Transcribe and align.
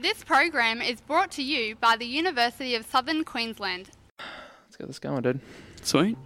This 0.00 0.24
program 0.24 0.80
is 0.80 0.98
brought 1.02 1.30
to 1.32 1.42
you 1.42 1.76
by 1.76 1.94
the 1.94 2.06
University 2.06 2.74
of 2.74 2.86
Southern 2.86 3.22
Queensland. 3.22 3.90
Let's 4.18 4.76
get 4.78 4.86
this 4.86 4.98
going, 4.98 5.20
dude. 5.20 5.40
Sweet. 5.82 6.16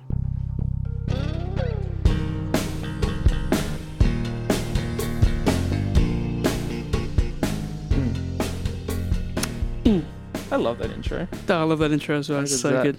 Mm. 9.85 10.05
I 10.51 10.57
love 10.57 10.79
that 10.79 10.91
intro. 10.91 11.29
Oh, 11.49 11.55
I 11.55 11.63
love 11.63 11.79
that 11.81 11.93
intro 11.93 12.19
as 12.19 12.29
well. 12.29 12.39
How 12.39 12.43
It's 12.45 12.61
so 12.61 12.71
that? 12.71 12.83
good. 12.83 12.99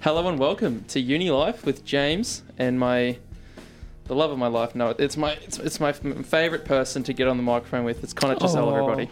Hello 0.00 0.26
and 0.28 0.38
welcome 0.38 0.84
to 0.88 1.00
Uni 1.00 1.30
Life 1.30 1.64
with 1.64 1.84
James 1.84 2.42
and 2.58 2.78
my 2.78 3.18
the 4.06 4.14
love 4.14 4.30
of 4.30 4.38
my 4.38 4.46
life. 4.48 4.74
No, 4.74 4.90
it's 4.98 5.16
my 5.16 5.32
it's, 5.32 5.58
it's 5.58 5.80
my 5.80 5.92
favorite 5.92 6.64
person 6.64 7.02
to 7.04 7.12
get 7.12 7.26
on 7.28 7.36
the 7.36 7.42
microphone 7.42 7.84
with. 7.84 8.02
It's 8.02 8.12
Conor 8.12 8.36
Chissell, 8.36 8.56
Oh. 8.66 8.74
everybody. 8.74 9.10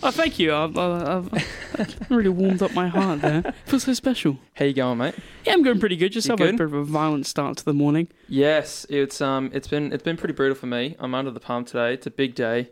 Oh, 0.00 0.10
thank 0.12 0.38
you. 0.38 0.54
I've, 0.54 0.76
I've, 0.78 1.32
I've 1.78 1.98
really 2.10 2.28
warmed 2.28 2.62
up 2.62 2.72
my 2.72 2.86
heart 2.88 3.20
there. 3.20 3.42
Feels 3.66 3.82
so 3.82 3.92
special. 3.94 4.38
How 4.54 4.64
you 4.64 4.72
going, 4.72 4.98
mate? 4.98 5.14
Yeah, 5.44 5.54
I'm 5.54 5.62
going 5.64 5.80
pretty 5.80 5.96
good. 5.96 6.12
Just 6.12 6.28
You 6.28 6.32
have 6.36 6.40
a 6.40 6.52
bit 6.52 6.60
of 6.60 6.72
a 6.72 6.84
violent 6.84 7.26
start 7.26 7.56
to 7.58 7.64
the 7.64 7.74
morning. 7.74 8.08
Yes, 8.28 8.86
it's 8.88 9.20
um 9.20 9.50
it's 9.52 9.66
been 9.66 9.92
it's 9.92 10.02
been 10.04 10.16
pretty 10.16 10.34
brutal 10.34 10.54
for 10.54 10.66
me. 10.66 10.94
I'm 11.00 11.14
under 11.14 11.30
the 11.32 11.40
palm 11.40 11.64
today. 11.64 11.94
It's 11.94 12.06
a 12.06 12.10
big 12.12 12.34
day. 12.36 12.70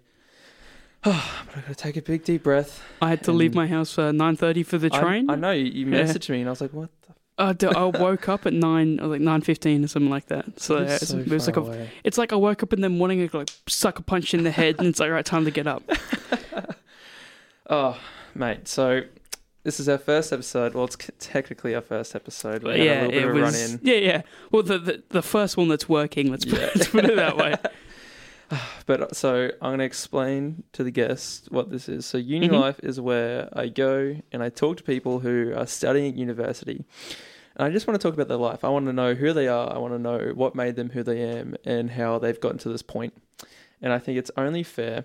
but 1.03 1.15
I 1.15 1.61
gotta 1.63 1.75
take 1.75 1.97
a 1.97 2.03
big 2.03 2.23
deep 2.25 2.45
breath. 2.45 2.81
I 3.03 3.09
had 3.11 3.25
to 3.25 3.33
leave 3.33 3.55
my 3.55 3.67
house 3.67 3.93
for 3.93 4.13
9:30 4.13 4.65
for 4.65 4.79
the 4.79 4.91
train. 4.91 5.29
I, 5.29 5.35
know 5.35 5.51
you, 5.51 5.65
you 5.65 5.87
Yeah. 5.87 6.03
messaged 6.05 6.31
me 6.31 6.41
and 6.41 6.49
I 6.49 6.53
was 6.53 6.61
like, 6.61 6.73
what? 6.73 6.91
The 7.03 7.15
Uh, 7.39 7.53
d- 7.53 7.67
I 7.67 7.85
woke 7.87 8.29
up 8.29 8.47
at 8.47 8.53
nine, 8.53 8.99
like 9.03 9.21
9:15 9.21 9.85
or 9.85 9.89
something 9.89 10.11
like 10.11 10.27
that. 10.27 10.61
So, 10.61 10.79
yeah, 10.79 10.95
it's, 10.95 11.09
so 11.09 11.19
it 11.19 11.29
was 11.29 11.47
like 11.49 11.57
a, 11.57 11.89
it's 12.05 12.19
like 12.19 12.33
I 12.33 12.37
woke 12.37 12.63
up 12.63 12.73
in 12.73 12.81
the 12.83 12.89
morning, 12.89 13.21
I 13.23 13.27
got 13.27 13.39
like 13.39 13.51
suck 13.69 13.99
a 13.99 14.03
punch 14.03 14.33
in 14.33 14.45
the 14.45 14.53
head, 14.53 14.77
and 14.79 14.87
it's 14.87 15.01
like 15.01 15.11
right 15.11 15.25
time 15.27 15.45
to 15.45 15.51
get 15.51 15.67
up. 15.67 15.83
Oh, 17.69 17.99
mate. 18.35 18.69
So 18.69 19.03
this 19.65 19.81
is 19.81 19.89
our 19.89 19.99
first 19.99 20.33
episode. 20.33 20.75
Well, 20.75 20.85
it's 20.85 20.97
technically 21.19 21.75
our 21.75 21.81
first 21.81 22.15
episode. 22.15 22.63
We 22.63 22.71
had 22.71 22.81
a 22.81 22.85
yeah, 22.85 22.95
little 23.03 23.11
bit 23.11 23.23
it 23.23 23.25
of 23.29 23.31
a 23.37 23.41
was. 23.41 23.43
run 23.43 23.71
in. 23.71 23.81
Yeah, 23.83 23.95
yeah. 23.97 24.23
Well, 24.53 24.63
the, 24.63 24.79
the 24.79 25.03
the 25.09 25.23
first 25.23 25.57
one 25.57 25.69
that's 25.69 25.89
working. 25.89 26.31
Let's 26.31 26.45
put, 26.45 26.61
Yeah. 26.61 26.71
let's 26.75 26.89
put 26.89 27.05
it 27.05 27.17
that 27.17 27.37
way. 27.37 27.55
But 28.87 29.17
so 29.17 29.47
I'm 29.61 29.71
going 29.71 29.79
to 29.81 29.85
explain 29.85 30.63
to 30.75 30.85
the 30.85 30.93
guests 30.93 31.49
what 31.51 31.71
this 31.71 31.89
is. 31.89 32.07
So 32.07 32.17
uni 32.19 32.49
Mhm. 32.49 32.61
life 32.61 32.79
is 32.85 33.01
where 33.01 33.49
I 33.53 33.67
go 33.67 34.15
and 34.31 34.41
I 34.41 34.51
talk 34.51 34.77
to 34.77 34.85
people 34.85 35.19
who 35.19 35.53
are 35.57 35.67
studying 35.67 36.13
at 36.13 36.17
university. 36.17 36.85
And 37.57 37.67
I 37.67 37.71
just 37.71 37.89
want 37.89 38.01
to 38.01 38.07
talk 38.07 38.15
about 38.15 38.29
their 38.29 38.37
life. 38.37 38.63
I 38.63 38.69
want 38.69 38.87
to 38.87 38.93
know 38.93 39.15
who 39.15 39.33
they 39.33 39.49
are. 39.49 39.75
I 39.75 39.79
want 39.79 39.95
to 39.95 39.99
know 39.99 40.31
what 40.37 40.55
made 40.55 40.77
them 40.77 40.91
who 40.91 41.03
they 41.03 41.21
am 41.23 41.57
and 41.65 41.91
how 41.91 42.21
they've 42.21 42.39
gotten 42.41 42.59
to 42.59 42.69
this 42.69 42.83
point. 42.83 43.15
And 43.83 43.93
I 43.93 43.99
think 43.99 44.17
it's 44.19 44.31
only 44.37 44.63
fair 44.63 45.05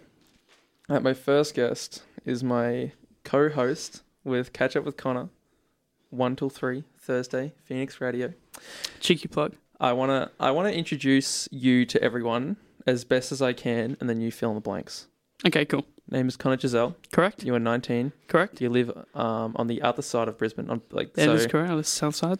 my 0.99 1.13
first 1.13 1.55
guest 1.55 2.03
is 2.25 2.43
my 2.43 2.91
co-host 3.23 4.03
with 4.23 4.53
Catch 4.53 4.75
Up 4.75 4.83
with 4.83 4.97
Conor, 4.97 5.29
one 6.09 6.35
till 6.35 6.49
three 6.49 6.83
Thursday, 6.99 7.53
Phoenix 7.63 8.01
Radio. 8.01 8.33
Cheeky 8.99 9.27
plug. 9.27 9.53
I 9.79 9.93
wanna 9.93 10.31
I 10.39 10.51
wanna 10.51 10.69
introduce 10.71 11.47
you 11.51 11.85
to 11.85 12.01
everyone 12.03 12.57
as 12.85 13.03
best 13.03 13.31
as 13.31 13.41
I 13.41 13.53
can, 13.53 13.97
and 13.99 14.09
then 14.09 14.21
you 14.21 14.31
fill 14.31 14.49
in 14.49 14.55
the 14.55 14.61
blanks. 14.61 15.07
Okay, 15.45 15.65
cool. 15.65 15.85
Name 16.09 16.27
is 16.27 16.35
Conor 16.35 16.57
Chissell. 16.57 16.95
Correct. 17.11 17.43
You 17.43 17.55
are 17.55 17.59
19. 17.59 18.11
Correct. 18.27 18.59
You 18.59 18.69
live 18.69 18.91
um, 19.15 19.53
on 19.55 19.67
the 19.67 19.81
other 19.81 20.01
side 20.01 20.27
of 20.27 20.37
Brisbane. 20.37 20.69
On 20.69 20.81
like 20.91 21.13
That 21.13 21.29
is 21.29 21.43
so, 21.43 21.49
correct. 21.49 21.71
Let's 21.71 21.89
south 21.89 22.15
side. 22.15 22.39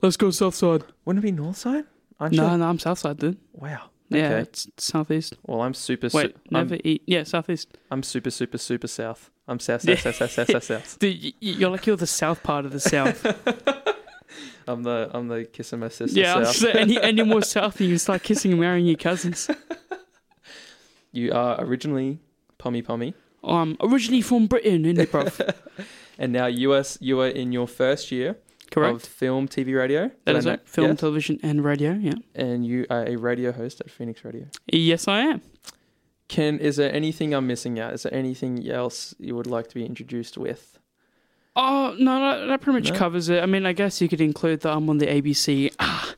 Let's 0.00 0.16
go 0.16 0.30
south 0.30 0.54
side. 0.54 0.84
wouldn't 1.04 1.22
it 1.24 1.26
be 1.28 1.32
north 1.32 1.56
side? 1.58 1.84
I'm 2.18 2.32
No, 2.32 2.48
sure- 2.48 2.58
no, 2.58 2.64
I'm 2.68 2.78
south 2.78 2.98
side, 3.00 3.18
dude. 3.18 3.36
Wow. 3.52 3.90
Yeah, 4.14 4.28
Okay. 4.30 4.40
it's 4.40 4.68
southeast. 4.78 5.36
Well, 5.46 5.62
I'm 5.62 5.74
super. 5.74 6.08
Wait, 6.12 6.34
su- 6.34 6.40
never 6.50 6.74
I'm, 6.74 6.80
eat. 6.84 7.02
Yeah, 7.06 7.24
southeast. 7.24 7.76
I'm 7.90 8.02
super, 8.02 8.30
super, 8.30 8.58
super 8.58 8.86
south. 8.86 9.30
I'm 9.46 9.60
south, 9.60 9.82
south, 9.82 10.00
south, 10.00 10.14
south, 10.16 10.30
south, 10.30 10.50
south, 10.50 10.64
south. 10.64 10.98
Dude, 11.00 11.34
you're 11.40 11.70
like 11.70 11.86
you're 11.86 11.96
the 11.96 12.06
south 12.06 12.42
part 12.42 12.64
of 12.64 12.72
the 12.72 12.80
south. 12.80 13.24
I'm 14.66 14.82
the 14.82 15.10
I'm 15.12 15.28
the 15.28 15.44
kissing 15.44 15.80
my 15.80 15.88
sister. 15.88 16.18
yeah, 16.18 16.42
south. 16.44 16.56
so 16.56 16.68
any 16.70 17.00
any 17.00 17.22
more 17.22 17.42
south, 17.56 17.80
you 17.80 17.88
can 17.88 17.98
start 17.98 18.22
kissing 18.22 18.52
and 18.52 18.60
marrying 18.60 18.86
your 18.86 18.96
cousins. 18.96 19.50
You 21.12 21.32
are 21.32 21.60
originally 21.62 22.18
Pommy 22.58 22.82
Pommy, 22.82 23.14
I'm 23.42 23.76
originally 23.80 24.22
from 24.22 24.46
Britain, 24.46 24.84
innit, 24.84 25.06
bruv? 25.08 25.54
and 26.18 26.32
now 26.32 26.46
you 26.46 26.72
are 26.72 26.84
you 27.00 27.20
are 27.20 27.28
in 27.28 27.52
your 27.52 27.68
first 27.68 28.10
year 28.10 28.36
of 28.82 29.02
film, 29.02 29.46
TV, 29.48 29.76
radio. 29.76 30.10
That 30.24 30.36
is 30.36 30.46
it. 30.46 30.66
Film, 30.68 30.90
yes? 30.90 31.00
television, 31.00 31.38
and 31.42 31.62
radio. 31.64 31.92
Yeah. 31.92 32.14
and 32.34 32.66
you 32.66 32.86
are 32.90 33.04
a 33.06 33.16
radio 33.16 33.52
host 33.52 33.80
at 33.80 33.90
Phoenix 33.90 34.24
Radio. 34.24 34.46
Yes, 34.66 35.06
I 35.08 35.20
am. 35.20 35.42
Can 36.28 36.58
is 36.58 36.76
there 36.76 36.92
anything 36.92 37.34
I'm 37.34 37.46
missing 37.46 37.78
out? 37.78 37.92
Is 37.92 38.02
there 38.04 38.14
anything 38.14 38.68
else 38.68 39.14
you 39.18 39.36
would 39.36 39.46
like 39.46 39.68
to 39.68 39.74
be 39.74 39.84
introduced 39.84 40.36
with? 40.38 40.78
Oh 41.56 41.94
no, 41.98 42.18
that, 42.18 42.46
that 42.46 42.60
pretty 42.62 42.80
much 42.80 42.90
No? 42.90 42.98
covers 42.98 43.28
it. 43.28 43.42
I 43.42 43.46
mean, 43.46 43.64
I 43.66 43.72
guess 43.72 44.00
you 44.00 44.08
could 44.08 44.20
include 44.20 44.60
that 44.62 44.72
I'm 44.72 44.88
on 44.90 44.98
the 44.98 45.06
ABC 45.06 45.72
ah, 45.78 46.14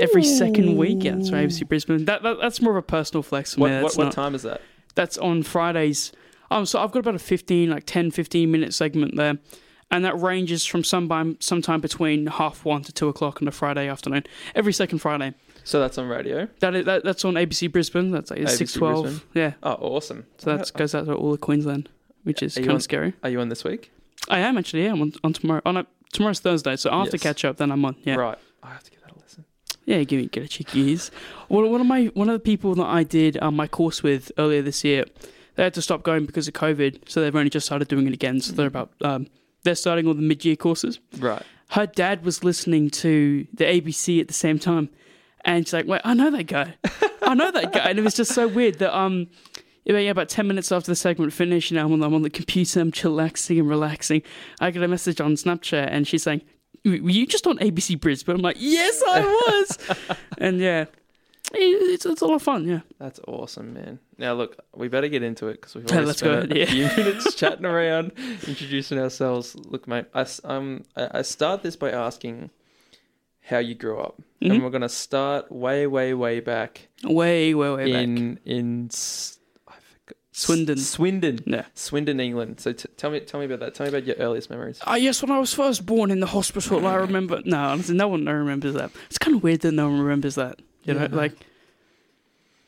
every 0.00 0.24
second 0.24 0.76
week. 0.76 1.04
Yeah, 1.04 1.16
that's 1.16 1.30
ABC 1.30 1.68
Brisbane. 1.68 2.04
That, 2.06 2.22
that 2.22 2.38
that's 2.40 2.62
more 2.62 2.72
of 2.72 2.78
a 2.78 2.82
personal 2.86 3.22
flex 3.22 3.54
for 3.54 3.60
What, 3.62 3.70
me. 3.70 3.82
what, 3.82 3.96
what 3.96 4.04
not- 4.04 4.12
time 4.12 4.34
is 4.34 4.42
that? 4.42 4.62
that's 4.94 5.18
on 5.18 5.42
Fridays. 5.42 6.12
Um, 6.52 6.66
so 6.66 6.80
I've 6.82 6.90
got 6.90 7.00
about 7.00 7.14
a 7.14 7.18
15, 7.20 7.70
like 7.70 7.84
10, 7.86 8.10
15 8.10 8.50
minute 8.50 8.74
segment 8.74 9.16
there. 9.16 9.38
And 9.90 10.04
that 10.04 10.20
ranges 10.20 10.64
from 10.64 10.84
sometime, 10.84 11.36
sometime 11.40 11.80
between 11.80 12.26
half 12.26 12.64
one 12.64 12.82
to 12.82 12.92
two 12.92 13.08
o'clock 13.08 13.42
on 13.42 13.48
a 13.48 13.50
Friday 13.50 13.88
afternoon. 13.88 14.24
Every 14.54 14.72
second 14.72 14.98
Friday. 15.00 15.34
So 15.64 15.80
that's 15.80 15.98
on 15.98 16.08
radio. 16.08 16.48
That 16.60 16.74
is, 16.74 16.84
that, 16.86 17.04
that's 17.04 17.24
on 17.24 17.34
ABC 17.34 17.70
Brisbane. 17.70 18.10
That's 18.10 18.30
like 18.30 18.48
six 18.48 18.72
twelve. 18.72 19.24
Yeah. 19.34 19.54
Oh, 19.62 19.72
awesome. 19.74 20.26
So 20.38 20.56
that 20.56 20.72
goes 20.74 20.94
out 20.94 21.06
to 21.06 21.14
all 21.14 21.34
of 21.34 21.40
Queensland, 21.40 21.88
which 22.22 22.42
is 22.42 22.54
kind 22.54 22.70
of 22.70 22.82
scary. 22.82 23.14
Are 23.22 23.30
you 23.30 23.40
on 23.40 23.48
this 23.48 23.64
week? 23.64 23.90
I 24.28 24.38
am 24.40 24.56
actually. 24.58 24.84
Yeah, 24.84 24.92
I'm 24.92 25.02
on, 25.02 25.12
on 25.24 25.32
tomorrow. 25.32 25.60
On 25.66 25.76
a, 25.76 25.86
tomorrow's 26.12 26.40
Thursday, 26.40 26.76
so 26.76 26.90
after 26.92 27.16
Yes. 27.16 27.22
catch 27.22 27.44
up, 27.44 27.56
then 27.56 27.70
I'm 27.72 27.84
on. 27.84 27.96
Yeah. 28.04 28.14
Right. 28.14 28.38
I 28.62 28.68
have 28.70 28.84
to 28.84 28.90
give 28.90 29.00
that 29.02 29.12
a 29.12 29.18
listen. 29.18 29.44
Yeah, 29.86 30.02
give 30.04 30.20
me 30.20 30.26
get 30.26 30.44
a 30.44 30.48
cheeky 30.48 30.80
ease. 30.80 31.10
One, 31.48 31.68
one 31.70 31.80
of 31.80 31.86
my 31.86 32.06
one 32.14 32.28
of 32.28 32.34
the 32.34 32.38
people 32.40 32.74
that 32.76 32.86
I 32.86 33.02
did 33.02 33.42
um, 33.42 33.56
my 33.56 33.66
course 33.66 34.02
with 34.02 34.30
earlier 34.38 34.62
this 34.62 34.84
year, 34.84 35.04
they 35.56 35.64
had 35.64 35.74
to 35.74 35.82
stop 35.82 36.02
going 36.04 36.26
because 36.26 36.46
of 36.48 36.54
COVID, 36.54 37.08
so 37.08 37.20
they've 37.20 37.34
only 37.34 37.50
just 37.50 37.66
started 37.66 37.88
doing 37.88 38.06
it 38.06 38.12
again. 38.14 38.40
So 38.40 38.52
they're 38.52 38.66
about 38.66 38.92
um, 39.02 39.26
they're 39.62 39.74
starting 39.74 40.06
all 40.06 40.14
the 40.14 40.22
mid 40.22 40.44
year 40.44 40.56
courses. 40.56 41.00
Right. 41.18 41.42
Her 41.70 41.86
dad 41.86 42.24
was 42.24 42.42
listening 42.42 42.90
to 42.90 43.46
the 43.54 43.64
ABC 43.64 44.20
at 44.20 44.28
the 44.28 44.34
same 44.34 44.58
time, 44.58 44.90
and 45.44 45.66
she's 45.66 45.72
like, 45.72 45.86
"Wait, 45.86 46.00
I 46.04 46.14
know 46.14 46.30
that 46.30 46.44
guy. 46.44 46.74
I 47.22 47.34
know 47.34 47.50
that 47.50 47.72
guy." 47.72 47.90
And 47.90 47.98
it 47.98 48.02
was 48.02 48.14
just 48.14 48.32
so 48.32 48.48
weird 48.48 48.78
that 48.78 48.96
um. 48.96 49.28
Yeah, 49.82 49.96
about 49.96 50.28
10 50.28 50.46
minutes 50.46 50.70
after 50.70 50.92
the 50.92 50.94
segment 50.94 51.32
finished, 51.32 51.72
you 51.72 51.76
know, 51.76 51.84
I'm 51.84 51.92
on, 51.94 52.02
I'm 52.04 52.14
on 52.14 52.22
the 52.22 52.30
computer, 52.30 52.80
I'm 52.80 52.92
chillaxing 52.92 53.58
and 53.58 53.68
relaxing. 53.68 54.22
I 54.60 54.70
get 54.70 54.82
a 54.84 54.88
message 54.88 55.20
on 55.20 55.32
Snapchat 55.32 55.88
and 55.90 56.06
she's 56.06 56.22
saying, 56.22 56.42
Were 56.84 56.92
you 56.92 57.26
just 57.26 57.44
on 57.46 57.58
ABC 57.58 57.98
Brisbane? 57.98 58.36
I'm 58.36 58.42
like, 58.42 58.58
Yes, 58.60 59.02
I 59.04 59.20
was. 59.20 59.78
and 60.38 60.60
yeah, 60.60 60.84
it's, 61.52 62.06
it's 62.06 62.20
a 62.22 62.26
lot 62.26 62.34
of 62.36 62.42
fun, 62.42 62.66
yeah. 62.66 62.80
That's 62.98 63.20
awesome, 63.26 63.72
man. 63.74 63.98
Now 64.18 64.34
look, 64.34 64.56
we 64.74 64.88
better 64.88 65.08
get 65.08 65.22
into 65.22 65.48
it 65.48 65.54
because 65.60 65.74
we've 65.74 65.86
already 65.90 66.06
let's 66.06 66.18
spent 66.20 66.50
go 66.50 66.54
a 66.56 66.62
ahead, 66.62 66.70
yeah. 66.78 66.88
few 66.88 67.04
minutes 67.04 67.34
chatting 67.34 67.64
around, 67.66 68.12
introducing 68.46 68.98
ourselves. 68.98 69.54
Look, 69.56 69.86
mate, 69.88 70.06
I, 70.14 70.26
um, 70.44 70.84
I 70.96 71.22
start 71.22 71.62
this 71.62 71.76
by 71.76 71.90
asking 71.90 72.50
how 73.42 73.58
you 73.58 73.74
grew 73.74 73.98
up, 73.98 74.20
and 74.40 74.52
Mhm. 74.52 74.62
we're 74.62 74.70
gonna 74.70 74.88
start 74.88 75.50
way, 75.50 75.86
way, 75.86 76.14
way 76.14 76.40
back 76.40 76.88
Way, 77.04 77.54
way, 77.54 77.70
way 77.70 77.92
back. 77.92 78.02
in 78.02 78.38
in 78.44 78.86
S- 78.92 79.38
I 79.66 79.72
forgot- 79.72 80.16
Swindon. 80.32 80.76
Swindon, 80.78 81.38
Yeah. 81.46 81.64
Swindon, 81.74 82.20
England. 82.20 82.60
So 82.60 82.72
t- 82.72 82.88
tell 82.96 83.10
me, 83.10 83.20
tell 83.20 83.40
me 83.40 83.46
about 83.46 83.60
that. 83.60 83.74
Tell 83.74 83.86
me 83.86 83.88
about 83.88 84.06
your 84.06 84.16
earliest 84.16 84.50
memories. 84.50 84.78
Ah, 84.86 84.94
yes, 84.96 85.20
when 85.22 85.30
I 85.32 85.38
was 85.40 85.52
first 85.52 85.84
born 85.84 86.10
in 86.12 86.20
the 86.20 86.26
hospital, 86.26 86.86
I 86.86 86.94
remember. 86.96 87.40
No, 87.44 87.58
honestly, 87.58 87.96
no 87.96 88.06
one 88.08 88.24
remembers 88.26 88.74
that. 88.74 88.90
It's 89.08 89.18
kind 89.18 89.36
of 89.36 89.42
weird 89.42 89.60
that 89.62 89.72
no 89.72 89.88
one 89.88 90.00
remembers 90.00 90.36
that. 90.36 90.60
You 90.84 90.94
know, 90.94 91.00
Yeah. 91.02 91.08
like, 91.16 91.32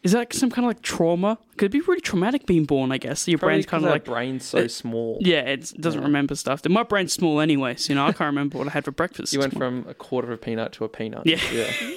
is 0.02 0.10
that 0.12 0.32
some 0.34 0.50
kind 0.50 0.64
of 0.64 0.70
like 0.70 0.82
trauma? 0.82 1.38
Could 1.56 1.70
be 1.70 1.80
really 1.80 2.00
traumatic 2.00 2.44
being 2.44 2.64
born, 2.64 2.90
I 2.90 2.98
guess. 2.98 3.28
Your 3.28 3.38
Probably 3.38 3.54
brain's 3.58 3.66
kind 3.66 3.84
of 3.84 3.90
like, 3.90 4.04
brain's 4.04 4.44
so 4.44 4.58
it- 4.58 4.70
small. 4.72 5.18
yeah, 5.20 5.42
it 5.42 5.72
doesn't 5.80 6.00
Yeah. 6.00 6.06
remember 6.06 6.34
stuff. 6.34 6.68
My 6.68 6.82
brain's 6.82 7.12
small 7.12 7.40
anyway, 7.40 7.76
so, 7.76 7.92
you 7.92 7.94
know, 7.94 8.02
I 8.06 8.12
can't 8.12 8.26
remember 8.26 8.58
what 8.58 8.66
I 8.66 8.70
had 8.70 8.84
for 8.84 8.90
breakfast. 8.90 9.32
You 9.32 9.38
went 9.38 9.54
morning. 9.56 9.82
from 9.84 9.90
a 9.90 9.94
quarter 9.94 10.26
of 10.32 10.34
a 10.34 10.36
peanut 10.42 10.72
to 10.72 10.84
a 10.84 10.88
peanut. 10.88 11.22
Yeah. 11.24 11.38
yeah. 11.52 11.70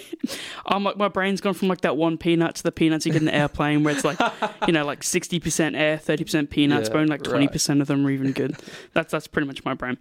Um, 0.67 0.83
like 0.83 0.97
my 0.97 1.07
brain's 1.07 1.41
gone 1.41 1.53
from 1.53 1.67
like 1.67 1.81
that 1.81 1.95
one 1.97 2.17
peanut 2.17 2.55
to 2.55 2.63
the 2.63 2.71
peanuts 2.71 3.05
you 3.05 3.11
get 3.11 3.21
in 3.21 3.25
the 3.27 3.35
airplane, 3.35 3.83
where 3.83 3.93
it's 3.93 4.03
like, 4.03 4.17
you 4.65 4.73
know, 4.73 4.83
like 4.83 5.03
sixty 5.03 5.39
percent 5.39 5.75
air, 5.75 5.99
thirty 5.99 6.23
percent 6.23 6.49
peanuts, 6.49 6.87
Yeah, 6.89 6.93
but 6.93 6.99
only 7.01 7.09
like 7.11 7.21
twenty 7.21 7.47
percent 7.47 7.79
of 7.81 7.87
them 7.87 8.03
are 8.07 8.09
even 8.09 8.31
good. 8.31 8.55
That's 8.93 9.11
that's 9.11 9.27
pretty 9.27 9.45
much 9.47 9.63
my 9.63 9.75
brain. 9.75 9.99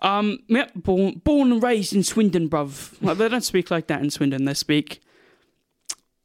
Um, 0.00 0.38
yeah, 0.48 0.68
born 0.74 1.20
born 1.22 1.52
and 1.52 1.62
raised 1.62 1.92
in 1.92 2.02
Swindon, 2.02 2.48
bruv. 2.48 2.94
Like, 3.02 3.18
they 3.18 3.28
don't 3.28 3.42
speak 3.44 3.70
like 3.70 3.88
that 3.88 4.00
in 4.00 4.08
Swindon. 4.08 4.46
They 4.46 4.54
speak 4.54 5.02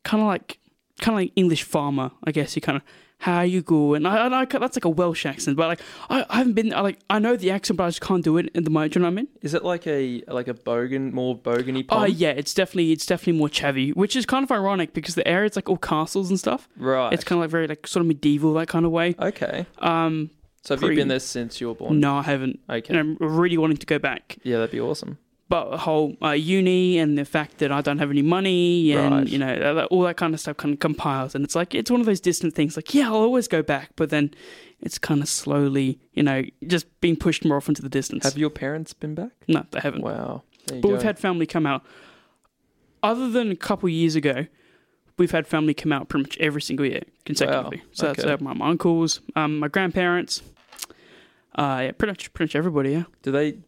kind 0.06 0.22
of 0.22 0.28
like 0.28 0.60
kind 1.02 1.16
of 1.16 1.20
like 1.22 1.34
English 1.36 1.64
farmer, 1.64 2.12
I 2.24 2.32
guess. 2.32 2.56
You 2.56 2.62
kind 2.62 2.78
of 2.78 2.84
how 3.20 3.42
you 3.42 3.62
go, 3.62 3.94
and 3.96 4.06
I, 4.08 4.28
I, 4.28 4.42
I 4.42 4.46
that's 4.46 4.76
like 4.78 4.86
a 4.86 4.90
Welsh 4.90 5.26
accent, 5.26 5.56
but 5.58 5.68
like 5.68 5.82
I, 6.10 6.26
I 6.30 6.38
haven't 6.38 6.54
been. 6.54 6.74
I 6.74 6.82
like 6.82 7.00
I 7.10 7.18
know 7.20 7.36
the 7.36 7.50
accent, 7.52 7.78
but 7.78 7.86
I 7.86 7.88
just 7.88 8.02
can't 8.02 8.24
do 8.24 8.38
it 8.38 8.50
in 8.54 8.64
the 8.66 8.70
moment. 8.70 8.94
Do 8.94 9.00
you 9.00 9.02
know 9.04 9.08
what 9.10 9.14
I 9.14 9.16
mean? 9.16 9.28
Is 9.42 9.54
it 9.54 9.64
like 9.64 9.88
a 9.88 10.22
like 10.28 10.48
a 10.50 10.54
bogan, 10.54 11.12
more 11.14 11.38
bogany 11.38 11.86
Oh 11.90 11.96
pond? 12.00 12.14
yeah, 12.14 12.32
it's 12.32 12.54
definitely 12.54 12.92
it's 12.92 13.06
definitely 13.06 13.40
more 13.40 13.50
chavvy, 13.50 13.96
which 13.96 14.16
is 14.16 14.26
kind 14.26 14.44
of 14.44 14.52
ironic 14.52 14.94
because 14.94 15.16
the 15.16 15.26
area 15.28 15.36
area's 15.40 15.56
like 15.56 15.70
all 15.70 15.78
castles 15.78 16.30
and 16.30 16.38
stuff. 16.40 16.68
Right. 16.78 17.12
It's 17.14 17.24
kind 17.24 17.40
of 17.40 17.44
like 17.44 17.50
very 17.52 17.68
like 17.68 17.88
sort 17.88 18.02
of 18.02 18.08
medieval 18.08 18.54
that 18.56 18.68
kind 18.68 18.86
of 18.86 18.92
way. 18.92 19.16
okay. 19.20 19.66
Um, 19.80 20.30
So 20.64 20.76
have 20.76 20.84
you 20.84 20.96
been 20.96 21.08
there 21.08 21.20
since 21.20 21.60
you 21.62 21.68
were 21.70 21.76
born? 21.76 22.00
No, 22.00 22.18
I 22.18 22.24
haven't. 22.24 22.60
Okay. 22.70 22.90
And 22.90 23.00
I'm 23.00 23.18
really 23.20 23.58
wanting 23.58 23.78
to 23.78 23.86
go 23.86 23.98
back. 24.00 24.38
Yeah, 24.44 24.58
that'd 24.58 24.72
be 24.72 24.80
awesome. 24.82 25.18
But 25.48 25.78
whole 25.78 26.16
uh, 26.24 26.32
uni 26.32 26.98
and 26.98 27.20
the 27.20 27.24
fact 27.26 27.60
that 27.60 27.72
I 27.72 27.82
don't 27.82 28.00
have 28.00 28.10
any 28.10 28.24
money 28.24 28.94
and 28.94 29.14
Right. 29.14 29.28
you 29.28 29.38
know 29.38 29.54
uh, 29.54 29.86
all 29.92 30.02
that 30.02 30.18
kind 30.18 30.34
of 30.34 30.40
stuff 30.40 30.58
kind 30.58 30.74
of 30.74 30.80
compiles, 30.80 31.36
and 31.36 31.46
it's 31.46 31.54
like 31.56 31.76
it's 31.76 31.92
one 31.92 32.00
of 32.00 32.08
those 32.08 32.20
distant 32.20 32.56
things. 32.56 32.76
Like, 32.76 32.96
yeah, 32.96 33.08
I'll 33.08 33.16
always 33.18 33.48
go 33.48 33.62
back, 33.62 33.92
but 33.96 34.10
then 34.10 34.34
it's 34.82 34.98
kind 34.98 35.22
of 35.22 35.30
slowly, 35.30 36.00
you 36.14 36.24
know, 36.24 36.42
just 36.66 36.88
being 37.00 37.16
pushed 37.16 37.46
more 37.46 37.58
off 37.58 37.68
into 37.70 37.84
the 37.84 37.90
distance. 37.90 38.24
Have 38.24 38.40
your 38.40 38.50
parents 38.50 38.94
been 38.94 39.14
back? 39.14 39.32
no, 39.48 39.64
they 39.70 39.80
haven't. 39.82 40.02
Wow. 40.04 40.42
There 40.66 40.78
you 40.78 40.82
But 40.82 40.88
go. 40.88 40.94
we've 40.96 41.04
had 41.04 41.20
family 41.20 41.46
come 41.46 41.68
out. 41.68 41.84
Other 43.04 43.30
than 43.30 43.52
a 43.52 43.56
couple 43.56 43.88
years 43.88 44.16
ago, 44.16 44.48
we've 45.20 45.30
had 45.32 45.46
family 45.46 45.76
come 45.76 45.92
out 45.92 46.10
pretty 46.10 46.24
much 46.24 46.38
every 46.40 46.62
single 46.62 46.88
year 46.88 47.04
consecutively. 47.24 47.84
So 47.92 48.08
that's 48.08 48.20
okay. 48.24 48.34
uh, 48.34 48.38
my, 48.42 48.54
my 48.54 48.70
uncles, 48.70 49.22
um, 49.36 49.60
my 49.60 49.68
grandparents, 49.68 50.42
uh, 51.56 51.82
yeah, 51.84 51.92
pretty 51.92 52.12
much 52.14 52.34
pretty 52.34 52.50
much 52.50 52.56
everybody. 52.56 52.92
Yeah. 52.94 53.04
Do 53.22 53.32
they? 53.32 53.60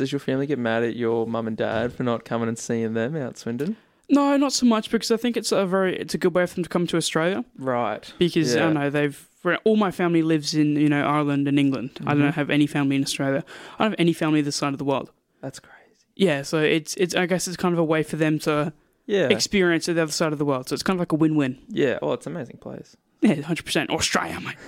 Does 0.00 0.10
your 0.12 0.18
family 0.18 0.46
get 0.46 0.58
mad 0.58 0.82
at 0.82 0.96
your 0.96 1.26
mum 1.26 1.46
and 1.46 1.56
dad 1.56 1.92
for 1.92 2.02
not 2.04 2.24
coming 2.24 2.48
and 2.48 2.58
seeing 2.58 2.94
them 2.94 3.14
out 3.16 3.36
Swindon? 3.36 3.76
No, 4.08 4.36
not 4.38 4.52
so 4.52 4.64
much 4.66 4.90
because 4.90 5.10
I 5.10 5.16
think 5.18 5.36
it's 5.36 5.52
a 5.52 5.66
very 5.66 5.94
it's 5.96 6.14
a 6.14 6.18
good 6.18 6.34
way 6.34 6.46
for 6.46 6.54
them 6.54 6.64
to 6.64 6.70
come 6.70 6.86
to 6.88 6.96
Australia 6.96 7.44
Right. 7.58 8.12
because 8.18 8.54
I 8.54 8.58
Yeah. 8.58 8.64
don't 8.64 8.74
know 8.74 8.88
they've 8.90 9.28
all 9.64 9.76
my 9.76 9.90
family 9.90 10.22
lives 10.22 10.54
in 10.54 10.76
you 10.76 10.88
know 10.88 11.02
Ireland 11.04 11.46
and 11.48 11.58
England. 11.58 11.90
I 12.06 12.14
Mhm. 12.14 12.18
don't 12.18 12.32
have 12.34 12.48
any 12.50 12.66
family 12.66 12.96
in 12.96 13.02
Australia. 13.02 13.44
I 13.78 13.84
don't 13.84 13.92
have 13.92 14.00
any 14.00 14.12
family 14.14 14.40
this 14.40 14.56
side 14.56 14.72
of 14.72 14.78
the 14.78 14.84
world. 14.84 15.10
That's 15.42 15.60
crazy. 15.60 15.76
Yeah, 16.16 16.42
so 16.42 16.58
it's 16.60 16.94
it's 16.96 17.14
I 17.14 17.26
guess 17.26 17.46
it's 17.46 17.56
kind 17.58 17.72
of 17.74 17.78
a 17.78 17.84
way 17.84 18.02
for 18.02 18.16
them 18.16 18.38
to 18.40 18.72
Yeah. 19.06 19.28
experience 19.28 19.86
the 19.86 19.92
other 20.00 20.10
side 20.12 20.32
of 20.32 20.38
the 20.38 20.44
world. 20.46 20.68
So 20.68 20.74
it's 20.74 20.82
kind 20.82 20.96
of 20.96 21.00
like 21.00 21.12
a 21.12 21.16
win-win. 21.16 21.58
yeah. 21.68 21.98
Oh, 22.02 22.12
it's 22.14 22.26
an 22.26 22.34
amazing 22.34 22.56
place. 22.56 22.96
Yeah, 23.20 23.34
hundred 23.42 23.64
percent 23.66 23.90
Australia, 23.90 24.40
mate. 24.40 24.56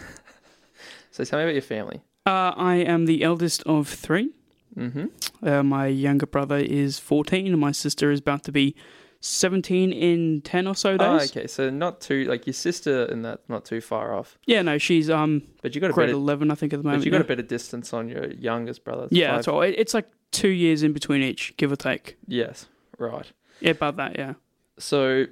So 1.10 1.24
tell 1.24 1.38
me 1.38 1.44
about 1.44 1.52
your 1.54 1.62
family. 1.62 2.00
Uh, 2.26 2.52
I 2.56 2.76
am 2.76 3.06
the 3.06 3.22
eldest 3.22 3.62
of 3.64 3.88
three. 3.88 4.30
Mm-hmm. 4.76 5.06
Uh, 5.46 5.62
my 5.62 5.86
younger 5.86 6.26
brother 6.26 6.56
is 6.58 6.98
14, 6.98 7.46
and 7.46 7.58
my 7.60 7.72
sister 7.72 8.10
is 8.10 8.20
about 8.20 8.42
to 8.44 8.52
be 8.52 8.74
17 9.20 9.92
in 9.92 10.40
10 10.42 10.66
or 10.66 10.74
so 10.74 10.96
Oh, 10.98 11.18
days. 11.18 11.30
okay. 11.30 11.46
So 11.46 11.70
not 11.70 12.00
too 12.00 12.24
like 12.24 12.46
your 12.46 12.54
sister 12.54 13.04
and 13.04 13.24
that 13.24 13.40
not 13.48 13.64
too 13.64 13.80
far 13.80 14.14
off, 14.16 14.36
Yeah, 14.46 14.62
no, 14.62 14.78
she's 14.78 15.08
um 15.10 15.42
but 15.62 15.74
you 15.74 15.80
got 15.80 15.90
a 15.90 15.92
grade 15.92 16.08
better, 16.08 16.16
11, 16.16 16.50
I 16.50 16.54
think, 16.56 16.72
at 16.72 16.78
the 16.78 16.82
but 16.82 16.88
moment. 16.88 17.04
you 17.04 17.10
got 17.12 17.18
yeah. 17.18 17.24
a 17.24 17.28
better 17.28 17.42
distance 17.42 17.92
on 17.92 18.08
your 18.08 18.32
youngest 18.32 18.82
brother. 18.84 19.04
It's 19.04 19.12
yeah, 19.12 19.28
five- 19.28 19.36
that's 19.36 19.48
all. 19.48 19.62
It- 19.62 19.76
It's 19.78 19.94
like 19.94 20.08
two 20.32 20.48
years 20.48 20.82
in 20.82 20.92
between 20.92 21.22
each, 21.22 21.54
give 21.56 21.70
or 21.70 21.76
take. 21.76 22.16
Yes. 22.26 22.66
Right. 22.98 23.30
Yeah, 23.60 23.70
about 23.72 23.96
that, 23.96 24.18
yeah. 24.18 24.34
So, 24.78 25.26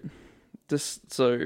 this 0.68 1.00
so 1.08 1.40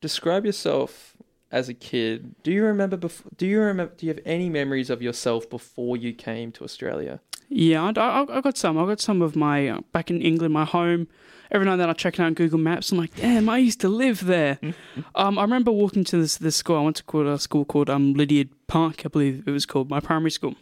describe 0.00 0.46
yourself 0.46 1.14
as 1.50 1.68
a 1.68 1.74
kid. 1.74 2.34
Do 2.42 2.52
you 2.52 2.64
remember 2.64 2.96
before? 2.96 3.30
Do 3.36 3.46
you 3.46 3.60
remember? 3.60 3.94
Do 3.96 4.06
you 4.06 4.12
have 4.12 4.22
any 4.24 4.48
memories 4.48 4.90
of 4.90 5.02
yourself 5.02 5.48
before 5.48 5.96
you 5.96 6.12
came 6.12 6.52
to 6.52 6.64
Australia? 6.64 7.20
Yeah, 7.48 7.82
I, 7.82 8.00
I, 8.00 8.38
I 8.38 8.40
got 8.40 8.56
some. 8.56 8.78
I 8.78 8.86
got 8.86 9.00
some 9.00 9.22
of 9.22 9.34
my, 9.34 9.68
uh, 9.68 9.80
back 9.92 10.10
in 10.10 10.20
England, 10.20 10.52
my 10.52 10.64
home. 10.64 11.08
Every 11.50 11.64
now 11.64 11.72
and 11.72 11.80
then 11.80 11.88
I 11.88 11.94
check 11.94 12.14
it 12.14 12.20
out 12.20 12.26
on 12.26 12.34
Google 12.34 12.58
Maps. 12.58 12.92
I'm 12.92 12.98
like, 12.98 13.14
damn, 13.16 13.48
I 13.48 13.56
used 13.56 13.80
to 13.80 13.88
live 13.88 14.26
there. 14.26 14.58
um, 15.14 15.38
I 15.38 15.42
remember 15.42 15.72
walking 15.72 16.04
to 16.04 16.18
this 16.20 16.36
this 16.36 16.56
school. 16.56 16.76
I 16.76 16.82
went 16.82 16.96
to 16.96 17.32
a 17.32 17.38
school 17.38 17.64
called 17.64 17.88
um 17.88 18.12
Lydiard 18.14 18.50
Park, 18.66 19.02
I 19.06 19.08
believe 19.08 19.44
it 19.46 19.50
was 19.50 19.64
called, 19.64 19.88
my 19.88 20.00
primary 20.00 20.30
school. 20.30 20.56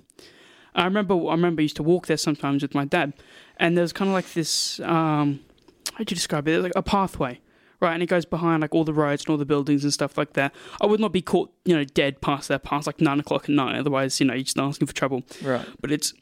I 0.76 0.84
remember 0.84 1.14
I 1.14 1.32
remember 1.32 1.60
I 1.60 1.64
used 1.64 1.76
to 1.76 1.82
walk 1.82 2.06
there 2.06 2.16
sometimes 2.16 2.62
with 2.62 2.74
my 2.74 2.84
dad, 2.84 3.14
and 3.56 3.76
there 3.76 3.82
was 3.82 3.92
kind 3.92 4.08
of 4.08 4.14
like 4.14 4.32
this 4.34 4.78
um, 4.80 5.40
how'd 5.94 6.10
you 6.10 6.14
describe 6.14 6.46
it? 6.46 6.52
There's 6.52 6.62
like 6.62 6.72
a 6.76 6.82
pathway, 6.82 7.40
right? 7.80 7.92
And 7.94 8.02
it 8.02 8.06
goes 8.06 8.24
behind 8.24 8.62
like 8.62 8.74
all 8.74 8.84
the 8.84 8.92
roads 8.94 9.22
and 9.24 9.30
all 9.30 9.36
the 9.36 9.44
buildings 9.46 9.84
and 9.84 9.92
stuff 9.92 10.16
like 10.18 10.32
that. 10.34 10.54
I 10.80 10.86
would 10.86 11.00
not 11.00 11.12
be 11.12 11.22
caught, 11.22 11.52
you 11.64 11.74
know, 11.76 11.84
dead 11.84 12.20
past 12.20 12.48
that 12.48 12.62
past 12.62 12.86
like 12.86 13.00
nine 13.00 13.20
o'clock 13.20 13.44
at 13.44 13.50
night. 13.50 13.76
Otherwise, 13.78 14.18
you 14.20 14.26
know, 14.26 14.34
you're 14.34 14.44
just 14.44 14.58
asking 14.58 14.86
for 14.86 14.94
trouble 14.94 15.22
Right. 15.42 15.66
but 15.80 15.90
it's 15.92 16.12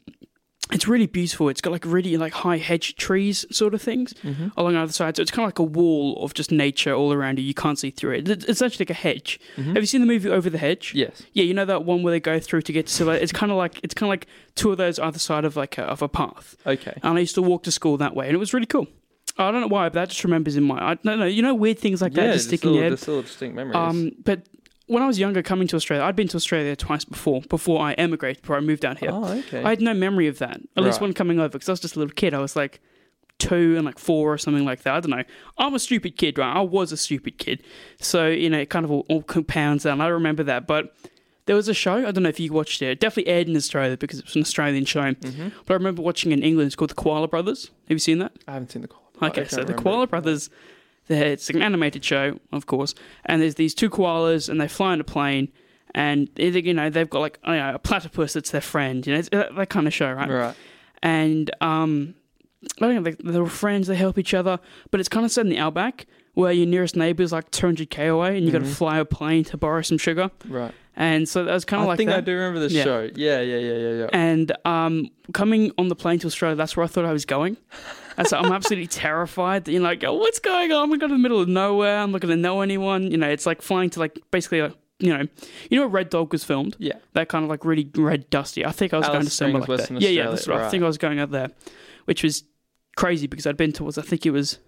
it's 0.71 0.87
really 0.87 1.05
beautiful. 1.05 1.47
It's 1.49 1.61
got 1.61 1.69
like 1.69 1.85
really 1.85 2.17
like 2.17 2.33
high 2.33 2.57
hedge 2.57 2.95
trees 2.95 3.45
sort 3.51 3.75
of 3.75 3.83
things 3.83 4.15
Mm-hmm. 4.23 4.47
along 4.57 4.75
either 4.75 4.91
side. 4.91 5.15
So 5.15 5.21
it's 5.21 5.29
kind 5.29 5.43
of 5.45 5.49
like 5.49 5.59
a 5.59 5.63
wall 5.63 6.17
of 6.23 6.33
just 6.33 6.51
nature 6.51 6.91
all 6.91 7.13
around 7.13 7.37
you. 7.37 7.45
You 7.45 7.53
can't 7.53 7.77
see 7.77 7.91
through 7.91 8.13
it. 8.15 8.27
It's 8.49 8.63
actually 8.63 8.85
like 8.85 8.89
a 8.89 8.93
hedge. 8.95 9.39
Have 9.57 9.75
you 9.77 9.85
seen 9.85 10.01
the 10.01 10.07
movie 10.07 10.27
Over 10.27 10.49
the 10.49 10.57
Hedge? 10.57 10.91
Yes. 10.95 11.21
Yeah, 11.33 11.43
you 11.43 11.53
know 11.53 11.65
that 11.65 11.85
one 11.85 12.01
where 12.01 12.09
they 12.11 12.19
go 12.19 12.39
through 12.39 12.63
to 12.63 12.73
get 12.73 12.87
to 12.87 12.93
Silver. 12.93 13.13
It's 13.13 13.31
kind 13.31 13.51
of 13.51 13.59
like 13.59 13.79
it's 13.83 13.93
kind 13.93 14.07
of 14.07 14.11
like 14.11 14.25
two 14.55 14.71
of 14.71 14.77
those 14.77 14.97
either 14.97 15.19
side 15.19 15.45
of 15.45 15.55
like 15.55 15.77
a, 15.77 15.83
of 15.83 16.01
a 16.01 16.09
path. 16.09 16.55
Okay. 16.65 16.97
And 17.03 17.15
I 17.15 17.21
used 17.21 17.35
to 17.35 17.43
walk 17.43 17.61
to 17.65 17.71
school 17.71 17.97
that 17.97 18.15
way, 18.15 18.25
and 18.25 18.33
it 18.33 18.39
was 18.39 18.51
really 18.51 18.65
cool. 18.65 18.87
I 19.37 19.51
don't 19.51 19.61
know 19.61 19.67
why, 19.67 19.87
but 19.89 19.93
that 19.95 20.09
just 20.09 20.23
remembers 20.23 20.55
in 20.55 20.63
my. 20.63 20.77
I 20.91 20.93
don't 20.95 21.19
know. 21.19 21.25
You 21.25 21.41
know, 21.41 21.53
weird 21.53 21.77
things 21.79 22.01
like 22.01 22.13
that 22.13 22.25
yeah, 22.27 22.33
just 22.33 22.47
stick 22.47 22.63
in 22.63 22.73
your 22.73 22.83
head. 22.83 22.91
little 22.93 23.21
distinct 23.21 23.55
memories. 23.55 23.75
Um, 23.75 24.11
but 24.23 24.43
when 24.87 25.01
I 25.03 25.07
was 25.07 25.19
younger, 25.19 25.41
coming 25.43 25.67
to 25.69 25.75
Australia, 25.75 26.05
I'd 26.05 26.15
been 26.15 26.27
to 26.29 26.37
Australia 26.37 26.75
twice 26.75 27.03
before. 27.05 27.41
Before 27.41 27.81
I 27.81 27.93
emigrated, 27.93 28.41
before 28.43 28.55
I 28.55 28.61
moved 28.61 28.81
down 28.81 28.95
here. 28.97 29.09
Oh, 29.11 29.25
okay. 29.25 29.63
I 29.63 29.69
had 29.69 29.81
no 29.81 29.93
memory 29.93 30.27
of 30.27 30.37
that. 30.39 30.61
At 30.77 30.83
least 30.83 30.95
Right. 30.97 31.01
when 31.07 31.13
coming 31.13 31.39
over, 31.39 31.49
because 31.49 31.67
I 31.67 31.73
was 31.73 31.79
just 31.81 31.95
a 31.95 31.99
little 31.99 32.13
kid. 32.13 32.33
I 32.33 32.39
was 32.39 32.55
like 32.55 32.79
two 33.37 33.75
and 33.75 33.83
like 33.85 33.99
four 33.99 34.31
or 34.31 34.37
something 34.37 34.63
like 34.63 34.83
that. 34.83 34.93
I 34.93 34.99
don't 35.01 35.11
know. 35.11 35.23
I'm 35.57 35.73
a 35.73 35.79
stupid 35.79 36.15
kid, 36.17 36.37
right? 36.37 36.55
I 36.55 36.61
was 36.61 36.93
a 36.93 36.97
stupid 36.97 37.37
kid. 37.37 37.61
So, 37.99 38.27
you 38.27 38.49
know, 38.49 38.59
it 38.59 38.69
kind 38.69 38.85
of 38.85 38.91
all, 38.91 39.05
all 39.09 39.23
compounds 39.23 39.85
and 39.85 40.01
I 40.01 40.07
remember 40.07 40.43
that. 40.43 40.65
But 40.67 40.95
there 41.45 41.55
was 41.57 41.67
a 41.67 41.73
show, 41.73 41.95
I 42.07 42.11
don't 42.11 42.23
know 42.23 42.29
if 42.29 42.39
you 42.39 42.53
watched 42.53 42.81
it. 42.81 42.85
It 42.91 42.99
definitely 43.01 43.31
aired 43.33 43.49
in 43.49 43.55
Australia 43.57 43.97
because 43.97 44.19
it 44.19 44.25
was 44.25 44.35
an 44.37 44.41
Australian 44.43 44.85
show. 44.85 45.01
Mhm. 45.15 45.51
But 45.65 45.73
I 45.73 45.77
remember 45.77 46.01
watching 46.01 46.31
it 46.31 46.35
in 46.35 46.43
England. 46.43 46.67
It's 46.67 46.75
called 46.77 46.91
The 46.91 46.95
Koala 46.95 47.27
Brothers. 47.27 47.65
Have 47.89 47.95
you 47.95 47.99
seen 47.99 48.19
that? 48.19 48.31
I 48.47 48.53
haven't 48.53 48.71
seen 48.71 48.81
the 48.83 48.87
Koala. 48.87 49.04
I 49.21 49.27
Okay, 49.27 49.45
so 49.45 49.57
the 49.57 49.61
remember 49.73 49.81
Koala. 49.83 50.07
Brothers, 50.07 50.49
it's 51.07 51.49
an 51.49 51.61
animated 51.61 52.03
show, 52.03 52.39
of 52.51 52.65
course, 52.65 52.95
and 53.25 53.41
there's 53.41 53.55
these 53.55 53.73
two 53.73 53.89
koalas, 53.89 54.49
and 54.49 54.59
they 54.59 54.67
fly 54.67 54.93
in 54.93 54.99
a 55.01 55.03
plane, 55.03 55.49
and 55.93 56.29
they- 56.35 56.49
you 56.61 56.73
know 56.73 56.89
they've 56.89 57.09
got 57.09 57.19
like 57.19 57.39
you 57.45 57.53
know, 57.53 57.75
a 57.75 57.79
platypus 57.79 58.33
that's 58.33 58.51
their 58.51 58.61
friend, 58.61 59.05
you 59.05 59.13
know, 59.13 59.19
it's 59.19 59.29
that, 59.29 59.55
that 59.55 59.69
kind 59.69 59.87
of 59.87 59.93
show, 59.93 60.11
right? 60.11 60.29
Right. 60.29 60.55
And 61.03 61.51
um, 61.61 62.15
I 62.81 62.85
don't 62.87 62.95
know, 62.95 63.11
they, 63.11 63.31
they're 63.31 63.45
friends, 63.45 63.87
they 63.87 63.95
help 63.95 64.17
each 64.17 64.33
other, 64.33 64.59
but 64.91 64.99
it's 64.99 65.09
kind 65.09 65.25
of 65.25 65.31
set 65.31 65.41
in 65.45 65.49
the 65.49 65.59
outback 65.59 66.07
where 66.33 66.51
your 66.51 66.65
nearest 66.67 66.95
neighbour 66.97 67.23
is 67.23 67.31
like 67.31 67.49
200k 67.51 68.11
away, 68.11 68.35
and 68.37 68.45
you 68.45 68.51
got 68.51 68.59
to 68.59 68.65
fly 68.65 68.97
a 68.97 69.05
plane 69.05 69.43
to 69.45 69.57
borrow 69.57 69.81
some 69.81 69.97
sugar, 69.97 70.29
Right. 70.49 70.73
and 70.97 71.29
so 71.29 71.43
that 71.45 71.53
was 71.53 71.63
kind 71.63 71.81
I 71.81 71.83
of 71.83 71.87
like 71.87 71.93
I 71.93 71.97
think 71.97 72.09
that. 72.09 72.17
I 72.17 72.21
do 72.21 72.33
remember 72.33 72.59
this 72.59 72.73
Yeah. 72.73 72.83
show. 72.83 73.09
Yeah, 73.15 73.39
yeah, 73.41 73.57
yeah, 73.57 73.73
yeah, 73.77 73.89
yeah. 73.99 74.07
And 74.11 74.51
um, 74.65 75.09
coming 75.33 75.71
on 75.77 75.87
the 75.87 75.95
plane 75.95 76.19
to 76.19 76.27
Australia, 76.27 76.55
that's 76.57 76.75
where 76.75 76.83
I 76.83 76.87
thought 76.87 77.05
I 77.05 77.13
was 77.13 77.25
going. 77.25 77.55
And 78.17 78.27
so 78.27 78.37
I'm 78.37 78.51
absolutely 78.51 78.87
terrified. 78.87 79.65
that, 79.65 79.71
You 79.71 79.79
know, 79.79 79.85
like, 79.85 80.03
oh, 80.03 80.13
what's 80.13 80.39
going 80.39 80.71
on? 80.71 80.83
I'm 80.83 80.89
going 80.89 80.99
to 81.01 81.07
the 81.09 81.17
middle 81.17 81.41
of 81.41 81.49
nowhere. 81.49 81.97
I'm 81.99 82.11
not 82.11 82.21
going 82.21 82.35
to 82.35 82.41
know 82.41 82.61
anyone. 82.61 83.11
You 83.11 83.17
know, 83.17 83.29
it's 83.29 83.45
like 83.45 83.61
flying 83.61 83.89
to 83.91 83.99
like 83.99 84.19
basically, 84.31 84.61
like, 84.61 84.73
you 84.99 85.15
know, 85.15 85.25
you 85.69 85.77
know, 85.77 85.81
where 85.81 85.89
Red 85.89 86.09
Dog 86.09 86.31
was 86.31 86.43
filmed. 86.43 86.75
Yeah. 86.79 86.93
That 87.13 87.27
kind 87.27 87.43
of 87.43 87.49
like 87.49 87.65
really 87.65 87.89
red, 87.95 88.29
dusty. 88.29 88.65
I 88.65 88.71
think 88.71 88.93
I 88.93 88.97
was 88.97 89.07
Alice 89.07 89.15
going 89.15 89.25
to 89.25 89.31
somewhere 89.31 89.61
like 89.63 89.87
that. 89.87 90.01
Yeah, 90.01 90.09
yeah, 90.09 90.29
that's 90.29 90.47
right. 90.47 90.61
I 90.61 90.69
think 90.69 90.83
I 90.83 90.87
was 90.87 90.97
going 90.97 91.19
out 91.19 91.31
there, 91.31 91.49
which 92.05 92.23
was 92.23 92.43
crazy 92.95 93.27
because 93.27 93.45
I'd 93.45 93.57
been 93.57 93.73
towards. 93.73 93.97
I 93.97 94.01
think 94.01 94.25
it 94.25 94.31
was 94.31 94.59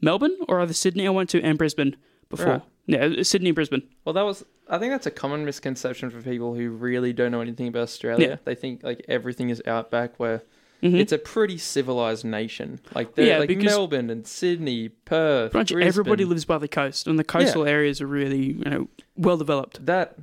Melbourne 0.00 0.36
or 0.48 0.60
either 0.60 0.72
Sydney. 0.72 1.06
I 1.06 1.10
went 1.10 1.30
to 1.30 1.42
and 1.42 1.56
Brisbane 1.56 1.96
before. 2.28 2.46
Right. 2.46 2.62
Yeah, 2.86 3.22
Sydney, 3.22 3.52
Brisbane. 3.52 3.82
Well, 4.04 4.12
that 4.12 4.22
was. 4.22 4.44
I 4.68 4.78
think 4.78 4.92
that's 4.92 5.06
a 5.06 5.10
common 5.10 5.44
misconception 5.44 6.10
for 6.10 6.20
people 6.20 6.54
who 6.54 6.70
really 6.70 7.12
don't 7.12 7.30
know 7.32 7.40
anything 7.40 7.68
about 7.68 7.82
Australia. 7.82 8.28
Yeah. 8.28 8.36
They 8.44 8.54
think 8.54 8.82
like 8.82 9.04
everything 9.08 9.50
is 9.50 9.62
outback, 9.66 10.18
where 10.18 10.42
Mhm. 10.84 11.00
it's 11.00 11.12
a 11.12 11.18
pretty 11.18 11.56
civilized 11.58 12.24
nation. 12.24 12.78
Like 12.94 13.16
Yeah, 13.16 13.38
like 13.38 13.56
Melbourne 13.56 14.10
and 14.10 14.26
Sydney, 14.26 14.90
Perth, 14.90 15.52
Pretty 15.52 15.60
much 15.62 15.72
Brisbane. 15.72 15.88
everybody 15.88 16.24
lives 16.24 16.44
by 16.44 16.58
the 16.58 16.68
coast, 16.68 17.06
and 17.06 17.18
the 17.18 17.24
coastal 17.24 17.64
areas 17.66 18.00
are 18.00 18.06
really, 18.06 18.52
you 18.52 18.64
know, 18.70 18.88
well 19.16 19.36
developed. 19.36 19.84
That 19.86 20.16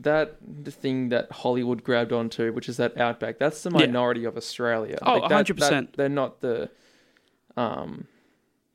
that 0.00 0.36
the 0.40 0.70
thing 0.70 1.10
that 1.10 1.30
Hollywood 1.30 1.84
grabbed 1.84 2.12
onto, 2.12 2.52
which 2.52 2.68
is 2.68 2.76
that 2.78 2.96
outback, 2.98 3.38
that's 3.38 3.62
the 3.62 3.70
Yeah. 3.70 3.86
minority 3.86 4.24
of 4.24 4.36
Australia. 4.36 4.98
Oh, 5.02 5.14
Like, 5.18 5.22
100%. 5.30 5.96
They're 5.96 6.08
not 6.08 6.40
the. 6.40 6.70
Um, 7.56 8.06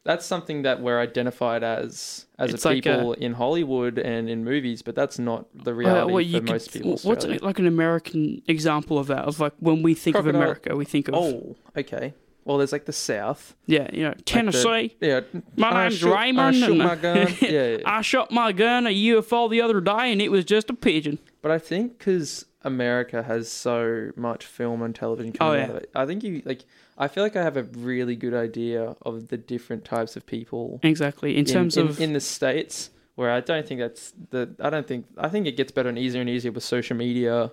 that's 0.03 0.25
something 0.25 0.63
that 0.63 0.81
we're 0.81 1.00
identified 1.00 1.63
as 1.63 2.25
as 2.39 2.53
It's 2.53 2.65
a 2.65 2.70
like 2.70 2.84
people 2.84 3.13
in 3.13 3.34
Hollywood 3.34 4.00
and 4.00 4.29
in 4.29 4.43
movies, 4.43 4.81
but 4.81 4.96
that's 4.96 5.20
not 5.20 5.46
the 5.53 5.72
Uh, 5.72 5.75
reality 5.75 6.13
well, 6.13 6.24
for 6.24 6.29
you 6.29 6.41
most 6.41 6.72
could- 6.72 6.74
people. 6.74 6.91
in 6.91 6.98
What's 6.98 7.05
Australia. 7.25 7.39
like 7.43 7.60
an 7.60 7.67
American 7.67 8.41
example 8.48 8.98
of 8.98 9.08
that? 9.08 9.25
Of 9.25 9.39
like 9.39 9.53
when 9.60 9.84
we 9.84 9.93
think 9.93 10.15
Crocodile- 10.15 10.36
of 10.41 10.41
America, 10.43 10.75
we 10.75 10.86
think 10.86 11.08
of 11.08 11.13
Oh, 11.15 11.55
okay. 11.77 12.13
Well, 12.43 12.58
there's 12.58 12.72
like 12.72 12.86
the 12.86 12.93
South. 12.93 13.55
yeah, 13.67 13.88
you 13.93 14.01
know, 14.01 14.15
Tennessee. 14.25 14.96
Yeah. 15.00 15.22
My 15.55 15.70
I 15.70 15.84
name's 15.84 16.00
shoot- 16.00 16.12
Raymond. 16.12 16.55
I 16.55 16.60
shoot 16.60 16.70
and- 16.72 16.77
my 16.79 16.96
gun. 17.05 17.27
Yeah, 17.39 17.67
yeah. 17.67 17.77
I 17.86 18.01
shot 18.01 18.31
my 18.31 18.51
gun 18.51 18.88
at 18.88 18.93
a 18.93 18.96
UFO 18.96 19.48
the 19.48 19.62
other 19.62 19.79
day, 19.79 20.12
and 20.12 20.20
it 20.20 20.29
was 20.31 20.43
just 20.46 20.72
a 20.72 20.74
pigeon. 20.74 21.20
But 21.43 21.51
I 21.51 21.60
think 21.60 22.00
because 22.00 22.46
America 22.63 23.23
has 23.23 23.51
so 23.51 24.11
much 24.15 24.45
film 24.45 24.81
and 24.81 24.93
television 24.93 25.33
coming 25.33 25.59
Oh, 25.61 25.63
out 25.63 25.69
of 25.71 25.75
it, 25.77 25.89
I 25.95 26.05
think 26.05 26.23
you 26.23 26.41
like. 26.45 26.65
I 26.97 27.07
feel 27.07 27.23
like 27.23 27.35
I 27.35 27.41
have 27.43 27.57
a 27.57 27.63
really 27.63 28.15
good 28.15 28.33
idea 28.35 28.95
of 29.01 29.29
the 29.29 29.37
different 29.37 29.83
types 29.85 30.15
of 30.15 30.25
people 30.27 30.79
Exactly. 30.83 31.35
In, 31.37 31.45
terms 31.45 31.75
in, 31.77 31.87
of 31.87 31.99
in 31.99 32.13
the 32.13 32.19
states. 32.19 32.91
Where 33.15 33.29
I 33.31 33.41
don't 33.41 33.67
think 33.67 33.79
that's 33.81 34.13
the. 34.29 34.55
I 34.59 34.69
don't 34.69 34.87
think. 34.87 35.05
I 35.17 35.27
think 35.27 35.45
it 35.45 35.57
gets 35.57 35.71
better 35.71 35.89
and 35.89 35.97
easier 35.99 36.21
and 36.21 36.29
easier 36.29 36.51
with 36.51 36.63
social 36.63 36.95
media, 36.95 37.51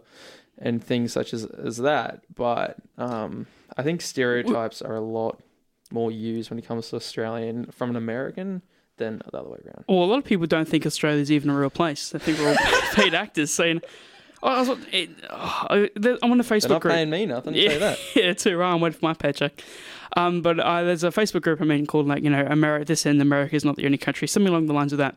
and 0.56 0.82
things 0.82 1.12
such 1.12 1.34
as 1.34 1.44
as 1.46 1.78
that. 1.78 2.22
But 2.34 2.76
um, 2.96 3.46
I 3.76 3.82
think 3.82 4.00
stereotypes 4.00 4.80
are 4.82 4.94
a 4.94 5.00
lot 5.00 5.40
more 5.90 6.12
used 6.12 6.48
when 6.50 6.58
it 6.58 6.66
comes 6.66 6.90
to 6.90 6.96
Australian 6.96 7.66
from 7.72 7.90
an 7.90 7.96
American 7.96 8.62
than 8.98 9.18
the 9.30 9.38
other 9.38 9.48
way 9.48 9.58
around. 9.64 9.84
well, 9.88 10.04
a 10.04 10.06
lot 10.06 10.18
of 10.18 10.24
people 10.24 10.46
don't 10.46 10.68
think 10.68 10.84
Australia's 10.86 11.30
even 11.32 11.50
a 11.50 11.56
real 11.58 11.70
place. 11.70 12.10
They 12.10 12.18
think 12.20 12.38
we're 12.38 12.50
all 12.50 12.56
paid 12.94 13.14
actors. 13.14 13.50
So, 13.52 13.64
you 13.64 13.74
know, 13.74 13.80
Oh, 13.84 13.88
I 14.42 14.60
was, 14.62 14.78
it, 14.92 15.10
oh, 15.30 15.66
I- 15.70 15.90
I'm 16.22 16.30
on 16.32 16.40
a 16.40 16.44
Facebook 16.44 16.60
They're 16.62 16.70
not 16.70 16.82
group. 16.82 16.94
paying 16.94 17.10
me 17.10 17.26
nothing 17.26 17.54
to 17.54 17.60
yeah, 17.60 17.68
say 17.70 17.78
that. 17.78 17.98
yeah, 18.16 18.32
too 18.34 18.56
right. 18.56 18.72
I'm 18.72 18.80
waiting 18.80 18.98
for 18.98 19.06
my 19.06 19.14
paycheck. 19.14 19.62
Um, 20.16 20.40
but 20.40 20.58
uh, 20.58 20.82
there's 20.84 21.04
a 21.04 21.10
Facebook 21.10 21.42
group 21.42 21.60
I'm 21.60 21.70
in 21.70 21.86
called 21.86 22.06
like 22.08 22.22
you 22.24 22.30
know 22.30 22.46
America. 22.48 22.86
This 22.86 23.04
and 23.04 23.20
America 23.20 23.54
is 23.54 23.64
not 23.64 23.76
the 23.76 23.84
only 23.84 23.98
country, 23.98 24.26
something 24.26 24.48
along 24.50 24.66
the 24.66 24.72
lines 24.72 24.92
of 24.92 24.98
that. 24.98 25.16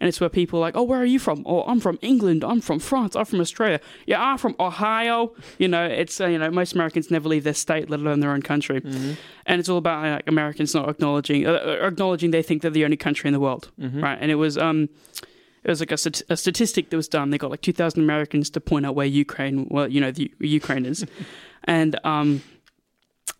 And 0.00 0.08
it's 0.08 0.20
where 0.20 0.28
people 0.28 0.58
are 0.58 0.62
like, 0.62 0.76
oh, 0.76 0.82
where 0.82 0.98
are 1.00 1.04
you 1.06 1.20
from? 1.20 1.42
Or 1.46 1.68
I'm 1.70 1.78
from 1.78 1.98
England. 2.02 2.42
I'm 2.42 2.60
from 2.60 2.80
France. 2.80 3.14
I'm 3.14 3.24
from 3.24 3.40
Australia. 3.40 3.78
Yeah, 4.04 4.20
I'm 4.20 4.38
from 4.38 4.56
Ohio. 4.58 5.32
You 5.58 5.68
know, 5.68 5.84
it's 5.86 6.20
uh, 6.20 6.26
you 6.26 6.38
know 6.38 6.50
most 6.50 6.74
Americans 6.74 7.08
never 7.10 7.28
leave 7.28 7.44
their 7.44 7.54
state, 7.54 7.88
let 7.88 8.00
alone 8.00 8.18
their 8.18 8.32
own 8.32 8.42
country. 8.42 8.80
Mm-hmm. 8.80 9.12
And 9.46 9.60
it's 9.60 9.68
all 9.68 9.78
about 9.78 10.02
like 10.02 10.24
Americans 10.26 10.74
not 10.74 10.88
acknowledging 10.88 11.46
uh, 11.46 11.52
uh, 11.52 11.86
acknowledging 11.86 12.32
they 12.32 12.42
think 12.42 12.62
they're 12.62 12.70
the 12.70 12.84
only 12.84 12.96
country 12.96 13.28
in 13.28 13.32
the 13.34 13.40
world, 13.40 13.70
Mm-hmm. 13.80 14.02
right? 14.02 14.18
And 14.20 14.30
it 14.30 14.36
was 14.36 14.58
um. 14.58 14.88
It 15.64 15.68
was 15.70 15.80
like 15.80 15.92
a, 15.92 15.98
a 16.28 16.36
statistic 16.36 16.90
that 16.90 16.96
was 16.96 17.08
done. 17.08 17.30
They 17.30 17.38
got 17.38 17.50
like 17.50 17.60
2,000 17.62 18.00
Americans 18.02 18.50
to 18.50 18.60
point 18.60 18.84
out 18.86 18.94
where 18.96 19.06
Ukraine, 19.06 19.66
well, 19.70 19.86
you 19.88 20.00
know, 20.00 20.10
the 20.10 20.32
Ukraine 20.40 20.84
is. 20.86 21.06
and 21.64 21.98
um, 22.04 22.42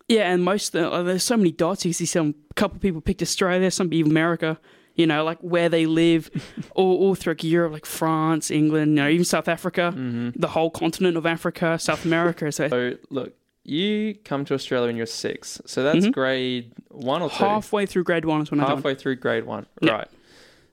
yeah, 0.07 0.31
and 0.31 0.43
most 0.43 0.75
uh, 0.75 1.03
there's 1.03 1.23
so 1.23 1.37
many 1.37 1.51
dots. 1.51 1.85
You 1.85 1.93
see 1.93 2.05
some 2.05 2.35
couple 2.55 2.79
people 2.79 3.01
picked 3.01 3.21
Australia, 3.21 3.71
some 3.71 3.93
even 3.93 4.11
America. 4.11 4.59
You 4.95 5.07
know, 5.07 5.23
like 5.23 5.39
where 5.39 5.69
they 5.69 5.87
live, 5.87 6.29
all, 6.75 6.95
all 6.97 7.15
through 7.15 7.35
Europe, 7.41 7.73
like 7.73 7.85
France, 7.85 8.51
England, 8.51 8.91
you 8.91 8.95
know, 8.97 9.09
even 9.09 9.25
South 9.25 9.47
Africa, 9.47 9.91
Mm-hmm. 9.95 10.39
the 10.39 10.49
whole 10.49 10.69
continent 10.69 11.17
of 11.17 11.25
Africa, 11.25 11.79
South 11.79 12.05
America. 12.05 12.51
So 12.51 12.67
So 12.69 12.91
look, 13.09 13.33
you 13.63 14.13
come 14.23 14.45
to 14.45 14.53
Australia 14.53 14.87
when 14.87 14.95
you're 14.95 15.07
six, 15.07 15.59
so 15.65 15.81
that's 15.83 16.05
Mhm. 16.05 16.11
grade 16.13 16.73
one 16.89 17.23
or 17.23 17.29
two, 17.29 17.35
halfway 17.43 17.87
through 17.87 18.03
grade 18.03 18.25
one 18.25 18.41
is 18.43 18.51
when 18.51 18.59
I 18.59 18.67
halfway 18.67 18.93
through 18.93 19.15
grade 19.15 19.45
one, 19.45 19.65
right? 19.81 20.07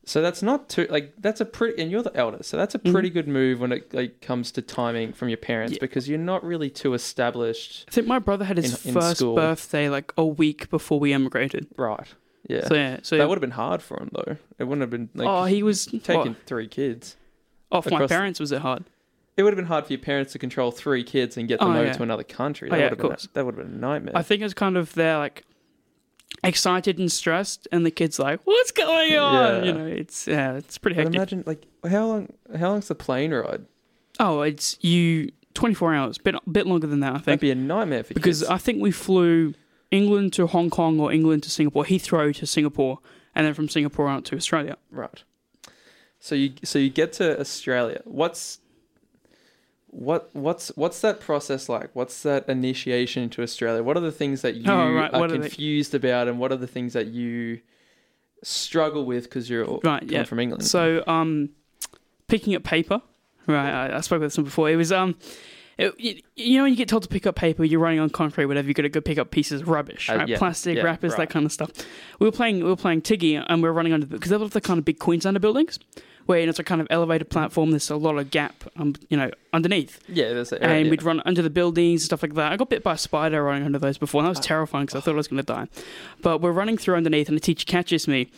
So 0.04 0.22
that's 0.22 0.42
not 0.42 0.68
too 0.68 0.86
like 0.90 1.12
that's 1.18 1.40
a 1.40 1.44
pretty, 1.44 1.80
and 1.80 1.90
you're 1.90 2.02
the 2.02 2.16
eldest, 2.16 2.48
so 2.50 2.56
that's 2.56 2.74
a 2.74 2.78
Mhm. 2.78 2.90
pretty 2.92 3.10
good 3.10 3.28
move 3.28 3.60
when 3.60 3.70
it 3.70 3.92
like 3.94 4.20
comes 4.20 4.50
to 4.52 4.62
timing 4.62 5.12
from 5.12 5.28
your 5.28 5.36
parents 5.36 5.74
Yeah. 5.74 5.78
because 5.80 6.08
you're 6.08 6.18
not 6.18 6.42
really 6.42 6.70
too 6.70 6.94
established, 6.94 7.84
I 7.86 7.90
think 7.92 8.06
my 8.06 8.18
brother 8.18 8.44
had 8.46 8.56
his 8.56 8.84
In- 8.86 8.88
in 8.94 9.00
first 9.00 9.18
school. 9.18 9.34
birthday 9.36 9.88
like 9.88 10.12
a 10.16 10.24
week 10.26 10.70
before 10.70 10.98
we 10.98 11.12
emigrated. 11.12 11.66
right? 11.76 12.06
Yeah, 12.48 12.66
So 12.66 12.74
yeah, 12.74 12.98
so 13.02 13.18
that 13.18 13.28
would 13.28 13.36
have 13.36 13.42
been 13.42 13.50
hard 13.52 13.82
for 13.82 14.00
him 14.00 14.08
though. 14.12 14.36
It 14.58 14.64
wouldn't 14.64 14.80
have 14.80 14.90
been 14.90 15.10
like 15.14 15.28
oh, 15.28 15.44
he 15.44 15.62
was 15.62 15.84
taking 16.02 16.34
three 16.46 16.66
kids. 16.66 17.16
oh, 17.70 17.82
my 17.90 18.06
parents 18.06 18.40
was 18.40 18.50
it 18.52 18.62
hard? 18.62 18.84
It 19.36 19.42
would 19.44 19.52
have 19.52 19.56
been 19.56 19.66
hard 19.66 19.86
for 19.86 19.92
your 19.92 20.00
parents 20.00 20.32
to 20.32 20.38
control 20.38 20.70
three 20.72 21.04
kids 21.04 21.36
and 21.36 21.46
get 21.46 21.60
them 21.60 21.68
Oh, 21.70 21.76
over 21.76 21.84
yeah. 21.86 21.92
to 21.92 22.02
another 22.02 22.24
country. 22.24 22.68
Oh, 22.68 22.72
That 22.72 22.78
yeah, 22.78 22.84
would 22.90 22.98
have 22.98 23.10
of 23.12 23.16
been 23.18 23.28
that 23.34 23.44
would 23.46 23.56
have 23.58 23.66
been 23.66 23.76
a 23.76 23.78
nightmare. 23.80 24.12
I 24.16 24.22
think 24.22 24.40
it 24.40 24.44
was 24.44 24.54
kind 24.54 24.76
of 24.76 24.94
they're 24.94 25.18
like 25.18 25.44
excited 26.44 26.98
and 26.98 27.10
stressed, 27.10 27.68
and 27.72 27.84
the 27.84 27.90
kids 27.90 28.18
like, 28.18 28.40
"What's 28.44 28.70
going 28.72 29.14
on?" 29.16 29.62
Yeah. 29.64 29.64
You 29.64 29.72
know, 29.72 29.86
it's 29.86 30.26
yeah, 30.26 30.54
it's 30.56 30.78
pretty 30.78 30.94
But 30.96 31.04
hectic. 31.04 31.14
imagine 31.16 31.44
like 31.46 31.66
how 31.88 32.06
long 32.06 32.32
how 32.58 32.70
long's 32.70 32.88
the 32.88 32.94
plane 32.94 33.32
ride? 33.32 33.64
Oh, 34.18 34.42
it's 34.42 34.76
you 34.82 35.30
twenty 35.54 35.74
four 35.74 35.94
hours, 35.94 36.18
bit 36.18 36.34
bit 36.50 36.66
longer 36.66 36.86
than 36.86 37.00
that, 37.00 37.10
I 37.10 37.14
think 37.16 37.24
That'd 37.24 37.40
be 37.40 37.50
a 37.50 37.54
nightmare 37.54 38.02
for 38.04 38.08
kids. 38.08 38.14
because 38.14 38.38
kids. 38.40 38.50
I 38.50 38.58
think 38.58 38.80
we 38.82 38.90
flew 38.90 39.54
England 39.90 40.32
to 40.34 40.46
Hong 40.46 40.70
Kong 40.70 41.00
or 41.00 41.12
England 41.12 41.42
to 41.44 41.50
Singapore, 41.50 41.84
Heathrow 41.84 42.34
to 42.36 42.46
Singapore, 42.46 43.00
and 43.34 43.46
then 43.46 43.54
from 43.54 43.68
Singapore 43.68 44.08
out 44.08 44.24
to 44.26 44.36
Australia. 44.36 44.76
Right. 44.90 45.22
So 46.20 46.34
you 46.34 46.52
so 46.62 46.78
you 46.78 46.90
get 46.90 47.12
to 47.14 47.38
Australia. 47.40 48.00
What's 48.04 48.59
what 49.92 50.30
what's 50.34 50.68
what's 50.76 51.00
that 51.00 51.20
process 51.20 51.68
like? 51.68 51.90
What's 51.94 52.22
that 52.22 52.48
initiation 52.48 53.24
into 53.24 53.42
Australia? 53.42 53.82
What 53.82 53.96
are 53.96 54.00
the 54.00 54.12
things 54.12 54.42
that 54.42 54.54
you 54.54 54.70
Oh, 54.70 54.92
right. 54.92 55.12
are 55.12 55.22
are 55.24 55.28
they- 55.28 55.38
confused 55.38 55.94
about, 55.94 56.28
and 56.28 56.38
what 56.38 56.52
are 56.52 56.56
the 56.56 56.66
things 56.68 56.92
that 56.92 57.08
you 57.08 57.60
struggle 58.42 59.04
with 59.04 59.24
because 59.24 59.50
you're 59.50 59.64
Right, 59.64 60.00
coming 60.00 60.08
yeah. 60.14 60.24
from 60.24 60.38
England? 60.40 60.64
So, 60.64 61.02
um, 61.06 61.50
picking 62.28 62.54
up 62.54 62.62
paper, 62.62 63.02
right? 63.46 63.90
I, 63.90 63.96
I 63.96 64.00
spoke 64.00 64.18
about 64.18 64.26
this 64.26 64.38
one 64.38 64.44
before. 64.44 64.70
It 64.70 64.76
was 64.76 64.92
um. 64.92 65.16
It, 65.78 65.94
you, 65.98 66.20
you 66.36 66.56
know, 66.58 66.64
when 66.64 66.72
you 66.72 66.76
get 66.76 66.88
told 66.88 67.04
to 67.04 67.08
pick 67.08 67.26
up 67.26 67.36
paper, 67.36 67.64
you're 67.64 67.80
running 67.80 68.00
on 68.00 68.10
concrete, 68.10 68.44
whatever. 68.44 68.68
You 68.68 68.74
got 68.74 68.82
to 68.82 68.90
go 68.90 69.00
pick 69.00 69.16
up 69.16 69.30
pieces 69.30 69.62
of 69.62 69.68
rubbish, 69.68 70.10
Uh, 70.10 70.26
yeah, 70.28 70.36
Plastic 70.36 70.76
yeah, 70.76 70.82
wrappers, 70.82 71.12
right. 71.12 71.20
that 71.20 71.30
kind 71.30 71.46
of 71.46 71.52
stuff. 71.52 71.70
We 72.18 72.26
were 72.26 72.32
playing, 72.32 72.58
we 72.62 72.68
were 72.68 72.76
playing 72.76 73.00
Tiggy, 73.00 73.36
and 73.36 73.62
we 73.62 73.66
were 73.68 73.72
running 73.72 73.94
under 73.94 74.04
because 74.04 74.28
they're 74.28 74.38
the 74.46 74.60
kind 74.60 74.78
of 74.78 74.84
big 74.84 74.98
Queenslander 74.98 75.40
buildings, 75.40 75.78
know, 76.38 76.50
it's 76.50 76.58
a 76.58 76.64
kind 76.64 76.80
of 76.80 76.86
elevated 76.90 77.30
platform. 77.30 77.70
There's 77.70 77.90
a 77.90 77.96
lot 77.96 78.18
of 78.18 78.30
gap, 78.30 78.64
um, 78.76 78.94
you 79.08 79.16
know, 79.16 79.30
underneath, 79.52 80.00
yeah, 80.08 80.32
there's 80.32 80.52
a, 80.52 80.62
and 80.62 80.86
yeah. 80.86 80.90
we'd 80.90 81.02
run 81.02 81.22
under 81.24 81.42
the 81.42 81.50
buildings 81.50 82.02
and 82.02 82.06
stuff 82.06 82.22
like 82.22 82.34
that. 82.34 82.52
I 82.52 82.56
got 82.56 82.70
bit 82.70 82.82
by 82.82 82.94
a 82.94 82.98
spider 82.98 83.42
running 83.42 83.64
under 83.64 83.78
those 83.78 83.98
before, 83.98 84.20
and 84.20 84.26
that 84.26 84.30
was 84.30 84.40
terrifying 84.40 84.86
because 84.86 85.00
I 85.00 85.04
thought 85.04 85.14
I 85.14 85.16
was 85.16 85.28
going 85.28 85.42
to 85.42 85.52
die. 85.52 85.66
But 86.22 86.40
we're 86.40 86.52
running 86.52 86.78
through 86.78 86.96
underneath, 86.96 87.28
and 87.28 87.36
the 87.36 87.40
teacher 87.40 87.66
catches 87.66 88.06
me. 88.06 88.30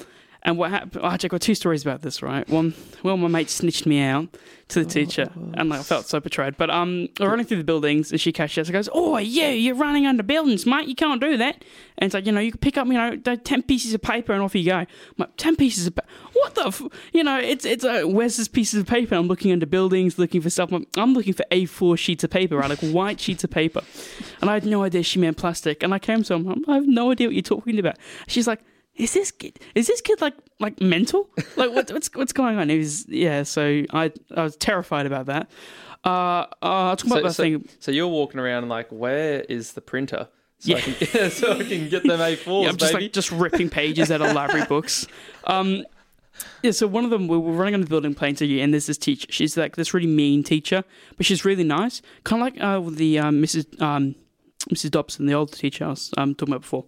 And 0.45 0.59
what 0.59 0.71
happened? 0.71 1.05
Actually, 1.05 1.29
I've 1.29 1.31
got 1.31 1.41
two 1.41 1.55
stories 1.55 1.83
about 1.83 2.03
this, 2.03 2.21
right? 2.21 2.49
One, 2.49 2.75
well, 3.05 3.17
my 3.17 3.29
mate 3.29 3.49
snitched 3.49 3.87
me 3.87 4.01
out 4.01 4.29
to 4.69 4.83
the 4.83 4.91
teacher, 4.91 5.31
and 5.55 5.69
like, 5.69 5.81
I 5.81 5.83
felt 5.85 6.07
so 6.07 6.19
betrayed. 6.19 6.57
But 6.57 6.69
um, 6.69 7.09
we're 7.21 7.29
running 7.29 7.47
through 7.47 7.59
the 7.59 7.65
buildings, 7.65 8.11
and 8.11 8.21
she 8.21 8.33
catches 8.33 8.63
us 8.63 8.67
and 8.69 8.73
goes, 8.73 8.89
"Oh, 8.93 9.19
you, 9.19 9.45
you're 9.45 9.77
running 9.77 10.05
under 10.05 10.25
buildings, 10.25 10.67
mate. 10.67 10.89
You 10.89 10.97
can't 10.97 11.21
do 11.21 11.37
that." 11.37 11.63
And 11.99 12.09
it's 12.09 12.15
like, 12.15 12.27
you 12.27 12.33
know, 12.33 12.41
you 12.41 12.51
can 12.51 12.59
pick 12.59 12.77
up, 12.77 12.89
you 12.89 12.95
know, 12.95 13.15
the 13.15 13.37
ten 13.37 13.63
pieces 13.63 13.95
of 13.95 14.03
paper, 14.03 14.33
and 14.33 14.43
off 14.43 14.55
you 14.57 14.65
go. 14.65 14.79
I'm 14.79 14.87
like, 15.17 15.37
ten 15.37 15.55
pieces 15.55 15.87
of, 15.87 15.95
pa- 15.95 16.03
what 16.33 16.57
the, 16.57 16.67
f-? 16.67 16.89
you 17.13 17.23
know, 17.23 17.39
it's 17.39 17.65
it's 17.65 17.85
uh, 17.85 18.03
where's 18.05 18.37
this 18.37 18.49
pieces 18.49 18.81
of 18.81 18.87
paper? 18.89 19.15
I'm 19.15 19.29
looking 19.29 19.53
under 19.53 19.67
buildings, 19.67 20.19
looking 20.19 20.41
for 20.41 20.51
stuff. 20.51 20.73
I'm, 20.73 20.87
I'm 20.97 21.15
looking 21.15 21.35
for 21.35 21.45
A4 21.53 21.97
sheets 21.97 22.25
of 22.25 22.31
paper, 22.31 22.57
right, 22.57 22.69
like 22.69 22.81
white 22.81 23.21
sheets 23.25 23.45
of 23.45 23.51
paper, 23.51 23.83
and 24.41 24.51
I 24.51 24.55
had 24.55 24.67
no 24.67 24.83
idea 24.83 25.05
she 25.05 25.21
meant 25.21 25.37
plastic. 25.37 25.85
And 25.85 25.95
I 25.95 26.01
came 26.01 26.25
to 26.25 26.37
her, 26.37 26.55
I 26.67 26.75
have 26.75 26.89
no 26.89 27.13
idea 27.13 27.29
what 27.29 27.35
you're 27.35 27.43
talking 27.43 27.79
about. 27.79 27.97
She's 28.27 28.49
like 28.49 28.61
is 28.97 29.15
this 29.15 29.31
kid 29.31 29.59
is 29.75 29.87
this 29.87 30.01
kid 30.01 30.21
like 30.21 30.35
like 30.61 30.81
mental 30.81 31.29
like 31.57 31.73
what, 31.73 31.91
what's 31.93 32.11
what's 32.15 32.33
going 32.33 32.59
on 32.59 32.71
it 32.71 32.79
was 32.79 33.09
yeah 33.09 33.43
so 33.43 33.83
i 33.93 34.13
i 34.37 34.43
was 34.43 34.57
terrified 34.57 35.07
about 35.07 35.27
that 35.27 35.51
uh 36.05 36.47
uh 36.63 36.95
talking 36.97 37.11
about 37.13 37.19
so, 37.19 37.23
that 37.23 37.33
so, 37.35 37.43
thing 37.43 37.69
so 37.79 37.91
you're 37.91 38.09
walking 38.09 38.41
around 38.41 38.69
like, 38.69 38.89
where 38.91 39.41
is 39.43 39.73
the 39.73 39.81
printer? 39.81 40.29
So, 40.59 40.71
Yeah. 40.71 40.77
I, 40.77 40.81
can, 40.81 41.31
so 41.31 41.53
I 41.53 41.65
can 41.65 41.89
get 41.89 42.03
them 42.03 42.21
A4s, 42.21 42.47
yeah, 42.63 42.69
i'm 42.69 42.77
just 42.77 42.93
baby. 42.93 43.05
like 43.05 43.13
just 43.13 43.33
ripping 43.33 43.71
pages 43.71 44.11
out 44.11 44.21
of 44.21 44.33
library 44.33 44.67
books 44.67 45.07
um 45.45 45.85
yeah, 46.63 46.71
so 46.71 46.87
one 46.87 47.05
of 47.05 47.11
them 47.11 47.29
we 47.29 47.37
were 47.37 47.53
running 47.53 47.75
on 47.75 47.81
the 47.81 47.87
building 47.87 48.15
playing 48.15 48.37
to 48.37 48.47
you, 48.47 48.63
and 48.63 48.73
there's 48.73 48.87
this 48.87 48.99
teacher. 48.99 49.27
She's 49.31 49.57
like 49.57 49.77
this 49.77 49.93
really 49.93 50.07
mean 50.07 50.43
teacher, 50.43 50.83
but 51.17 51.27
she's 51.27 51.45
really 51.45 51.63
nice. 51.63 52.03
Kind 52.25 52.43
of 52.43 52.47
like 52.47 52.63
uh, 52.63 52.91
the 52.91 53.19
um, 53.19 53.43
Mrs. 53.43 53.81
Um, 53.81 54.15
Mrs. 54.71 54.93
Dobson, 54.93 55.27
the 55.27 55.35
old 55.35 55.53
teacher 55.53 55.85
I 55.85 55.89
was 55.89 56.11
um, 56.17 56.35
talking 56.35 56.55
about 56.55 56.63
before. 56.63 56.85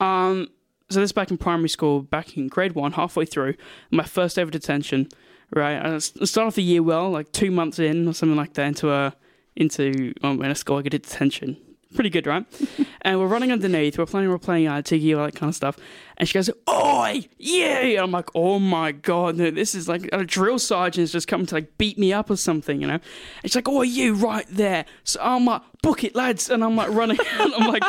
Um, 0.00 0.48
so 0.90 1.00
this 1.00 1.12
back 1.12 1.30
in 1.30 1.38
primary 1.38 1.68
school, 1.68 2.02
back 2.02 2.36
in 2.36 2.48
grade 2.48 2.72
one, 2.72 2.92
halfway 2.92 3.24
through, 3.24 3.54
my 3.90 4.04
first 4.04 4.38
ever 4.38 4.50
detention. 4.50 5.08
Right, 5.50 5.82
I 5.82 5.98
started 5.98 6.48
off 6.48 6.54
the 6.56 6.62
year 6.62 6.82
well, 6.82 7.08
like 7.08 7.32
two 7.32 7.50
months 7.50 7.78
in 7.78 8.06
or 8.06 8.12
something 8.12 8.36
like 8.36 8.52
that, 8.54 8.66
into 8.66 8.92
a 8.92 9.14
into 9.56 10.12
um, 10.22 10.42
in 10.42 10.50
a 10.50 10.54
school 10.54 10.76
I 10.76 10.82
get 10.82 10.94
a 10.94 10.98
detention. 10.98 11.56
Pretty 11.94 12.10
good, 12.10 12.26
right? 12.26 12.44
and 13.02 13.18
we're 13.18 13.26
running 13.26 13.50
underneath. 13.50 13.98
We're 13.98 14.06
playing, 14.06 14.28
we're 14.28 14.38
playing 14.38 14.68
uh, 14.68 14.82
Tiggy, 14.82 15.14
all 15.14 15.24
that 15.24 15.34
kind 15.34 15.48
of 15.48 15.54
stuff. 15.54 15.78
And 16.18 16.28
she 16.28 16.34
goes, 16.34 16.50
"Oi, 16.68 17.26
yeah!" 17.38 17.78
And 17.78 17.98
I'm 18.00 18.10
like, 18.10 18.28
"Oh 18.34 18.58
my 18.58 18.92
god, 18.92 19.36
no, 19.36 19.50
this 19.50 19.74
is 19.74 19.88
like 19.88 20.08
a 20.12 20.24
drill 20.24 20.58
sergeant's 20.58 21.12
just 21.12 21.28
coming 21.28 21.46
to 21.46 21.54
like 21.54 21.78
beat 21.78 21.98
me 21.98 22.12
up 22.12 22.28
or 22.28 22.36
something," 22.36 22.80
you 22.80 22.86
know? 22.86 22.94
And 22.94 23.02
she's 23.44 23.54
like, 23.54 23.68
"Oh, 23.68 23.82
you 23.82 24.14
right 24.14 24.46
there?" 24.50 24.84
So 25.04 25.18
I'm 25.22 25.46
like, 25.46 25.62
"Book 25.82 26.04
it, 26.04 26.14
lads!" 26.14 26.50
And 26.50 26.62
I'm 26.62 26.76
like 26.76 26.90
running. 26.90 27.18
And 27.38 27.54
I'm 27.54 27.68
like, 27.68 27.84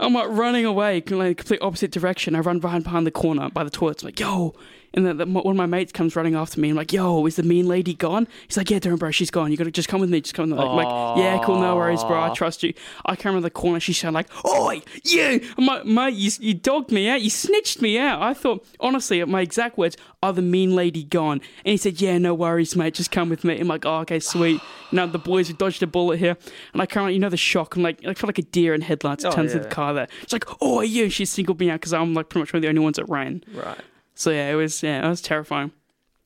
I'm 0.00 0.14
like 0.14 0.28
running 0.28 0.64
away, 0.64 1.02
like 1.10 1.38
complete 1.38 1.60
opposite 1.60 1.90
direction. 1.90 2.34
I 2.34 2.40
run 2.40 2.60
behind 2.60 2.84
behind 2.84 3.06
the 3.06 3.10
corner 3.10 3.50
by 3.50 3.64
the 3.64 3.70
toilets. 3.70 4.02
I'm 4.02 4.08
like, 4.08 4.20
"Yo!" 4.20 4.54
And 4.96 5.06
then 5.06 5.18
the, 5.18 5.26
one 5.26 5.46
of 5.46 5.56
my 5.56 5.66
mates 5.66 5.92
comes 5.92 6.16
running 6.16 6.34
after 6.34 6.58
me. 6.58 6.70
I'm 6.70 6.76
like, 6.76 6.92
"Yo, 6.92 7.24
is 7.26 7.36
the 7.36 7.42
mean 7.42 7.68
lady 7.68 7.92
gone?" 7.94 8.26
He's 8.48 8.56
like, 8.56 8.70
"Yeah, 8.70 8.78
don't 8.78 8.96
bro, 8.96 9.10
she's 9.10 9.30
gone. 9.30 9.50
You 9.50 9.56
gotta 9.58 9.70
just 9.70 9.88
come 9.88 10.00
with 10.00 10.08
me. 10.10 10.20
Just 10.22 10.34
come." 10.34 10.48
With 10.50 10.58
me. 10.58 10.64
I'm 10.64 10.74
like, 10.74 11.18
"Yeah, 11.18 11.38
cool, 11.44 11.60
no 11.60 11.76
worries, 11.76 12.02
bro. 12.02 12.20
I 12.22 12.30
trust 12.34 12.62
you." 12.62 12.72
I 13.04 13.14
came 13.14 13.34
around 13.34 13.42
the 13.42 13.50
corner. 13.50 13.78
She 13.78 13.92
said, 13.92 14.14
"Like, 14.14 14.28
oi, 14.46 14.80
you, 15.04 15.40
I'm 15.58 15.94
mate, 15.94 16.14
you, 16.14 16.30
you 16.40 16.54
dogged 16.54 16.90
me 16.90 17.08
out. 17.08 17.20
You 17.20 17.30
snitched 17.30 17.82
me 17.82 17.98
out." 17.98 18.22
I 18.22 18.32
thought, 18.32 18.64
honestly, 18.80 19.22
my 19.24 19.42
exact 19.42 19.76
words 19.76 19.96
are 20.22 20.32
the 20.32 20.40
mean 20.42 20.74
lady 20.74 21.04
gone. 21.04 21.40
And 21.64 21.72
he 21.72 21.76
said, 21.76 22.00
"Yeah, 22.00 22.16
no 22.16 22.32
worries, 22.32 22.74
mate. 22.74 22.94
Just 22.94 23.10
come 23.10 23.28
with 23.28 23.44
me." 23.44 23.60
I'm 23.60 23.68
like, 23.68 23.84
"Oh, 23.84 23.98
okay, 23.98 24.18
sweet." 24.18 24.60
You 24.92 24.98
know, 24.98 25.08
the 25.08 25.18
boys 25.18 25.48
have 25.48 25.58
dodged 25.58 25.82
a 25.82 25.86
bullet 25.88 26.20
here, 26.20 26.36
and 26.72 26.80
I 26.80 26.86
can't, 26.86 27.12
you 27.12 27.18
know, 27.18 27.28
the 27.28 27.36
shock. 27.36 27.74
I'm 27.74 27.82
like, 27.82 27.98
I 28.02 28.14
felt 28.14 28.28
like 28.28 28.38
a 28.38 28.42
deer 28.42 28.72
in 28.72 28.82
headlights. 28.82 29.24
Oh, 29.24 29.32
turns 29.32 29.50
to 29.50 29.58
the 29.58 29.68
car 29.68 29.92
there. 29.92 30.06
It's 30.22 30.32
like, 30.32 30.44
"Oh, 30.60 30.80
you." 30.80 31.10
She 31.10 31.24
singled 31.24 31.58
me 31.58 31.70
out 31.70 31.80
because 31.80 31.92
I'm 31.92 32.14
like 32.14 32.28
pretty 32.28 32.42
much 32.42 32.52
one 32.52 32.58
of 32.58 32.62
the 32.62 32.68
only 32.68 32.80
ones 32.82 32.94
that 32.96 33.06
ran. 33.08 33.42
right. 33.52 33.76
So 34.16 34.30
yeah, 34.30 34.50
it 34.50 34.54
was 34.54 34.82
yeah, 34.82 35.06
it 35.06 35.08
was 35.08 35.20
terrifying. 35.20 35.70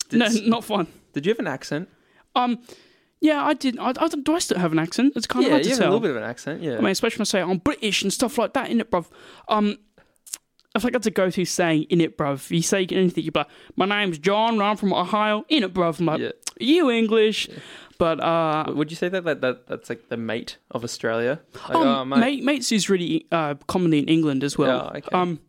Did, 0.08 0.20
no, 0.20 0.28
not 0.48 0.64
fun. 0.64 0.86
did 1.12 1.26
you 1.26 1.30
have 1.30 1.38
an 1.38 1.46
accent? 1.46 1.88
Um, 2.34 2.60
yeah, 3.20 3.44
I 3.44 3.52
did. 3.52 3.78
I, 3.78 3.92
I, 3.98 4.08
do 4.08 4.34
I 4.34 4.38
still 4.38 4.58
have 4.58 4.72
an 4.72 4.78
accent? 4.78 5.12
It's 5.16 5.26
kind 5.26 5.44
of 5.44 5.50
yeah, 5.50 5.56
hard 5.56 5.66
you 5.66 5.74
to 5.74 5.82
have 5.82 5.82
a 5.82 5.92
little 5.92 6.00
bit 6.00 6.10
of 6.10 6.16
an 6.16 6.22
accent. 6.22 6.62
Yeah. 6.62 6.78
I 6.78 6.80
mean, 6.80 6.86
especially 6.86 7.18
when 7.18 7.22
I 7.22 7.24
say 7.24 7.40
I'm 7.42 7.58
British 7.58 8.02
and 8.02 8.12
stuff 8.12 8.38
like 8.38 8.54
that, 8.54 8.70
innit, 8.70 8.84
bruv? 8.84 9.06
Um, 9.48 9.76
I 10.74 10.78
feel 10.78 10.86
like 10.86 10.92
that's 10.94 11.06
a 11.06 11.10
go-to 11.10 11.44
saying, 11.44 11.86
innit, 11.90 12.16
bruv? 12.16 12.50
You 12.50 12.62
say 12.62 12.86
anything, 12.90 13.24
you're 13.24 13.32
like, 13.34 13.48
my 13.76 13.86
name's 13.86 14.18
John, 14.18 14.60
I'm 14.62 14.76
from 14.76 14.94
Ohio, 14.94 15.44
innit, 15.50 15.72
bruv? 15.72 16.00
I'm 16.00 16.06
like, 16.06 16.20
yeah. 16.20 16.30
you 16.58 16.90
English? 16.90 17.48
But, 17.98 18.20
uh, 18.20 18.72
Would 18.74 18.90
you 18.90 18.96
say 18.96 19.10
that, 19.10 19.24
that, 19.24 19.42
that 19.42 19.66
that's 19.66 19.90
like 19.90 20.08
the 20.08 20.16
mate 20.16 20.56
of 20.70 20.84
Australia? 20.84 21.40
Like, 21.68 21.74
um, 21.74 21.86
oh, 21.86 22.04
mate. 22.06 22.20
mate, 22.20 22.44
mates 22.44 22.72
is 22.72 22.88
really 22.88 23.26
uh, 23.30 23.56
commonly 23.66 23.98
in 23.98 24.08
England 24.08 24.42
as 24.42 24.56
well. 24.56 24.90
Yeah, 24.94 24.98
okay. 24.98 25.08
Um, 25.12 25.40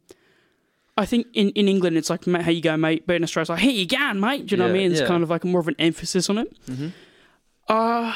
I 1.02 1.06
think 1.06 1.28
in, 1.34 1.50
in 1.50 1.68
England 1.68 1.98
it's 1.98 2.10
like, 2.10 2.26
mate, 2.28 2.44
how 2.44 2.52
you 2.52 2.62
go, 2.62 2.78
mate? 2.78 3.04
But 3.08 3.16
in 3.18 3.24
Australia 3.24 3.44
it's 3.44 3.50
like, 3.50 3.60
hey, 3.60 3.72
you 3.72 3.86
going, 3.88 4.20
mate? 4.20 4.46
Do 4.48 4.54
you 4.54 4.58
know 4.58 4.66
what 4.66 4.72
I 4.72 4.76
Yeah, 4.78 4.82
mean? 4.84 4.92
It's 4.92 5.02
yeah. 5.02 5.08
kind 5.08 5.24
of 5.24 5.30
like 5.30 5.44
more 5.44 5.60
of 5.60 5.68
an 5.68 5.76
emphasis 5.80 6.30
on 6.30 6.38
it. 6.38 6.66
Mhm. 6.68 6.92
Uh, 7.68 8.14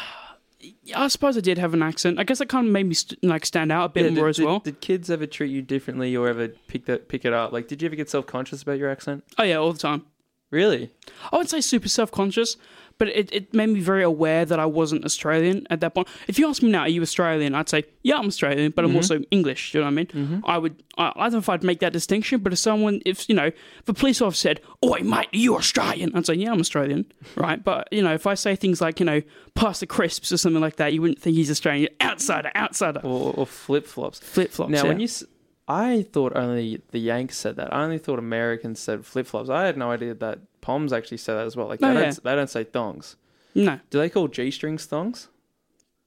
I 0.96 1.08
suppose 1.10 1.38
I 1.38 1.42
did 1.42 1.58
have 1.58 1.74
an 1.74 1.84
accent. 1.84 2.20
I 2.20 2.24
guess 2.24 2.40
that 2.40 2.50
kind 2.50 2.66
of 2.68 2.74
made 2.74 2.88
me 2.88 2.96
st- 2.96 3.24
like 3.24 3.46
stand 3.46 3.72
out 3.72 3.86
a 3.86 3.90
bit 3.90 4.14
more 4.14 4.26
did, 4.26 4.30
as 4.32 4.36
did- 4.38 4.46
well. 4.46 4.60
Did 4.60 4.82
kids 4.82 5.10
ever 5.10 5.26
treat 5.28 5.52
you 5.52 5.62
differently 5.62 6.16
or 6.16 6.28
ever 6.28 6.48
pick 6.68 6.86
that 6.86 7.08
pick 7.08 7.24
it 7.26 7.34
up? 7.34 7.52
Like, 7.52 7.68
did 7.68 7.82
you 7.82 7.86
ever 7.88 7.96
get 7.96 8.10
self 8.10 8.26
conscious 8.26 8.62
about 8.64 8.78
your 8.80 8.90
accent? 8.90 9.24
Oh 9.38 9.44
yeah, 9.44 9.56
all 9.58 9.72
the 9.74 9.80
time. 9.80 10.06
Really? 10.52 10.92
I 11.32 11.38
would 11.38 11.50
say 11.50 11.62
super 11.62 11.88
self 11.90 12.12
conscious, 12.12 12.56
but 12.98 13.10
it, 13.10 13.32
it 13.32 13.54
made 13.54 13.68
me 13.68 13.80
very 13.80 14.04
aware 14.04 14.46
that 14.46 14.60
I 14.60 14.66
wasn't 14.66 15.06
Australian 15.06 15.68
at 15.70 15.82
that 15.82 15.94
point. 15.94 16.08
If 16.28 16.40
you 16.40 16.48
ask 16.48 16.62
me 16.64 16.70
now, 16.70 16.82
are 16.82 16.90
you 16.90 17.02
Australian? 17.02 17.54
I'd 17.54 17.70
say, 17.70 17.84
yeah, 18.04 18.18
I'm 18.18 18.28
Australian, 18.28 18.72
but 18.72 18.86
I'm 18.86 18.92
mm-hmm. 18.92 18.98
also 18.98 19.20
English. 19.32 19.72
Do 19.72 19.78
you 19.78 19.84
know 19.84 19.88
what 19.88 19.92
I 19.92 19.96
mean? 19.96 20.06
Mm-hmm. 20.08 20.40
I 20.46 20.58
would, 20.58 20.84
I, 20.98 21.12
I 21.16 21.24
don't 21.24 21.34
know 21.34 21.38
if 21.40 21.50
I'd 21.50 21.64
make 21.64 21.80
that 21.80 21.94
distinction, 21.94 22.40
but 22.40 22.54
if 22.54 22.60
someone, 22.60 23.02
if, 23.06 23.28
you 23.28 23.36
know, 23.36 23.48
if 23.48 23.90
a 23.90 23.94
police 23.94 24.22
officer 24.22 24.50
said, 24.50 24.62
Oi, 24.84 25.00
mate, 25.00 25.28
are 25.34 25.38
you 25.38 25.56
Australian? 25.56 26.16
I'd 26.16 26.26
say, 26.26 26.36
yeah, 26.36 26.52
I'm 26.52 26.60
Australian, 26.60 27.12
right? 27.36 27.62
But, 27.62 27.88
you 27.92 28.02
know, 28.02 28.14
if 28.14 28.28
I 28.28 28.36
say 28.36 28.56
things 28.56 28.82
like, 28.82 29.00
you 29.00 29.06
know, 29.06 29.22
pass 29.56 29.80
the 29.80 29.88
crisps 29.88 30.32
or 30.32 30.38
something 30.38 30.62
like 30.62 30.78
that, 30.78 30.94
you 30.94 31.02
wouldn't 31.02 31.22
think 31.22 31.36
he's 31.36 31.52
Australian. 31.52 31.90
Outsider, 32.02 32.52
outsider. 32.56 33.02
Or, 33.04 33.34
or 33.34 33.46
flip 33.46 33.86
flops? 33.88 34.20
Flip 34.20 34.52
flops. 34.52 34.72
Now, 34.72 34.84
yeah. 34.84 34.90
when 34.90 35.00
you, 35.00 35.06
s- 35.06 35.24
I 35.68 36.04
thought 36.04 36.36
only 36.36 36.82
the 36.92 37.00
Yanks 37.00 37.38
said 37.38 37.56
that. 37.56 37.74
I 37.74 37.84
only 37.84 37.98
thought 37.98 38.20
Americans 38.20 38.80
said 38.80 39.06
flip 39.06 39.26
flops. 39.26 39.50
I 39.50 39.66
had 39.66 39.78
no 39.78 39.92
idea 39.92 40.14
that 40.14 40.40
Poms 40.66 40.92
actually 40.92 41.18
said 41.18 41.36
that 41.36 41.46
as 41.46 41.56
well. 41.56 41.68
Like 41.68 41.80
they, 41.80 41.88
Oh, 41.88 41.94
don't, 41.94 42.24
they 42.24 42.36
don't 42.36 42.50
say 42.50 42.64
thongs. 42.64 43.16
No, 43.54 43.80
Do 43.92 44.00
they 44.00 44.10
call 44.10 44.28
g 44.28 44.50
strings 44.50 44.86
thongs? 44.86 45.28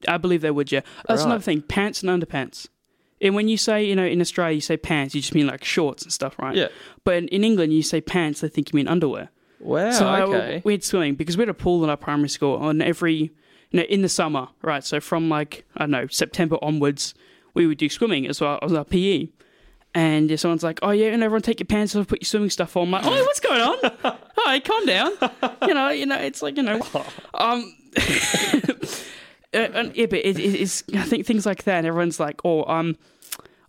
I 0.08 0.16
believe 0.18 0.40
they 0.42 0.50
would, 0.50 0.72
yeah. 0.72 0.80
That's 1.06 1.20
Right. 1.22 1.26
another 1.26 1.42
thing 1.42 1.62
pants 1.62 2.02
and 2.02 2.10
underpants. 2.10 2.66
And 3.20 3.34
when 3.36 3.48
you 3.48 3.56
say, 3.56 3.84
you 3.84 3.94
know, 3.96 4.04
in 4.04 4.20
Australia, 4.20 4.54
you 4.56 4.60
say 4.60 4.76
pants, 4.76 5.14
you 5.14 5.20
just 5.20 5.34
mean 5.34 5.46
like 5.46 5.62
shorts 5.64 6.02
and 6.02 6.12
stuff, 6.12 6.36
right? 6.40 6.56
Yeah. 6.56 6.68
But 7.04 7.14
in, 7.14 7.28
in 7.28 7.44
England, 7.44 7.72
you 7.72 7.82
say 7.82 8.00
pants, 8.00 8.40
they 8.40 8.48
think 8.48 8.72
you 8.72 8.76
mean 8.76 8.88
underwear. 8.88 9.30
Wow. 9.60 9.90
so 9.92 10.06
I- 10.06 10.22
okay. 10.22 10.62
we 10.64 10.72
had 10.72 10.82
swimming 10.84 11.14
because 11.14 11.36
we 11.36 11.42
had 11.42 11.48
a 11.48 11.54
pool 11.54 11.82
in 11.84 11.90
our 11.90 11.96
primary 11.96 12.28
school 12.28 12.56
on 12.56 12.80
every, 12.82 13.14
you 13.14 13.30
know, 13.72 13.82
in 13.82 14.02
the 14.02 14.08
summer, 14.08 14.48
right? 14.62 14.82
So 14.84 14.98
from 15.00 15.28
like, 15.28 15.64
I 15.76 15.80
don't 15.80 15.90
know, 15.92 16.06
September 16.08 16.58
onwards, 16.62 17.14
we 17.54 17.66
would 17.66 17.78
do 17.78 17.88
swimming 17.88 18.26
as 18.28 18.40
well 18.40 18.58
as 18.62 18.72
our 18.72 18.84
PE. 18.84 19.28
And 19.94 20.38
someone's 20.38 20.62
like, 20.62 20.78
oh 20.82 20.90
yeah, 20.90 21.08
and 21.08 21.22
everyone 21.22 21.42
take 21.42 21.58
your 21.60 21.66
pants 21.66 21.96
off, 21.96 22.06
put 22.08 22.20
your 22.20 22.26
swimming 22.26 22.50
stuff 22.50 22.76
on. 22.76 22.84
I'm 22.84 22.90
like, 22.92 23.06
oh, 23.06 23.24
what's 23.24 23.40
going 23.40 23.60
on? 23.62 24.18
Hi, 24.48 24.60
calm 24.60 24.86
down. 24.86 25.10
You 25.66 25.74
know, 25.74 25.90
you 25.90 26.06
know, 26.06 26.16
it's 26.16 26.40
like, 26.40 26.56
you 26.56 26.62
know, 26.62 26.80
um, 27.34 27.76
uh, 27.98 29.58
and, 29.58 29.94
yeah, 29.94 30.06
but 30.06 30.20
it, 30.20 30.38
it, 30.38 30.54
it's 30.54 30.82
I 30.94 31.02
think 31.02 31.26
things 31.26 31.44
like 31.44 31.64
that. 31.64 31.76
and 31.76 31.86
Everyone's 31.86 32.18
like, 32.18 32.40
oh, 32.46 32.64
um, 32.64 32.96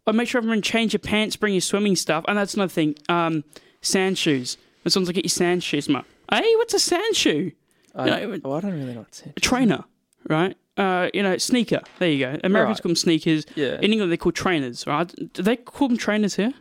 oh, 0.07 0.13
make 0.13 0.29
sure 0.29 0.39
everyone 0.39 0.61
change 0.61 0.93
your 0.93 1.01
pants, 1.01 1.35
bring 1.35 1.53
your 1.53 1.59
swimming 1.59 1.97
stuff, 1.97 2.23
and 2.29 2.37
that's 2.37 2.53
another 2.53 2.69
thing. 2.71 2.95
Um, 3.09 3.43
sand 3.81 4.17
shoes. 4.17 4.55
When 4.83 4.91
someone's 4.91 5.09
like, 5.09 5.15
get 5.15 5.25
your 5.25 5.29
sand 5.29 5.65
shoes, 5.65 5.89
man. 5.89 6.05
Hey, 6.31 6.55
what's 6.55 6.73
a 6.73 6.79
sand 6.79 7.13
shoe? 7.13 7.51
I, 7.93 8.05
you 8.21 8.27
know, 8.27 8.39
oh, 8.45 8.53
I 8.53 8.61
don't 8.61 8.71
really 8.71 8.93
know 8.93 8.99
what's 8.99 9.21
it. 9.23 9.33
A 9.35 9.39
trainer, 9.41 9.83
right? 10.29 10.55
Uh, 10.77 11.09
you 11.13 11.21
know, 11.23 11.37
sneaker. 11.37 11.81
There 11.97 12.09
you 12.09 12.19
go. 12.19 12.39
Americans 12.41 12.77
Right. 12.77 12.83
call 12.83 12.89
them 12.91 12.95
sneakers. 12.95 13.45
Yeah. 13.55 13.79
In 13.81 13.91
England, 13.91 14.13
they 14.13 14.17
call 14.17 14.31
trainers, 14.31 14.87
right? 14.87 15.13
Do 15.33 15.43
they 15.43 15.57
call 15.57 15.89
them 15.89 15.97
trainers 15.97 16.37
here? 16.37 16.53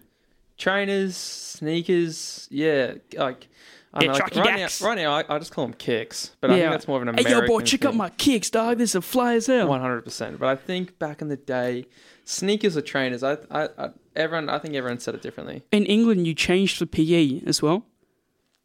Trainers, 0.56 1.16
sneakers, 1.16 2.48
yeah, 2.50 2.94
like. 3.16 3.46
I 3.94 4.02
Yeah, 4.02 4.06
know, 4.08 4.12
like, 4.14 4.36
right, 4.36 4.56
now, 4.58 4.86
right 4.86 4.98
now, 4.98 5.12
I, 5.14 5.24
I 5.34 5.38
just 5.38 5.50
call 5.52 5.64
them 5.64 5.72
kicks, 5.74 6.36
but 6.40 6.50
I 6.50 6.58
think 6.58 6.70
that's 6.70 6.86
more 6.86 6.98
of 6.98 7.02
an 7.02 7.08
American. 7.08 7.32
Hey, 7.32 7.40
yo, 7.40 7.46
boy, 7.46 7.62
check 7.62 7.84
out 7.86 7.94
my 7.94 8.10
kicks, 8.10 8.50
dog. 8.50 8.78
This 8.78 8.90
is 8.90 8.94
a 8.96 9.00
fly 9.02 9.34
as 9.34 9.46
hell. 9.46 9.66
One 9.68 9.80
hundred 9.80 10.02
percent. 10.02 10.38
But 10.38 10.48
I 10.48 10.56
think 10.56 10.98
back 10.98 11.22
in 11.22 11.28
the 11.28 11.36
day, 11.36 11.86
sneakers 12.24 12.76
or 12.76 12.82
trainers. 12.82 13.22
I, 13.22 13.38
I, 13.50 13.68
I, 13.78 13.88
everyone. 14.14 14.50
I 14.50 14.58
think 14.58 14.74
everyone 14.74 14.98
said 15.00 15.14
it 15.14 15.22
differently. 15.22 15.62
In 15.72 15.86
England, 15.86 16.26
you 16.26 16.34
changed 16.34 16.76
for 16.78 16.84
PE 16.86 17.40
as 17.46 17.62
well. 17.62 17.86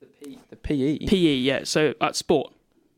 The 0.02 0.08
P, 0.08 0.40
the 0.50 0.56
PE. 0.58 0.98
PE, 1.08 1.16
yeah. 1.36 1.64
So 1.64 1.94
uh, 2.02 2.12
sport. 2.12 2.54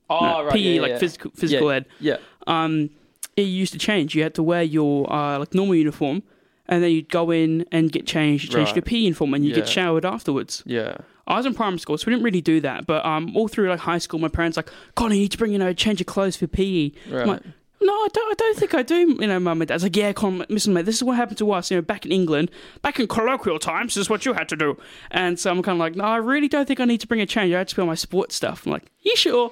oh, 0.09 0.19
No, 0.19 0.43
right. 0.45 0.53
PE, 0.53 0.59
yeah, 0.75 0.81
like 0.81 0.89
yeah. 0.93 0.97
physical 0.97 1.31
physical 1.35 1.69
yeah, 1.69 1.75
ed. 1.75 1.85
Yeah. 1.99 2.17
Um, 2.47 2.89
it 3.37 3.43
used 3.43 3.73
to 3.73 3.79
change. 3.79 4.15
You 4.15 4.23
had 4.23 4.33
to 4.35 4.43
wear 4.43 4.63
your 4.63 5.11
uh, 5.13 5.37
like 5.37 5.53
normal 5.53 5.75
uniform, 5.75 6.23
and 6.67 6.81
then 6.83 6.89
you'd 6.91 7.09
go 7.09 7.29
in 7.31 7.65
and 7.71 7.91
get 7.91 8.07
changed, 8.07 8.51
change 8.51 8.69
Right. 8.69 8.75
your 8.77 8.81
PE 8.81 8.97
uniform, 8.97 9.33
and 9.35 9.45
you 9.45 9.53
get 9.53 9.67
showered 9.69 10.05
afterwards. 10.05 10.63
Yeah. 10.65 10.97
I 11.27 11.37
was 11.37 11.45
in 11.45 11.53
primary 11.53 11.79
school, 11.79 11.97
so 11.97 12.05
we 12.07 12.13
didn't 12.13 12.23
really 12.23 12.41
do 12.41 12.61
that. 12.61 12.85
But 12.85 13.05
um, 13.05 13.35
all 13.35 13.47
through 13.47 13.69
like 13.69 13.79
high 13.79 13.97
school, 13.97 14.19
my 14.19 14.27
parents 14.27 14.57
like, 14.57 14.69
"God, 14.95 15.11
you 15.11 15.19
need 15.19 15.31
to 15.31 15.37
bring 15.37 15.51
you 15.51 15.57
know 15.57 15.73
change 15.73 15.99
your 15.99 16.05
clothes 16.05 16.35
for 16.35 16.47
PE." 16.47 16.91
Right. 17.09 17.27
Like, 17.27 17.41
no, 17.81 17.93
I 17.93 18.07
don't. 18.13 18.31
I 18.31 18.33
don't 18.35 18.57
think 18.57 18.73
I 18.73 18.83
do. 18.83 19.17
You 19.19 19.27
know, 19.27 19.39
mum 19.39 19.61
and 19.61 19.67
dad's 19.67 19.83
like, 19.83 19.95
yeah, 19.95 20.13
come, 20.13 20.41
on, 20.41 20.47
listen, 20.49 20.73
mate. 20.73 20.85
This 20.85 20.95
is 20.95 21.03
what 21.03 21.17
happened 21.17 21.37
to 21.39 21.51
us. 21.51 21.69
You 21.69 21.77
know, 21.77 21.81
back 21.81 22.05
in 22.05 22.11
England, 22.11 22.49
back 22.81 22.99
in 22.99 23.07
colloquial 23.07 23.59
times, 23.59 23.95
this 23.95 24.01
is 24.01 24.09
what 24.09 24.25
you 24.25 24.33
had 24.33 24.49
to 24.49 24.55
do. 24.55 24.77
And 25.11 25.39
so 25.39 25.51
I'm 25.51 25.61
kind 25.61 25.75
of 25.75 25.79
like, 25.79 25.95
no, 25.95 26.03
I 26.03 26.17
really 26.17 26.47
don't 26.47 26.67
think 26.67 26.79
I 26.79 26.85
need 26.85 27.01
to 27.01 27.07
bring 27.07 27.21
a 27.21 27.25
change. 27.25 27.53
I 27.53 27.59
had 27.59 27.67
to 27.67 27.75
put 27.75 27.81
on 27.81 27.87
my 27.87 27.95
sports 27.95 28.35
stuff. 28.35 28.65
I'm 28.65 28.71
like, 28.71 28.85
you 29.01 29.15
sure? 29.15 29.51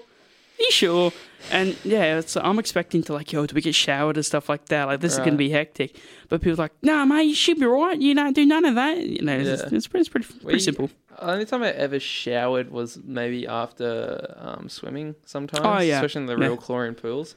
You 0.60 0.72
sure? 0.72 1.12
And 1.52 1.76
yeah, 1.84 2.20
it's, 2.20 2.38
I'm 2.38 2.58
expecting 2.58 3.04
to 3.04 3.14
like, 3.14 3.34
yo, 3.34 3.46
do 3.46 3.54
we 3.54 3.62
get 3.62 3.76
showered 3.76 4.16
and 4.16 4.26
stuff 4.26 4.48
like 4.48 4.66
that? 4.68 4.86
Like, 4.86 5.02
this 5.02 5.14
is 5.14 5.20
gonna 5.20 5.34
be 5.34 5.50
hectic. 5.50 6.00
But 6.30 6.42
people 6.42 6.54
are 6.54 6.64
like, 6.66 6.74
nah, 6.82 7.04
mate, 7.06 7.24
you 7.24 7.36
should 7.36 7.60
be 7.60 7.66
right. 7.66 8.00
You 8.00 8.16
don't 8.16 8.34
do 8.34 8.46
none 8.46 8.64
of 8.64 8.76
that. 8.76 8.98
You 8.98 9.22
know, 9.24 9.38
it's, 9.38 9.62
Yeah. 9.62 9.70
it's 9.78 9.88
pretty, 9.88 10.02
it's 10.02 10.10
pretty, 10.10 10.26
pretty 10.28 10.46
We- 10.46 10.60
simple. 10.60 10.90
The 11.10 11.30
only 11.32 11.46
time 11.46 11.62
I 11.64 11.70
ever 11.72 12.00
showered 12.00 12.72
was 12.72 12.98
maybe 13.04 13.46
after 13.46 14.36
um, 14.40 14.68
swimming. 14.70 15.16
Sometimes, 15.26 15.66
Oh, 15.66 15.80
yeah. 15.80 15.96
especially 15.98 16.22
in 16.22 16.26
the 16.28 16.38
Yeah. 16.38 16.48
real 16.48 16.58
chlorine 16.58 16.96
pools. 16.96 17.36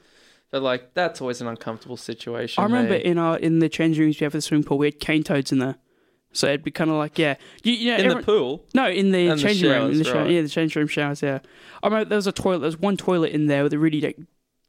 But 0.51 0.63
like 0.63 0.95
that's 0.95 1.21
always 1.21 1.41
an 1.41 1.49
uncomfortable 1.49 1.97
situation. 1.97 2.63
I 2.63 2.67
remember 2.67 2.93
mate. 2.93 3.03
in 3.03 3.19
our 3.19 3.37
in 3.37 3.59
the 3.59 3.69
change 3.69 3.99
rooms 3.99 4.19
we 4.21 4.25
have 4.25 4.33
the 4.33 4.41
swimming 4.41 4.65
pool, 4.65 4.79
we 4.79 4.87
had 4.87 5.01
cane 5.01 5.25
toads 5.25 5.51
in 5.53 5.59
there. 5.59 5.75
So 6.37 6.47
it'd 6.49 6.63
be 6.63 6.71
kind 6.71 6.91
of 6.91 6.97
like, 6.97 7.19
yeah, 7.19 7.37
you, 7.63 7.73
you 7.73 7.87
know, 7.89 7.95
in 7.95 8.01
everyone- 8.01 8.21
the 8.21 8.27
pool. 8.27 8.65
No, 8.75 8.89
in 8.89 9.11
the 9.11 9.29
And 9.29 9.39
the 9.39 9.43
changing 9.43 9.71
room. 9.71 9.91
In 9.91 9.99
the 9.99 10.05
showers, 10.05 10.07
shower, 10.15 10.23
right. 10.25 10.31
yeah, 10.33 10.43
the 10.43 10.49
changing 10.49 10.81
room 10.81 10.89
showers. 10.89 11.23
Yeah, 11.23 11.39
I 11.83 11.87
remember 11.87 12.09
there 12.11 12.17
was 12.17 12.27
a 12.27 12.33
toilet. 12.33 12.59
There 12.59 12.67
was 12.67 12.79
one 12.79 12.97
toilet 12.97 13.33
in 13.33 13.47
there 13.47 13.63
with 13.63 13.73
a 13.73 13.79
really 13.79 14.01
like, 14.01 14.19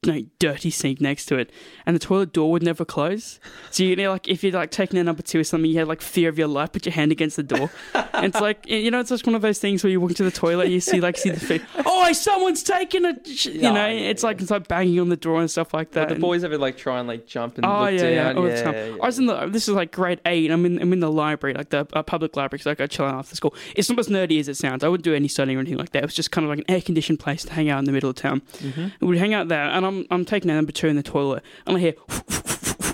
like 0.06 0.28
dirty 0.40 0.70
sink 0.70 1.02
next 1.02 1.26
to 1.26 1.38
it, 1.38 1.52
and 1.86 1.96
the 1.96 2.00
toilet 2.00 2.32
door 2.32 2.52
would 2.52 2.64
never 2.64 2.86
close. 2.86 3.40
So 3.72 3.84
you 3.84 3.96
know, 3.96 4.12
like 4.12 4.28
if 4.28 4.44
you're 4.44 4.54
like 4.54 4.72
taking 4.72 5.00
a 5.00 5.04
number 5.04 5.22
two 5.24 5.40
or 5.40 5.44
something, 5.44 5.70
you 5.70 5.80
had 5.80 5.88
like 5.88 6.02
fear 6.02 6.30
of 6.30 6.38
your 6.38 6.48
life, 6.48 6.72
put 6.72 6.86
your 6.86 6.94
hand 6.94 7.12
against 7.12 7.36
the 7.36 7.44
door. 7.44 7.72
and 8.14 8.26
it's 8.34 8.40
like 8.40 8.68
you 8.68 8.92
know, 8.92 9.00
it's 9.00 9.10
just 9.10 9.26
one 9.26 9.36
of 9.36 9.42
those 9.42 9.60
things 9.60 9.84
where 9.84 9.90
you 9.92 10.00
walk 10.00 10.12
into 10.12 10.24
the 10.24 10.32
toilet, 10.32 10.66
and 10.66 10.74
you 10.74 10.80
see 10.80 11.02
like 11.02 11.18
see 11.18 11.30
the 11.32 11.40
feet. 11.40 11.64
Oh, 11.86 12.12
someone's 12.14 12.64
taking 12.64 13.06
a. 13.06 13.16
You 13.26 13.62
know, 13.62 13.88
yeah, 13.88 14.10
it's 14.10 14.24
like 14.24 14.40
it's 14.42 14.52
like 14.52 14.68
banging 14.68 15.00
on 15.00 15.10
the 15.10 15.18
door 15.18 15.40
and 15.40 15.50
stuff 15.50 15.74
like 15.74 15.92
that. 15.92 16.02
But 16.02 16.08
the 16.10 16.14
and- 16.16 16.22
boys 16.22 16.44
ever 16.44 16.58
like 16.58 16.78
try 16.78 17.00
and 17.00 17.08
like 17.08 17.26
jump 17.26 17.58
and 17.58 17.66
Oh 17.66 17.88
yeah, 17.88 18.08
yeah, 18.08 18.34
all 18.34 18.44
the 18.44 18.50
yeah, 18.50 18.62
time. 18.64 18.74
yeah. 18.76 18.96
I 19.02 19.06
was 19.06 19.20
in 19.20 19.26
the. 19.26 19.48
This 19.48 19.68
is 19.68 19.74
like 19.74 19.92
grade 19.92 20.22
eight. 20.26 20.52
I'm 20.52 20.66
in. 20.66 20.80
I'm 20.82 20.94
in 20.94 21.00
the 21.00 21.12
library, 21.12 21.56
like 21.56 21.70
the 21.70 21.88
uh, 21.94 22.04
public 22.04 22.36
library, 22.36 22.60
because 22.60 22.68
I 22.68 22.76
go 22.76 22.88
chilling 22.88 23.14
after 23.14 23.36
school. 23.36 23.56
It's 23.76 23.90
not 23.90 23.98
as 24.00 24.08
nerdy 24.08 24.40
as 24.40 24.48
it 24.48 24.58
sounds. 24.58 24.84
I 24.84 24.88
wouldn't 24.90 25.04
do 25.06 25.16
any 25.16 25.28
studying 25.28 25.58
or 25.58 25.62
anything 25.62 25.80
like 25.80 25.92
that. 25.92 26.04
It 26.04 26.06
was 26.06 26.14
just 26.16 26.32
kind 26.32 26.46
of 26.46 26.50
like 26.50 26.60
an 26.60 26.66
air 26.70 26.82
conditioned 26.82 27.20
place 27.20 27.44
to 27.46 27.54
hang 27.54 27.70
out 27.70 27.80
in 27.80 27.86
the 27.86 27.92
middle 27.92 28.10
of 28.12 28.16
town. 28.16 28.42
Mm-hmm. 28.60 29.06
We'd 29.06 29.18
hang 29.18 29.34
out 29.34 29.48
there, 29.48 29.64
and 29.64 29.86
I'm 29.88 30.06
I'm 30.12 30.26
taking 30.26 30.50
a 30.52 30.56
number 30.56 30.72
two 30.72 30.88
in 30.88 30.96
the 30.96 31.04
toilet, 31.04 31.44
and 31.66 31.78
I 31.78 31.80
hear 31.80 31.94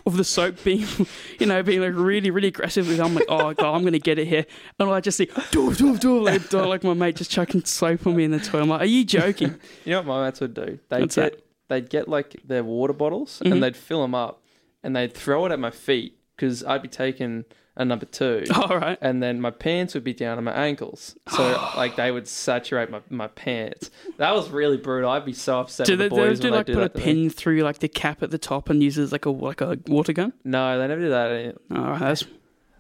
of 0.06 0.18
the 0.18 0.24
soap 0.24 0.64
being, 0.64 0.86
you 1.40 1.46
know, 1.46 1.64
being 1.64 1.82
like 1.82 1.94
really 1.96 2.30
really 2.32 2.50
aggressive. 2.50 2.88
I'm 3.00 3.16
like, 3.16 3.26
oh 3.30 3.54
god, 3.54 3.76
I'm 3.76 3.84
gonna 3.84 4.00
get 4.00 4.20
it 4.20 4.28
here, 4.28 4.46
and 4.80 4.90
I 4.90 5.00
just 5.00 5.18
see 5.18 5.28
doof 5.28 5.78
doof 5.78 6.00
doof 6.00 6.24
like, 6.24 6.54
like 6.68 6.84
my 6.84 6.94
mate 6.94 7.16
just 7.16 7.32
chucking 7.32 7.66
soap 7.66 8.06
on 8.08 8.16
me 8.16 8.24
in 8.24 8.32
the 8.32 8.40
toilet. 8.40 8.64
I'm 8.64 8.70
like, 8.70 8.82
are 8.82 8.86
you 8.86 9.06
joking? 9.06 9.60
You 9.86 9.92
know 9.92 9.98
what 10.00 10.06
my 10.08 10.26
mates 10.26 10.42
would 10.42 10.54
do? 10.54 10.80
They'd 10.90 11.02
What's 11.02 11.16
get 11.16 11.34
that? 11.34 11.44
they'd 11.70 11.90
get 11.90 12.08
like 12.08 12.36
their 12.46 12.64
water 12.64 12.94
bottles 12.94 13.42
Mhm. 13.44 13.52
and 13.54 13.64
they'd 13.64 13.78
fill 13.78 14.02
them 14.02 14.14
up 14.16 14.44
and 14.84 14.96
they'd 14.96 15.14
throw 15.14 15.46
it 15.46 15.52
at 15.52 15.60
my 15.60 15.72
feet 15.72 16.18
because 16.36 16.64
I'd 16.64 16.82
be 16.82 16.90
taking 16.90 17.46
a 17.76 17.84
number 17.86 18.06
two. 18.06 18.44
All 18.56 18.78
right. 18.78 18.98
And 19.02 19.22
then 19.24 19.42
my 19.42 19.50
pants 19.52 19.94
would 19.96 20.04
be 20.04 20.14
down 20.14 20.38
on 20.38 20.44
my 20.44 20.52
ankles, 20.54 21.16
so 21.30 21.52
like 21.76 21.96
they 21.96 22.12
would 22.12 22.28
saturate 22.28 22.90
my, 22.92 23.02
my 23.10 23.28
pants. 23.28 23.90
That 24.18 24.34
was 24.36 24.50
really 24.52 24.78
brutal. 24.78 25.10
I'd 25.10 25.26
be 25.26 25.34
so 25.34 25.60
upset 25.62 25.88
Do 25.88 25.94
with 25.94 26.00
they, 26.00 26.10
the 26.10 26.16
they 26.16 26.22
boys 26.30 26.40
do 26.40 26.48
when 26.50 26.58
like 26.58 26.66
they 26.68 26.74
do 26.74 26.80
put 26.80 26.86
a 26.86 26.90
that 26.94 26.94
to 26.94 27.00
me. 27.00 27.14
pin 27.24 27.30
through 27.30 27.62
like 27.62 27.80
the 27.80 27.88
cap 27.90 28.22
at 28.24 28.32
the 28.32 28.38
top 28.38 28.70
and 28.70 28.84
use 28.84 28.98
it 28.98 29.04
as 29.04 29.12
like 29.12 29.26
a 29.26 29.30
like 29.32 29.62
a 29.62 29.78
water 29.88 30.14
gun? 30.14 30.34
No, 30.44 30.78
they 30.80 30.88
never 30.88 31.02
do 31.02 31.10
that. 31.10 31.56
All 31.76 31.78
right, 31.84 32.00
that's 32.00 32.26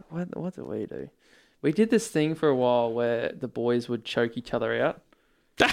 What 0.09 0.35
what 0.37 0.55
did 0.55 0.65
we 0.65 0.85
do? 0.85 1.09
We 1.61 1.71
did 1.71 1.89
this 1.89 2.07
thing 2.09 2.35
for 2.35 2.49
a 2.49 2.55
while 2.55 2.91
where 2.91 3.31
the 3.31 3.47
boys 3.47 3.87
would 3.87 4.03
choke 4.05 4.37
each 4.37 4.53
other 4.53 4.79
out. 4.83 5.01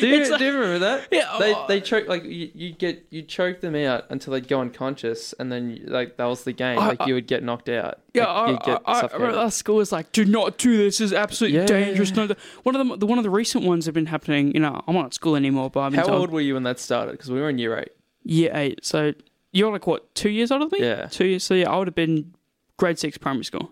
do, 0.00 0.06
you, 0.08 0.14
It's 0.20 0.30
like- 0.30 0.38
do 0.38 0.44
you 0.46 0.52
remember 0.52 0.78
that? 0.80 1.08
Yeah, 1.10 1.36
They 1.38 1.54
oh. 1.54 1.64
they 1.68 1.80
choke 1.80 2.08
like 2.08 2.24
you 2.24 2.50
you 2.54 2.72
get 2.72 3.06
you 3.10 3.22
choke 3.22 3.60
them 3.60 3.74
out 3.76 4.04
until 4.10 4.32
they'd 4.32 4.46
go 4.48 4.60
unconscious 4.60 5.32
and 5.38 5.50
then 5.50 5.80
like 5.86 6.16
that 6.16 6.24
was 6.26 6.44
the 6.44 6.52
game. 6.52 6.78
I- 6.78 6.88
like 6.90 7.06
you 7.06 7.14
would 7.14 7.26
get 7.26 7.42
knocked 7.42 7.68
out. 7.68 8.00
Yeah, 8.14 8.30
Like, 8.32 8.66
I, 8.66 8.72
I, 8.72 8.78
I, 8.84 9.00
I 9.06 9.12
remember 9.14 9.38
our 9.38 9.50
school 9.50 9.76
was 9.76 9.92
like, 9.92 10.10
"Do 10.12 10.24
not 10.24 10.58
do 10.58 10.76
this. 10.76 10.98
This 10.98 11.06
is 11.06 11.12
absolutely 11.12 11.58
Yeah, 11.60 11.66
dangerous." 11.66 12.10
No, 12.12 12.26
one 12.64 12.74
of 12.76 12.88
the, 12.88 12.96
the 12.96 13.06
one 13.06 13.18
of 13.18 13.24
the 13.24 13.30
recent 13.30 13.64
ones 13.64 13.84
have 13.86 13.94
been 13.94 14.06
happening. 14.06 14.52
You 14.52 14.60
know, 14.60 14.82
I'm 14.88 14.94
not 14.94 15.06
at 15.06 15.14
school 15.14 15.36
anymore, 15.36 15.70
but 15.70 15.80
I've 15.80 15.92
been 15.92 16.00
How 16.00 16.06
told 16.06 16.20
old 16.20 16.30
were 16.30 16.40
you 16.40 16.54
when 16.54 16.64
that 16.64 16.80
started? 16.80 17.12
Because 17.12 17.30
we 17.30 17.40
were 17.40 17.48
in 17.48 17.58
year 17.58 17.78
eight. 17.78 17.90
year 18.24 18.50
eight. 18.54 18.84
So 18.84 19.12
you're 19.52 19.70
like 19.70 19.86
what 19.86 20.12
two 20.14 20.30
years 20.30 20.50
older 20.50 20.66
than 20.68 20.80
me? 20.80 20.86
Yeah. 20.86 21.06
two 21.06 21.26
years. 21.26 21.44
So 21.44 21.54
yeah, 21.54 21.70
I 21.70 21.76
would 21.78 21.86
have 21.86 21.94
been 21.94 22.34
grade 22.76 22.98
six 22.98 23.16
primary 23.18 23.44
school. 23.44 23.70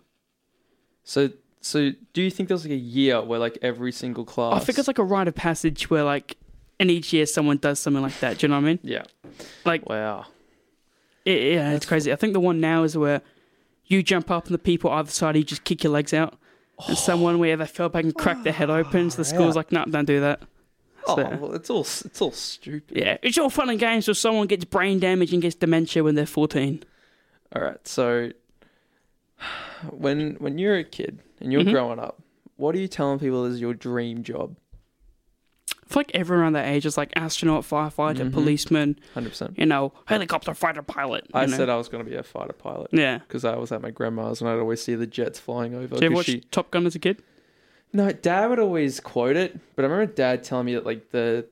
So 1.05 1.31
so 1.61 1.91
do 2.13 2.23
you 2.23 2.31
think 2.31 2.49
there 2.49 2.55
was 2.55 2.65
like 2.65 2.73
a 2.73 2.77
year 2.77 3.21
where 3.23 3.39
like 3.39 3.59
every 3.63 3.93
single 3.93 4.25
class? 4.25 4.61
I 4.61 4.65
think 4.65 4.79
it's 4.79 4.89
like 4.89 4.99
a 4.99 5.05
rite 5.05 5.29
of 5.29 5.35
passage 5.35 5.91
where 5.91 6.05
like, 6.05 6.37
in 6.79 6.91
each 6.91 7.13
year 7.13 7.27
someone 7.27 7.57
does 7.57 7.81
something 7.81 8.03
like 8.03 8.19
that. 8.21 8.39
Do 8.39 8.47
you 8.47 8.49
know 8.49 8.57
what 8.57 8.65
I 8.65 8.69
mean? 8.69 8.79
yeah. 8.83 9.05
Like- 9.65 9.89
wow. 9.89 10.27
It, 11.25 11.55
yeah, 11.55 11.73
it's 11.73 11.85
crazy. 11.85 12.13
I 12.13 12.17
think 12.17 12.33
the 12.33 12.41
one 12.41 12.61
now 12.61 12.85
is 12.85 12.97
where 12.97 13.21
you 13.85 14.03
jump 14.03 14.31
up 14.31 14.47
and 14.47 14.55
the 14.55 14.59
people 14.59 14.91
either 14.91 15.11
side 15.11 15.31
of 15.31 15.37
you 15.37 15.45
just 15.45 15.65
kick 15.65 15.85
your 15.85 15.93
legs 15.93 16.15
out. 16.15 16.39
And 16.87 16.93
oh. 16.93 17.01
someone 17.01 17.39
where 17.39 17.57
they 17.57 17.67
fell 17.67 17.89
back 17.89 18.05
and 18.05 18.15
cracked 18.15 18.45
their 18.45 18.53
head 18.53 18.71
open. 18.71 19.11
So 19.11 19.23
the 19.23 19.29
oh, 19.29 19.35
school's 19.35 19.55
Yeah. 19.55 19.59
like, 19.59 19.73
no, 19.73 19.85
don't 19.87 20.05
do 20.05 20.21
that. 20.21 20.41
Oh, 21.07 21.17
So- 21.17 21.37
well, 21.41 21.55
it's 21.55 21.69
all 21.71 21.81
it's 21.81 22.23
all 22.23 22.33
stupid. 22.33 22.97
Yeah, 22.97 23.19
it's 23.23 23.37
all 23.37 23.51
fun 23.51 23.69
and 23.69 23.79
games 23.79 24.05
till 24.05 24.15
someone 24.15 24.47
gets 24.47 24.65
brain 24.65 25.01
damage 25.01 25.33
and 25.33 25.43
gets 25.43 25.57
dementia 25.57 26.05
when 26.05 26.15
they're 26.15 26.27
14. 26.27 26.85
All 27.55 27.63
right. 27.63 27.87
So 27.89 28.31
when 29.91 30.35
when 30.37 30.59
you're 30.59 30.77
a 30.77 30.85
kid 30.85 31.21
and 31.41 31.53
you're 31.53 31.63
Mhm. 31.63 31.73
growing 31.73 31.99
up, 31.99 32.21
what 32.57 32.75
are 32.75 32.79
you 32.79 32.89
telling 32.89 33.19
people 33.19 33.45
is 33.45 33.61
your 33.61 33.75
dream 33.75 34.23
job? 34.23 34.57
I 35.71 35.91
feel 35.91 36.01
like 36.01 36.11
everyone 36.15 36.43
around 36.43 36.53
that 36.55 36.67
age 36.67 36.85
is 36.85 36.99
like 36.99 37.11
astronaut, 37.17 37.65
firefighter, 37.65 38.29
Mhm. 38.29 38.33
policeman, 38.33 38.99
Hundred 39.15 39.31
percent. 39.31 39.59
you 39.59 39.65
know, 39.65 39.93
helicopter 40.05 40.53
fighter 40.53 40.83
pilot. 40.83 41.27
I 41.33 41.47
know. 41.47 41.57
said 41.57 41.71
I 41.71 41.77
was 41.77 41.89
going 41.89 42.05
to 42.05 42.11
be 42.11 42.15
a 42.17 42.23
fighter 42.23 42.53
pilot 42.53 42.89
yeah. 42.93 43.19
because 43.19 43.45
I 43.45 43.57
was 43.57 43.73
at 43.73 43.81
my 43.81 43.91
grandma's 43.91 44.43
and 44.43 44.51
I'd 44.51 44.59
always 44.59 44.83
see 44.83 44.95
the 44.97 45.07
jets 45.07 45.39
flying 45.39 45.75
over. 45.75 45.97
Did 45.97 46.11
you 46.11 46.17
watch 46.17 46.27
she- 46.27 46.41
Top 46.51 46.71
Gun 46.71 46.85
as 46.85 46.95
a 46.95 46.99
kid? 46.99 47.23
No, 47.95 48.13
Dad 48.13 48.49
would 48.51 48.59
always 48.59 49.01
quote 49.01 49.37
it, 49.37 49.59
but 49.77 49.85
I 49.87 49.89
remember 49.89 50.13
Dad 50.13 50.45
telling 50.45 50.67
me 50.67 50.75
that 50.75 50.85
like 50.85 51.11
the 51.11 51.47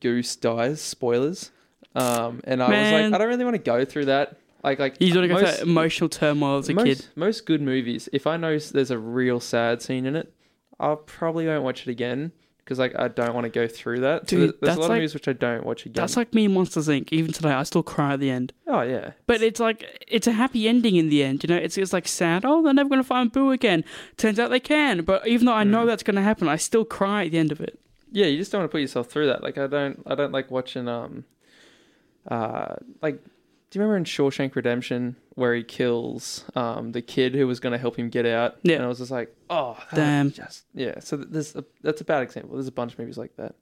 goose 0.00 0.36
dies. 0.36 0.82
Spoilers. 0.82 1.50
Um, 1.94 2.42
and 2.44 2.62
I 2.62 2.68
was 2.68 2.92
like, 2.92 3.14
I 3.14 3.18
don't 3.18 3.28
really 3.28 3.44
want 3.44 3.54
to 3.54 3.62
go 3.62 3.86
through 3.86 4.04
that. 4.06 4.36
Like, 4.64 4.78
like 4.78 4.96
You 5.00 5.12
don't 5.12 5.28
go 5.28 5.36
through 5.38 5.46
that 5.46 5.60
emotional 5.62 6.08
turmoil 6.08 6.58
as 6.58 6.68
a 6.68 6.74
most, 6.74 6.84
kid. 6.84 7.06
Most 7.16 7.46
good 7.46 7.62
movies, 7.62 8.08
if 8.12 8.26
I 8.26 8.36
know 8.36 8.58
there's 8.58 8.90
a 8.90 8.98
real 8.98 9.40
sad 9.40 9.82
scene 9.82 10.04
in 10.06 10.16
it, 10.16 10.32
I 10.80 10.96
probably 11.06 11.46
won't 11.46 11.62
watch 11.64 11.86
it 11.86 11.90
again 11.90 12.32
because 12.58 12.78
like 12.78 12.94
I 12.98 13.08
don't 13.08 13.34
want 13.34 13.44
to 13.44 13.50
go 13.50 13.66
through 13.66 14.00
that. 14.00 14.26
Dude, 14.26 14.40
there- 14.40 14.46
there's 14.48 14.60
that's 14.60 14.76
a 14.76 14.80
lot 14.80 14.88
like- 14.90 14.96
of 14.96 14.96
movies 14.98 15.14
which 15.14 15.28
I 15.28 15.32
don't 15.32 15.64
watch 15.64 15.86
again. 15.86 15.94
That's 15.94 16.16
like 16.16 16.34
me 16.34 16.44
and 16.44 16.54
Monsters 16.54 16.88
Inc. 16.88 17.08
Even 17.12 17.32
today, 17.32 17.50
I 17.50 17.62
still 17.62 17.82
cry 17.82 18.12
at 18.14 18.20
the 18.20 18.30
end. 18.30 18.52
oh 18.66 18.82
yeah, 18.82 19.12
But 19.26 19.42
it's 19.42 19.58
like 19.60 20.04
it's 20.06 20.26
a 20.26 20.32
happy 20.32 20.68
ending 20.68 20.96
in 20.96 21.08
the 21.08 21.22
end. 21.22 21.42
You 21.44 21.48
know, 21.48 21.56
it's 21.56 21.78
it's 21.78 21.92
like 21.92 22.06
sad. 22.08 22.44
Oh, 22.44 22.62
they're 22.62 22.74
never 22.74 22.88
gonna 22.90 23.04
find 23.04 23.32
Boo 23.32 23.52
again. 23.52 23.84
Turns 24.16 24.38
out 24.38 24.50
they 24.50 24.60
can. 24.60 25.02
But 25.02 25.26
even 25.26 25.46
though 25.46 25.52
I 25.54 25.64
know 25.64 25.84
Mm. 25.84 25.86
that's 25.86 26.02
gonna 26.02 26.22
happen, 26.22 26.48
I 26.48 26.56
still 26.56 26.84
cry 26.84 27.24
at 27.26 27.30
the 27.32 27.38
end 27.38 27.52
of 27.52 27.60
it. 27.60 27.78
yeah. 28.12 28.26
You 28.26 28.36
just 28.38 28.50
don't 28.52 28.60
want 28.62 28.70
to 28.70 28.74
put 28.74 28.80
yourself 28.82 29.08
through 29.08 29.26
that. 29.28 29.42
Like 29.42 29.56
I 29.56 29.66
don't, 29.66 30.02
I 30.06 30.14
don't 30.14 30.32
like 30.32 30.50
watching 30.50 30.88
um, 30.88 31.24
uh, 32.30 32.74
like. 33.02 33.22
Do 33.70 33.78
you 33.78 33.82
remember 33.82 33.98
in 33.98 34.04
Shawshank 34.04 34.54
Redemption 34.54 35.16
where 35.34 35.54
he 35.54 35.62
kills 35.62 36.44
um 36.54 36.92
the 36.92 37.02
kid 37.02 37.34
who 37.34 37.46
was 37.46 37.60
going 37.60 37.72
to 37.72 37.78
help 37.78 37.96
him 37.96 38.08
get 38.08 38.24
out? 38.26 38.56
Yeah. 38.62 38.76
and 38.76 38.84
I 38.84 38.88
was 38.88 38.98
just 38.98 39.10
like, 39.10 39.34
oh 39.50 39.76
Damn. 39.94 40.30
just 40.32 40.64
yeah. 40.74 41.00
So 41.00 41.16
there's 41.16 41.54
a, 41.54 41.64
that's 41.82 42.00
a 42.00 42.04
bad 42.04 42.22
example. 42.22 42.54
There's 42.54 42.66
a 42.68 42.72
bunch 42.72 42.94
of 42.94 42.98
movies 42.98 43.18
like 43.18 43.36
that. 43.36 43.54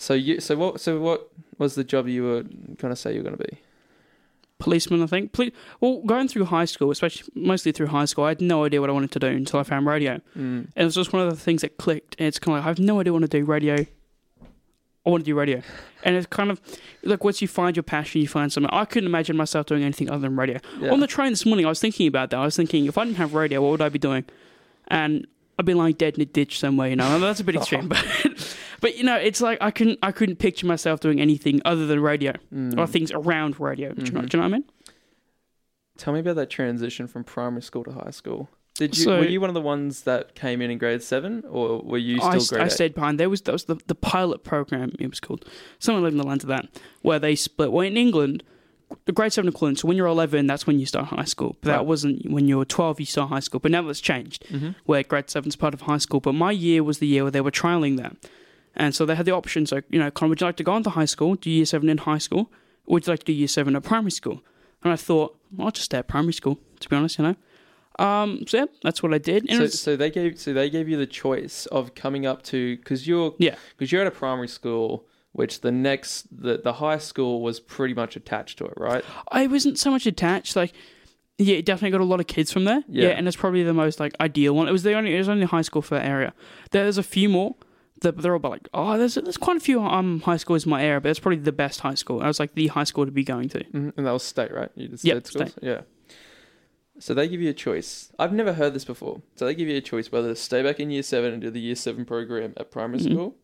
So 0.00 0.14
you, 0.14 0.40
so 0.40 0.56
what, 0.56 0.80
so 0.80 1.00
what 1.00 1.28
was 1.58 1.74
the 1.74 1.82
job 1.82 2.06
you 2.06 2.22
were 2.22 2.42
going 2.42 2.90
to 2.90 2.96
say 2.96 3.12
you 3.12 3.18
were 3.18 3.24
going 3.24 3.36
to 3.36 3.44
be? 3.50 3.58
Policeman, 4.60 5.02
I 5.02 5.06
think. 5.06 5.32
Poli- 5.32 5.52
well, 5.80 6.02
going 6.06 6.28
through 6.28 6.44
high 6.46 6.64
school, 6.66 6.90
especially 6.90 7.28
mostly 7.34 7.72
through 7.72 7.88
high 7.88 8.04
school, 8.04 8.24
I 8.24 8.28
had 8.28 8.40
no 8.40 8.64
idea 8.64 8.80
what 8.80 8.90
I 8.90 8.92
wanted 8.92 9.10
to 9.12 9.18
do 9.18 9.26
until 9.26 9.58
I 9.60 9.64
found 9.64 9.86
radio. 9.86 10.14
Mm. 10.36 10.66
And 10.66 10.72
it 10.76 10.84
was 10.84 10.94
just 10.94 11.12
one 11.12 11.22
of 11.22 11.30
the 11.30 11.36
things 11.36 11.62
that 11.62 11.78
clicked. 11.78 12.14
And 12.18 12.26
it's 12.28 12.38
kind 12.38 12.56
of 12.56 12.60
like, 12.60 12.66
I 12.66 12.68
have 12.70 12.78
no 12.78 13.00
idea 13.00 13.12
what 13.12 13.22
to 13.22 13.28
do. 13.28 13.44
Radio. 13.44 13.86
I 15.08 15.10
want 15.10 15.24
to 15.24 15.30
do 15.30 15.34
radio. 15.34 15.62
And 16.04 16.14
it's 16.16 16.26
kind 16.26 16.50
of 16.50 16.60
like 17.02 17.24
once 17.24 17.40
you 17.40 17.48
find 17.48 17.74
your 17.74 17.82
passion, 17.82 18.20
you 18.20 18.28
find 18.28 18.52
something. 18.52 18.68
I 18.70 18.84
couldn't 18.84 19.06
imagine 19.08 19.36
myself 19.38 19.64
doing 19.66 19.82
anything 19.82 20.10
other 20.10 20.20
than 20.20 20.36
radio. 20.36 20.60
Yeah. 20.78 20.90
On 20.92 21.00
the 21.00 21.06
train 21.06 21.30
this 21.32 21.46
morning, 21.46 21.64
I 21.64 21.70
was 21.70 21.80
thinking 21.80 22.06
about 22.06 22.28
that. 22.30 22.36
I 22.38 22.44
was 22.44 22.56
thinking, 22.56 22.84
if 22.84 22.98
I 22.98 23.04
didn't 23.06 23.16
have 23.16 23.32
radio, 23.32 23.62
what 23.62 23.70
would 23.70 23.80
I 23.80 23.88
be 23.88 23.98
doing? 23.98 24.26
And 24.88 25.26
I'd 25.58 25.64
be 25.64 25.72
lying 25.72 25.94
dead 25.94 26.16
in 26.16 26.20
a 26.20 26.24
ditch 26.26 26.60
somewhere, 26.60 26.88
you 26.90 26.96
know. 26.96 27.06
And 27.14 27.22
that's 27.22 27.40
a 27.40 27.44
bit 27.44 27.56
extreme, 27.60 27.88
but 27.88 28.04
but 28.82 28.98
you 28.98 29.02
know, 29.04 29.16
it's 29.16 29.40
like 29.40 29.56
I 29.62 29.70
couldn't 29.70 29.98
I 30.02 30.12
couldn't 30.12 30.36
picture 30.36 30.66
myself 30.66 31.00
doing 31.00 31.20
anything 31.22 31.62
other 31.64 31.86
than 31.86 32.00
radio 32.00 32.34
Mm. 32.54 32.78
or 32.78 32.86
things 32.86 33.10
around 33.10 33.58
radio. 33.58 33.92
Do, 33.94 34.04
you 34.04 34.12
know, 34.12 34.20
Mhm. 34.20 34.28
do 34.28 34.36
you 34.36 34.42
know 34.42 34.48
what 34.48 34.54
I 34.54 34.58
mean? 34.58 34.64
Tell 35.96 36.12
me 36.12 36.20
about 36.20 36.36
that 36.36 36.50
transition 36.50 37.08
from 37.08 37.24
primary 37.24 37.62
school 37.62 37.82
to 37.84 37.92
high 37.92 38.10
school. 38.10 38.50
Did 38.78 38.96
you 38.96 39.04
So- 39.04 39.18
were 39.18 39.26
you 39.26 39.40
one 39.40 39.50
of 39.50 39.54
the 39.54 39.60
ones 39.60 40.02
that 40.02 40.34
came 40.34 40.62
in 40.62 40.70
in 40.70 40.78
grade 40.78 41.02
seven, 41.02 41.44
or 41.50 41.80
were 41.82 41.98
you 41.98 42.16
still 42.18 42.28
I, 42.30 42.38
grade 42.38 42.62
I 42.62 42.64
eight? 42.66 42.72
stayed 42.72 42.94
behind. 42.94 43.20
There 43.20 43.28
was 43.28 43.42
that 43.42 43.52
was 43.52 43.64
the, 43.64 43.76
the 43.86 43.94
pilot 43.94 44.44
program. 44.44 44.92
It 44.98 45.08
was 45.10 45.20
called 45.20 45.44
something 45.78 46.02
along 46.04 46.16
the 46.16 46.26
lines 46.26 46.44
of 46.44 46.48
that, 46.48 46.66
where 47.02 47.18
they 47.18 47.34
split. 47.34 47.70
Well, 47.72 47.86
in 47.86 47.96
England, 47.96 48.42
the 49.04 49.12
grade 49.12 49.32
seven 49.32 49.48
equivalent. 49.48 49.80
So 49.80 49.88
when 49.88 49.96
you're 49.98 50.06
11, 50.06 50.46
that's 50.46 50.66
when 50.66 50.78
you 50.78 50.86
start 50.86 51.06
high 51.08 51.24
school. 51.24 51.56
But 51.60 51.70
that 51.72 51.86
wasn't 51.86 52.30
when 52.30 52.46
you 52.48 52.56
were 52.56 52.64
12. 52.64 53.00
You 53.00 53.06
start 53.06 53.28
high 53.30 53.40
school. 53.40 53.60
But 53.60 53.70
now 53.72 53.82
that's 53.82 54.00
changed, 54.00 54.46
Mhm. 54.48 54.74
where 54.86 55.02
grade 55.02 55.28
seven's 55.28 55.56
part 55.56 55.74
of 55.74 55.82
high 55.82 55.98
school. 55.98 56.20
But 56.20 56.32
my 56.34 56.52
year 56.52 56.82
was 56.84 56.98
the 56.98 57.06
year 57.06 57.24
where 57.24 57.30
they 57.32 57.40
were 57.42 57.50
trialing 57.50 57.96
that, 57.98 58.16
and 58.76 58.94
so 58.94 59.04
they 59.04 59.16
had 59.16 59.26
the 59.26 59.32
option. 59.34 59.66
So 59.66 59.80
you 59.90 59.98
know, 59.98 60.10
Con, 60.12 60.28
would 60.28 60.40
you 60.40 60.46
like 60.46 60.56
to 60.56 60.64
go 60.64 60.72
on 60.72 60.84
to 60.84 60.90
high 60.90 61.04
school, 61.04 61.34
do 61.34 61.50
year 61.50 61.66
seven 61.66 61.88
in 61.88 61.98
high 61.98 62.18
school, 62.18 62.50
or 62.86 62.94
would 62.94 63.06
you 63.06 63.12
like 63.12 63.20
to 63.20 63.26
do 63.26 63.32
year 63.32 63.48
seven 63.48 63.74
at 63.74 63.82
primary 63.82 64.12
school? 64.12 64.40
And 64.84 64.92
I 64.92 64.96
thought, 64.96 65.36
well, 65.56 65.66
I'll 65.66 65.72
just 65.72 65.86
stay 65.86 65.98
at 65.98 66.06
primary 66.06 66.32
school. 66.32 66.60
To 66.78 66.88
be 66.88 66.94
honest, 66.94 67.18
you 67.18 67.24
know. 67.24 67.34
Um, 67.98 68.44
so 68.46 68.58
yeah, 68.58 68.64
that's 68.82 69.02
what 69.02 69.12
I 69.12 69.18
did. 69.18 69.44
And 69.48 69.56
So, 69.58 69.62
was- 69.62 69.80
so 69.80 69.96
they 69.96 70.10
gave 70.10 70.38
so 70.38 70.52
they 70.52 70.70
gave 70.70 70.88
you 70.88 70.96
the 70.96 71.06
choice 71.06 71.66
of 71.66 71.94
coming 71.94 72.26
up 72.26 72.42
to 72.44 72.76
because 72.76 73.06
you're 73.08 73.34
Yeah. 73.38 73.56
because 73.76 73.90
you're 73.92 74.02
at 74.02 74.06
a 74.06 74.12
primary 74.12 74.48
school 74.48 75.06
which 75.32 75.60
the 75.60 75.70
next 75.72 76.26
the 76.30 76.58
the 76.62 76.74
high 76.74 76.98
school 76.98 77.42
was 77.42 77.60
pretty 77.60 77.94
much 77.94 78.16
attached 78.16 78.58
to 78.58 78.64
it 78.66 78.74
right 78.76 79.04
I 79.30 79.46
wasn't 79.46 79.78
so 79.78 79.90
much 79.90 80.06
attached. 80.06 80.56
Like, 80.56 80.72
yeah, 81.38 81.56
it 81.56 81.64
definitely 81.66 81.90
got 81.96 82.00
a 82.00 82.04
lot 82.04 82.18
of 82.20 82.26
kids 82.26 82.50
from 82.52 82.64
there. 82.64 82.82
Yeah. 82.88 83.08
Yeah, 83.08 83.10
and 83.10 83.28
it's 83.28 83.36
probably 83.36 83.62
the 83.62 83.74
most 83.74 84.00
like 84.00 84.14
ideal 84.20 84.54
one. 84.54 84.66
It 84.68 84.72
was 84.72 84.82
the 84.84 84.94
only 84.94 85.14
it 85.14 85.18
was 85.18 85.28
only 85.28 85.46
high 85.46 85.62
school 85.62 85.82
for 85.82 85.94
that 85.96 86.04
area. 86.06 86.34
There's 86.70 86.98
a 86.98 87.02
few 87.02 87.28
more. 87.28 87.54
that- 88.00 88.16
They're 88.18 88.32
all 88.32 88.36
about 88.36 88.52
like 88.52 88.68
oh, 88.74 88.96
there's 88.96 89.14
there's 89.16 89.36
quite 89.36 89.56
a 89.56 89.60
few 89.60 89.82
um 89.82 90.20
high 90.20 90.36
schools 90.38 90.64
in 90.66 90.70
my 90.70 90.82
area, 90.82 91.00
but 91.00 91.10
it's 91.10 91.18
probably 91.20 91.38
the 91.40 91.52
best 91.52 91.80
high 91.80 91.94
school. 91.94 92.20
I 92.22 92.26
was 92.28 92.38
like 92.40 92.54
the 92.54 92.68
high 92.68 92.84
school 92.84 93.04
to 93.06 93.10
be 93.12 93.24
going 93.24 93.48
to. 93.50 93.64
Mhm. 93.64 93.92
and 93.96 94.06
that 94.06 94.12
was 94.12 94.22
state 94.22 94.52
right 94.52 94.70
you 94.76 94.88
did 94.88 95.02
Yep, 95.04 95.26
state 95.26 95.54
yeah 95.62 95.80
so 96.98 97.14
they 97.14 97.28
give 97.28 97.40
you 97.40 97.50
a 97.50 97.54
choice 97.54 98.12
I've 98.18 98.32
never 98.32 98.52
heard 98.54 98.74
this 98.74 98.84
before 98.84 99.22
so 99.36 99.44
they 99.46 99.54
give 99.54 99.68
you 99.68 99.76
a 99.76 99.80
choice 99.80 100.10
whether 100.12 100.28
to 100.28 100.36
stay 100.36 100.62
back 100.62 100.80
in 100.80 100.90
year 100.90 101.02
seven 101.02 101.32
and 101.32 101.40
do 101.42 101.50
the 101.50 101.60
year 101.60 101.74
seven 101.76 102.04
program 102.04 102.52
at 102.56 102.70
primary 102.70 103.00
Mhm. 103.00 103.10
school 103.12 103.36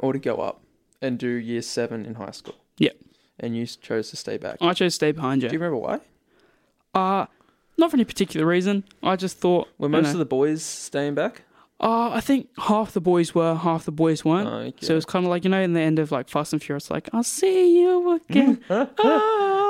or 0.00 0.12
to 0.12 0.18
go 0.18 0.36
up 0.36 0.62
and 1.00 1.18
do 1.18 1.28
year 1.28 1.62
seven 1.62 2.04
in 2.06 2.14
high 2.14 2.30
school 2.32 2.56
Yep. 2.78 2.96
and 3.40 3.56
you 3.56 3.66
chose 3.66 4.10
to 4.10 4.16
stay 4.16 4.36
back 4.36 4.58
I 4.60 4.72
chose 4.74 4.92
to 4.92 4.96
stay 4.96 5.12
behind 5.12 5.42
you. 5.42 5.48
do 5.48 5.54
you. 5.54 5.58
remember 5.60 5.78
why 5.78 6.00
Uh 6.94 7.26
not 7.76 7.90
for 7.90 7.96
any 7.96 8.04
particular 8.04 8.46
reason. 8.46 8.84
I 9.02 9.16
just 9.16 9.38
thought. 9.38 9.66
were 9.78 9.88
most 9.88 10.04
know, 10.04 10.10
of 10.12 10.18
the 10.18 10.24
boys 10.26 10.62
staying 10.62 11.14
back 11.16 11.42
Uh, 11.80 12.10
I 12.10 12.20
think 12.20 12.48
half 12.56 12.92
the 12.92 13.00
boys 13.00 13.34
were, 13.34 13.56
half 13.56 13.84
the 13.84 13.90
boys 13.90 14.24
weren't. 14.24 14.46
Okay. 14.48 14.86
So 14.86 14.92
it 14.92 14.94
was 14.94 15.04
kind 15.04 15.24
of 15.26 15.30
like 15.30 15.42
you 15.44 15.50
know, 15.50 15.60
in 15.60 15.72
the 15.72 15.80
end 15.80 15.98
of 15.98 16.12
like 16.12 16.28
Fast 16.28 16.52
and 16.52 16.62
Furious, 16.62 16.88
like 16.88 17.08
I'll 17.12 17.24
see 17.24 17.80
you 17.82 18.12
again, 18.30 18.60
ah, 18.70 18.88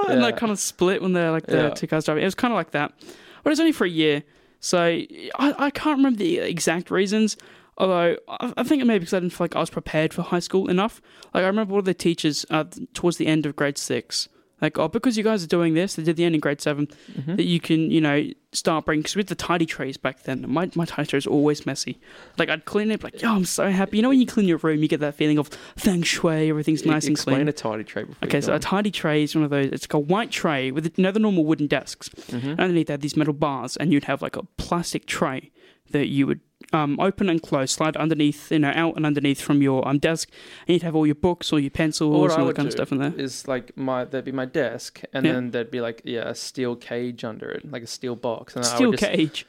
and 0.09 0.23
they 0.23 0.33
kind 0.33 0.53
of 0.53 0.59
split 0.59 1.03
when 1.03 1.13
they're 1.13 1.31
like 1.31 1.47
the 1.47 1.71
two 1.71 1.87
cars 1.87 2.05
driving. 2.05 2.23
It 2.23 2.27
was 2.27 2.35
kind 2.35 2.53
of 2.53 2.57
like 2.57 2.71
that, 2.73 2.93
but 2.99 3.47
it 3.47 3.53
was 3.53 3.61
only 3.61 3.73
for 3.73 3.85
a 3.85 3.91
year, 3.91 4.23
so 4.61 4.79
I, 4.81 5.07
I 5.39 5.71
can't 5.71 5.99
remember 5.99 6.19
the 6.19 6.39
exact 6.39 6.91
reasons. 6.91 7.37
Although 7.77 8.17
I, 8.29 8.53
I 8.57 8.63
think 8.63 8.83
it 8.83 8.85
may 8.85 8.95
be 8.95 9.01
because 9.01 9.15
I 9.15 9.21
didn't 9.21 9.33
feel 9.33 9.45
like 9.45 9.57
I 9.57 9.61
was 9.61 9.71
prepared 9.71 10.15
for 10.15 10.23
high 10.23 10.39
school 10.39 10.71
enough. 10.71 11.03
Like 11.33 11.43
I 11.43 11.47
remember 11.47 11.73
one 11.73 11.81
of 11.81 11.85
the 11.85 11.95
teachers 11.95 12.47
uh, 12.51 12.65
towards 12.93 13.17
the 13.17 13.27
end 13.27 13.47
of 13.47 13.57
grade 13.57 13.79
six, 13.79 14.29
like 14.65 14.79
oh 14.79 14.89
because 14.89 15.17
you 15.19 15.25
guys 15.25 15.45
are 15.45 15.53
doing 15.59 15.75
this, 15.75 15.95
they 15.95 16.03
did 16.03 16.17
the 16.17 16.25
end 16.25 16.35
in 16.35 16.41
grade 16.41 16.61
seven, 16.61 16.89
Mhm. 17.19 17.37
that 17.39 17.45
you 17.45 17.61
can 17.61 17.91
you 17.91 18.01
know 18.01 18.19
start 18.53 18.85
bringing 18.87 19.03
because 19.03 19.17
with 19.17 19.27
the 19.29 19.35
tidy 19.35 19.67
trays 19.67 19.97
back 19.97 20.23
then, 20.25 20.45
my 20.49 20.71
my 20.75 20.85
tidy 20.85 21.07
trays 21.09 21.27
were 21.27 21.33
always 21.33 21.67
messy. 21.67 21.99
Like 22.39 22.49
I'd 22.51 22.65
clean 22.65 22.91
it, 22.91 23.03
like, 23.03 23.21
yo, 23.21 23.29
I'm 23.35 23.45
so 23.45 23.71
happy. 23.71 23.97
You 23.99 24.03
know 24.05 24.09
when 24.11 24.21
you 24.21 24.27
clean 24.27 24.47
your 24.49 24.59
room, 24.59 24.81
you 24.83 24.89
get 24.89 25.01
that 25.01 25.15
feeling 25.17 25.39
of 25.39 25.49
feng 25.77 26.03
shui, 26.03 26.49
everything's 26.51 26.85
nice 26.87 27.07
and 27.07 27.17
clean. 27.19 27.41
explain 27.41 27.49
a 27.49 27.53
tidy 27.53 27.85
tray 27.85 28.05
before 28.05 28.27
Okay, 28.29 28.41
so 28.41 28.55
a 28.55 28.59
tidy 28.59 28.91
tray 28.91 29.23
is 29.25 29.35
one 29.35 29.45
of 29.45 29.51
those. 29.51 29.67
It's 29.67 29.85
like 29.85 29.95
a 29.95 29.99
white 30.13 30.31
tray 30.31 30.71
with 30.71 30.85
you 30.97 31.03
know 31.05 31.11
the 31.13 31.21
normal 31.21 31.45
wooden 31.45 31.67
desks. 31.67 32.09
Mhm. 32.31 32.43
And 32.53 32.61
underneath 32.61 32.87
they 32.89 32.93
had 32.95 33.01
these 33.03 33.17
metal 33.17 33.35
bars, 33.35 33.77
and 33.77 33.93
you'd 33.93 34.05
have 34.05 34.23
like 34.23 34.37
a 34.37 34.45
plastic 34.57 35.07
tray 35.07 35.51
that 35.91 36.07
you 36.09 36.27
would 36.27 36.41
um, 36.75 36.99
open 37.01 37.31
and 37.31 37.41
close, 37.41 37.71
slide 37.73 37.97
underneath, 37.97 38.51
you 38.53 38.59
know, 38.59 38.73
out 38.75 38.97
and 38.97 39.07
underneath 39.07 39.41
from 39.41 39.63
your 39.63 39.87
um, 39.89 39.99
desk, 39.99 40.29
and 40.67 40.75
you'd 40.75 40.83
have 40.83 40.95
all 40.97 41.07
your 41.07 41.15
books, 41.15 41.53
all 41.53 41.61
your 41.61 41.71
pencils, 41.71 42.13
What 42.21 42.31
all 42.33 42.45
I 42.45 42.49
that 42.49 42.57
kind 42.57 42.67
of 42.67 42.73
stuff 42.73 42.93
in 42.93 42.99
there. 42.99 43.15
is 43.17 43.47
like 43.49 43.77
my 43.77 44.05
there'd 44.05 44.25
be 44.25 44.33
my 44.33 44.45
desk, 44.47 45.01
and 45.13 45.25
Yeah. 45.25 45.33
then 45.33 45.51
there'd 45.53 45.71
be 45.71 45.81
like 45.81 46.03
yeah 46.05 46.29
a 46.29 46.35
steel 46.35 46.77
cage 46.77 47.25
under 47.25 47.49
it, 47.51 47.71
like 47.71 47.83
a 47.85 47.87
steel 47.87 48.17
box, 48.17 48.57
and 48.57 48.65
I 48.65 48.69
Steel 48.69 48.91
would 48.91 48.99
just, 48.99 49.13
cage. 49.13 49.47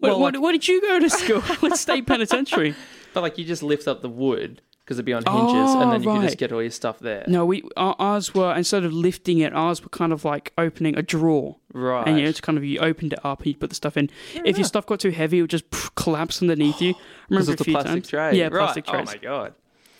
Well, 0.00 0.18
like- 0.18 0.40
where 0.40 0.52
did 0.52 0.66
you 0.68 0.80
go 0.80 0.98
to 0.98 1.08
school? 1.10 1.40
What 1.60 1.76
state 1.78 2.06
penitentiary? 2.12 2.74
But 3.14 3.22
like 3.22 3.38
you 3.38 3.44
just 3.44 3.62
lift 3.62 3.86
up 3.88 4.02
the 4.02 4.08
wood 4.10 4.60
because 4.86 4.98
it'd 4.98 5.04
be 5.04 5.12
on 5.12 5.24
hinges, 5.26 5.70
Oh, 5.74 5.80
and 5.82 5.90
then 5.92 6.02
you 6.02 6.08
could 6.12 6.22
just 6.22 6.36
oh, 6.36 6.38
get 6.38 6.52
all 6.52 6.62
your 6.62 6.70
stuff 6.70 7.00
there. 7.00 7.24
No, 7.26 7.44
we 7.44 7.62
ours 7.76 8.32
were 8.34 8.54
instead 8.54 8.84
of 8.84 8.92
lifting 8.92 9.40
it, 9.40 9.52
ours 9.52 9.82
were 9.82 9.88
kind 9.88 10.12
of 10.12 10.24
like 10.24 10.52
opening 10.56 10.96
a 10.96 11.02
drawer, 11.02 11.56
Right. 11.72 12.06
and 12.06 12.16
you 12.16 12.22
know, 12.22 12.28
it's 12.28 12.40
kind 12.40 12.56
of 12.56 12.64
you 12.64 12.78
opened 12.78 13.12
it 13.12 13.18
up 13.24 13.40
and 13.40 13.48
you 13.48 13.54
put 13.56 13.68
the 13.70 13.74
stuff 13.76 13.96
in. 13.96 14.08
If 14.44 14.56
your 14.58 14.64
stuff 14.64 14.86
got 14.86 15.00
too 15.00 15.10
heavy, 15.10 15.38
it 15.38 15.42
would 15.42 15.50
just 15.50 15.64
collapse 15.96 16.40
underneath 16.40 16.80
you. 16.80 16.90
I 16.94 16.94
remember 17.30 17.52
it's 17.52 17.60
a 17.60 17.64
few 17.64 17.74
plastic 17.74 17.92
times. 17.92 18.08
tray. 18.08 18.38
Yeah, 18.38 18.44
right. 18.44 18.52
plastic 18.52 18.84
Oh 18.88 18.92
trays. 18.92 19.06
my 19.08 19.16
god. 19.16 19.54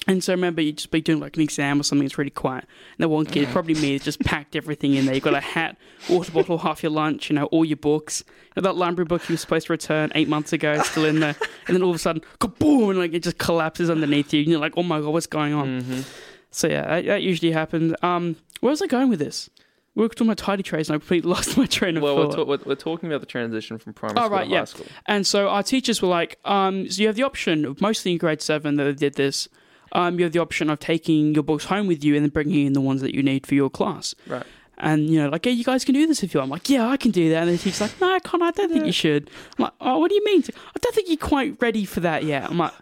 And 0.08 0.22
so 0.22 0.32
I 0.32 0.34
remember 0.36 0.62
you'd 0.62 0.78
just 0.78 0.92
be 0.92 1.00
doing 1.00 1.18
like 1.18 1.36
an 1.36 1.42
exam 1.42 1.80
or 1.80 1.82
something. 1.82 2.06
It's 2.06 2.16
really 2.16 2.30
quiet. 2.30 2.64
And 2.96 3.02
the 3.02 3.08
one 3.08 3.26
kid, 3.26 3.48
probably 3.48 3.74
me, 3.74 3.98
just 3.98 4.20
packed 4.20 4.54
everything 4.54 4.94
in 4.94 5.04
there. 5.06 5.14
You've 5.16 5.24
got 5.24 5.34
a 5.34 5.40
hat, 5.40 5.76
water 6.08 6.30
bottle, 6.30 6.58
half 6.58 6.82
your 6.82 6.92
lunch, 6.92 7.28
you 7.28 7.34
know, 7.34 7.46
all 7.46 7.64
your 7.64 7.76
books. 7.76 8.22
You 8.54 8.62
know, 8.62 8.68
that 8.68 8.76
library 8.76 9.06
book 9.06 9.28
you 9.28 9.32
were 9.32 9.38
supposed 9.38 9.66
to 9.66 9.72
return 9.72 10.12
eight 10.14 10.28
months 10.28 10.52
ago, 10.52 10.72
is 10.74 10.86
still 10.86 11.06
in 11.06 11.18
there. 11.18 11.34
And 11.66 11.74
then 11.74 11.82
all 11.82 11.90
of 11.90 11.96
a 11.96 11.98
sudden, 11.98 12.22
kaboom, 12.40 12.90
and 12.90 12.98
like 13.00 13.14
it 13.14 13.24
just 13.24 13.38
collapses 13.38 13.90
underneath 13.90 14.32
you. 14.32 14.42
And 14.42 14.48
you're 14.48 14.60
like, 14.60 14.74
oh 14.76 14.84
my 14.84 15.00
god, 15.00 15.08
what's 15.08 15.26
going 15.26 15.52
on? 15.54 15.80
hmm 15.80 16.00
So 16.52 16.68
yeah, 16.68 16.82
that, 16.86 17.06
that 17.06 17.22
usually 17.22 17.50
happens. 17.50 17.92
Um, 18.02 18.36
where 18.60 18.70
was 18.70 18.80
I 18.82 18.86
going 18.86 19.08
with 19.08 19.18
this? 19.18 19.50
We 19.96 20.02
were 20.02 20.08
talking 20.10 20.28
about 20.28 20.38
tidy 20.38 20.62
trays, 20.62 20.88
and 20.88 20.94
I 20.94 20.98
completely 20.98 21.30
lost 21.34 21.56
my 21.58 21.66
train 21.66 21.96
of 21.96 22.04
Well, 22.04 22.30
thought. 22.30 22.36
ta- 22.36 22.44
we're, 22.44 22.58
we're 22.64 22.74
talking 22.76 23.08
about 23.10 23.20
the 23.22 23.26
transition 23.26 23.76
from 23.78 23.92
primary 23.94 24.20
Oh, 24.20 24.26
school 24.26 24.36
right, 24.38 24.44
to 24.44 24.50
yeah. 24.50 24.58
high 24.60 24.64
school. 24.66 24.86
And 25.06 25.26
so 25.26 25.48
our 25.48 25.64
teachers 25.64 26.00
were 26.00 26.08
like, 26.08 26.38
um, 26.44 26.88
so 26.90 27.00
you 27.00 27.08
have 27.08 27.16
the 27.16 27.24
option 27.24 27.64
of 27.64 27.80
mostly 27.80 28.12
in 28.12 28.18
grade 28.18 28.40
seven 28.40 28.76
that 28.76 28.84
they 28.84 28.92
did 28.92 29.14
this. 29.14 29.48
Um, 29.96 30.18
you 30.18 30.24
have 30.26 30.32
the 30.32 30.38
option 30.46 30.68
of 30.70 30.78
taking 30.78 31.34
your 31.34 31.42
books 31.42 31.64
home 31.64 31.86
with 31.86 32.04
you 32.04 32.14
and 32.16 32.22
then 32.24 32.30
bringing 32.30 32.66
in 32.66 32.72
the 32.74 32.80
ones 32.90 33.00
that 33.00 33.14
you 33.14 33.22
need 33.22 33.46
for 33.46 33.54
your 33.54 33.70
class. 33.70 34.14
Right. 34.26 34.46
And 34.78 35.08
you 35.08 35.18
know, 35.22 35.30
like, 35.30 35.46
yeah, 35.46 35.52
you 35.52 35.64
guys 35.64 35.84
can 35.86 35.94
do 35.94 36.06
this 36.06 36.22
if 36.22 36.34
you 36.34 36.38
want. 36.40 36.48
I'm 36.48 36.50
like, 36.52 36.68
yeah, 36.68 36.86
I 36.86 36.98
can 36.98 37.10
do 37.10 37.30
that. 37.30 37.42
And 37.48 37.50
the 37.50 37.56
teacher's 37.56 37.80
like, 37.80 37.98
no, 38.00 38.14
I 38.14 38.18
can't. 38.18 38.42
I 38.42 38.50
don't 38.50 38.70
think 38.70 38.84
you 38.84 38.92
should. 38.92 39.30
I'm 39.58 39.62
like, 39.64 39.72
oh, 39.80 39.98
what 39.98 40.10
do 40.10 40.14
you 40.14 40.24
mean? 40.24 40.42
I 40.48 40.78
don't 40.80 40.94
think 40.94 41.08
you're 41.08 41.16
quite 41.16 41.56
ready 41.62 41.84
for 41.86 42.00
that 42.00 42.24
yet. 42.24 42.44
I'm 42.50 42.58
like, 42.58 42.74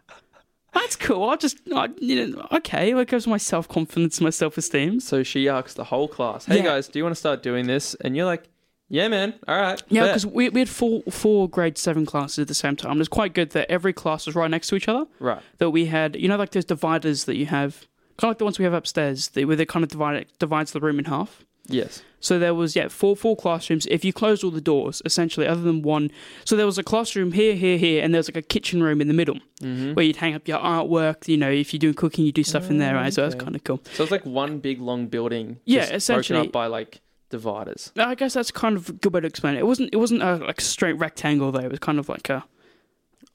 that's 0.72 0.96
cool. 0.96 1.30
I'll 1.30 1.36
just, 1.36 1.58
I, 1.72 1.88
you 2.00 2.26
know, 2.26 2.48
okay. 2.50 2.98
It 2.98 3.08
goes 3.08 3.28
my 3.28 3.36
self 3.38 3.68
confidence, 3.68 4.20
my 4.20 4.30
self 4.30 4.58
esteem. 4.58 4.98
So 4.98 5.22
she 5.22 5.48
asks 5.48 5.74
the 5.74 5.84
whole 5.84 6.08
class, 6.08 6.46
"Hey 6.46 6.56
Yeah. 6.56 6.62
guys, 6.64 6.88
do 6.88 6.98
you 6.98 7.04
want 7.04 7.14
to 7.14 7.20
start 7.20 7.44
doing 7.44 7.68
this?" 7.68 7.94
And 8.02 8.16
you're 8.16 8.26
like, 8.26 8.48
"Yeah, 8.94 9.08
man. 9.08 9.34
All 9.48 9.56
right." 9.60 9.82
Yeah, 9.88 10.06
because 10.06 10.24
we, 10.26 10.48
we 10.50 10.60
had 10.60 10.68
four 10.68 11.02
four 11.10 11.48
grade 11.48 11.76
seven 11.78 12.06
classes 12.06 12.38
at 12.40 12.48
the 12.48 12.54
same 12.54 12.76
time. 12.76 12.96
It 12.96 12.98
was 12.98 13.08
quite 13.08 13.34
good 13.34 13.50
that 13.50 13.70
every 13.70 13.92
class 13.92 14.26
was 14.26 14.34
right 14.34 14.50
next 14.50 14.68
to 14.68 14.76
each 14.76 14.88
other. 14.88 15.04
right. 15.18 15.42
That 15.58 15.70
we 15.70 15.86
had, 15.86 16.16
you 16.16 16.28
know, 16.28 16.36
like 16.36 16.50
those 16.52 16.64
dividers 16.64 17.24
that 17.24 17.36
you 17.36 17.46
have, 17.46 17.86
kind 18.18 18.28
of 18.28 18.30
like 18.30 18.38
the 18.38 18.44
ones 18.44 18.58
we 18.58 18.64
have 18.64 18.74
upstairs, 18.74 19.28
they, 19.28 19.44
where 19.44 19.56
they 19.56 19.66
kind 19.66 19.82
of 19.82 19.90
divide 19.90 20.26
divides 20.38 20.72
the 20.72 20.80
room 20.80 20.98
in 20.98 21.06
half. 21.06 21.44
Yes. 21.66 22.02
So 22.20 22.38
there 22.38 22.54
was 22.54 22.76
yeah 22.76 22.88
four 22.88 23.16
four 23.16 23.36
classrooms. 23.36 23.86
If 23.86 24.04
you 24.04 24.12
closed 24.12 24.44
all 24.44 24.50
the 24.50 24.60
doors, 24.60 25.00
essentially, 25.06 25.46
other 25.46 25.62
than 25.62 25.80
one, 25.82 26.10
so 26.44 26.56
there 26.56 26.66
was 26.66 26.78
a 26.78 26.82
classroom 26.82 27.32
here, 27.32 27.54
here, 27.54 27.78
here, 27.78 28.02
and 28.02 28.12
there 28.12 28.18
was 28.18 28.28
like 28.28 28.36
a 28.36 28.42
kitchen 28.42 28.82
room 28.82 29.00
in 29.00 29.08
the 29.08 29.14
middle 29.14 29.38
Mm-hmm. 29.62 29.94
where 29.94 30.04
you'd 30.04 30.16
hang 30.16 30.34
up 30.34 30.46
your 30.48 30.58
artwork. 30.58 31.26
You 31.28 31.36
know, 31.38 31.50
if 31.50 31.72
you're 31.72 31.78
doing 31.78 31.94
cooking, 31.94 32.26
you 32.26 32.32
do 32.32 32.42
stuff 32.42 32.68
in 32.70 32.78
there, 32.78 32.94
right? 32.94 33.14
So 33.14 33.22
that's 33.22 33.36
kind 33.36 33.54
of 33.56 33.62
cool. 33.64 33.80
So 33.94 34.02
it's 34.02 34.10
like 34.12 34.26
one 34.26 34.58
big 34.58 34.78
long 34.80 35.06
building. 35.06 35.58
Yeah, 35.64 35.80
just 35.80 35.88
broken 35.90 35.96
essentially. 35.96 36.46
up 36.48 36.52
by 36.52 36.66
like 36.66 37.00
dividers. 37.30 37.92
I 37.96 38.14
guess 38.14 38.34
that's 38.34 38.50
kind 38.50 38.76
of 38.76 38.88
a 38.88 38.92
good 38.92 39.12
way 39.12 39.20
to 39.20 39.26
explain 39.26 39.54
it. 39.56 39.60
It 39.60 39.66
wasn't 39.66 39.90
it 39.92 39.96
wasn't 39.96 40.22
a 40.22 40.36
like 40.36 40.60
straight 40.60 40.94
rectangle 40.94 41.50
though. 41.52 41.60
It 41.60 41.70
was 41.70 41.78
kind 41.80 41.98
of 41.98 42.08
like 42.08 42.28
a, 42.30 42.44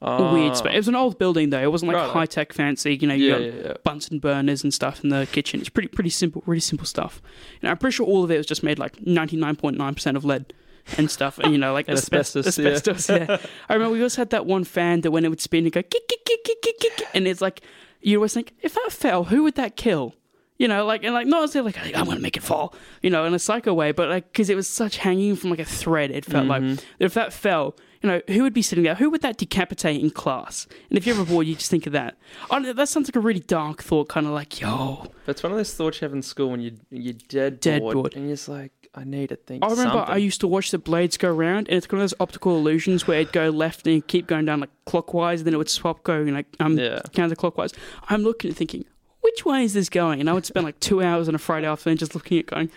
a 0.02 0.32
weird 0.32 0.56
space. 0.56 0.72
It 0.74 0.76
was 0.78 0.88
an 0.88 0.94
old 0.96 1.18
building 1.18 1.50
though. 1.50 1.60
It 1.62 1.70
wasn't 1.70 1.92
like 1.92 2.00
Ah. 2.00 2.06
Right. 2.06 2.12
high 2.12 2.26
tech 2.26 2.52
fancy. 2.52 2.96
You 2.96 3.08
know, 3.08 3.14
you 3.14 3.26
Yeah, 3.26 3.32
got 3.32 3.42
yeah, 3.42 3.52
yeah. 3.66 3.72
Bunsen 3.84 4.18
burners 4.18 4.62
and 4.64 4.72
stuff 4.72 5.02
in 5.04 5.10
the 5.10 5.26
kitchen. 5.30 5.60
It's 5.60 5.68
pretty 5.68 5.88
pretty 5.88 6.10
simple, 6.10 6.42
really 6.46 6.60
simple 6.60 6.86
stuff. 6.86 7.20
And 7.60 7.70
I'm 7.70 7.76
pretty 7.76 7.94
sure 7.94 8.06
all 8.06 8.24
of 8.24 8.30
it 8.30 8.38
was 8.38 8.46
just 8.46 8.62
made 8.62 8.78
like 8.78 8.96
99.9 8.96 9.94
percent 9.94 10.16
of 10.16 10.24
lead 10.24 10.54
and 10.96 11.10
stuff. 11.10 11.38
And 11.38 11.52
you 11.52 11.58
know, 11.58 11.72
like 11.74 11.86
And 11.88 11.98
asbes- 11.98 12.36
asbestos, 12.36 12.58
yeah. 12.58 12.70
asbestos. 12.70 13.08
Yeah. 13.10 13.38
I 13.68 13.74
remember 13.74 13.92
we 13.92 14.02
also 14.02 14.22
had 14.22 14.30
that 14.30 14.46
one 14.46 14.64
fan 14.64 15.02
that 15.02 15.10
when 15.10 15.24
it 15.24 15.28
would 15.28 15.40
spin, 15.40 15.66
it 15.66 15.70
go 15.74 15.82
kick 15.82 16.08
kick 16.08 16.24
kick 16.24 16.44
kick 16.44 16.62
kick 16.62 16.78
kick, 16.96 17.08
and 17.12 17.26
it's 17.28 17.40
like 17.42 17.60
you 18.00 18.16
always 18.16 18.32
think 18.32 18.54
if 18.62 18.72
that 18.74 18.88
fell, 18.92 19.24
who 19.24 19.42
would 19.42 19.56
that 19.56 19.76
kill? 19.76 20.14
You 20.60 20.68
know, 20.68 20.84
like 20.84 21.02
and 21.04 21.14
like 21.14 21.26
not 21.26 21.42
as 21.44 21.56
if 21.56 21.64
like 21.64 21.78
I'm 21.96 22.04
gonna 22.04 22.20
make 22.20 22.36
it 22.36 22.42
fall, 22.42 22.74
you 23.02 23.08
know, 23.08 23.24
in 23.24 23.32
a 23.32 23.38
psycho 23.38 23.72
way, 23.72 23.92
but 23.92 24.10
like 24.10 24.30
because 24.30 24.50
it 24.50 24.56
was 24.56 24.68
such 24.68 24.98
hanging 24.98 25.34
from 25.34 25.48
like 25.50 25.58
a 25.58 25.64
thread, 25.64 26.10
it 26.10 26.24
felt 26.26 26.46
Mm-hmm. 26.46 26.68
like 26.74 26.84
if 26.98 27.14
that 27.14 27.32
fell, 27.32 27.74
you 28.02 28.08
know, 28.10 28.20
who 28.28 28.42
would 28.42 28.52
be 28.52 28.60
sitting 28.60 28.84
there? 28.84 28.94
Who 28.96 29.08
would 29.10 29.22
that 29.22 29.38
decapitate 29.38 30.00
in 30.02 30.10
class? 30.10 30.66
And 30.90 30.98
if 30.98 31.06
you're 31.06 31.16
ever 31.16 31.24
bored, 31.24 31.46
you 31.46 31.54
just 31.54 31.70
think 31.70 31.86
of 31.86 31.92
that. 31.94 32.18
I 32.50 32.54
don't 32.56 32.62
know, 32.64 32.72
that 32.74 32.88
sounds 32.90 33.08
like 33.08 33.16
a 33.16 33.20
really 33.20 33.40
dark 33.40 33.82
thought, 33.82 34.08
kind 34.10 34.26
of 34.26 34.32
like, 34.32 34.60
yo. 34.60 35.06
But 35.24 35.32
it's 35.36 35.42
one 35.42 35.52
of 35.52 35.58
those 35.58 35.72
thoughts 35.74 36.00
you 36.02 36.04
have 36.04 36.12
in 36.12 36.20
school 36.22 36.50
when 36.50 36.60
you 36.60 36.72
you're 36.90 37.14
dead, 37.14 37.60
Dead 37.60 37.80
bored, 37.80 37.94
bored. 37.94 38.14
and 38.16 38.26
you're 38.26 38.36
just 38.36 38.48
like, 38.50 38.72
I 38.94 39.04
need 39.04 39.28
to 39.30 39.36
think. 39.36 39.64
I 39.64 39.68
remember 39.68 39.92
something. 39.98 40.14
I 40.14 40.18
used 40.18 40.40
to 40.42 40.46
watch 40.48 40.72
the 40.72 40.78
blades 40.78 41.16
go 41.16 41.32
around, 41.32 41.68
and 41.68 41.76
it's 41.78 41.88
one 41.90 42.00
of 42.00 42.02
those 42.02 42.14
optical 42.20 42.56
illusions 42.58 43.06
where 43.06 43.18
it'd 43.20 43.32
go 43.32 43.48
left 43.48 43.86
and 43.86 44.06
keep 44.06 44.26
going 44.26 44.44
down 44.44 44.60
like 44.60 44.70
clockwise, 44.84 45.40
and 45.40 45.46
then 45.46 45.54
it 45.54 45.58
would 45.58 45.70
swap 45.70 46.02
going 46.02 46.34
like 46.34 46.46
um 46.58 46.76
Yeah. 46.78 47.00
counterclockwise. 47.12 47.72
I'm 48.10 48.22
looking 48.24 48.48
and 48.50 48.56
thinking, 48.58 48.84
which 49.30 49.44
way 49.44 49.64
is 49.64 49.74
this 49.74 49.88
going? 49.88 50.20
And 50.20 50.28
I 50.28 50.32
would 50.32 50.44
spend 50.46 50.64
like 50.64 50.78
two 50.80 51.02
hours 51.02 51.28
on 51.28 51.34
a 51.34 51.38
Friday 51.38 51.66
afternoon 51.66 51.98
just 51.98 52.14
looking 52.14 52.38
at 52.40 52.46
going, 52.46 52.70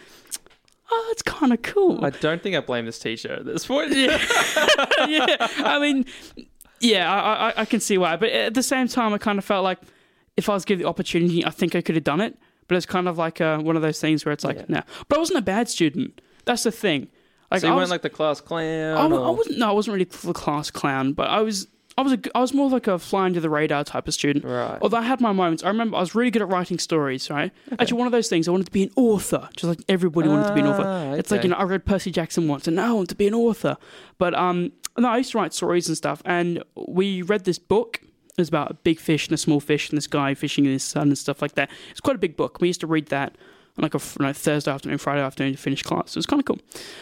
oh, 0.91 1.09
it's 1.11 1.21
kind 1.21 1.51
of 1.53 1.61
cool. 1.61 2.03
I 2.05 2.11
don't 2.11 2.41
think 2.43 2.55
I 2.55 2.59
blame 2.59 2.85
this 2.85 2.99
teacher 2.99 3.33
at 3.33 3.45
this 3.45 3.65
point. 3.65 3.91
yeah, 3.95 4.17
I 4.99 5.79
mean, 5.81 6.05
yeah, 6.79 7.11
I, 7.11 7.49
I, 7.49 7.53
I 7.57 7.65
can 7.65 7.79
see 7.79 7.97
why, 7.97 8.15
but 8.17 8.29
at 8.29 8.53
the 8.53 8.63
same 8.63 8.87
time, 8.87 9.13
I 9.13 9.17
kind 9.17 9.39
of 9.39 9.45
felt 9.45 9.63
like 9.63 9.79
if 10.37 10.49
I 10.49 10.53
was 10.53 10.65
given 10.65 10.83
the 10.83 10.89
opportunity, 10.89 11.45
I 11.45 11.49
think 11.49 11.75
I 11.75 11.81
could 11.81 11.95
have 11.95 12.03
done 12.03 12.21
it. 12.21 12.37
But 12.67 12.77
it's 12.77 12.85
kind 12.85 13.07
of 13.09 13.17
like 13.17 13.41
uh, 13.41 13.59
one 13.59 13.75
of 13.75 13.81
those 13.81 13.99
things 13.99 14.23
where 14.25 14.31
it's 14.31 14.43
like, 14.43 14.55
Yeah. 14.57 14.65
no. 14.69 14.81
But 15.09 15.17
I 15.17 15.19
wasn't 15.19 15.39
a 15.39 15.43
bad 15.43 15.67
student. 15.67 16.21
That's 16.45 16.63
the 16.63 16.71
thing. 16.71 17.09
Like, 17.51 17.61
so 17.61 17.67
you 17.67 17.73
I 17.73 17.75
weren't 17.75 17.83
was, 17.83 17.89
like 17.91 18.01
the 18.03 18.09
class 18.09 18.39
clown. 18.41 18.97
I, 18.97 19.05
wa- 19.05 19.27
I 19.27 19.29
wasn't. 19.31 19.59
No, 19.59 19.69
I 19.69 19.71
wasn't 19.73 19.93
really 19.93 20.05
the 20.05 20.33
class 20.33 20.71
clown, 20.71 21.11
but 21.13 21.29
I 21.29 21.41
was. 21.41 21.67
I 21.97 22.01
was 22.01 22.13
a, 22.13 22.19
I 22.35 22.39
was 22.39 22.53
more 22.53 22.69
like 22.69 22.87
a 22.87 22.97
fly 22.97 23.25
under 23.25 23.39
the 23.39 23.49
radar 23.49 23.83
type 23.83 24.07
of 24.07 24.13
student. 24.13 24.45
Right. 24.45 24.79
Although 24.81 24.97
I 24.97 25.03
had 25.03 25.21
my 25.21 25.31
moments. 25.31 25.63
I 25.63 25.67
remember 25.67 25.97
I 25.97 25.99
was 25.99 26.15
really 26.15 26.31
good 26.31 26.41
at 26.41 26.47
writing 26.49 26.79
stories, 26.79 27.29
right? 27.29 27.51
Actually, 27.79 27.97
one 27.99 28.07
of 28.07 28.11
those 28.11 28.29
things, 28.29 28.47
I 28.47 28.51
wanted 28.51 28.65
to 28.65 28.71
be 28.71 28.83
an 28.83 28.91
author, 28.95 29.47
just 29.55 29.65
like 29.69 29.79
everybody 29.87 30.27
wanted 30.27 30.47
to 30.47 30.53
be 30.53 30.61
an 30.61 30.67
author. 30.67 30.83
Ah, 30.85 31.13
It's 31.13 31.29
like, 31.31 31.43
you 31.43 31.49
know, 31.49 31.55
I 31.55 31.63
read 31.63 31.85
Percy 31.85 32.09
Jackson 32.11 32.47
once 32.47 32.67
and 32.67 32.75
now 32.75 32.89
I 32.89 32.93
want 32.93 33.09
to 33.09 33.15
be 33.15 33.27
an 33.27 33.33
author. 33.33 33.77
But 34.17 34.33
um, 34.33 34.71
no, 34.97 35.07
I 35.09 35.17
used 35.17 35.31
to 35.31 35.37
write 35.37 35.53
stories 35.53 35.87
and 35.87 35.95
stuff. 35.95 36.21
And 36.25 36.63
we 36.75 37.21
read 37.21 37.45
this 37.45 37.59
book. 37.59 37.99
It 38.01 38.41
was 38.41 38.49
about 38.49 38.71
a 38.71 38.73
big 38.73 38.99
fish 38.99 39.27
and 39.27 39.33
a 39.35 39.37
small 39.37 39.59
fish 39.59 39.89
and 39.89 39.97
this 39.97 40.07
guy 40.07 40.33
fishing 40.33 40.65
in 40.65 40.71
his 40.71 40.83
sun 40.83 41.09
and 41.09 41.17
stuff 41.17 41.41
like 41.41 41.53
that. 41.53 41.69
It's 41.91 41.99
quite 41.99 42.15
a 42.15 42.19
big 42.19 42.35
book. 42.35 42.59
We 42.59 42.67
used 42.67 42.81
to 42.81 42.87
read 42.87 43.07
that 43.07 43.37
on 43.77 43.83
like 43.83 43.93
a 43.93 43.99
you 43.99 44.25
know, 44.25 44.33
Thursday 44.33 44.71
afternoon, 44.71 44.97
Friday 44.97 45.21
afternoon 45.21 45.53
to 45.53 45.57
finish 45.59 45.83
class. 45.83 46.09
It 46.11 46.15
was 46.15 46.25
kind 46.25 46.39
of 46.39 46.45
cool. 46.45 46.59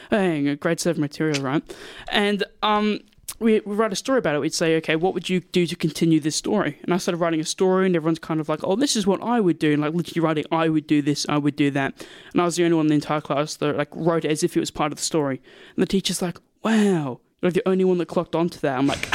Hey, 0.10 0.56
grade 0.56 0.82
seven 0.82 1.00
material, 1.02 1.42
right? 1.42 1.64
And 2.10 2.44
um, 2.64 3.00
we, 3.42 3.60
write 3.66 3.92
a 3.92 3.96
story 3.96 4.20
about 4.20 4.36
it. 4.36 4.40
We'd 4.40 4.54
say, 4.54 4.76
okay, 4.78 4.96
what 4.96 5.14
would 5.14 5.28
you 5.28 5.40
do 5.40 5.66
to 5.66 5.76
continue 5.76 6.20
this 6.20 6.36
story? 6.36 6.80
And 6.84 6.94
I 6.94 6.98
started 6.98 7.18
writing 7.18 7.40
a 7.40 7.46
story, 7.46 7.88
and 7.88 7.96
everyone's 7.96 8.20
kind 8.20 8.40
of 8.40 8.48
like, 8.48 8.60
oh, 8.64 8.76
this 8.76 8.96
is 8.96 9.08
what 9.08 9.22
I 9.22 9.40
would 9.40 9.60
do. 9.60 9.74
And 9.74 9.82
like 9.82 9.94
literally 9.94 10.26
writing, 10.26 10.46
I 10.52 10.70
would 10.70 10.88
do 10.88 11.02
this, 11.02 11.26
I 11.28 11.38
would 11.38 11.56
do 11.56 11.72
that. 11.72 12.06
And 12.32 12.42
I 12.42 12.46
was 12.46 12.56
the 12.56 12.64
only 12.64 12.78
one 12.78 12.86
in 12.86 12.90
the 12.90 12.96
entire 12.96 13.22
class 13.22 13.56
that 13.58 13.76
like 13.76 13.90
wrote 13.94 14.26
it 14.26 14.32
as 14.32 14.44
if 14.44 14.56
it 14.56 14.60
was 14.60 14.72
part 14.72 14.92
of 14.92 14.98
the 14.98 15.04
story. 15.04 15.42
And 15.76 15.82
the 15.82 15.88
teacher's 15.88 16.22
like, 16.22 16.38
wow, 16.64 17.20
you're 17.42 17.52
the 17.52 17.68
only 17.68 17.84
one 17.84 17.98
that 17.98 18.08
clocked 18.08 18.36
onto 18.36 18.60
that. 18.60 18.78
I'm 18.78 18.88
like, 18.88 19.10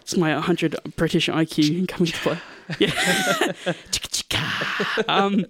it's 0.00 0.16
my 0.16 0.34
100 0.34 0.76
British 0.96 1.28
IQ 1.28 1.88
coming 1.88 2.12
to 2.12 2.18
play. 2.18 2.38
Yeah. 2.78 3.52
Um, 5.08 5.44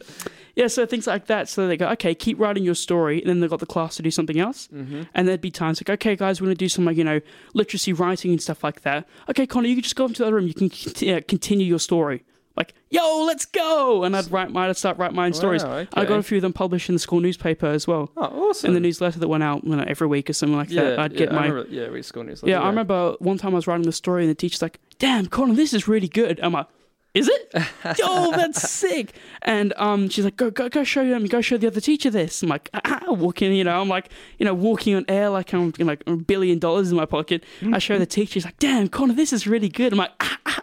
yeah, 0.55 0.67
so 0.67 0.85
things 0.87 1.07
like 1.07 1.27
that. 1.27 1.49
So 1.49 1.67
they 1.67 1.77
go, 1.77 1.89
okay, 1.91 2.15
keep 2.15 2.39
writing 2.39 2.65
your 2.65 2.75
story, 2.75 3.21
and 3.21 3.29
then 3.29 3.41
they 3.41 3.49
got 3.49 3.61
the 3.61 3.67
class 3.67 3.97
to 3.97 4.03
do 4.03 4.11
something 4.11 4.39
else. 4.39 4.69
Mm-hmm. 4.73 5.03
And 5.15 5.29
there'd 5.29 5.41
be 5.41 5.51
times 5.51 5.81
like, 5.81 5.91
okay, 5.91 6.17
guys, 6.17 6.41
we're 6.41 6.47
going 6.47 6.57
to 6.57 6.65
do 6.65 6.69
some 6.69 6.85
like, 6.85 6.97
you 6.97 7.05
know, 7.05 7.21
literacy 7.55 7.93
writing 7.93 8.31
and 8.33 8.43
stuff 8.43 8.63
like 8.63 8.83
that. 8.83 9.07
Okay, 9.31 9.47
Conor, 9.47 9.69
you 9.69 9.77
can 9.77 9.83
just 9.83 9.97
go 9.97 10.07
into 10.07 10.19
the 10.19 10.27
other 10.27 10.37
room. 10.37 10.49
You 10.49 10.55
can 10.55 10.71
uh, 11.09 11.21
continue 11.27 11.67
your 11.67 11.79
story. 11.79 12.25
Like, 12.55 12.75
yo, 12.91 13.25
let's 13.25 13.47
go. 13.47 14.05
And 14.05 14.15
I'd 14.15 14.31
write 14.31 14.51
my, 14.51 14.69
I'd 14.69 14.77
start 14.77 14.99
writing 14.99 15.17
my 15.17 15.25
own 15.25 15.33
stories. 15.33 15.65
Wow, 15.65 15.87
I 15.95 16.05
got 16.05 16.19
a 16.19 16.23
few 16.23 16.37
of 16.37 16.43
them 16.43 16.53
published 16.53 16.91
in 16.91 16.95
the 16.95 16.99
school 16.99 17.21
newspaper 17.21 17.67
as 17.67 17.87
well. 17.87 18.11
Oh, 18.15 18.51
awesome. 18.51 18.69
In 18.69 18.75
the 18.75 18.81
newsletter 18.81 19.19
that 19.19 19.29
went 19.29 19.43
out 19.43 19.65
you 19.65 19.75
know, 19.75 19.85
every 19.87 20.07
week 20.07 20.29
or 20.29 20.35
something 20.35 20.57
like 20.57 20.71
yeah, 20.71 20.83
that. 20.83 20.99
I'd 20.99 21.17
get 21.17 21.31
yeah, 21.31 21.39
I 21.39 21.41
my. 21.41 21.47
remember, 21.49 21.71
yeah, 21.71 21.89
we 21.89 22.03
school 22.03 22.25
newsletter. 22.25 22.51
Yeah, 22.51 22.61
I 22.61 22.67
remember 22.67 23.17
one 23.21 23.39
time 23.39 23.53
I 23.53 23.55
was 23.55 23.67
writing 23.67 23.87
the 23.87 23.93
story 23.93 24.25
and 24.25 24.31
the 24.31 24.35
teacher's 24.35 24.61
like, 24.61 24.81
damn, 24.99 25.27
Conor, 25.27 25.55
this 25.55 25.73
is 25.73 25.89
really 25.89 26.09
good. 26.09 26.41
I'm 26.43 26.53
like, 26.53 26.67
is 27.15 27.29
it? 27.29 27.53
oh, 28.03 28.33
that's 28.35 28.69
sick. 28.71 29.15
And 29.43 29.75
um, 29.77 30.09
she's 30.09 30.25
like, 30.25 30.37
go, 30.37 30.51
go, 30.51 30.69
go 30.69 30.83
show 30.83 31.07
them, 31.07 31.27
go 31.27 31.41
show 31.41 31.59
the 31.59 31.67
other 31.67 31.81
teacher 31.81 32.09
this. 32.11 32.43
I'm 32.43 32.49
like, 32.49 32.71
ah, 32.73 33.05
walking, 33.09 33.53
you 33.53 33.65
know, 33.65 33.81
I'm 33.81 33.89
like, 33.89 34.09
you 34.39 34.47
know, 34.47 34.55
walking 34.55 34.95
on 34.95 35.05
air 35.09 35.29
like 35.29 35.53
I'm 35.53 35.73
you 35.79 35.85
know, 35.85 35.93
like 35.93 36.03
a 36.07 36.17
billion 36.17 36.59
dollars 36.59 36.91
in 36.91 36.97
my 36.97 37.07
pocket. 37.07 37.45
I 37.73 37.79
show 37.79 37.99
the 37.99 38.07
teacher, 38.07 38.33
she's 38.33 38.45
like, 38.45 38.59
damn, 38.59 38.89
Conor, 38.89 39.15
this 39.15 39.33
is 39.33 39.47
really 39.47 39.69
good. 39.69 39.93
I'm 39.93 39.99
like, 39.99 40.13
ah, 40.21 40.39
ah. 40.47 40.63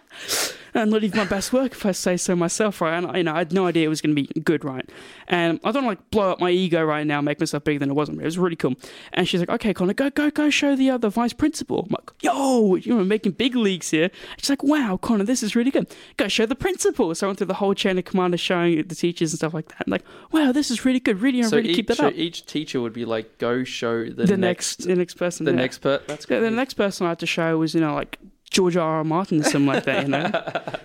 And 0.74 0.90
not 0.90 1.02
even 1.04 1.16
my 1.18 1.24
best 1.24 1.52
work 1.52 1.72
if 1.72 1.84
I 1.84 1.92
say 1.92 2.16
so 2.16 2.36
myself, 2.36 2.80
right? 2.80 2.96
And 3.02 3.16
you 3.16 3.22
know, 3.24 3.34
I 3.34 3.38
had 3.38 3.52
no 3.52 3.66
idea 3.66 3.86
it 3.86 3.88
was 3.88 4.00
going 4.00 4.14
to 4.14 4.22
be 4.22 4.40
good, 4.40 4.64
right? 4.64 4.88
And 5.28 5.60
I 5.64 5.72
don't 5.72 5.86
like 5.86 6.10
blow 6.10 6.30
up 6.30 6.40
my 6.40 6.50
ego 6.50 6.82
right 6.84 7.06
now, 7.06 7.20
make 7.20 7.40
myself 7.40 7.64
bigger 7.64 7.78
than 7.78 7.90
it 7.90 7.94
wasn't. 7.94 8.20
It 8.20 8.24
was 8.24 8.38
really 8.38 8.56
cool. 8.56 8.74
And 9.12 9.28
she's 9.28 9.40
like, 9.40 9.50
"Okay, 9.50 9.74
Conor, 9.74 9.94
go, 9.94 10.10
go, 10.10 10.30
go, 10.30 10.50
show 10.50 10.76
the 10.76 10.90
other 10.90 11.08
vice 11.08 11.32
principal." 11.32 11.80
I'm 11.88 11.90
like, 11.90 12.10
"Yo, 12.22 12.74
you 12.76 12.94
know, 12.96 13.04
making 13.04 13.32
big 13.32 13.56
leagues 13.56 13.90
here." 13.90 14.10
She's 14.38 14.50
like, 14.50 14.62
"Wow, 14.62 14.96
Conor, 14.96 15.24
this 15.24 15.42
is 15.42 15.56
really 15.56 15.70
good. 15.70 15.86
Go 16.16 16.28
show 16.28 16.46
the 16.46 16.54
principal." 16.54 17.14
So 17.14 17.26
I 17.26 17.28
went 17.28 17.38
through 17.38 17.48
the 17.48 17.54
whole 17.54 17.74
chain 17.74 17.98
of 17.98 18.04
command 18.04 18.34
of 18.34 18.40
showing 18.40 18.82
the 18.86 18.94
teachers 18.94 19.32
and 19.32 19.38
stuff 19.38 19.54
like 19.54 19.68
that. 19.68 19.82
I'm 19.86 19.90
like, 19.90 20.04
"Wow, 20.32 20.52
this 20.52 20.70
is 20.70 20.84
really 20.84 21.00
good. 21.00 21.20
Really, 21.20 21.42
So 21.42 21.56
really 21.56 21.70
each, 21.70 21.76
keep 21.76 21.86
that 21.88 21.96
so 21.96 22.08
up." 22.08 22.14
each 22.14 22.46
teacher 22.46 22.80
would 22.80 22.92
be 22.92 23.04
like, 23.04 23.38
go 23.38 23.64
show 23.64 24.04
the, 24.04 24.24
the 24.24 24.36
next, 24.36 24.80
next, 24.80 24.86
the 24.86 24.96
next 24.96 25.14
person, 25.14 25.46
the 25.46 25.52
yeah. 25.52 25.56
next 25.56 25.78
per. 25.78 26.00
That's 26.06 26.26
Yeah, 26.28 26.38
good. 26.38 26.44
the 26.44 26.50
next 26.50 26.74
person 26.74 27.06
I 27.06 27.10
had 27.10 27.18
to 27.20 27.26
show 27.26 27.58
was 27.58 27.74
you 27.74 27.80
know 27.80 27.94
like 27.94 28.18
George 28.50 28.76
R. 28.76 28.96
R. 28.98 29.04
Martin 29.04 29.40
or 29.40 29.44
something 29.44 29.66
like 29.66 29.84
that, 29.84 30.02
you 30.02 30.08
know. 30.08 30.30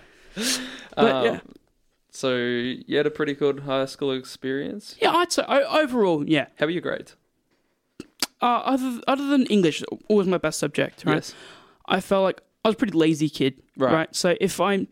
But 0.96 1.14
Um, 1.14 1.24
yeah. 1.24 1.40
So 2.10 2.34
you 2.36 2.96
had 2.96 3.06
a 3.06 3.10
pretty 3.10 3.34
good 3.34 3.60
high 3.60 3.84
school 3.84 4.12
experience. 4.12 4.96
Yeah, 5.00 5.12
I'd 5.12 5.30
say 5.32 5.42
overall, 5.46 6.26
yeah. 6.26 6.46
How 6.58 6.64
were 6.66 6.72
your 6.72 6.80
grades? 6.80 7.14
Uh, 8.40 8.46
other 8.64 9.00
other 9.06 9.26
than 9.26 9.44
English, 9.46 9.82
always 10.08 10.26
my 10.26 10.38
best 10.38 10.58
subject. 10.58 11.04
Right? 11.04 11.16
Yes. 11.16 11.34
I 11.86 12.00
felt 12.00 12.24
like 12.24 12.40
I 12.64 12.68
was 12.68 12.74
a 12.74 12.78
pretty 12.78 12.96
lazy 12.96 13.28
kid. 13.28 13.62
Right. 13.76 13.92
Right. 13.92 14.16
So 14.16 14.36
if 14.40 14.60
I'm, 14.60 14.88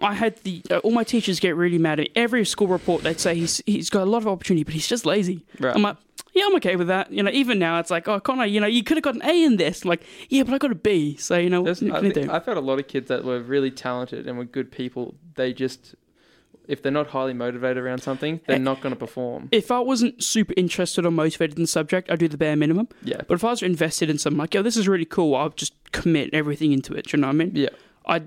I 0.00 0.14
had 0.14 0.36
the 0.42 0.62
uh, 0.70 0.78
all 0.78 0.90
my 0.90 1.04
teachers 1.04 1.38
get 1.40 1.54
really 1.56 1.78
mad 1.78 2.00
at 2.00 2.08
every 2.16 2.44
school 2.44 2.66
report. 2.68 3.02
They'd 3.02 3.20
say 3.20 3.34
he's 3.36 3.62
he's 3.66 3.90
got 3.90 4.02
a 4.02 4.10
lot 4.10 4.18
of 4.18 4.28
opportunity, 4.28 4.64
but 4.64 4.74
he's 4.74 4.88
just 4.88 5.06
lazy. 5.06 5.44
Right. 5.60 5.74
I'm 5.74 5.82
like, 5.82 5.96
yeah, 6.32 6.44
I'm 6.46 6.54
okay 6.56 6.76
with 6.76 6.88
that. 6.88 7.12
You 7.12 7.22
know, 7.22 7.30
even 7.30 7.58
now 7.58 7.78
it's 7.78 7.90
like, 7.90 8.08
oh, 8.08 8.18
Conor, 8.20 8.46
you 8.46 8.60
know, 8.60 8.66
you 8.66 8.82
could 8.82 8.96
have 8.96 9.04
got 9.04 9.14
an 9.14 9.22
A 9.24 9.44
in 9.44 9.56
this. 9.56 9.82
I'm 9.84 9.88
like, 9.90 10.02
yeah, 10.28 10.42
but 10.44 10.54
I 10.54 10.58
got 10.58 10.70
a 10.72 10.74
B. 10.76 11.16
So 11.16 11.36
you 11.36 11.50
know, 11.50 11.60
what 11.60 11.64
There's- 11.66 11.78
can 11.80 11.92
I, 11.92 11.98
I 11.98 12.00
think, 12.00 12.14
do? 12.14 12.30
I 12.32 12.40
felt 12.40 12.56
a 12.56 12.60
lot 12.60 12.78
of 12.78 12.88
kids 12.88 13.08
that 13.08 13.24
were 13.24 13.40
really 13.40 13.70
talented 13.70 14.26
and 14.26 14.38
were 14.38 14.44
good 14.44 14.70
people. 14.72 15.14
They 15.34 15.52
just, 15.52 15.94
if 16.68 16.82
they're 16.82 16.92
not 16.92 17.08
highly 17.08 17.34
motivated 17.34 17.78
around 17.82 17.98
something, 17.98 18.40
they're 18.46 18.56
Eh. 18.56 18.60
not 18.60 18.80
going 18.80 18.92
to 18.94 18.98
perform. 18.98 19.48
If 19.52 19.70
I 19.70 19.80
wasn't 19.80 20.22
super 20.22 20.54
interested 20.56 21.04
or 21.04 21.10
motivated 21.10 21.56
in 21.56 21.62
the 21.64 21.66
subject, 21.68 22.10
I'd 22.10 22.18
do 22.18 22.28
the 22.28 22.38
bare 22.38 22.56
minimum. 22.56 22.88
Yeah. 23.02 23.20
But 23.26 23.34
if 23.34 23.44
I 23.44 23.50
was 23.50 23.62
invested 23.62 24.08
in 24.08 24.18
something 24.18 24.38
like, 24.38 24.54
yo, 24.54 24.62
this 24.62 24.76
is 24.76 24.88
really 24.88 25.04
cool, 25.04 25.34
I'll 25.34 25.50
just 25.50 25.74
commit 25.92 26.30
everything 26.32 26.72
into 26.72 26.94
it. 26.94 27.06
Do 27.08 27.16
you 27.16 27.20
know 27.20 27.26
what 27.28 27.34
I 27.34 27.36
mean? 27.36 27.52
Yeah. 27.54 27.68
I, 28.06 28.22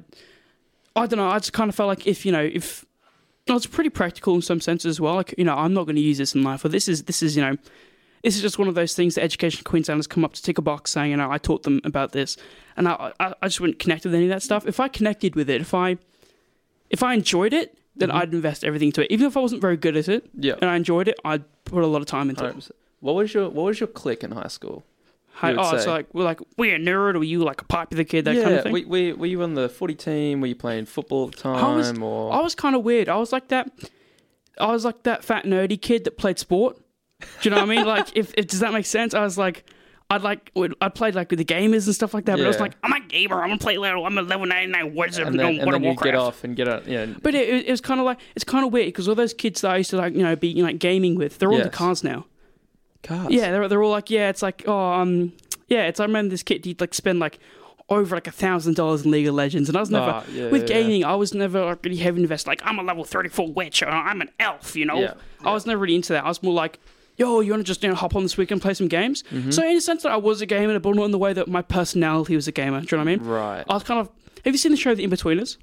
I 0.95 1.07
don't 1.07 1.17
know. 1.17 1.27
I 1.29 1.39
just 1.39 1.53
kind 1.53 1.69
of 1.69 1.75
felt 1.75 1.87
like 1.87 2.07
if 2.07 2.25
you 2.25 2.31
know 2.31 2.43
if 2.43 2.85
it's 3.47 3.67
pretty 3.67 3.89
practical 3.91 4.33
in 4.35 4.41
some 4.41 4.59
senses 4.59 4.85
as 4.89 4.99
well. 5.01 5.15
Like, 5.15 5.35
you 5.37 5.43
know, 5.43 5.53
I'm 5.55 5.73
not 5.73 5.83
going 5.85 5.97
to 5.97 6.01
use 6.01 6.17
this 6.17 6.33
in 6.33 6.41
life, 6.43 6.65
or 6.65 6.69
this 6.69 6.87
is 6.87 7.03
this 7.03 7.21
is 7.21 7.35
you 7.35 7.43
know, 7.43 7.57
this 8.25 8.35
is 8.35 8.41
just 8.41 8.59
one 8.59 8.67
of 8.67 8.75
those 8.75 8.93
things 8.95 9.15
that 9.15 9.23
Education 9.23 9.63
Queensland 9.63 9.99
has 9.99 10.07
come 10.07 10.25
up 10.25 10.33
to 10.33 10.41
tick 10.41 10.57
a 10.57 10.61
box 10.61 10.91
saying, 10.91 11.11
you 11.11 11.17
know, 11.17 11.31
I 11.31 11.37
taught 11.37 11.63
them 11.63 11.79
about 11.85 12.11
this, 12.11 12.35
and 12.75 12.87
I 12.89 13.13
I, 13.19 13.33
I 13.41 13.47
just 13.47 13.61
wouldn't 13.61 13.79
connect 13.79 14.03
with 14.03 14.13
any 14.13 14.25
of 14.25 14.29
that 14.29 14.43
stuff. 14.43 14.65
If 14.67 14.79
I 14.79 14.87
connected 14.89 15.35
with 15.35 15.49
it, 15.49 15.61
if 15.61 15.73
I 15.73 15.97
if 16.89 17.01
I 17.03 17.13
enjoyed 17.13 17.53
it, 17.53 17.77
then 17.95 18.09
Mhm. 18.09 18.15
I'd 18.15 18.33
invest 18.33 18.63
everything 18.65 18.89
into 18.89 19.03
it. 19.05 19.11
Even 19.11 19.25
if 19.27 19.37
I 19.37 19.39
wasn't 19.39 19.61
very 19.61 19.77
good 19.77 19.95
at 19.95 20.09
it 20.09 20.29
Yeah. 20.37 20.55
and 20.61 20.69
I 20.69 20.75
enjoyed 20.75 21.07
it, 21.07 21.17
I'd 21.23 21.43
put 21.63 21.81
a 21.83 21.87
lot 21.87 22.01
of 22.01 22.07
time 22.07 22.29
into 22.29 22.43
it. 22.45 22.53
100%. 22.55 22.71
What 22.99 23.15
was 23.15 23.33
your 23.33 23.49
What 23.49 23.63
was 23.65 23.79
your 23.79 23.87
clique 23.87 24.23
in 24.23 24.31
high 24.31 24.47
school? 24.49 24.83
Hey, 25.41 25.51
you 25.51 25.57
would 25.57 25.65
oh, 25.65 25.77
say? 25.77 25.83
so 25.83 25.91
like 25.91 26.07
we're 26.13 26.23
like 26.23 26.39
we're 26.57 26.75
a 26.75 26.79
nerd, 26.79 27.15
or 27.15 27.23
you 27.23 27.43
like 27.43 27.61
a 27.61 27.65
popular 27.65 28.03
kid, 28.05 28.25
that 28.25 28.35
yeah. 28.35 28.43
kind 28.43 28.55
of 28.55 28.63
thing? 28.63 28.73
Were, 28.73 28.83
were, 28.87 29.15
were 29.15 29.25
you 29.25 29.41
on 29.43 29.53
the 29.53 29.67
footy 29.69 29.93
team? 29.95 30.41
Were 30.41 30.47
you 30.47 30.55
playing 30.55 30.85
football 30.85 31.27
at 31.27 31.35
the 31.35 31.41
time? 31.41 31.63
I 31.63 31.75
was- 31.75 31.97
or 31.99 32.33
I 32.33 32.39
was 32.41 32.55
kind 32.55 32.75
of 32.75 32.83
weird. 32.83 33.09
I 33.09 33.17
was 33.17 33.31
like 33.31 33.49
that. 33.49 33.69
I 34.57 34.67
was 34.71 34.85
like 34.85 35.03
that 35.03 35.23
fat 35.25 35.43
nerdy 35.45 35.79
kid 35.81 36.05
that 36.05 36.17
played 36.17 36.39
sport. 36.39 36.77
Do 37.19 37.27
you 37.43 37.49
know 37.51 37.57
what 37.57 37.63
I 37.63 37.75
mean? 37.75 37.85
Like, 37.85 38.15
if, 38.15 38.33
if 38.37 38.47
does 38.47 38.59
that 38.59 38.73
make 38.73 38.85
sense? 38.85 39.13
I 39.13 39.21
was 39.21 39.37
like, 39.37 39.63
I'd 40.09 40.21
like, 40.21 40.51
I 40.81 40.89
played 40.89 41.15
like 41.15 41.29
with 41.31 41.39
the 41.39 41.45
gamers 41.45 41.85
and 41.87 41.95
stuff 41.95 42.13
like 42.13 42.25
that. 42.25 42.37
But 42.37 42.45
I 42.45 42.47
was 42.47 42.59
like, 42.59 42.73
I'm 42.83 42.91
a 42.93 42.99
gamer. 43.07 43.41
I'm 43.41 43.49
gonna 43.49 43.57
play 43.57 43.77
level. 43.77 44.05
I'm 44.05 44.17
a 44.17 44.21
level 44.21 44.45
99 44.45 44.93
wizard. 44.93 45.27
and 45.27 45.39
then, 45.39 45.59
and 45.59 45.73
then 45.73 45.83
you 45.83 45.95
get 45.95 46.13
off 46.15 46.43
and 46.43 46.55
get 46.55 46.67
out. 46.67 46.87
Yeah. 46.87 47.07
But 47.23 47.33
it, 47.33 47.65
it 47.67 47.71
was 47.71 47.81
kind 47.81 47.99
of 47.99 48.05
like 48.05 48.19
it's 48.35 48.43
kind 48.43 48.65
of 48.65 48.71
weird 48.71 48.87
because 48.87 49.07
all 49.07 49.15
those 49.15 49.33
kids 49.33 49.61
that 49.61 49.71
I 49.71 49.77
used 49.77 49.89
to 49.91 49.97
like, 49.97 50.13
you 50.13 50.21
know, 50.21 50.35
be 50.35 50.49
you 50.49 50.61
know, 50.61 50.67
like 50.69 50.79
gaming 50.79 51.15
with, 51.15 51.39
they're 51.39 51.49
all 51.49 51.57
in 51.57 51.63
the 51.63 51.69
cars 51.69 52.03
now. 52.03 52.25
cars. 53.01 53.31
Yeah, 53.31 53.51
they're 53.51 53.67
they're 53.67 53.81
all 53.81 53.89
like, 53.91 54.09
yeah, 54.11 54.29
it's 54.29 54.41
like, 54.43 54.63
oh, 54.67 54.77
um, 54.93 55.33
yeah, 55.69 55.87
it's. 55.87 55.99
I 55.99 56.05
remember 56.05 56.29
this 56.29 56.43
kid. 56.43 56.65
He'd 56.65 56.79
like 56.81 56.93
spend 56.93 57.19
like 57.19 57.39
over 57.89 58.15
like 58.15 58.27
a 58.27 58.31
thousand 58.31 58.75
dollars 58.75 59.05
in 59.05 59.11
League 59.11 59.25
of 59.27 59.33
Legends, 59.33 59.69
and 59.69 59.75
I 59.77 59.79
was 59.79 59.89
never 59.89 60.11
Ah, 60.11 60.23
yeah, 60.31 60.49
with 60.49 60.69
yeah, 60.69 60.77
yeah. 60.77 60.83
gaming. 60.83 61.03
I 61.03 61.15
was 61.15 61.33
never 61.33 61.65
like 61.65 61.83
really 61.83 61.97
heavy 61.97 62.21
invest. 62.21 62.45
Like 62.45 62.61
I'm 62.63 62.77
a 62.77 62.83
level 62.83 63.03
thirty 63.05 63.29
four 63.29 63.51
witch, 63.51 63.81
or 63.81 63.87
I'm 63.89 64.21
an 64.21 64.29
elf. 64.39 64.75
You 64.75 64.85
know, 64.85 64.99
Yeah, 64.99 65.13
I 65.43 65.51
was 65.51 65.65
never 65.65 65.81
really 65.81 65.95
into 65.95 66.13
that. 66.13 66.25
I 66.25 66.27
was 66.27 66.43
more 66.43 66.53
like. 66.53 66.79
Yo, 67.17 67.39
you 67.39 67.51
want 67.51 67.61
to 67.61 67.63
just 67.65 67.81
you 67.81 67.89
know, 67.89 67.95
hop 67.95 68.15
on 68.15 68.23
this 68.23 68.35
weekend 68.37 68.57
and 68.57 68.61
play 68.61 68.73
some 68.73 68.87
games? 68.87 69.23
Mm-hmm. 69.31 69.51
So 69.51 69.65
in 69.67 69.77
a 69.77 69.81
sense 69.81 70.03
that 70.03 70.11
I 70.11 70.17
was 70.17 70.41
a 70.41 70.45
gamer, 70.45 70.77
but 70.79 70.95
not 70.95 71.05
in 71.05 71.11
the 71.11 71.17
way 71.17 71.31
that 71.33 71.47
my 71.47 71.61
personality 71.61 72.35
was 72.35 72.47
a 72.47 72.51
gamer. 72.51 72.81
Do 72.81 72.87
you 72.95 72.97
know 72.97 73.03
what 73.05 73.11
I 73.11 73.15
mean? 73.17 73.25
Right. 73.25 73.63
I 73.69 73.73
was 73.73 73.83
kind 73.83 73.99
of. 74.01 74.09
Have 74.43 74.53
you 74.53 74.57
seen 74.57 74.71
the 74.71 74.77
show 74.77 74.93
The 74.93 75.07
Inbetweeners? 75.07 75.57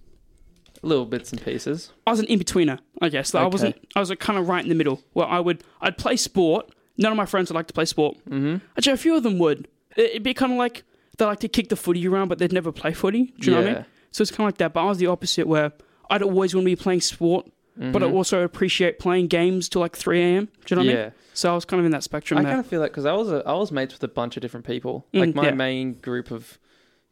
Little 0.84 1.04
bits 1.06 1.30
and 1.30 1.40
pieces. 1.40 1.92
I 2.06 2.10
was 2.10 2.18
an 2.20 2.26
in 2.26 2.40
betweener, 2.40 2.78
I 3.00 3.08
guess. 3.08 3.32
Like, 3.34 3.44
I 3.44 3.46
wasn't. 3.46 3.76
I 3.94 4.00
was 4.00 4.10
like, 4.10 4.18
kind 4.18 4.38
of 4.38 4.48
right 4.48 4.62
in 4.62 4.68
the 4.68 4.74
middle. 4.74 5.00
Where 5.12 5.26
I 5.26 5.38
would, 5.38 5.62
I'd 5.80 5.96
play 5.96 6.16
sport. 6.16 6.70
None 6.98 7.12
of 7.12 7.16
my 7.16 7.26
friends 7.26 7.50
would 7.50 7.54
like 7.54 7.68
to 7.68 7.72
play 7.72 7.84
sport. 7.84 8.16
Mm-hmm. 8.28 8.56
Actually, 8.76 8.92
a 8.94 8.96
few 8.96 9.16
of 9.16 9.22
them 9.22 9.38
would. 9.38 9.68
It- 9.96 10.10
It'd 10.10 10.22
be 10.24 10.34
kind 10.34 10.50
of 10.52 10.58
like 10.58 10.82
they 11.18 11.24
like 11.24 11.40
to 11.40 11.48
kick 11.48 11.68
the 11.68 11.76
footy 11.76 12.08
around, 12.08 12.28
but 12.28 12.38
they'd 12.38 12.52
never 12.52 12.72
play 12.72 12.92
footy. 12.92 13.32
Do 13.38 13.50
you 13.50 13.56
know 13.56 13.62
what 13.62 13.70
I 13.70 13.74
mean? 13.74 13.84
So 14.10 14.22
it's 14.22 14.30
kind 14.30 14.40
of 14.40 14.46
like 14.46 14.58
that. 14.58 14.72
But 14.72 14.80
I 14.80 14.84
was 14.86 14.98
the 14.98 15.06
opposite, 15.06 15.46
where 15.46 15.72
I'd 16.10 16.22
always 16.22 16.54
want 16.54 16.64
to 16.64 16.70
be 16.70 16.74
playing 16.76 17.02
sport, 17.02 17.46
but 17.76 18.02
I 18.02 18.06
also 18.06 18.42
appreciate 18.42 18.98
playing 18.98 19.28
games 19.28 19.68
till 19.68 19.80
like 19.80 19.96
three 19.96 20.20
a.m. 20.22 20.48
Do 20.66 20.74
you 20.74 20.76
know 20.76 20.82
what 20.82 20.88
I 20.88 20.92
Mm-hmm. 20.92 20.98
yeah. 20.98 21.04
mean? 21.04 21.12
So 21.34 21.50
I 21.52 21.54
was 21.54 21.64
kind 21.64 21.80
of 21.80 21.86
in 21.86 21.92
that 21.92 22.02
spectrum 22.02 22.38
I 22.38 22.42
there. 22.42 22.52
kind 22.52 22.60
of 22.60 22.66
feel 22.66 22.80
that 22.82 22.90
because 22.90 23.06
I 23.06 23.12
was 23.14 23.30
a, 23.32 23.42
I 23.46 23.54
was 23.54 23.72
mates 23.72 23.94
with 23.94 24.02
a 24.04 24.08
bunch 24.08 24.36
of 24.36 24.42
different 24.42 24.66
people. 24.66 25.06
Mm, 25.14 25.20
like 25.20 25.34
my 25.34 25.44
yeah. 25.46 25.54
main 25.54 25.94
group 25.94 26.30
of 26.30 26.58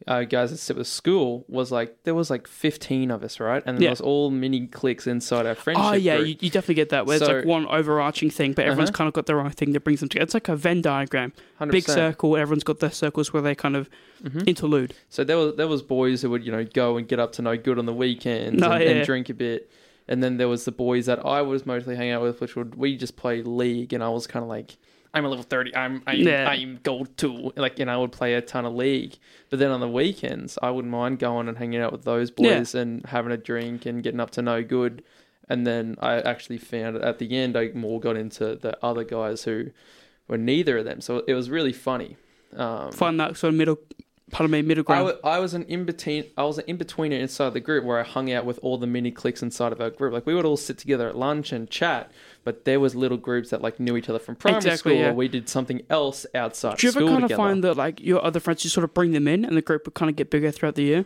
uh, 0.07 0.23
guys 0.23 0.49
that 0.49 0.57
sit 0.57 0.75
with 0.75 0.87
school 0.87 1.45
was 1.47 1.71
like 1.71 2.03
there 2.05 2.13
was 2.15 2.29
like 2.31 2.47
fifteen 2.47 3.09
of 3.11 3.23
us, 3.23 3.39
right? 3.39 3.61
And 3.65 3.77
Yeah. 3.77 3.81
there 3.87 3.89
was 3.91 4.01
all 4.01 4.29
mini 4.31 4.65
cliques 4.67 5.05
inside 5.07 5.45
our 5.47 5.53
friendship. 5.55 5.85
Oh 5.85 5.93
yeah, 5.93 6.17
you, 6.17 6.35
you 6.39 6.49
definitely 6.49 6.75
get 6.75 6.89
that. 6.89 7.05
Where 7.05 7.17
it's 7.17 7.25
like 7.27 7.45
one 7.45 7.65
overarching 7.67 8.29
thing, 8.31 8.53
but 8.53 8.65
everyone's 8.65 8.89
Uh-huh. 8.89 8.97
kind 8.97 9.07
of 9.07 9.13
got 9.13 9.25
their 9.27 9.39
own 9.39 9.49
thing 9.51 9.73
that 9.73 9.79
brings 9.83 9.99
them 9.99 10.09
together. 10.09 10.23
It's 10.23 10.33
like 10.33 10.49
a 10.49 10.55
Venn 10.55 10.81
diagram, 10.81 11.33
100%. 11.59 11.71
big 11.71 11.83
circle. 11.85 12.35
Everyone's 12.37 12.63
got 12.63 12.79
their 12.79 12.91
circles 12.91 13.31
where 13.33 13.41
they 13.43 13.53
kind 13.55 13.75
of 13.75 13.89
Mhm. 14.23 14.47
interlude. 14.47 14.93
So 15.09 15.23
there 15.23 15.37
was 15.37 15.55
there 15.55 15.67
was 15.67 15.81
boys 15.83 16.21
who 16.23 16.29
would 16.31 16.43
you 16.45 16.51
know 16.51 16.63
go 16.63 16.97
and 16.97 17.07
get 17.07 17.19
up 17.19 17.31
to 17.33 17.41
no 17.43 17.55
good 17.57 17.77
on 17.79 17.85
the 17.87 17.93
weekends 17.93 18.61
Oh, 18.63 18.71
and, 18.71 18.83
yeah. 18.83 18.89
and 18.91 19.05
drink 19.05 19.29
a 19.29 19.33
bit, 19.35 19.69
and 20.11 20.21
then 20.21 20.37
there 20.37 20.47
was 20.47 20.65
the 20.65 20.71
boys 20.71 21.07
that 21.07 21.25
I 21.25 21.41
was 21.41 21.65
mostly 21.65 21.95
hanging 21.95 22.11
out 22.13 22.21
with, 22.21 22.41
which 22.41 22.55
would 22.55 22.75
we 22.75 22.97
just 22.97 23.15
play 23.15 23.41
league, 23.41 23.93
and 23.93 24.03
I 24.03 24.09
was 24.09 24.27
kind 24.27 24.43
of 24.43 24.49
like. 24.49 24.77
I'm 25.13 25.25
a 25.25 25.29
level 25.29 25.43
thirty. 25.43 25.75
I'm 25.75 26.01
I'm, 26.07 26.19
Yeah. 26.19 26.47
I'm 26.49 26.79
gold 26.83 27.17
two. 27.17 27.51
Like, 27.57 27.79
and 27.79 27.89
I 27.91 27.97
would 27.97 28.11
play 28.13 28.33
a 28.35 28.41
ton 28.41 28.65
of 28.65 28.73
league. 28.73 29.17
But 29.49 29.59
then 29.59 29.69
on 29.71 29.81
the 29.81 29.87
weekends, 29.89 30.57
I 30.61 30.69
wouldn't 30.71 30.91
mind 30.91 31.19
going 31.19 31.49
and 31.49 31.57
hanging 31.57 31.81
out 31.81 31.91
with 31.91 32.03
those 32.05 32.31
Yeah. 32.37 32.59
boys 32.59 32.75
and 32.75 33.05
having 33.07 33.31
a 33.33 33.37
drink 33.37 33.85
and 33.85 34.01
getting 34.03 34.21
up 34.21 34.29
to 34.31 34.41
no 34.41 34.63
good. 34.63 35.03
And 35.49 35.67
then 35.67 35.97
I 35.99 36.21
actually 36.21 36.59
found 36.59 36.95
at 36.95 37.19
the 37.19 37.35
end, 37.35 37.57
I 37.57 37.71
more 37.73 37.99
got 37.99 38.15
into 38.15 38.55
the 38.55 38.77
other 38.81 39.03
guys 39.03 39.43
who 39.43 39.71
were 40.29 40.37
neither 40.37 40.77
of 40.77 40.85
them. 40.85 41.01
So 41.01 41.23
it 41.27 41.33
was 41.33 41.49
really 41.49 41.73
funny. 41.73 42.15
Um, 42.55 42.91
Find 42.93 43.19
that 43.19 43.35
sort 43.35 43.49
of 43.53 43.57
middle, 43.57 43.79
pardon 44.31 44.51
me, 44.51 44.61
middle 44.61 44.83
I 44.83 44.85
ground. 44.85 45.17
wa- 45.23 45.29
I 45.29 45.39
was 45.39 45.53
an 45.53 45.63
in 45.63 45.83
between. 45.85 46.25
I 46.37 46.43
was 46.43 46.57
an 46.57 46.65
in 46.67 46.77
betweener 46.77 47.19
inside 47.19 47.53
the 47.53 47.59
group 47.59 47.83
where 47.83 47.99
I 47.99 48.03
hung 48.03 48.31
out 48.31 48.45
with 48.45 48.59
all 48.61 48.77
the 48.77 48.87
mini 48.87 49.11
cliques 49.11 49.41
inside 49.43 49.71
of 49.71 49.81
our 49.81 49.89
group. 49.89 50.13
Like 50.13 50.25
we 50.25 50.33
would 50.33 50.45
all 50.45 50.57
sit 50.57 50.77
together 50.77 51.07
at 51.09 51.15
lunch 51.17 51.51
and 51.51 51.69
chat, 51.69 52.11
but 52.43 52.65
there 52.65 52.79
was 52.79 52.95
little 52.95 53.17
groups 53.17 53.49
that 53.51 53.61
like 53.61 53.79
knew 53.79 53.95
each 53.97 54.09
other 54.09 54.19
from 54.19 54.35
primary 54.35 54.57
Exactly, 54.57 54.77
school, 54.93 55.01
yeah. 55.01 55.09
or 55.09 55.13
we 55.13 55.27
did 55.27 55.47
something 55.49 55.81
else 55.89 56.25
outside 56.33 56.77
Do 56.77 56.87
you 56.87 56.91
ever 56.95 57.05
kind 57.07 57.23
of 57.23 57.31
find 57.31 57.63
that 57.63 57.75
like 57.77 57.99
your 57.99 58.23
other 58.23 58.39
friends, 58.39 58.63
you 58.63 58.69
sort 58.69 58.83
of 58.83 58.93
bring 58.93 59.11
them 59.11 59.27
in, 59.27 59.45
and 59.45 59.55
the 59.55 59.61
group 59.61 59.85
would 59.85 59.93
kind 59.93 60.09
of 60.09 60.15
get 60.15 60.29
bigger 60.29 60.51
throughout 60.51 60.75
the 60.75 60.83
year? 60.83 61.05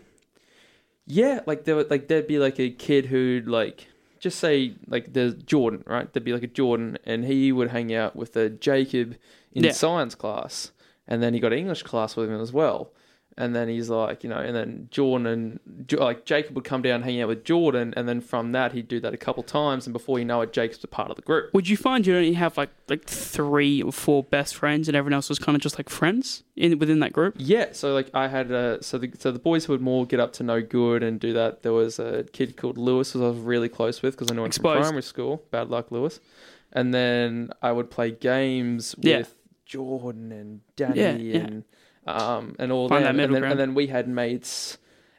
Yeah, 1.07 1.41
like 1.45 1.65
there 1.65 1.75
would 1.75 1.89
like 1.91 2.07
there'd 2.07 2.27
be 2.27 2.39
like 2.39 2.59
a 2.59 2.69
kid 2.71 3.05
who'd 3.07 3.47
like 3.47 3.87
just 4.19 4.39
say 4.39 4.73
like 4.87 5.13
there's 5.13 5.35
Jordan, 5.35 5.83
right? 5.85 6.11
There'd 6.11 6.23
be 6.23 6.33
like 6.33 6.43
a 6.43 6.47
Jordan, 6.47 6.97
and 7.05 7.25
he 7.25 7.51
would 7.51 7.69
hang 7.69 7.93
out 7.93 8.15
with 8.15 8.35
a 8.35 8.49
Jacob 8.49 9.15
in 9.53 9.63
Yeah. 9.65 9.71
science 9.71 10.15
class, 10.15 10.71
and 11.07 11.21
then 11.21 11.33
he 11.35 11.39
got 11.39 11.53
English 11.53 11.83
class 11.83 12.15
with 12.15 12.29
him 12.29 12.41
as 12.41 12.51
well. 12.51 12.91
And 13.37 13.53
then 13.53 13.67
he's 13.67 13.89
like, 13.89 14.23
you 14.23 14.29
know, 14.29 14.37
and 14.37 14.55
then 14.55 14.87
Jordan 14.91 15.27
and 15.27 15.59
like 15.91 16.23
Jacob 16.23 16.55
would 16.55 16.63
come 16.63 16.81
down 16.81 17.01
hanging 17.01 17.21
out 17.21 17.27
with 17.27 17.43
Jordan, 17.43 17.93
and 17.97 18.07
then 18.07 18.21
from 18.21 18.53
that 18.53 18.71
he'd 18.71 18.87
do 18.87 19.01
that 19.01 19.13
a 19.13 19.17
couple 19.17 19.43
times, 19.43 19.85
and 19.85 19.91
before 19.91 20.19
you 20.19 20.23
know 20.23 20.39
it, 20.39 20.53
Jacob's 20.53 20.81
a 20.85 20.87
part 20.87 21.09
of 21.09 21.17
the 21.17 21.21
group. 21.21 21.53
Would 21.53 21.67
you 21.67 21.75
find 21.75 22.07
you 22.07 22.15
only 22.15 22.31
have 22.31 22.55
like 22.57 22.69
like 22.87 23.03
three 23.03 23.81
or 23.81 23.91
four 23.91 24.23
best 24.23 24.55
friends, 24.55 24.87
and 24.87 24.95
everyone 24.95 25.15
else 25.15 25.27
was 25.27 25.37
kind 25.37 25.53
of 25.53 25.61
just 25.61 25.77
like 25.77 25.89
friends 25.89 26.43
in 26.55 26.79
within 26.79 27.01
that 27.01 27.11
group? 27.11 27.35
Yeah, 27.37 27.73
so 27.73 27.93
like 27.93 28.09
I 28.13 28.29
had 28.29 28.53
uh, 28.53 28.79
so 28.81 28.97
the 28.97 29.11
so 29.19 29.31
the 29.33 29.39
boys 29.39 29.65
who 29.65 29.73
would 29.73 29.81
more 29.81 30.05
get 30.05 30.21
up 30.21 30.31
to 30.33 30.43
no 30.43 30.61
good 30.61 31.03
and 31.03 31.19
do 31.19 31.33
that. 31.33 31.61
There 31.61 31.73
was 31.73 31.99
a 31.99 32.23
kid 32.31 32.55
called 32.55 32.77
Lewis 32.77 33.11
who 33.11 33.21
I 33.25 33.27
was 33.31 33.37
really 33.39 33.67
close 33.67 34.01
with 34.01 34.15
because 34.15 34.31
I 34.31 34.35
knew 34.35 34.45
him 34.45 34.51
from 34.51 34.61
primary 34.63 35.03
school. 35.03 35.43
Bad 35.51 35.69
luck, 35.69 35.91
Lewis. 35.91 36.21
And 36.71 36.93
then 36.93 37.49
I 37.61 37.73
would 37.73 37.91
play 37.91 38.11
games 38.11 38.95
Yeah. 38.99 39.17
with 39.17 39.35
Jordan 39.65 40.31
and 40.31 40.61
Danny 40.77 40.99
Yeah, 41.01 41.15
yeah. 41.17 41.49
And 42.05 42.21
um 42.21 42.55
and 42.59 42.71
all 42.71 42.87
Find 42.89 43.03
that 43.05 43.15
them. 43.15 43.19
and 43.19 43.35
then 43.35 43.43
and 43.43 43.59
then 43.59 43.73
we 43.75 43.87
had 43.87 44.07
mates 44.07 44.77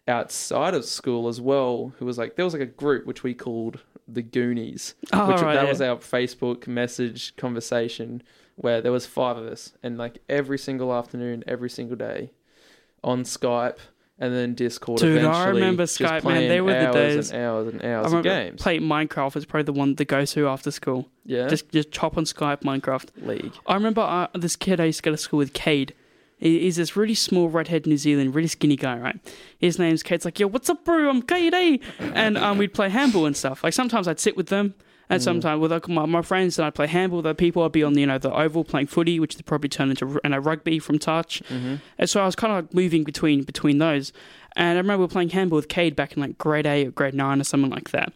outside 0.08 0.74
of 0.74 0.84
school 0.84 1.26
as 1.28 1.40
well 1.40 1.92
who 1.98 2.04
was 2.06 2.16
like 2.18 2.36
there 2.36 2.44
was 2.44 2.54
like 2.54 2.62
a 2.62 2.66
group 2.66 3.06
which 3.06 3.22
we 3.22 3.34
called 3.34 3.80
the 4.06 4.22
Goonies 4.22 4.94
Oh, 5.12 5.26
which 5.28 5.40
right, 5.40 5.54
that 5.54 5.64
yeah. 5.64 5.68
was 5.68 5.80
our 5.80 5.96
Facebook 5.96 6.66
message 6.68 7.34
conversation 7.36 8.22
where 8.54 8.80
there 8.80 8.92
was 8.92 9.04
five 9.04 9.36
of 9.36 9.46
us 9.46 9.72
and 9.82 9.98
like 9.98 10.18
every 10.28 10.58
single 10.58 10.94
afternoon, 10.94 11.42
every 11.46 11.68
single 11.68 11.96
day 11.96 12.30
on 13.02 13.22
Skype 13.24 13.78
and 14.18 14.32
then 14.32 14.54
Discord. 14.54 14.98
Dude, 15.00 15.24
I 15.24 15.48
remember 15.48 15.82
Skype, 15.84 16.24
man. 16.24 16.48
They 16.48 16.60
were 16.62 16.70
the 16.72 16.86
hours 16.86 16.94
days. 16.94 17.30
and 17.32 17.42
hours 17.42 17.68
and 17.74 17.82
I 17.82 17.92
hours 17.92 18.06
of 18.06 18.12
remember 18.12 18.28
games. 18.50 18.62
playing 18.62 18.80
Minecraft 18.82 19.34
was 19.34 19.44
probably 19.44 19.64
the 19.64 19.72
one 19.74 19.94
to 19.96 20.04
go 20.06 20.24
to 20.24 20.48
after 20.48 20.70
school. 20.70 21.08
yeah, 21.26 21.48
Just 21.48 21.68
just 21.70 21.90
chop 21.90 22.16
on 22.16 22.24
Skype 22.24 22.62
Minecraft. 22.62 23.08
League. 23.26 23.52
I 23.66 23.74
remember 23.74 24.00
uh, 24.00 24.28
this 24.34 24.56
kid 24.56 24.80
I 24.80 24.84
used 24.84 25.00
to 25.00 25.02
go 25.02 25.10
to 25.10 25.16
school 25.18 25.38
with, 25.38 25.52
Cade. 25.52 25.92
He- 26.38 26.60
He's 26.60 26.76
this 26.76 26.96
really 26.96 27.14
small 27.14 27.48
redhead 27.48 27.86
New 27.86 27.96
Zealand, 27.96 28.34
really 28.34 28.48
skinny 28.48 28.76
guy, 28.76 28.98
right? 28.98 29.18
His 29.58 29.78
name's 29.78 30.02
Cade's 30.02 30.24
like, 30.24 30.38
yo, 30.38 30.46
what's 30.46 30.68
up, 30.68 30.84
bro? 30.84 31.08
I'm 31.08 31.22
Cade, 31.22 31.54
eh? 31.54 31.78
And 31.98 32.36
um, 32.36 32.58
we'd 32.58 32.74
play 32.74 32.88
handball 32.90 33.26
and 33.26 33.36
stuff. 33.36 33.64
Like 33.64 33.72
sometimes 33.72 34.06
I'd 34.06 34.20
sit 34.20 34.36
with 34.36 34.48
them, 34.48 34.74
and 35.08 35.22
sometimes 35.22 35.60
with 35.60 35.70
like, 35.72 35.88
my, 35.88 36.04
my 36.04 36.20
friends, 36.22 36.58
and 36.58 36.66
I'd 36.66 36.74
play 36.74 36.88
handball 36.88 37.18
with 37.18 37.26
other 37.26 37.34
people. 37.34 37.62
I'd 37.62 37.72
be 37.72 37.82
on 37.84 37.96
you 37.96 38.06
know 38.06 38.18
the 38.18 38.32
oval 38.34 38.64
playing 38.64 38.88
footy, 38.88 39.18
which 39.20 39.36
would 39.36 39.46
probably 39.46 39.68
turn 39.68 39.88
into 39.90 40.20
and 40.24 40.34
a 40.34 40.40
rugby 40.40 40.78
from 40.78 40.98
touch. 40.98 41.42
Mm-hmm. 41.48 41.76
And 41.98 42.10
so 42.10 42.20
I 42.20 42.26
was 42.26 42.36
kind 42.36 42.52
of 42.52 42.64
like 42.64 42.74
moving 42.74 43.04
between 43.04 43.42
between 43.44 43.78
those. 43.78 44.12
And 44.56 44.78
I 44.78 44.80
remember 44.80 44.98
we 45.02 45.04
were 45.04 45.08
playing 45.08 45.28
handball 45.30 45.56
with 45.56 45.68
Cade 45.68 45.94
back 45.96 46.14
in 46.16 46.22
like 46.22 46.38
grade 46.38 46.66
eight 46.66 46.88
or 46.88 46.90
grade 46.90 47.14
nine 47.14 47.40
or 47.40 47.44
something 47.44 47.70
like 47.70 47.90
that. 47.90 48.12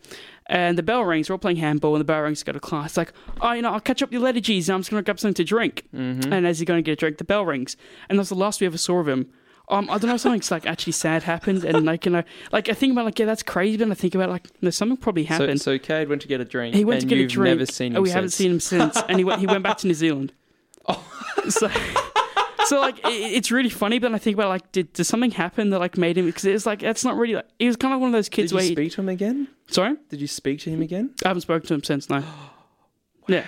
And 0.51 0.77
the 0.77 0.83
bell 0.83 1.05
rings. 1.05 1.31
We're 1.31 1.35
all 1.35 1.39
playing 1.39 1.59
handball, 1.59 1.95
and 1.95 2.01
the 2.01 2.05
bell 2.05 2.23
rings 2.23 2.41
to 2.41 2.45
go 2.45 2.51
to 2.53 2.59
class. 2.61 2.97
Like, 2.97 3.13
oh, 3.41 3.53
you 3.53 3.63
know, 3.63 3.71
I'll 3.73 3.81
catch 3.81 4.03
up 4.03 4.09
with 4.09 4.15
your 4.15 4.23
letter 4.23 4.41
G's, 4.41 4.69
and 4.69 4.75
I'm 4.75 4.81
just 4.81 4.91
gonna 4.91 5.03
grab 5.03 5.21
something 5.21 5.35
to 5.35 5.45
drink. 5.45 5.85
Mm-hmm. 5.95 6.33
And 6.33 6.45
as 6.45 6.59
he's 6.59 6.67
going 6.67 6.79
to 6.79 6.83
get 6.83 6.93
a 6.93 6.97
drink, 6.97 7.19
the 7.19 7.25
bell 7.25 7.47
rings, 7.47 7.77
and 8.09 8.19
that's 8.19 8.31
the 8.31 8.35
last 8.35 8.61
we 8.61 8.67
ever 8.67 8.77
saw 8.77 8.99
of 8.99 9.09
him. 9.09 9.31
Um, 9.69 9.89
I 9.89 9.99
don't 9.99 10.09
know 10.09 10.17
if 10.17 10.21
something 10.21 10.43
like 10.51 10.67
actually 10.67 10.95
sad 10.95 11.23
happened, 11.23 11.63
and 11.65 11.87
like 11.87 12.05
you 12.05 12.11
know, 12.11 12.25
like 12.51 12.69
I 12.69 12.73
think 12.73 12.93
about 12.93 13.05
like 13.05 13.17
yeah, 13.21 13.27
that's 13.27 13.45
crazy, 13.45 13.77
but 13.77 13.89
I 13.89 13.95
think 13.95 14.17
about 14.17 14.29
like 14.29 14.49
there's 14.61 14.77
something 14.77 14.97
probably 14.97 15.23
happened. 15.23 15.61
so 15.61 15.77
so 15.77 15.79
Cade 15.79 16.09
went 16.09 16.21
to 16.23 16.29
get 16.29 16.41
a 16.41 16.45
drink. 16.45 16.75
he 16.75 16.85
went 16.85 17.03
and 17.03 17.11
to 17.11 17.17
get 17.17 17.25
a 17.25 17.29
drink. 17.29 17.59
Never 17.59 17.71
seen 17.71 17.93
him. 17.93 17.97
and 17.97 18.03
we 18.03 18.11
haven't 18.11 18.31
seen 18.31 18.51
him 18.51 18.61
since, 18.61 18.97
and 19.09 19.19
he 19.19 19.25
went 19.25 19.39
he 19.39 19.47
went 19.47 19.63
back 19.63 19.79
to 19.79 19.87
New 19.87 19.95
Zealand. 19.95 20.33
Oh. 20.89 21.05
so. 21.51 21.71
So 22.67 22.81
like 22.81 22.99
it, 22.99 23.11
it's 23.11 23.51
really 23.51 23.69
funny, 23.71 23.99
but 23.99 24.09
then 24.09 24.15
I 24.15 24.19
think 24.19 24.35
about 24.35 24.49
like 24.49 24.71
did, 24.73 24.93
did 24.93 25.05
something 25.05 25.31
happen 25.31 25.71
that 25.71 25.79
like 25.79 25.97
made 25.97 26.17
him 26.19 26.27
because 26.27 26.45
it's 26.45 26.67
like 26.67 26.81
that's 26.81 27.05
not 27.05 27.17
really 27.17 27.35
like 27.35 27.47
he 27.59 27.67
was 27.67 27.77
kind 27.77 27.95
of 27.95 28.01
one 28.01 28.09
of 28.09 28.13
those 28.13 28.29
kids 28.29 28.51
Did 28.51 28.55
you 28.55 28.57
where 28.57 28.65
he, 28.65 28.73
speak 28.73 28.93
to 28.93 29.01
him 29.01 29.09
again? 29.09 29.49
sorry 29.69 29.97
Did 30.09 30.21
you 30.21 30.27
speak 30.27 30.61
to 30.61 30.71
him 30.71 30.83
again? 30.83 31.15
I 31.25 31.29
haven't 31.29 31.41
spoken 31.43 31.67
to 31.69 31.75
him 31.75 31.83
since 31.83 32.09
no 32.11 32.23
yeah 33.29 33.47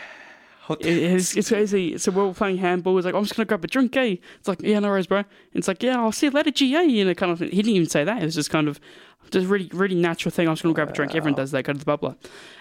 It- 0.81 0.87
it's, 0.87 1.37
it's 1.37 1.49
crazy. 1.49 1.99
So 1.99 2.11
we're 2.13 2.25
all 2.25 2.35
playing 2.35 2.59
handball. 2.59 2.97
He's 2.97 3.05
like, 3.05 3.15
I'm 3.15 3.25
just 3.25 3.37
gonna 3.37 3.47
grab 3.47 3.65
a 3.65 3.67
drink, 3.67 3.97
eh? 3.97 4.17
It's 4.39 4.49
like, 4.49 4.63
yeah, 4.63 4.79
no 4.79 4.89
worries, 4.89 5.07
bro. 5.09 5.19
And 5.19 5.27
it's 5.55 5.69
like, 5.69 5.83
yeah, 5.83 5.99
I'll 6.01 6.13
see 6.13 6.27
you 6.27 6.33
later, 6.33 6.51
GA. 6.51 6.85
You 6.85 7.05
know, 7.05 7.15
kind 7.15 7.33
of. 7.33 7.41
He 7.41 7.49
didn't 7.51 7.73
even 7.73 7.89
say 7.89 8.05
that. 8.05 8.23
It 8.23 8.25
was 8.25 8.35
just 8.37 8.51
kind 8.51 8.69
of 8.69 8.81
just 9.31 9.47
really, 9.49 9.69
really 9.73 9.97
natural 9.97 10.31
thing. 10.31 10.49
I'm 10.49 10.55
just 10.55 10.63
gonna 10.63 10.75
grab 10.75 10.91
a 10.91 10.93
drink. 10.93 11.15
Everyone 11.15 11.37
does 11.37 11.51
that. 11.51 11.65
Go 11.65 11.73
to 11.73 11.79
the 11.79 11.85
bubbler, 11.85 12.17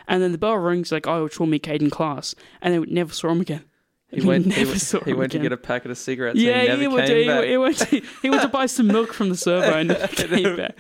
and 0.08 0.22
then 0.22 0.32
the 0.32 0.38
bell 0.38 0.56
rings. 0.58 0.92
Like, 0.92 1.08
oh, 1.08 1.26
it's 1.26 1.40
me, 1.40 1.60
Kate 1.60 1.82
in 1.82 1.90
class, 1.90 2.36
and 2.62 2.74
then 2.74 2.82
we 2.82 2.88
never 2.88 3.14
saw 3.14 3.30
him 3.30 3.40
again. 3.42 3.64
He 4.12 4.22
went. 4.22 4.46
He, 4.46 4.50
never 4.58 4.72
went- 4.72 4.82
saw 4.82 5.00
he 5.04 5.14
went 5.14 5.32
to 5.32 5.40
get 5.40 5.52
a 5.52 5.58
packet 5.58 5.92
of 5.92 5.98
cigarettes. 5.98 6.38
Yeah, 6.38 6.52
and 6.52 6.74
he 6.74 6.82
he 6.82 6.88
went, 6.88 7.08
to, 7.08 7.44
he, 7.46 7.58
went 7.58 7.78
to 7.78 8.02
he 8.22 8.30
went 8.30 8.42
to 8.42 8.48
buy 8.50 8.66
some 8.66 8.88
milk 8.88 9.14
from 9.14 9.30
the 9.30 9.38
servo 9.38 9.72
and 9.78 9.90
never 9.90 10.08
came 10.08 10.56
back. 10.58 10.78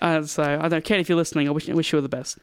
Uh, 0.00 0.22
so 0.22 0.42
I 0.42 0.56
don't 0.56 0.70
know, 0.70 0.80
Cade, 0.80 1.00
if 1.00 1.08
you're 1.08 1.18
listening, 1.18 1.46
I 1.48 1.50
wish, 1.50 1.68
I 1.68 1.74
wish 1.74 1.92
you 1.92 1.98
all 1.98 2.02
the 2.02 2.08
best. 2.08 2.38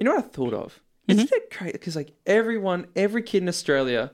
You 0.00 0.04
know 0.04 0.16
what 0.16 0.24
I 0.24 0.28
thought 0.28 0.54
of? 0.54 0.80
Mm-hmm. 1.08 1.20
Isn't 1.20 1.32
it 1.32 1.50
crazy? 1.50 1.72
Because 1.72 1.96
like 1.96 2.12
everyone, 2.26 2.86
every 2.96 3.22
kid 3.22 3.42
in 3.42 3.48
Australia 3.48 4.12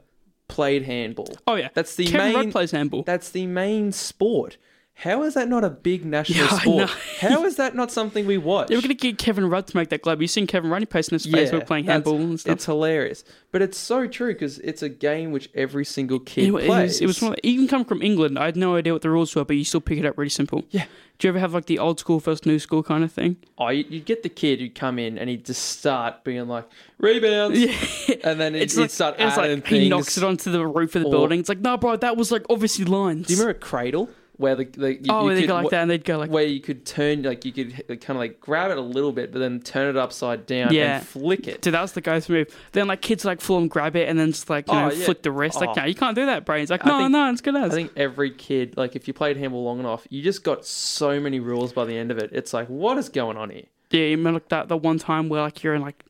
played 0.49 0.83
handball. 0.83 1.29
Oh 1.47 1.55
yeah, 1.55 1.69
That's 1.75 1.97
the 1.97 2.07
Kevin 2.07 2.27
main. 2.27 2.35
Rudd 2.37 2.53
plays 2.53 2.71
handball. 2.71 3.03
That's 3.03 3.31
the 3.31 3.47
main 3.47 3.93
sport. 3.93 4.59
How 4.97 5.25
is 5.25 5.35
that 5.35 5.49
not 5.49 5.65
a 5.65 5.71
big 5.71 6.05
national 6.05 6.39
Yeah, 6.47 6.59
sport? 6.59 6.91
How 7.21 7.45
is 7.45 7.57
that 7.57 7.75
not 7.75 7.91
something 7.91 8.27
we 8.27 8.39
watch? 8.39 8.71
Yeah, 8.71 8.77
we're 8.77 8.83
gonna 8.83 8.95
get 8.95 9.19
Kevin 9.19 9.51
Rudd 9.51 9.67
to 9.67 9.77
make 9.77 9.89
that 9.89 10.03
glove. 10.03 10.23
You've 10.23 10.31
seen 10.31 10.47
Kevin 10.47 10.71
Rudd? 10.71 10.83
He 10.83 10.87
posted 10.87 11.13
on 11.13 11.17
his 11.17 11.27
Yeah, 11.27 11.39
Facebook 11.39 11.67
playing 11.67 11.87
handball 11.87 12.15
and 12.17 12.39
stuff. 12.39 12.53
It's 12.53 12.65
hilarious, 12.67 13.25
but 13.51 13.61
it's 13.61 13.77
so 13.77 14.07
true 14.07 14.33
because 14.33 14.61
it's 14.61 14.83
a 14.83 14.89
game 14.89 15.33
which 15.33 15.51
every 15.55 15.85
single 15.85 16.21
kid 16.21 16.45
It, 16.47 16.51
wa- 16.53 16.59
it 16.61 16.67
plays. 16.67 16.91
was, 16.93 17.01
it 17.01 17.07
was 17.07 17.23
one 17.23 17.35
even 17.43 17.67
come 17.67 17.85
from 17.85 18.03
England. 18.03 18.39
I 18.39 18.45
had 18.47 18.57
no 18.57 18.77
idea 18.77 18.93
what 18.93 19.03
the 19.03 19.11
rules 19.11 19.35
were, 19.35 19.45
but 19.45 19.57
you 19.57 19.65
still 19.65 19.81
pick 19.81 19.99
it 19.99 20.07
up 20.07 20.17
really 20.17 20.31
simple. 20.31 20.65
Yeah. 20.71 20.85
Do 21.19 21.27
you 21.27 21.31
ever 21.31 21.39
have 21.41 21.55
like 21.55 21.67
the 21.67 21.79
old 21.81 21.99
school 22.01 22.19
versus 22.21 22.47
new 22.47 22.59
school 22.61 22.83
kind 22.85 23.03
of 23.05 23.11
thing? 23.13 23.37
oh, 23.59 23.69
you- 23.71 23.85
you'd 23.89 24.05
get 24.05 24.23
the 24.23 24.29
kid 24.29 24.61
who'd 24.61 24.77
come 24.77 25.01
in 25.01 25.19
and 25.19 25.29
he'd 25.29 25.45
just 25.45 25.63
start 25.79 26.23
being 26.23 26.47
like 26.47 26.69
rebounds, 26.99 27.59
and 28.25 28.41
then 28.41 28.55
It's 28.55 28.75
he'd 28.77 28.83
like, 28.83 28.91
start 28.91 29.15
it's 29.19 29.37
adding 29.39 29.57
like 29.57 29.69
things. 29.69 29.83
he 29.83 29.89
knocks 29.89 30.17
it 30.17 30.23
onto 30.25 30.53
the 30.53 30.65
roof 30.65 30.95
of 30.95 31.03
the 31.03 31.09
Or- 31.09 31.11
building. 31.11 31.41
It's 31.41 31.49
like, 31.49 31.61
no, 31.61 31.77
bro, 31.77 31.97
that 31.97 32.17
was 32.17 32.31
like 32.31 32.43
obviously 32.49 32.85
lines. 32.85 33.27
Do 33.27 33.35
you 33.35 33.41
remember 33.41 33.59
Cradle 33.59 34.09
where 34.37 34.57
the, 34.57 34.65
the 34.65 34.95
you, 34.95 35.01
oh, 35.11 35.29
you 35.31 35.39
could, 35.41 35.47
go 35.49 35.55
like 35.55 35.71
that 35.71 35.83
and 35.83 35.91
they'd 35.91 36.05
go 36.05 36.19
like, 36.19 36.29
where 36.31 36.45
you 36.45 36.61
could 36.61 36.85
turn 36.85 37.23
like 37.23 37.45
you 37.45 37.53
could 37.53 37.73
kind 38.01 38.11
of 38.11 38.17
like 38.17 38.41
grab 38.41 38.71
it 38.73 38.79
a 38.79 38.81
little 38.81 39.13
bit, 39.13 39.31
but 39.33 39.39
then 39.39 39.61
turn 39.61 39.89
it 39.89 39.97
upside 39.97 40.45
down 40.47 40.73
Yeah. 40.73 40.97
and 40.99 41.07
flick 41.07 41.47
it. 41.47 41.61
Dude, 41.63 41.75
that 41.75 41.83
was 41.83 41.93
the 41.93 42.01
go-to 42.01 42.33
move. 42.33 42.49
Then 42.73 42.89
like 42.89 43.01
kids 43.01 43.25
like 43.25 43.41
full 43.41 43.57
on 43.57 43.69
grab 43.69 43.95
it 43.95 44.09
and 44.09 44.19
then 44.19 44.33
just 44.33 44.51
like 44.51 44.67
you 44.67 44.75
Oh, 44.75 44.89
know 44.89 44.93
yeah. 44.93 45.05
flick 45.05 45.23
the 45.23 45.31
wrist. 45.31 45.61
Like 45.61 45.71
Oh. 45.71 45.75
no, 45.81 45.85
you 45.85 45.95
can't 45.95 46.17
do 46.17 46.27
that, 46.27 46.45
bro. 46.45 46.59
He's 46.59 46.71
like 46.71 46.85
I 46.85 46.89
no, 46.89 46.99
think- 46.99 47.13
no, 47.13 47.31
it's 47.31 47.41
good 47.41 47.55
as. 47.57 47.73
I 47.73 47.75
think 47.77 47.93
every 47.97 48.31
kid, 48.33 48.77
like 48.77 48.97
if 48.97 49.07
you 49.07 49.15
played 49.15 49.37
handball 49.37 49.63
long 49.65 49.79
enough, 49.79 50.07
you 50.11 50.21
just 50.23 50.43
got 50.43 50.65
so 50.67 51.21
many 51.21 51.39
rules 51.39 51.73
by 51.73 51.85
the 51.85 51.97
end 51.97 52.11
of 52.11 52.19
it. 52.19 52.31
It's 52.33 52.53
like, 52.53 52.67
what 52.69 52.99
is 52.99 53.09
going 53.09 53.37
on 53.37 53.51
here? 53.51 53.65
yeah, 53.91 54.01
you 54.07 54.17
remember 54.17 54.39
like 54.41 54.49
that 54.49 54.67
the 54.67 54.77
one 54.77 54.99
time 54.99 55.29
where 55.29 55.43
like 55.43 55.63
you're 55.63 55.75
in 55.75 55.83
like 55.83 56.05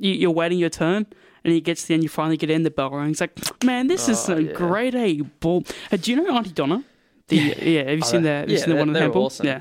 you, 0.00 0.12
you're 0.12 0.30
waiting 0.32 0.58
your 0.58 0.70
turn 0.70 1.06
and 1.44 1.52
he 1.52 1.60
gets 1.60 1.82
to 1.82 1.88
the 1.88 1.94
end, 1.94 2.02
you 2.02 2.08
finally 2.08 2.36
get 2.36 2.50
in 2.50 2.64
the 2.64 2.70
bell 2.70 2.90
ring. 2.90 3.10
It's 3.10 3.20
like, 3.20 3.38
man, 3.64 3.86
this 3.86 4.08
is 4.08 4.28
Oh, 4.28 4.36
a 4.36 4.40
yeah. 4.40 4.52
great 4.52 4.94
A 4.96 5.20
ball. 5.20 5.62
Uh, 5.92 5.96
do 5.96 6.10
you 6.10 6.16
know 6.20 6.34
Aunty 6.36 6.50
Donna? 6.50 6.82
The, 7.28 7.36
yeah. 7.36 7.82
have 7.84 7.98
you 7.98 8.00
Oh, 8.02 8.06
seen 8.06 8.22
the 8.22 8.28
that- 8.28 8.40
have 8.40 8.48
you 8.50 8.56
yeah, 8.56 8.64
seen 8.64 8.70
the 8.74 8.76
one 8.78 8.88
in 8.88 8.94
were 8.94 9.00
handball? 9.00 9.26
awesome. 9.26 9.46
Yeah. 9.46 9.60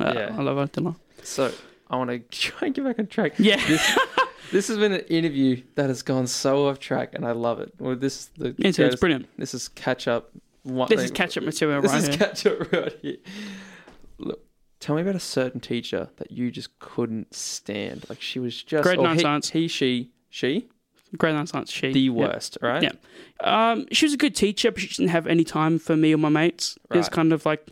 Uh, 0.00 0.12
Yeah. 0.14 0.34
I 0.36 0.42
love 0.42 0.72
Donna. 0.72 0.96
So 1.22 1.52
I 1.90 1.96
want 1.96 2.10
to 2.10 2.18
try 2.30 2.66
and 2.66 2.74
get 2.74 2.84
back 2.84 2.98
on 2.98 3.06
track. 3.06 3.32
Yeah. 3.38 3.64
This, 3.66 3.98
this 4.52 4.68
has 4.68 4.78
been 4.78 4.92
an 4.92 5.00
interview 5.02 5.62
that 5.76 5.88
has 5.88 6.02
gone 6.02 6.26
so 6.26 6.68
off 6.68 6.78
track, 6.78 7.14
and 7.14 7.24
I 7.26 7.32
love 7.32 7.60
it. 7.60 7.72
Well, 7.78 7.96
this 7.96 8.26
the 8.36 8.54
Yeah, 8.58 8.70
so 8.72 8.84
it's 8.86 8.96
brilliant. 8.96 9.28
This 9.38 9.54
is 9.54 9.68
catch 9.68 10.08
up. 10.08 10.30
One, 10.64 10.88
This 10.88 11.02
is 11.02 11.10
catch 11.10 11.36
up 11.36 11.44
material 11.44 11.82
This 11.82 11.92
right 11.92 12.02
is 12.02 12.08
here. 12.08 12.16
catch 12.18 12.46
up 12.46 12.72
right 12.72 12.98
here. 13.02 13.16
Look, 14.18 14.40
tell 14.80 14.96
me 14.96 15.02
about 15.02 15.14
a 15.14 15.20
certain 15.20 15.60
teacher 15.60 16.08
that 16.16 16.30
you 16.30 16.50
just 16.50 16.78
couldn't 16.78 17.34
stand. 17.34 18.06
Like 18.08 18.20
she 18.22 18.38
was 18.38 18.62
just 18.62 18.82
Grade 18.82 18.98
nine 18.98 19.16
he, 19.16 19.22
science. 19.22 19.50
He, 19.50 19.68
she, 19.68 20.10
she, 20.30 20.68
Nine 21.22 21.46
science. 21.46 21.70
She 21.70 21.92
the 21.92 22.10
worst, 22.10 22.58
right? 22.60 22.82
Yeah. 22.82 22.92
Um, 23.40 23.86
she 23.92 24.06
was 24.06 24.12
a 24.12 24.16
good 24.16 24.34
teacher, 24.34 24.70
but 24.70 24.80
she 24.80 24.88
didn't 24.88 25.08
have 25.08 25.26
any 25.26 25.44
time 25.44 25.78
for 25.78 25.96
me 25.96 26.14
or 26.14 26.18
my 26.18 26.28
mates. 26.28 26.78
It 26.90 26.96
was 26.96 27.08
kind 27.08 27.32
of 27.32 27.44
like 27.46 27.66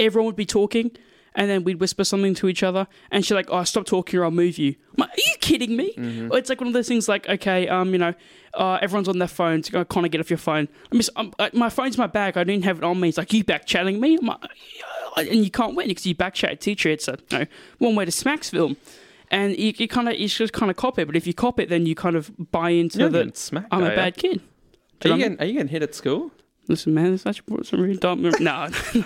everyone 0.00 0.26
would 0.26 0.36
be 0.36 0.46
talking, 0.46 0.90
and 1.34 1.50
then 1.50 1.64
we'd 1.64 1.80
whisper 1.80 2.04
something 2.04 2.34
to 2.34 2.48
each 2.48 2.62
other, 2.62 2.86
and 3.10 3.24
she's 3.24 3.32
like, 3.32 3.48
"Oh, 3.50 3.64
stop 3.64 3.86
talking, 3.86 4.18
or 4.18 4.24
I'll 4.24 4.30
move 4.30 4.58
you." 4.58 4.74
I'm 4.96 5.02
like, 5.02 5.10
Are 5.10 5.20
you 5.20 5.34
kidding 5.40 5.76
me? 5.76 5.92
Mm-hmm. 5.94 6.32
It's 6.34 6.48
like 6.48 6.60
one 6.60 6.68
of 6.68 6.74
those 6.74 6.88
things, 6.88 7.08
like, 7.08 7.28
okay, 7.28 7.68
um, 7.68 7.92
you 7.92 7.98
know, 7.98 8.14
uh, 8.54 8.78
everyone's 8.80 9.08
on 9.08 9.18
their 9.18 9.28
phones. 9.28 9.68
Go, 9.68 9.84
Conor, 9.84 10.08
get 10.08 10.20
off 10.20 10.30
your 10.30 10.38
phone. 10.38 10.68
I 10.92 10.96
miss, 10.96 11.10
um, 11.16 11.34
uh, 11.38 11.50
my 11.52 11.68
phone's 11.68 11.96
in 11.96 12.00
my 12.00 12.06
bag. 12.06 12.36
I 12.36 12.44
didn't 12.44 12.64
have 12.64 12.78
it 12.78 12.84
on 12.84 13.00
me. 13.00 13.08
It's 13.08 13.18
like 13.18 13.32
you 13.32 13.44
back 13.44 13.66
chatting 13.66 14.00
me, 14.00 14.16
I'm 14.20 14.26
like, 14.26 14.40
and 15.16 15.44
you 15.44 15.50
can't 15.50 15.74
win 15.74 15.88
because 15.88 16.06
you 16.06 16.14
back 16.14 16.34
chat 16.34 16.52
a 16.52 16.56
teacher. 16.56 16.88
It's 16.88 17.08
a 17.08 17.18
you 17.30 17.38
know, 17.38 17.46
one 17.78 17.94
way 17.94 18.04
to 18.04 18.12
smacks 18.12 18.50
film. 18.50 18.76
And 19.34 19.58
you, 19.58 19.72
you 19.76 19.88
kind 19.88 20.08
of 20.08 20.16
you 20.16 20.28
just 20.28 20.52
kind 20.52 20.70
of 20.70 20.76
cop 20.76 20.98
it, 20.98 21.06
but 21.06 21.16
if 21.16 21.26
you 21.26 21.34
cop 21.34 21.58
it, 21.58 21.68
then 21.68 21.86
you 21.86 21.94
kind 21.96 22.14
of 22.14 22.30
buy 22.52 22.70
into 22.70 22.98
You're 23.00 23.34
smacked. 23.34 23.68
I'm 23.72 23.82
a 23.82 23.88
ya? 23.88 23.94
bad 23.96 24.16
kid. 24.16 24.40
Are 25.04 25.08
you, 25.08 25.16
getting, 25.18 25.40
are 25.40 25.44
you 25.44 25.52
getting 25.54 25.68
hit 25.68 25.82
at 25.82 25.94
school? 25.94 26.30
Listen, 26.68 26.94
man, 26.94 27.10
this 27.10 27.26
actually 27.26 27.44
brought 27.48 27.66
some 27.66 27.80
really 27.80 27.96
dark 27.96 28.18
memories. 28.18 28.40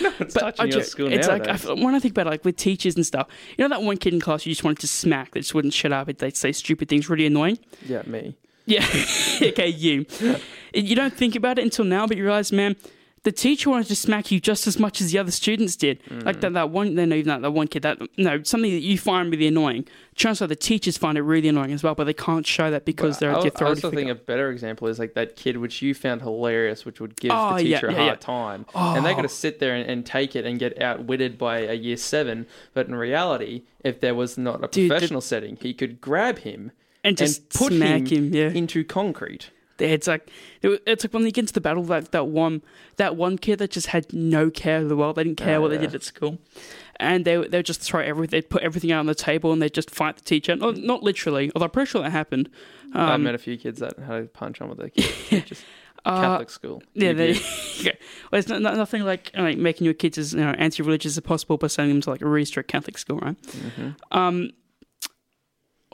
No, 0.00 0.12
It's 0.20 0.34
but 0.34 0.40
touching 0.40 0.66
I 0.66 0.68
your 0.68 0.84
school 0.84 1.12
it's 1.12 1.26
like 1.26 1.46
nowadays. 1.46 1.66
I, 1.66 1.72
when 1.72 1.96
I 1.96 1.98
think 1.98 2.12
about 2.12 2.28
it, 2.28 2.30
like 2.30 2.44
with 2.44 2.54
teachers 2.56 2.94
and 2.94 3.04
stuff. 3.04 3.26
You 3.58 3.64
know 3.64 3.68
that 3.70 3.82
one 3.82 3.96
kid 3.96 4.14
in 4.14 4.20
class 4.20 4.46
you 4.46 4.52
just 4.52 4.62
wanted 4.62 4.78
to 4.82 4.86
smack 4.86 5.32
that 5.32 5.40
just 5.40 5.52
wouldn't 5.52 5.74
shut 5.74 5.92
up. 5.92 6.06
They'd 6.16 6.36
say 6.36 6.52
stupid 6.52 6.88
things, 6.88 7.08
really 7.10 7.26
annoying. 7.26 7.58
yeah, 7.84 8.02
me. 8.06 8.36
Yeah, 8.66 8.86
okay, 9.42 9.68
you. 9.68 10.06
You 10.72 10.94
don't 10.94 11.12
think 11.12 11.34
about 11.34 11.58
it 11.58 11.62
until 11.62 11.84
now, 11.84 12.06
but 12.06 12.16
you 12.16 12.22
realize, 12.22 12.52
man, 12.52 12.76
the 13.24 13.32
teacher 13.32 13.70
wanted 13.70 13.86
to 13.88 13.96
smack 13.96 14.30
you 14.30 14.38
just 14.38 14.66
as 14.66 14.78
much 14.78 15.00
as 15.00 15.10
the 15.10 15.18
other 15.18 15.30
students 15.30 15.76
did. 15.76 15.98
Like 16.10 16.36
mm. 16.36 16.40
that, 16.42 16.52
that 16.52 16.70
one, 16.70 16.94
then 16.94 17.10
even 17.12 17.28
that, 17.28 17.40
that 17.42 17.50
one 17.50 17.68
kid, 17.68 17.82
that 17.82 17.98
no, 18.18 18.42
something 18.42 18.70
that 18.70 18.82
you 18.82 18.98
find 18.98 19.30
really 19.30 19.46
annoying. 19.46 19.86
Chances 20.14 20.42
are 20.42 20.46
the 20.46 20.54
teachers 20.54 20.98
find 20.98 21.16
it 21.16 21.22
really 21.22 21.48
annoying 21.48 21.72
as 21.72 21.82
well, 21.82 21.94
but 21.94 22.04
they 22.04 22.12
can't 22.12 22.46
show 22.46 22.70
that 22.70 22.84
because 22.84 23.18
they're 23.18 23.30
I, 23.30 23.40
the 23.40 23.46
I 23.46 23.48
authority 23.48 23.82
also 23.82 23.90
think 23.90 24.10
a 24.10 24.14
better 24.14 24.50
example 24.50 24.88
is 24.88 24.98
like 24.98 25.14
that 25.14 25.36
kid 25.36 25.56
which 25.56 25.80
you 25.80 25.94
found 25.94 26.20
hilarious, 26.20 26.84
which 26.84 27.00
would 27.00 27.16
give 27.16 27.32
Oh, 27.34 27.56
the 27.56 27.62
teacher 27.64 27.90
yeah, 27.90 27.92
a 27.92 27.96
hard 27.96 28.06
yeah. 28.06 28.14
time, 28.16 28.66
and 28.74 29.04
they 29.04 29.10
got 29.12 29.20
Oh. 29.20 29.22
to 29.22 29.28
sit 29.28 29.58
there 29.58 29.74
and, 29.74 29.88
and 29.90 30.04
take 30.06 30.36
it 30.36 30.44
and 30.44 30.58
get 30.58 30.80
outwitted 30.80 31.38
by 31.38 31.60
a 31.60 31.74
year 31.74 31.96
seven. 31.96 32.46
But 32.74 32.88
in 32.88 32.94
reality, 32.94 33.62
if 33.82 34.00
there 34.00 34.14
was 34.14 34.36
not 34.36 34.62
a 34.62 34.68
Dude, 34.68 34.84
the- 34.84 34.88
professional 34.94 35.22
setting, 35.22 35.56
he 35.56 35.72
could 35.72 36.00
grab 36.00 36.40
him 36.40 36.72
and 37.02 37.16
just 37.16 37.40
and 37.40 37.50
put 37.50 37.72
smack 37.72 38.12
him, 38.12 38.26
him, 38.26 38.34
yeah. 38.34 38.48
into 38.50 38.84
concrete. 38.84 39.50
It's 39.78 40.06
like 40.06 40.30
it's 40.62 41.04
like 41.04 41.12
when 41.12 41.24
they 41.24 41.30
get 41.32 41.42
into 41.42 41.52
the 41.52 41.60
battle, 41.60 41.82
that 41.84 42.12
that 42.12 42.26
one 42.28 42.62
that 42.96 43.16
one 43.16 43.38
kid 43.38 43.58
that 43.58 43.70
just 43.72 43.88
had 43.88 44.12
no 44.12 44.48
care 44.50 44.80
of 44.82 44.88
the 44.88 44.96
world. 44.96 45.16
They 45.16 45.24
didn't 45.24 45.38
care 45.38 45.56
Oh, 45.58 45.62
what 45.62 45.70
they 45.70 45.78
did 45.78 45.94
at 45.94 46.02
school, 46.04 46.38
and 47.00 47.24
they 47.24 47.36
they 47.48 47.62
just 47.62 47.80
throw 47.80 48.00
everything. 48.00 48.38
They 48.38 48.42
put 48.42 48.62
everything 48.62 48.92
out 48.92 49.00
on 49.00 49.06
the 49.06 49.14
table 49.16 49.52
and 49.52 49.60
they 49.60 49.68
just 49.68 49.90
fight 49.90 50.16
the 50.16 50.22
teacher. 50.22 50.54
Not, 50.54 50.76
not 50.76 51.02
literally, 51.02 51.50
although 51.54 51.64
I'm 51.64 51.70
pretty 51.70 51.90
sure 51.90 52.02
that 52.02 52.10
happened. 52.10 52.50
I 52.94 53.14
Um, 53.14 53.24
met 53.24 53.34
a 53.34 53.38
few 53.38 53.56
kids 53.58 53.80
that 53.80 53.98
had 53.98 54.22
a 54.22 54.26
punch 54.26 54.60
on 54.60 54.68
with 54.68 54.78
their 54.78 54.90
kids. 54.90 55.64
uh, 56.04 56.20
Catholic 56.20 56.50
school. 56.50 56.80
yeah, 56.94 57.12
they, 57.12 57.32
yeah. 57.80 57.92
Well, 58.30 58.38
it's 58.38 58.48
not, 58.48 58.62
not- 58.62 58.76
nothing 58.76 59.02
like 59.02 59.32
like 59.34 59.58
making 59.58 59.86
your 59.86 59.94
kids 59.94 60.18
as 60.18 60.34
you 60.34 60.40
know 60.40 60.54
anti-religious 60.56 61.16
as 61.16 61.20
possible 61.22 61.56
by 61.56 61.66
sending 61.66 61.96
them 61.96 62.02
to 62.02 62.10
like 62.10 62.20
a 62.22 62.28
really 62.28 62.44
strict 62.44 62.70
Catholic 62.70 62.96
school, 62.98 63.18
right? 63.18 63.42
Mm-hmm. 63.42 64.16
Um, 64.16 64.50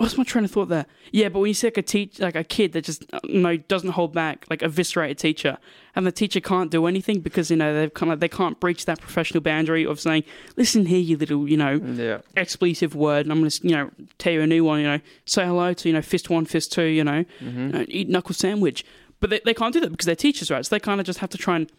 what's 0.00 0.16
my 0.18 0.24
train 0.24 0.44
of 0.44 0.50
thought 0.50 0.68
there? 0.68 0.86
Yeah, 1.12 1.28
but 1.28 1.38
when 1.40 1.48
you 1.48 1.54
see 1.54 1.66
like 1.68 1.78
a 1.78 1.82
teach 1.82 2.18
like 2.20 2.34
a 2.34 2.44
kid 2.44 2.72
that 2.72 2.84
just 2.84 3.04
uh, 3.12 3.20
you 3.24 3.40
know 3.40 3.56
doesn't 3.56 3.90
hold 3.90 4.12
back, 4.12 4.46
like 4.50 4.62
eviscerate 4.62 5.10
a 5.10 5.14
teacher, 5.14 5.58
and 5.94 6.06
the 6.06 6.12
teacher 6.12 6.40
can't 6.40 6.70
do 6.70 6.86
anything 6.86 7.20
because 7.20 7.50
you 7.50 7.56
know 7.56 7.74
they've 7.74 7.92
kind 7.94 8.10
of 8.12 8.20
they 8.20 8.28
can't 8.28 8.58
breach 8.60 8.84
that 8.86 9.00
professional 9.00 9.40
boundary 9.40 9.84
of 9.86 10.00
saying, 10.00 10.24
"Listen 10.56 10.86
here, 10.86 10.98
you 11.00 11.16
little 11.16 11.48
you 11.48 11.56
know 11.56 11.72
Yeah. 11.74 12.18
expletive 12.36 12.94
word," 12.94 13.26
and 13.26 13.32
I'm 13.32 13.38
going 13.40 13.50
to 13.50 13.68
you 13.68 13.74
know 13.76 13.90
tell 14.18 14.32
you 14.32 14.40
a 14.42 14.46
new 14.46 14.64
one. 14.64 14.80
You 14.80 14.86
know, 14.86 15.00
say 15.26 15.44
hello 15.44 15.72
to 15.74 15.88
you 15.88 15.94
know 15.94 16.02
fist 16.02 16.30
one, 16.30 16.44
fist 16.46 16.72
two. 16.72 16.84
You 16.84 17.04
know, 17.04 17.24
Mm-hmm. 17.42 17.74
uh, 17.76 17.84
eat 17.88 18.08
knuckle 18.08 18.34
sandwich. 18.34 18.84
But 19.20 19.30
they, 19.30 19.40
they 19.44 19.52
can't 19.54 19.72
do 19.74 19.80
that 19.80 19.90
because 19.90 20.06
they're 20.06 20.16
teachers, 20.16 20.50
right? 20.50 20.64
So 20.64 20.74
they 20.74 20.80
kind 20.80 20.98
of 20.98 21.04
just 21.06 21.18
have 21.18 21.28
to 21.30 21.38
try 21.38 21.56
and 21.56 21.70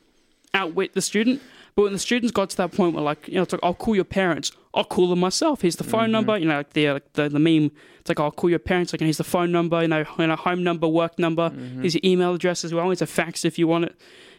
outwit 0.54 0.94
the 0.94 1.02
student. 1.02 1.42
But 1.76 1.84
when 1.84 1.94
the 1.94 2.00
students 2.00 2.32
got 2.32 2.50
to 2.52 2.58
that 2.58 2.72
point 2.74 2.94
where, 2.96 3.04
like, 3.04 3.28
you 3.28 3.36
know, 3.36 3.44
it's 3.44 3.54
like, 3.54 3.62
I'll 3.64 3.74
call 3.74 3.96
your 3.96 4.04
parents. 4.04 4.52
I'll 4.74 4.84
call 4.84 5.10
them 5.10 5.20
myself. 5.20 5.62
Here's 5.62 5.78
the 5.78 5.84
phone 5.86 6.04
Mm-hmm. 6.04 6.12
number. 6.12 6.38
You 6.38 6.46
know, 6.46 6.58
like 6.58 6.74
the, 6.74 6.92
like 6.92 7.14
the 7.14 7.30
the 7.30 7.40
meme. 7.40 7.72
It's 8.00 8.10
like, 8.10 8.20
I'll 8.20 8.32
call 8.32 8.50
your 8.50 8.60
parents. 8.60 8.92
Like, 8.94 9.02
and 9.02 9.08
here's 9.08 9.18
the 9.18 9.24
phone 9.24 9.52
number. 9.52 9.82
You 9.82 9.88
know, 9.88 10.04
you 10.20 10.28
know, 10.28 10.36
home 10.36 10.64
number, 10.64 10.88
work 10.88 11.18
number. 11.18 11.50
Mm-hmm. 11.50 11.82
Here's 11.82 11.94
your 11.96 12.02
email 12.04 12.34
address 12.34 12.64
as 12.66 12.74
well. 12.74 12.86
Here's 12.88 13.02
a 13.02 13.08
fax 13.08 13.46
if 13.46 13.58
you 13.60 13.68
want 13.68 13.86
it. 13.86 13.96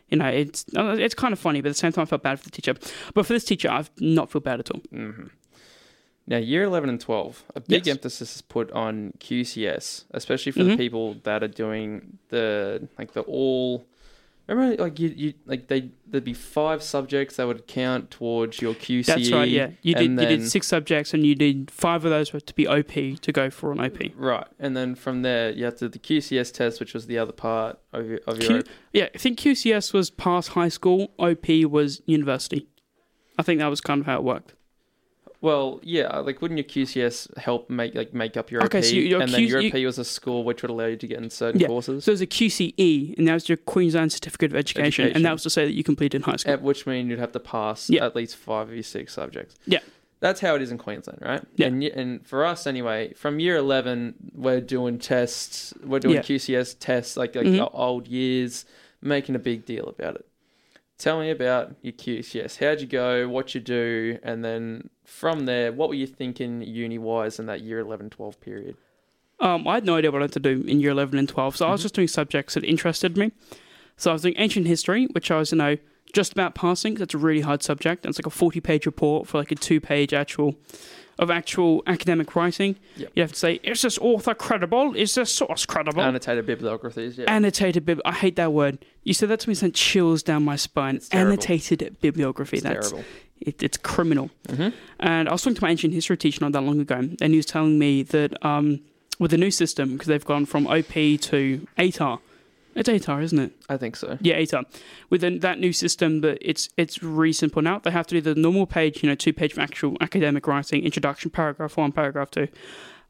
You 0.09 0.18
know, 0.18 0.26
it's 0.26 0.64
it's 0.74 1.14
kind 1.14 1.33
of 1.33 1.39
funny, 1.39 1.62
but 1.62 1.68
at 1.68 1.74
the 1.74 1.78
same 1.78 1.93
time, 1.93 2.03
I 2.03 2.07
felt 2.07 2.22
bad 2.22 2.39
for 2.39 2.45
the 2.45 2.51
teacher. 2.51 2.74
But 3.14 3.24
for 3.24 3.33
this 3.33 3.45
teacher, 3.45 3.70
I've 3.70 3.91
not 3.99 4.30
feel 4.30 4.43
bad 4.43 4.61
at 4.61 4.70
all. 4.70 4.80
Mm-hmm. 4.93 5.28
Now, 6.26 6.37
year 6.37 6.64
11 6.64 6.89
and 6.91 7.01
12, 7.01 7.45
a 7.57 7.61
big 7.61 7.87
Yes. 7.87 7.97
emphasis 7.97 8.37
is 8.37 8.43
put 8.43 8.70
on 8.72 9.12
QCS, 9.18 10.05
especially 10.12 10.53
for 10.53 10.62
the 10.62 10.72
Mhm. 10.72 10.76
people 10.76 11.16
that 11.24 11.43
are 11.43 11.49
doing 11.49 12.18
the, 12.28 12.89
like, 12.99 13.12
the 13.14 13.22
all. 13.22 13.85
Remember, 14.53 14.82
like, 14.82 14.98
you, 14.98 15.09
you 15.16 15.34
like, 15.46 15.68
they, 15.68 15.90
there'd 16.07 16.24
be 16.24 16.34
five 16.34 16.82
subjects 16.82 17.36
that 17.36 17.46
would 17.46 17.66
count 17.66 18.11
towards 18.11 18.61
your 18.61 18.74
QCE. 18.74 19.07
That's 19.07 19.30
right. 19.32 19.48
Yeah, 19.48 19.70
you 19.82 19.94
did. 19.94 20.11
And 20.11 20.20
you 20.20 20.26
did 20.26 20.48
six 20.48 20.66
subjects, 20.66 21.14
and 21.14 21.24
you 21.24 21.34
did 21.34 21.70
five 21.70 22.05
of 22.05 22.11
those 22.11 22.32
were 22.32 22.40
to 22.40 22.55
be 22.55 22.66
OP 22.66 22.92
to 23.20 23.32
go 23.32 23.50
for 23.50 23.72
an 23.72 23.80
OP. 23.80 23.98
Right. 24.16 24.46
And 24.59 24.76
then 24.76 24.94
from 24.94 25.22
there, 25.22 25.50
you 25.50 25.64
had 25.64 25.76
to 25.78 25.88
the 25.88 25.98
QCS 25.98 26.53
test, 26.53 26.80
which 26.80 26.94
was 26.94 27.07
the 27.07 27.18
other 27.18 27.32
part 27.32 27.78
of 27.92 28.07
your, 28.07 28.20
of 28.26 28.42
your 28.42 28.62
Q- 28.62 28.72
yeah, 28.92 29.09
I 29.14 29.18
think 29.18 29.38
QCS 29.38 29.92
was 29.92 30.11
past 30.11 30.50
high 30.50 30.68
school. 30.68 31.12
OP 31.18 31.48
was 31.48 32.03
university. 32.07 32.68
I 33.38 33.42
think 33.42 33.61
that 33.61 33.68
was 33.68 33.80
kind 33.80 34.00
of 34.00 34.07
how 34.07 34.16
it 34.16 34.24
worked. 34.24 34.55
Well, 35.43 35.80
yeah, 35.82 36.18
like 36.20 36.40
wouldn't 36.40 36.57
your 36.57 36.64
QCS 36.86 37.36
help 37.36 37.68
make 37.68 37.95
like 37.97 38.14
make 38.14 38.36
up 38.36 38.51
your 38.51 38.62
Okay, 38.64 38.80
so 38.80 38.95
your 38.95 39.20
and 39.20 39.30
then 39.30 39.40
Q- 39.40 39.49
your 39.49 39.61
you- 39.61 39.86
was 39.86 39.99
a 39.99 40.05
score 40.05 40.45
which 40.45 40.62
would 40.62 40.70
allow 40.70 40.86
you 40.86 40.97
to 40.97 41.07
get 41.07 41.18
in 41.18 41.28
certain 41.30 41.61
Yeah. 41.61 41.66
courses, 41.66 42.05
So 42.05 42.12
there's 42.12 42.20
a 42.20 42.26
QCE, 42.26 43.16
and 43.18 43.26
that 43.26 43.34
was 43.34 43.49
your 43.49 43.57
Queensland 43.59 44.12
Certificate 44.12 44.53
of 44.53 44.57
Education, 44.57 44.86
Education. 45.07 45.16
and 45.16 45.24
that 45.24 45.32
was 45.32 45.43
to 45.43 45.51
say 45.51 45.64
that 45.66 45.72
you 45.72 45.82
completed 45.82 46.22
high 46.22 46.36
school. 46.36 46.53
at 46.53 46.62
which 46.62 46.86
mean 46.86 47.11
you'd 47.11 47.18
have 47.18 47.32
to 47.32 47.40
pass 47.40 47.90
Yeah. 47.90 48.07
at 48.07 48.14
least 48.14 48.36
five 48.36 48.68
of 48.68 48.74
your 48.74 48.84
six 48.84 49.12
subjects. 49.14 49.57
Yeah. 49.66 49.80
That's 50.20 50.40
how 50.40 50.55
it 50.55 50.62
is 50.62 50.70
in 50.70 50.78
Queensland, 50.78 51.18
right? 51.20 51.43
Yeah. 51.57 51.66
And, 51.66 51.82
and 51.82 52.24
for 52.24 52.47
us 52.47 52.64
anyway, 52.68 53.12
from 53.16 53.40
year 53.40 53.57
11, 53.57 54.14
we're 54.32 54.61
doing 54.61 55.01
tests, 55.01 55.74
we're 55.84 55.99
doing 55.99 56.14
Yeah. 56.14 56.22
QCS 56.22 56.76
tests, 56.78 57.16
like, 57.16 57.34
like 57.34 57.47
Mhm. 57.47 57.68
old 57.74 58.07
years, 58.07 58.64
making 59.03 59.34
a 59.34 59.40
big 59.40 59.66
deal 59.66 59.88
about 59.88 60.14
it. 60.14 60.24
Tell 60.99 61.18
me 61.18 61.30
about 61.32 61.74
your 61.82 61.95
QCS. 61.95 62.59
How'd 62.59 62.80
you 62.80 62.86
go? 62.86 63.28
What 63.28 63.57
you 63.57 63.61
do? 63.61 64.18
And 64.22 64.45
then 64.45 64.90
from 65.12 65.44
there, 65.46 65.72
what 65.72 65.88
were 65.88 65.94
you 65.94 66.06
thinking 66.06 66.62
uni 66.62 66.98
wise 66.98 67.38
in 67.38 67.46
that 67.46 67.60
year 67.60 67.78
11, 67.78 68.10
12 68.10 68.40
period? 68.40 68.76
Um, 69.40 69.66
I 69.68 69.74
had 69.74 69.84
no 69.84 69.96
idea 69.96 70.10
what 70.10 70.22
I 70.22 70.24
had 70.24 70.32
to 70.32 70.40
do 70.40 70.64
in 70.66 70.80
year 70.80 70.90
11 70.92 71.18
and 71.18 71.28
12, 71.28 71.56
so 71.56 71.66
I 71.66 71.72
was 71.72 71.80
Mhm. 71.80 71.84
just 71.84 71.94
doing 71.94 72.08
subjects 72.08 72.54
that 72.54 72.64
interested 72.64 73.16
me. 73.16 73.32
So 73.96 74.10
I 74.10 74.12
was 74.14 74.22
doing 74.22 74.34
ancient 74.38 74.66
history, 74.66 75.06
which 75.06 75.30
I 75.30 75.38
was, 75.38 75.52
you 75.52 75.58
know, 75.58 75.76
just 76.12 76.32
about 76.32 76.54
passing. 76.54 76.94
That's 76.94 77.14
a 77.14 77.18
really 77.18 77.40
hard 77.40 77.62
subject. 77.62 78.04
And 78.04 78.10
It's 78.10 78.18
like 78.18 78.26
a 78.26 78.30
40 78.30 78.60
page 78.60 78.86
report 78.86 79.26
for 79.26 79.38
like 79.38 79.50
a 79.52 79.54
two 79.54 79.80
page 79.80 80.12
actual 80.14 80.56
of 81.18 81.30
actual 81.30 81.82
academic 81.86 82.34
writing. 82.34 82.76
Yep. 82.96 83.12
You 83.14 83.22
have 83.22 83.32
to 83.32 83.38
say, 83.38 83.60
is 83.62 83.82
this 83.82 83.98
author 83.98 84.34
credible? 84.34 84.94
Is 84.94 85.14
this 85.14 85.32
source 85.32 85.66
credible? 85.66 86.02
Annotated 86.02 86.46
bibliographies, 86.46 87.18
yeah. 87.18 87.26
Annotated 87.28 87.84
bib. 87.84 88.00
I 88.04 88.12
hate 88.12 88.36
that 88.36 88.52
word. 88.52 88.78
You 89.04 89.12
said 89.12 89.28
that 89.28 89.40
to 89.40 89.48
me, 89.48 89.54
sent 89.54 89.74
chills 89.74 90.22
down 90.22 90.42
my 90.44 90.56
spine. 90.56 91.00
Annotated 91.12 92.00
bibliography. 92.00 92.56
it's 92.58 92.64
That's 92.64 92.90
terrible. 92.90 93.08
It, 93.47 93.62
it's 93.62 93.76
criminal. 93.78 94.30
hmm 94.49 94.68
And 95.01 95.28
I 95.28 95.32
was 95.32 95.43
talking 95.43 95.57
to 95.57 95.62
my 95.62 95.70
ancient 95.70 95.95
history 95.95 96.16
teacher 96.16 96.40
not 96.40 96.53
that 96.53 96.62
long 96.62 96.80
ago, 96.80 96.97
and 96.97 97.30
he 97.30 97.36
was 97.36 97.47
telling 97.47 97.78
me 97.78 98.03
that 98.05 98.45
um, 98.45 98.80
with 99.18 99.30
the 99.30 99.38
new 99.38 99.51
system, 99.51 99.93
because 99.93 100.09
they've 100.09 100.24
gone 100.24 100.47
from 100.47 100.66
OP 100.66 100.93
to 100.93 101.66
ATAR, 101.78 102.18
it's 102.74 102.88
ATAR, 102.88 103.22
isn't 103.22 103.38
it? 103.38 103.53
I 103.68 103.76
think 103.76 103.97
so. 103.97 104.16
Yeah, 104.20 104.38
ATAR. 104.38 104.64
With 105.11 105.20
the, 105.20 105.38
that 105.38 105.59
new 105.59 105.72
system, 105.72 106.22
that 106.22 106.38
it's 106.40 106.70
it's 106.76 107.03
really 107.03 107.32
simple 107.34 107.61
now. 107.61 107.78
They 107.78 107.90
have 107.90 108.07
to 108.07 108.14
do 108.14 108.20
the 108.20 108.40
normal 108.40 108.66
page, 108.66 109.03
you 109.03 109.09
know, 109.09 109.14
two 109.14 109.32
page 109.32 109.53
of 109.53 109.59
actual 109.59 109.97
academic 110.01 110.47
writing, 110.47 110.82
introduction, 110.82 111.30
paragraph 111.30 111.76
one, 111.76 111.93
paragraph 111.93 112.30
two. 112.30 112.49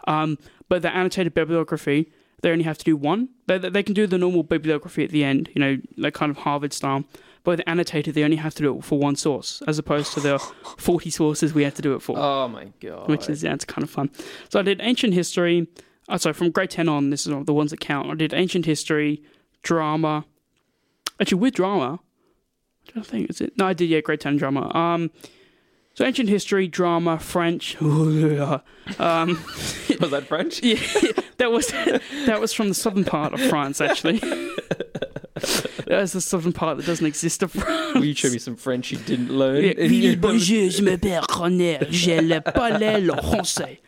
Um, 0.08 0.38
but 0.68 0.82
the 0.82 0.94
annotated 0.94 1.32
bibliography, 1.34 2.10
they 2.40 2.50
only 2.50 2.64
have 2.64 2.78
to 2.78 2.84
do 2.84 2.96
one. 2.96 3.28
They 3.46 3.58
they 3.58 3.84
can 3.84 3.94
do 3.94 4.06
the 4.08 4.18
normal 4.18 4.42
bibliography 4.42 5.04
at 5.04 5.10
the 5.10 5.22
end, 5.22 5.48
you 5.54 5.60
know, 5.60 5.78
like 5.96 6.14
kind 6.14 6.30
of 6.30 6.38
Harvard 6.38 6.72
style. 6.72 7.04
But 7.44 7.58
with 7.58 7.62
annotated, 7.66 8.14
they 8.14 8.22
only 8.22 8.36
have 8.36 8.54
to 8.54 8.62
do 8.62 8.78
it 8.78 8.84
for 8.84 8.98
one 8.98 9.16
source, 9.16 9.62
as 9.66 9.78
opposed 9.78 10.12
to 10.14 10.20
the 10.20 10.38
40 10.78 11.10
sources 11.10 11.52
we 11.52 11.64
have 11.64 11.74
to 11.74 11.82
do 11.82 11.94
it 11.94 12.00
for 12.02 12.16
Oh 12.18 12.46
my 12.48 12.72
god. 12.80 13.08
which 13.08 13.28
is 13.28 13.42
yeah, 13.42 13.54
it's 13.54 13.64
kind 13.64 13.82
of 13.82 13.90
fun. 13.90 14.10
So 14.48 14.60
I 14.60 14.62
did 14.62 14.80
ancient 14.80 15.14
history. 15.14 15.66
Oh, 16.08 16.16
sorry, 16.16 16.32
from 16.34 16.50
grade 16.50 16.70
ten 16.70 16.88
on, 16.88 17.10
this 17.10 17.26
is 17.26 17.34
the 17.46 17.52
ones 17.54 17.70
that 17.70 17.80
count. 17.80 18.10
I 18.10 18.14
did 18.14 18.32
ancient 18.34 18.64
history, 18.66 19.22
drama. 19.62 20.24
Actually, 21.20 21.38
with 21.38 21.54
drama, 21.54 22.00
I 22.88 22.92
don't 22.94 23.06
think 23.06 23.30
is 23.30 23.40
it. 23.40 23.56
No, 23.56 23.66
I 23.66 23.72
did 23.72 23.88
yeah, 23.88 24.00
grade 24.00 24.20
ten 24.20 24.36
drama. 24.36 24.74
Um, 24.74 25.10
so 25.94 26.04
ancient 26.04 26.28
history, 26.28 26.66
drama, 26.68 27.18
French. 27.18 27.76
um, 27.82 28.60
was 28.98 30.10
that 30.10 30.24
French? 30.26 30.60
yeah, 30.62 30.80
that 31.38 31.50
was 31.52 31.68
that 32.26 32.40
was 32.40 32.52
from 32.52 32.68
the 32.68 32.74
southern 32.74 33.04
part 33.04 33.32
of 33.32 33.40
France. 33.40 33.80
Actually, 33.80 34.20
that 35.92 36.00
was 36.00 36.12
the 36.14 36.20
southern 36.22 36.52
part 36.54 36.78
that 36.78 36.86
doesn't 36.86 37.04
exist 37.04 37.42
of 37.42 37.52
France. 37.52 37.94
Will 37.94 38.06
you 38.06 38.14
show 38.14 38.30
me 38.30 38.38
some 38.38 38.56
French 38.56 38.90
you 38.90 38.96
didn't 38.98 39.28
learn? 39.30 39.62
Yeah, 39.62 40.14
bonjour, 40.20 40.70
je 40.70 40.82
m'appelle 40.82 41.26
Conor, 41.26 41.80
je 41.90 42.18
le 42.18 42.40
parle 42.40 43.04
le 43.04 43.12
français. 43.16 43.78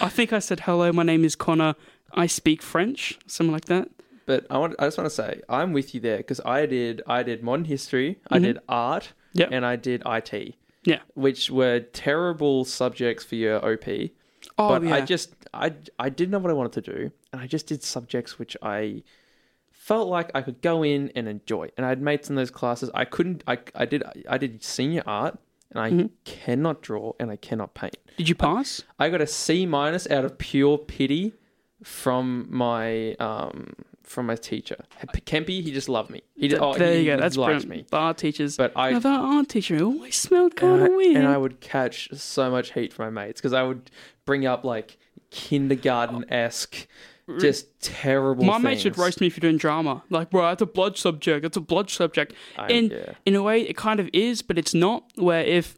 I 0.00 0.08
think 0.08 0.32
I 0.32 0.38
said 0.38 0.60
hello. 0.60 0.92
My 0.92 1.02
name 1.02 1.24
is 1.24 1.34
Conor. 1.34 1.74
I 2.12 2.26
speak 2.28 2.62
French, 2.62 3.18
something 3.26 3.52
like 3.52 3.64
that. 3.64 3.88
But 4.26 4.46
I 4.48 4.58
want 4.58 4.76
I 4.78 4.84
just 4.86 4.96
want 4.96 5.06
to 5.06 5.14
say 5.14 5.40
I'm 5.48 5.72
with 5.72 5.92
you 5.92 6.00
there 6.00 6.18
because 6.18 6.40
I 6.44 6.66
did 6.66 7.02
I 7.08 7.24
did 7.24 7.42
modern 7.42 7.64
history, 7.64 8.18
I 8.30 8.38
Mhm. 8.38 8.42
did 8.42 8.58
art, 8.68 9.12
Yep. 9.32 9.48
and 9.50 9.66
I 9.66 9.74
did 9.74 10.02
IT. 10.06 10.54
Yeah. 10.84 11.00
Which 11.14 11.50
were 11.50 11.80
terrible 11.80 12.64
subjects 12.64 13.24
for 13.24 13.34
your 13.34 13.56
OP. 13.64 14.12
Oh 14.56 14.68
but 14.68 14.84
yeah, 14.84 14.94
I 14.94 15.00
just 15.00 15.34
I 15.52 15.72
I 15.98 16.10
didn't 16.10 16.30
know 16.30 16.38
what 16.38 16.50
I 16.50 16.54
wanted 16.54 16.84
to 16.84 16.92
do, 16.92 17.10
and 17.32 17.40
I 17.42 17.48
just 17.48 17.66
did 17.66 17.82
subjects 17.82 18.38
which 18.38 18.56
I 18.62 19.02
felt 19.88 20.08
like 20.08 20.30
I 20.34 20.40
could 20.42 20.60
go 20.62 20.82
in 20.84 21.10
and 21.16 21.26
enjoy. 21.28 21.64
And 21.76 21.84
I 21.86 21.88
had 21.88 22.00
mates 22.02 22.28
in 22.30 22.36
those 22.36 22.50
classes. 22.50 22.90
I 22.94 23.04
couldn't. 23.14 23.42
I 23.46 23.58
I 23.74 23.84
did 23.92 24.02
I 24.28 24.36
did 24.38 24.62
senior 24.62 25.02
art, 25.06 25.34
and 25.70 25.78
I 25.86 25.90
Mhm. 25.90 26.10
cannot 26.24 26.82
draw 26.82 27.12
and 27.20 27.30
I 27.30 27.36
cannot 27.36 27.74
paint. 27.74 27.96
did 28.18 28.28
you 28.28 28.34
pass? 28.34 28.82
I 28.98 29.08
got 29.10 29.20
a 29.20 29.26
C 29.26 29.64
minus 29.66 30.04
out 30.10 30.24
of 30.24 30.32
pure 30.38 30.76
pity 30.78 31.34
from 31.82 32.46
my 32.50 33.14
um 33.14 33.72
from 34.02 34.24
my 34.26 34.36
teacher. 34.36 34.76
Kempy, 35.30 35.62
he 35.62 35.70
just 35.70 35.88
loved 35.88 36.08
me. 36.10 36.22
He 36.34 36.48
just, 36.48 36.62
oh, 36.62 36.72
there 36.74 36.94
he, 36.94 37.00
you 37.00 37.06
go. 37.12 37.16
That's 37.20 37.36
liked 37.36 37.62
brilliant. 37.66 37.70
me. 37.70 37.86
The 37.90 37.96
art 37.98 38.16
teachers. 38.16 38.56
But 38.56 38.72
I 38.74 38.98
that 38.98 39.20
art 39.34 39.48
teacher 39.50 39.82
always 39.84 40.16
smelled 40.16 40.56
kind 40.56 40.80
of 40.82 40.88
weird. 40.94 41.16
and 41.18 41.26
I 41.28 41.36
would 41.36 41.60
catch 41.60 42.08
so 42.14 42.50
much 42.50 42.72
heat 42.72 42.90
from 42.94 43.02
my 43.14 43.22
mates 43.26 43.38
because 43.40 43.52
I 43.52 43.62
would 43.62 43.90
bring 44.24 44.46
up 44.46 44.64
like 44.64 44.96
kindergarten 45.30 46.24
esque, 46.32 46.86
just 47.38 47.80
terrible. 47.80 48.44
my 48.44 48.58
mates 48.58 48.84
would 48.84 48.94
things. 48.94 49.04
roast 49.04 49.20
me 49.20 49.28
for 49.30 49.40
doing 49.40 49.56
drama. 49.56 50.02
Like, 50.10 50.30
bro, 50.30 50.42
that's 50.42 50.62
a 50.62 50.66
blood 50.66 50.96
subject. 50.96 51.42
That's 51.42 51.56
a 51.56 51.60
blood 51.60 51.90
subject. 51.90 52.32
I- 52.56 52.68
in 52.68 52.90
yeah. 52.90 53.12
in 53.26 53.34
a 53.34 53.42
way, 53.42 53.60
it 53.62 53.76
kind 53.76 54.00
of 54.00 54.08
is, 54.12 54.42
but 54.42 54.58
it's 54.58 54.74
not. 54.74 55.04
Where 55.16 55.42
if 55.44 55.76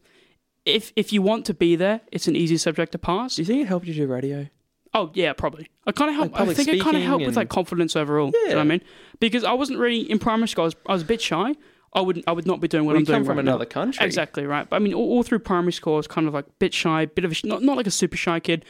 if 0.65 0.93
if 0.97 1.13
you 1.13 1.23
want 1.23 1.47
to 1.47 1.55
be 1.55 1.77
there, 1.77 2.01
it's 2.13 2.29
an 2.29 2.37
easy 2.37 2.57
subject 2.57 2.93
to 2.93 2.99
pass. 2.99 3.37
Do 3.37 3.43
you 3.43 3.47
think 3.47 3.63
it 3.63 3.67
helped 3.67 3.87
you 3.87 3.95
do 3.95 4.07
radio? 4.07 4.49
Oh 4.93 5.11
yeah, 5.15 5.33
probably. 5.33 5.69
I 5.87 5.93
kind 5.93 6.11
of 6.11 6.17
help. 6.17 6.33
Like 6.33 6.35
I 6.35 6.39
public 6.41 6.57
think 6.57 6.69
it 6.69 6.73
kind 6.73 6.81
of 6.81 6.87
speaking 7.01 7.07
helped 7.07 7.21
with 7.23 7.29
and- 7.29 7.37
like 7.37 7.49
confidence 7.49 7.97
overall. 7.97 8.31
Do 8.31 8.39
you 8.39 8.49
know 8.51 8.57
what 8.57 8.61
I 8.63 8.65
mean? 8.65 8.81
Because 9.21 9.45
I 9.45 9.53
wasn't 9.53 9.79
really 9.79 10.01
in 10.11 10.19
primary 10.19 10.49
school. 10.49 10.65
I 10.65 10.67
was, 10.67 10.77
I 10.87 10.93
was 10.95 11.03
a 11.03 11.07
bit 11.07 11.21
shy. 11.21 11.55
I 11.93 12.01
would 12.01 12.23
I 12.29 12.33
would 12.33 12.47
not 12.47 12.61
be 12.61 12.69
doing 12.69 12.85
what 12.85 12.93
Well, 12.93 12.97
I'm 12.99 13.01
you 13.01 13.07
come 13.07 13.15
doing 13.17 13.25
from 13.25 13.37
right 13.39 13.45
another 13.45 13.65
now. 13.65 13.71
country. 13.71 14.07
Exactly 14.07 14.47
right. 14.47 14.69
But 14.69 14.77
I 14.77 14.79
mean, 14.79 14.95
all, 14.95 15.09
all 15.11 15.23
through 15.25 15.41
primary 15.41 15.73
school, 15.73 15.95
I 15.95 15.97
was 15.97 16.07
kind 16.07 16.29
of 16.29 16.35
like 16.35 16.47
a 16.47 16.53
bit 16.61 16.73
shy, 16.73 17.07
bit 17.07 17.25
of 17.25 17.33
a 17.33 17.35
sh- 17.35 17.45
not 17.45 17.63
not 17.65 17.77
like 17.77 17.89
a 17.89 17.91
super 17.91 18.17
shy 18.17 18.39
kid, 18.39 18.65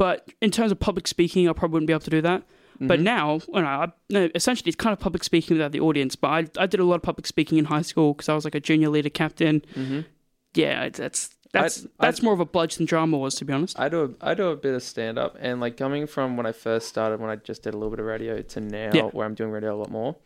but 0.00 0.26
in 0.40 0.50
terms 0.50 0.72
of 0.72 0.80
public 0.80 1.06
speaking, 1.06 1.46
I 1.48 1.52
probably 1.52 1.74
wouldn't 1.74 1.86
be 1.88 1.92
able 1.92 2.00
to 2.10 2.10
do 2.18 2.22
that. 2.22 2.42
But 2.80 3.00
Mhm. 3.00 3.02
now, 3.02 3.40
you 3.54 3.60
know, 3.60 3.66
I, 3.66 3.92
no, 4.08 4.30
essentially, 4.34 4.68
it's 4.70 4.76
kind 4.84 4.94
of 4.94 4.98
public 5.00 5.22
speaking 5.22 5.54
without 5.58 5.72
the 5.72 5.80
audience. 5.80 6.16
But 6.16 6.28
I 6.28 6.62
I 6.62 6.66
did 6.66 6.80
a 6.80 6.84
lot 6.84 6.94
of 6.96 7.02
public 7.02 7.26
speaking 7.26 7.58
in 7.58 7.66
high 7.66 7.82
school 7.82 8.14
because 8.14 8.28
I 8.30 8.34
was 8.34 8.44
like 8.46 8.54
a 8.54 8.60
junior 8.60 8.88
leader 8.88 9.10
captain. 9.10 9.62
Mhm. 9.76 10.06
Yeah, 10.54 10.88
that's 10.88 11.30
that's 11.52 11.80
I'd- 11.80 11.88
that's 11.98 12.22
more 12.22 12.32
of 12.32 12.40
a 12.40 12.46
bludge 12.46 12.76
than 12.76 12.86
drama 12.86 13.18
was, 13.18 13.34
to 13.34 13.44
be 13.44 13.52
honest. 13.52 13.78
I 13.78 13.88
do 13.90 13.98
a, 14.22 14.26
I 14.30 14.32
do 14.34 14.46
a 14.48 14.56
bit 14.56 14.72
of 14.74 14.82
stand 14.82 15.18
up 15.18 15.36
and 15.40 15.60
like 15.60 15.76
coming 15.76 16.06
from 16.06 16.36
when 16.38 16.46
I 16.46 16.52
first 16.52 16.88
started 16.88 17.20
when 17.20 17.28
I 17.28 17.36
just 17.36 17.62
did 17.64 17.74
a 17.74 17.76
little 17.76 17.90
bit 17.90 18.00
of 18.00 18.06
radio 18.06 18.40
to 18.40 18.60
now 18.60 18.90
Yeah. 18.94 19.02
where 19.16 19.26
I'm 19.26 19.34
doing 19.34 19.50
radio 19.50 19.74
a 19.74 19.80
lot 19.82 19.90
more, 19.90 20.16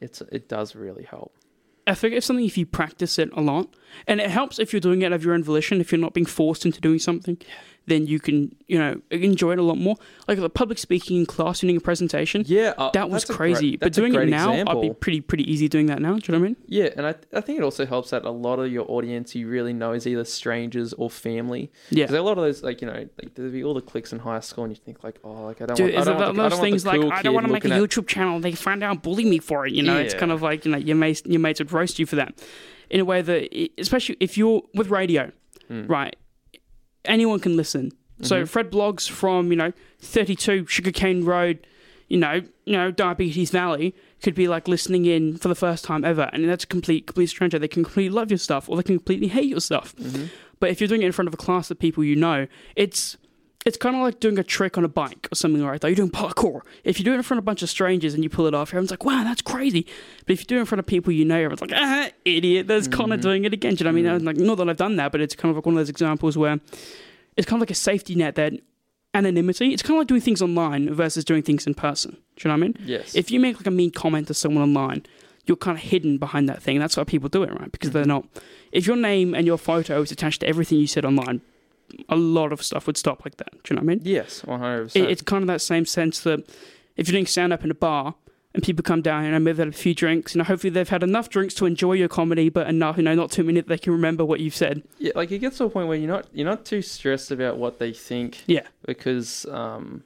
it's 0.00 0.20
it 0.38 0.46
does 0.48 0.74
really 0.76 1.04
help. 1.04 1.32
I 1.86 1.94
think 1.94 2.12
it's 2.12 2.26
something 2.26 2.44
if 2.44 2.58
you 2.58 2.66
practice 2.66 3.18
it 3.18 3.30
a 3.32 3.40
lot, 3.40 3.66
and 4.06 4.20
it 4.20 4.28
helps 4.30 4.58
if 4.58 4.74
you're 4.74 4.80
doing 4.88 5.00
it 5.00 5.10
of 5.12 5.24
your 5.24 5.32
own 5.32 5.42
volition. 5.42 5.80
If 5.80 5.90
you're 5.90 5.98
not 6.06 6.12
being 6.12 6.26
forced 6.26 6.66
into 6.66 6.82
doing 6.82 6.98
something, 6.98 7.38
then 7.88 8.06
you 8.06 8.18
can 8.20 8.54
you 8.66 8.78
know 8.78 9.00
enjoy 9.10 9.52
it 9.52 9.58
a 9.58 9.62
lot 9.62 9.78
more. 9.78 9.96
Like 10.28 10.38
the 10.38 10.50
public 10.50 10.78
speaking 10.78 11.16
in 11.18 11.26
class, 11.26 11.60
doing 11.60 11.76
a 11.76 11.80
presentation, 11.80 12.44
Yeah, 12.46 12.74
uh, 12.78 12.90
that 12.92 13.10
was 13.10 13.24
crazy. 13.24 13.70
great- 13.70 13.80
but 13.80 13.92
doing 13.92 14.14
it 14.14 14.28
now, 14.28 14.52
I'd 14.52 14.80
be 14.80 14.90
pretty 14.90 15.20
pretty 15.20 15.50
easy 15.50 15.68
doing 15.68 15.86
that 15.86 16.00
now. 16.00 16.14
Do 16.18 16.20
you 16.32 16.32
know 16.32 16.40
what 16.40 16.44
I 16.46 16.48
mean? 16.48 16.56
Yeah, 16.66 16.88
and 16.96 17.06
I 17.06 17.14
I 17.32 17.40
think 17.40 17.58
it 17.58 17.64
also 17.64 17.86
helps 17.86 18.10
that 18.10 18.24
a 18.24 18.30
lot 18.30 18.58
of 18.58 18.70
your 18.70 18.84
audience 18.90 19.34
you 19.34 19.48
really 19.48 19.72
know 19.72 19.92
is 19.92 20.06
either 20.06 20.24
strangers 20.24 20.92
or 20.94 21.10
family. 21.10 21.70
Yeah. 21.90 22.04
Because 22.04 22.16
a 22.16 22.22
lot 22.22 22.38
of 22.38 22.44
those, 22.44 22.62
like 22.62 22.80
you 22.82 22.86
know, 22.88 23.08
like 23.20 23.34
there'd 23.34 23.52
be 23.52 23.64
all 23.64 23.74
the 23.74 23.80
cliques 23.82 24.12
in 24.12 24.18
high 24.20 24.40
school, 24.40 24.64
and 24.64 24.72
you 24.72 24.80
think 24.84 25.02
like, 25.02 25.18
oh, 25.24 25.44
like 25.44 25.60
I 25.62 25.66
don't 25.66 25.76
Dude, 25.76 25.94
want, 25.94 26.02
I 26.08 26.10
don't 26.12 26.20
want 26.20 26.36
the, 26.36 26.42
I 26.42 26.44
those 26.44 26.50
don't 26.52 26.58
want 26.60 26.62
things 26.70 26.82
the 26.84 26.88
like 26.90 27.12
I 27.12 27.22
don't 27.22 27.34
want 27.34 27.46
to 27.46 27.52
make 27.52 27.64
a 27.64 27.68
looking 27.68 27.84
at- 27.84 27.90
YouTube 27.90 28.06
channel? 28.06 28.40
They 28.40 28.52
find 28.52 28.82
out 28.84 29.02
bully 29.02 29.24
me 29.24 29.38
for 29.38 29.66
it. 29.66 29.72
You 29.72 29.82
know, 29.82 29.96
it's 29.96 30.14
kind 30.14 30.30
of 30.32 30.42
like 30.42 30.64
you 30.64 30.70
know 30.72 30.78
your 30.78 30.96
mates 30.96 31.22
your 31.24 31.40
mates 31.40 31.60
would 31.60 31.72
roast 31.72 31.98
you 31.98 32.06
for 32.06 32.16
that, 32.16 32.34
in 32.90 33.00
a 33.00 33.04
way 33.04 33.22
that 33.22 33.70
especially 33.78 34.16
if 34.20 34.36
you're 34.38 34.62
with 34.74 34.88
radio, 34.90 35.32
Hmm. 35.68 35.86
right? 35.86 36.14
Anyone 37.04 37.40
can 37.40 37.56
listen. 37.56 37.92
So 38.22 38.42
Mhm. 38.42 38.48
Fred 38.48 38.70
Bloggs 38.70 39.08
from 39.08 39.50
you 39.52 39.56
know 39.56 39.72
32 40.00 40.66
Sugarcane 40.66 41.24
Road, 41.24 41.66
you 42.08 42.16
know 42.18 42.42
you 42.64 42.72
know 42.72 42.90
Diabetes 42.90 43.50
Valley 43.50 43.94
could 44.22 44.34
be 44.34 44.48
like 44.48 44.66
listening 44.66 45.04
in 45.06 45.36
for 45.36 45.46
the 45.48 45.54
first 45.54 45.84
time 45.84 46.04
ever, 46.04 46.28
and 46.32 46.48
that's 46.48 46.64
a 46.64 46.66
complete 46.66 47.06
complete 47.06 47.28
stranger. 47.28 47.58
They 47.58 47.68
can 47.68 47.84
completely 47.84 48.10
love 48.14 48.30
your 48.30 48.38
stuff, 48.38 48.68
or 48.68 48.76
they 48.76 48.82
can 48.82 48.96
completely 48.98 49.28
hate 49.28 49.46
your 49.46 49.60
stuff. 49.60 49.94
Mhm. 49.96 50.28
But 50.60 50.70
if 50.70 50.80
you're 50.80 50.88
doing 50.88 51.02
it 51.02 51.06
in 51.06 51.12
front 51.12 51.28
of 51.28 51.34
a 51.34 51.36
class 51.36 51.70
of 51.70 51.78
people 51.78 52.02
you 52.02 52.16
know, 52.16 52.48
it's 52.74 53.16
it's 53.68 53.76
kind 53.76 53.94
of 53.94 54.02
like 54.02 54.18
doing 54.18 54.38
a 54.38 54.42
trick 54.42 54.76
on 54.76 54.84
a 54.84 54.88
bike 54.88 55.28
or 55.30 55.36
something 55.36 55.62
like 55.62 55.80
that. 55.80 55.88
You're 55.88 55.94
doing 55.96 56.10
parkour. 56.10 56.62
If 56.82 56.98
you 56.98 57.04
do 57.04 57.12
it 57.12 57.16
in 57.16 57.22
front 57.22 57.38
of 57.38 57.44
a 57.44 57.46
bunch 57.46 57.62
of 57.62 57.70
strangers 57.70 58.14
and 58.14 58.24
you 58.24 58.28
pull 58.30 58.46
it 58.46 58.54
off, 58.54 58.70
everyone's 58.70 58.90
like, 58.90 59.04
"Wow, 59.04 59.22
that's 59.24 59.42
crazy." 59.42 59.86
But 60.26 60.32
if 60.32 60.40
you 60.40 60.46
do 60.46 60.56
it 60.56 60.60
in 60.60 60.64
front 60.66 60.80
of 60.80 60.86
people 60.86 61.12
you 61.12 61.24
know, 61.24 61.36
everyone's 61.36 61.60
like, 61.60 61.72
"Ah, 61.74 62.08
idiot! 62.24 62.66
There's 62.66 62.88
Conor 62.88 63.16
Mhm. 63.18 63.22
doing 63.22 63.44
it 63.44 63.52
again." 63.52 63.74
Do 63.76 63.84
you 63.84 63.90
know 63.90 63.94
what 63.94 63.98
I 64.08 64.12
mean? 64.18 64.20
Mhm. 64.22 64.26
Like, 64.26 64.36
not 64.38 64.56
that 64.58 64.68
I've 64.68 64.76
done 64.76 64.96
that, 64.96 65.12
but 65.12 65.20
it's 65.20 65.36
kind 65.36 65.50
of 65.50 65.56
like 65.56 65.66
one 65.66 65.76
of 65.76 65.78
those 65.78 65.88
examples 65.90 66.36
where 66.36 66.58
it's 67.36 67.46
kind 67.46 67.58
of 67.58 67.60
like 67.62 67.70
a 67.70 67.74
safety 67.74 68.14
net 68.16 68.34
that 68.34 68.54
anonymity. 69.14 69.72
It's 69.72 69.82
kind 69.82 69.96
of 69.96 69.98
like 70.00 70.08
doing 70.08 70.20
things 70.20 70.42
online 70.42 70.92
versus 70.92 71.24
doing 71.24 71.42
things 71.42 71.66
in 71.66 71.74
person. 71.74 72.12
Do 72.36 72.48
you 72.48 72.48
know 72.48 72.54
what 72.54 72.64
I 72.64 72.68
mean? 72.68 72.74
Yes. 72.84 73.14
If 73.14 73.30
you 73.30 73.40
make 73.40 73.56
like 73.56 73.66
a 73.66 73.70
mean 73.70 73.90
comment 73.90 74.26
to 74.28 74.34
someone 74.34 74.62
online, 74.62 75.04
you're 75.46 75.56
kind 75.56 75.76
of 75.78 75.82
hidden 75.84 76.18
behind 76.18 76.48
that 76.48 76.62
thing. 76.62 76.78
That's 76.78 76.96
why 76.96 77.04
people 77.04 77.28
do 77.28 77.42
it, 77.42 77.50
right? 77.58 77.72
Because 77.72 77.90
they're 77.90 78.04
Mhm. 78.04 78.08
not. 78.08 78.26
If 78.72 78.86
your 78.86 78.96
name 78.96 79.34
and 79.34 79.46
your 79.46 79.56
photo 79.56 80.00
is 80.02 80.12
attached 80.12 80.40
to 80.40 80.46
everything 80.46 80.78
you 80.78 80.86
said 80.86 81.04
online, 81.06 81.40
a 82.08 82.16
lot 82.16 82.52
of 82.52 82.62
stuff 82.62 82.86
would 82.86 82.96
stop 82.96 83.24
like 83.24 83.36
that. 83.36 83.50
Do 83.64 83.74
you 83.74 83.76
know 83.76 83.80
what 83.84 83.92
I 83.92 83.96
mean? 83.96 84.00
Yes, 84.04 84.44
one 84.44 84.60
hundred 84.60 84.80
It, 84.80 84.84
percent. 84.84 85.10
it's 85.10 85.22
kind 85.22 85.42
of 85.42 85.46
that 85.48 85.60
same 85.60 85.84
sense 85.86 86.20
that 86.20 86.40
if 86.96 87.08
you're 87.08 87.12
doing 87.12 87.26
stand 87.26 87.52
up 87.52 87.64
in 87.64 87.70
a 87.70 87.74
bar 87.74 88.14
and 88.54 88.62
people 88.62 88.82
come 88.82 89.02
down 89.02 89.24
and 89.24 89.44
maybe 89.44 89.52
they've 89.56 89.66
had 89.66 89.74
a 89.74 89.76
few 89.76 89.94
drinks, 89.94 90.34
you 90.34 90.38
know, 90.38 90.44
hopefully 90.44 90.70
they've 90.70 90.88
had 90.88 91.02
enough 91.02 91.28
drinks 91.28 91.54
to 91.54 91.66
enjoy 91.66 91.92
your 91.92 92.08
comedy, 92.08 92.48
but 92.48 92.66
enough, 92.66 92.96
you 92.96 93.02
know, 93.02 93.14
not 93.14 93.30
too 93.30 93.44
many 93.44 93.60
that 93.60 93.68
they 93.68 93.78
can 93.78 93.92
remember 93.92 94.24
what 94.24 94.40
you've 94.40 94.56
said. 94.56 94.82
Yeah, 94.98 95.12
like 95.14 95.30
it 95.30 95.38
gets 95.38 95.58
to 95.58 95.64
a 95.64 95.70
point 95.70 95.86
where 95.88 95.96
you're 95.96 96.08
not 96.08 96.26
you're 96.32 96.46
not 96.46 96.64
too 96.64 96.82
stressed 96.82 97.30
about 97.30 97.58
what 97.58 97.78
they 97.78 97.92
think. 97.92 98.42
Yeah. 98.46 98.66
Because 98.86 99.46
um, 99.46 100.02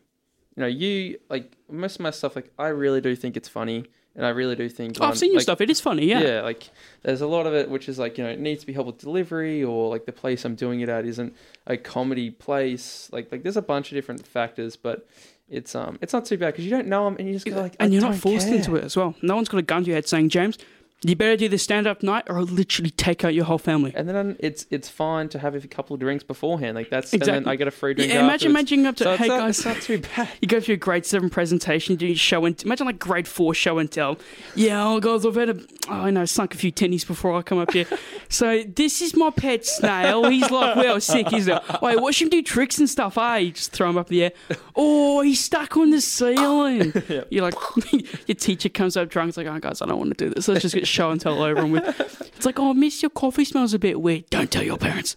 you 0.57 0.61
know, 0.63 0.67
you 0.67 1.19
like 1.31 1.57
most 1.71 1.97
of 1.97 2.01
my 2.01 2.11
stuff. 2.11 2.37
Like 2.37 2.53
I 2.59 2.69
really 2.69 3.01
do 3.01 3.17
think 3.17 3.37
it's 3.37 3.49
funny, 3.49 3.87
and 4.15 4.27
I 4.27 4.31
really 4.31 4.57
do 4.57 4.69
think 4.69 4.97
Oh, 5.01 5.07
I've 5.07 5.19
seen 5.19 5.31
your 5.31 5.39
like, 5.39 5.45
stuff. 5.45 5.61
It 5.61 5.71
is 5.71 5.81
funny, 5.81 6.07
yeah. 6.07 6.21
Yeah, 6.21 6.41
like 6.43 6.69
there's 7.03 7.21
a 7.21 7.27
lot 7.27 7.47
of 7.47 7.55
it 7.55 7.71
which 7.71 7.89
is 7.89 7.99
like 7.99 8.19
you 8.19 8.25
know 8.25 8.31
it 8.31 8.41
needs 8.41 8.61
to 8.61 8.67
be 8.67 8.73
helpful 8.73 8.93
delivery 8.93 9.63
or 9.65 9.89
like 9.89 10.07
the 10.07 10.13
place 10.13 10.45
I'm 10.45 10.55
doing 10.55 10.81
it 10.81 10.89
at 10.89 11.05
isn't 11.07 11.35
a 11.67 11.77
comedy 11.77 12.31
place. 12.31 13.09
Like 13.13 13.31
like 13.33 13.43
there's 13.43 13.57
a 13.57 13.63
bunch 13.63 13.91
of 13.91 13.97
different 13.97 14.27
factors, 14.27 14.77
but 14.77 15.07
it's 15.49 15.75
um 15.75 15.99
it's 16.01 16.13
not 16.13 16.25
too 16.25 16.39
bad 16.39 16.53
because 16.53 16.65
you 16.65 16.71
don't 16.71 16.87
know 16.87 17.05
them 17.05 17.17
and 17.19 17.29
you 17.29 17.35
just 17.35 17.47
go 17.47 17.61
like 17.61 17.77
and 17.79 17.93
you're 17.93 18.03
not 18.03 18.17
forced 18.17 18.47
care. 18.49 18.57
into 18.57 18.77
it 18.77 18.85
as 18.85 18.97
well. 18.97 19.15
No 19.23 19.35
one's 19.37 19.49
got 19.49 19.59
a 19.59 19.63
gun 19.63 19.83
to 19.85 19.89
your 19.89 19.97
head 19.97 20.09
saying, 20.09 20.29
James, 20.31 20.59
you 21.05 21.17
better 21.17 21.37
do 21.37 21.49
the 21.49 21.59
stand 21.59 21.87
up 21.87 22.03
night 22.03 22.25
or 22.29 22.39
I'll 22.39 22.45
literally 22.45 22.91
take 22.91 23.25
out 23.25 23.35
your 23.35 23.45
whole 23.45 23.59
family. 23.59 23.93
And 23.95 24.09
then 24.09 24.37
it's 24.39 24.67
it's 24.71 24.89
fine 24.89 25.29
to 25.31 25.39
have 25.39 25.55
a 25.55 25.67
couple 25.67 25.95
of 25.95 26.01
drinks 26.01 26.23
beforehand. 26.25 26.77
Like 26.77 26.91
that's 26.91 27.13
and 27.13 27.21
then 27.23 27.29
Exactly. 27.29 27.53
I 27.53 27.57
get 27.57 27.69
a 27.69 27.71
free 27.73 27.95
drink. 27.95 28.13
Yeah, 28.13 28.21
imagine 28.25 28.55
afterwards. 28.55 28.73
imagine 28.73 28.87
up 28.87 28.97
to 28.97 29.05
So 29.05 29.17
hey 29.17 29.29
not, 29.29 29.41
guys, 29.41 29.59
it's 29.59 29.67
not 29.67 29.81
too 29.81 29.99
bad. 29.99 30.29
you 30.41 30.49
go 30.49 30.61
through 30.61 30.75
a 30.75 30.79
grade 30.79 31.05
seven 31.05 31.29
presentation, 31.31 31.97
do 31.97 32.07
your 32.07 32.17
show 32.17 32.45
and 32.45 32.63
imagine 32.63 32.87
like 32.87 32.99
grade 32.99 33.27
four 33.27 33.55
show 33.55 33.79
and 33.79 33.91
tell. 33.91 34.19
Yeah, 34.55 34.87
oh 34.87 35.01
guys, 35.01 35.27
I've 35.27 35.35
had 35.35 35.49
a 35.51 35.61
oh, 35.89 35.93
I 35.93 36.11
know 36.11 36.25
sunk 36.25 36.55
a 36.55 36.59
few 36.59 36.71
tennies 36.73 37.07
before 37.07 37.35
I 37.35 37.43
come 37.43 37.59
up 37.59 37.73
here. 37.73 37.87
so 38.29 38.63
this 38.63 39.03
is 39.03 39.17
my 39.17 39.31
pet 39.31 39.67
snail. 39.67 40.29
He's 40.29 40.51
like 40.51 40.77
well 40.77 41.01
sick. 41.01 41.29
He's 41.29 41.49
like, 41.49 41.83
wait, 41.83 42.01
watch 42.01 42.23
him 42.23 42.29
do 42.29 42.43
tricks 42.43 42.79
and 42.79 42.89
stuff. 42.89 43.19
Eh? 43.19 43.37
You 43.39 43.51
just 43.53 43.73
throw 43.73 43.91
him 43.91 43.97
up 43.99 44.09
in 44.11 44.17
the 44.17 44.25
air. 44.25 44.33
Oh, 44.77 45.21
he's 45.23 45.41
stuck 45.43 45.77
on 45.77 45.91
the 45.91 46.01
ceiling. 46.01 46.93
Yep. 47.09 47.29
You're 47.31 47.43
like, 47.43 47.55
your 48.27 48.35
teacher 48.37 48.69
comes 48.69 48.97
up 48.97 49.09
drunk. 49.11 49.29
It's 49.31 49.37
like, 49.37 49.47
oh 49.47 49.59
guys, 49.59 49.83
I 49.83 49.87
don't 49.87 49.99
want 49.99 50.17
to 50.17 50.25
do 50.29 50.33
this. 50.33 50.49
Let's 50.49 50.63
just 50.63 50.75
get 50.75 50.87
show 50.93 51.11
and 51.11 51.21
tell 51.21 51.43
over 51.43 51.61
and 51.61 51.73
with. 51.73 52.01
It's 52.37 52.47
like, 52.47 52.59
oh, 52.59 52.75
miss, 52.75 53.03
your 53.03 53.11
coffee 53.11 53.45
smells 53.45 53.75
a 53.75 53.79
bit 53.79 54.01
weird. 54.01 54.29
Don't 54.31 54.51
tell 54.51 54.63
your 54.63 54.79
parents. 54.79 55.17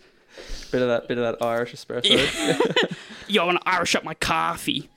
Bit 0.72 0.82
of 0.82 0.88
that 0.90 1.08
bit 1.08 1.18
of 1.18 1.24
that 1.24 1.46
Irish 1.46 1.74
espresso. 1.74 2.98
Yo, 3.28 3.44
I 3.44 3.46
want 3.46 3.62
to 3.62 3.70
Irish 3.70 3.96
up 3.96 4.04
my 4.04 4.14
coffee. 4.14 4.90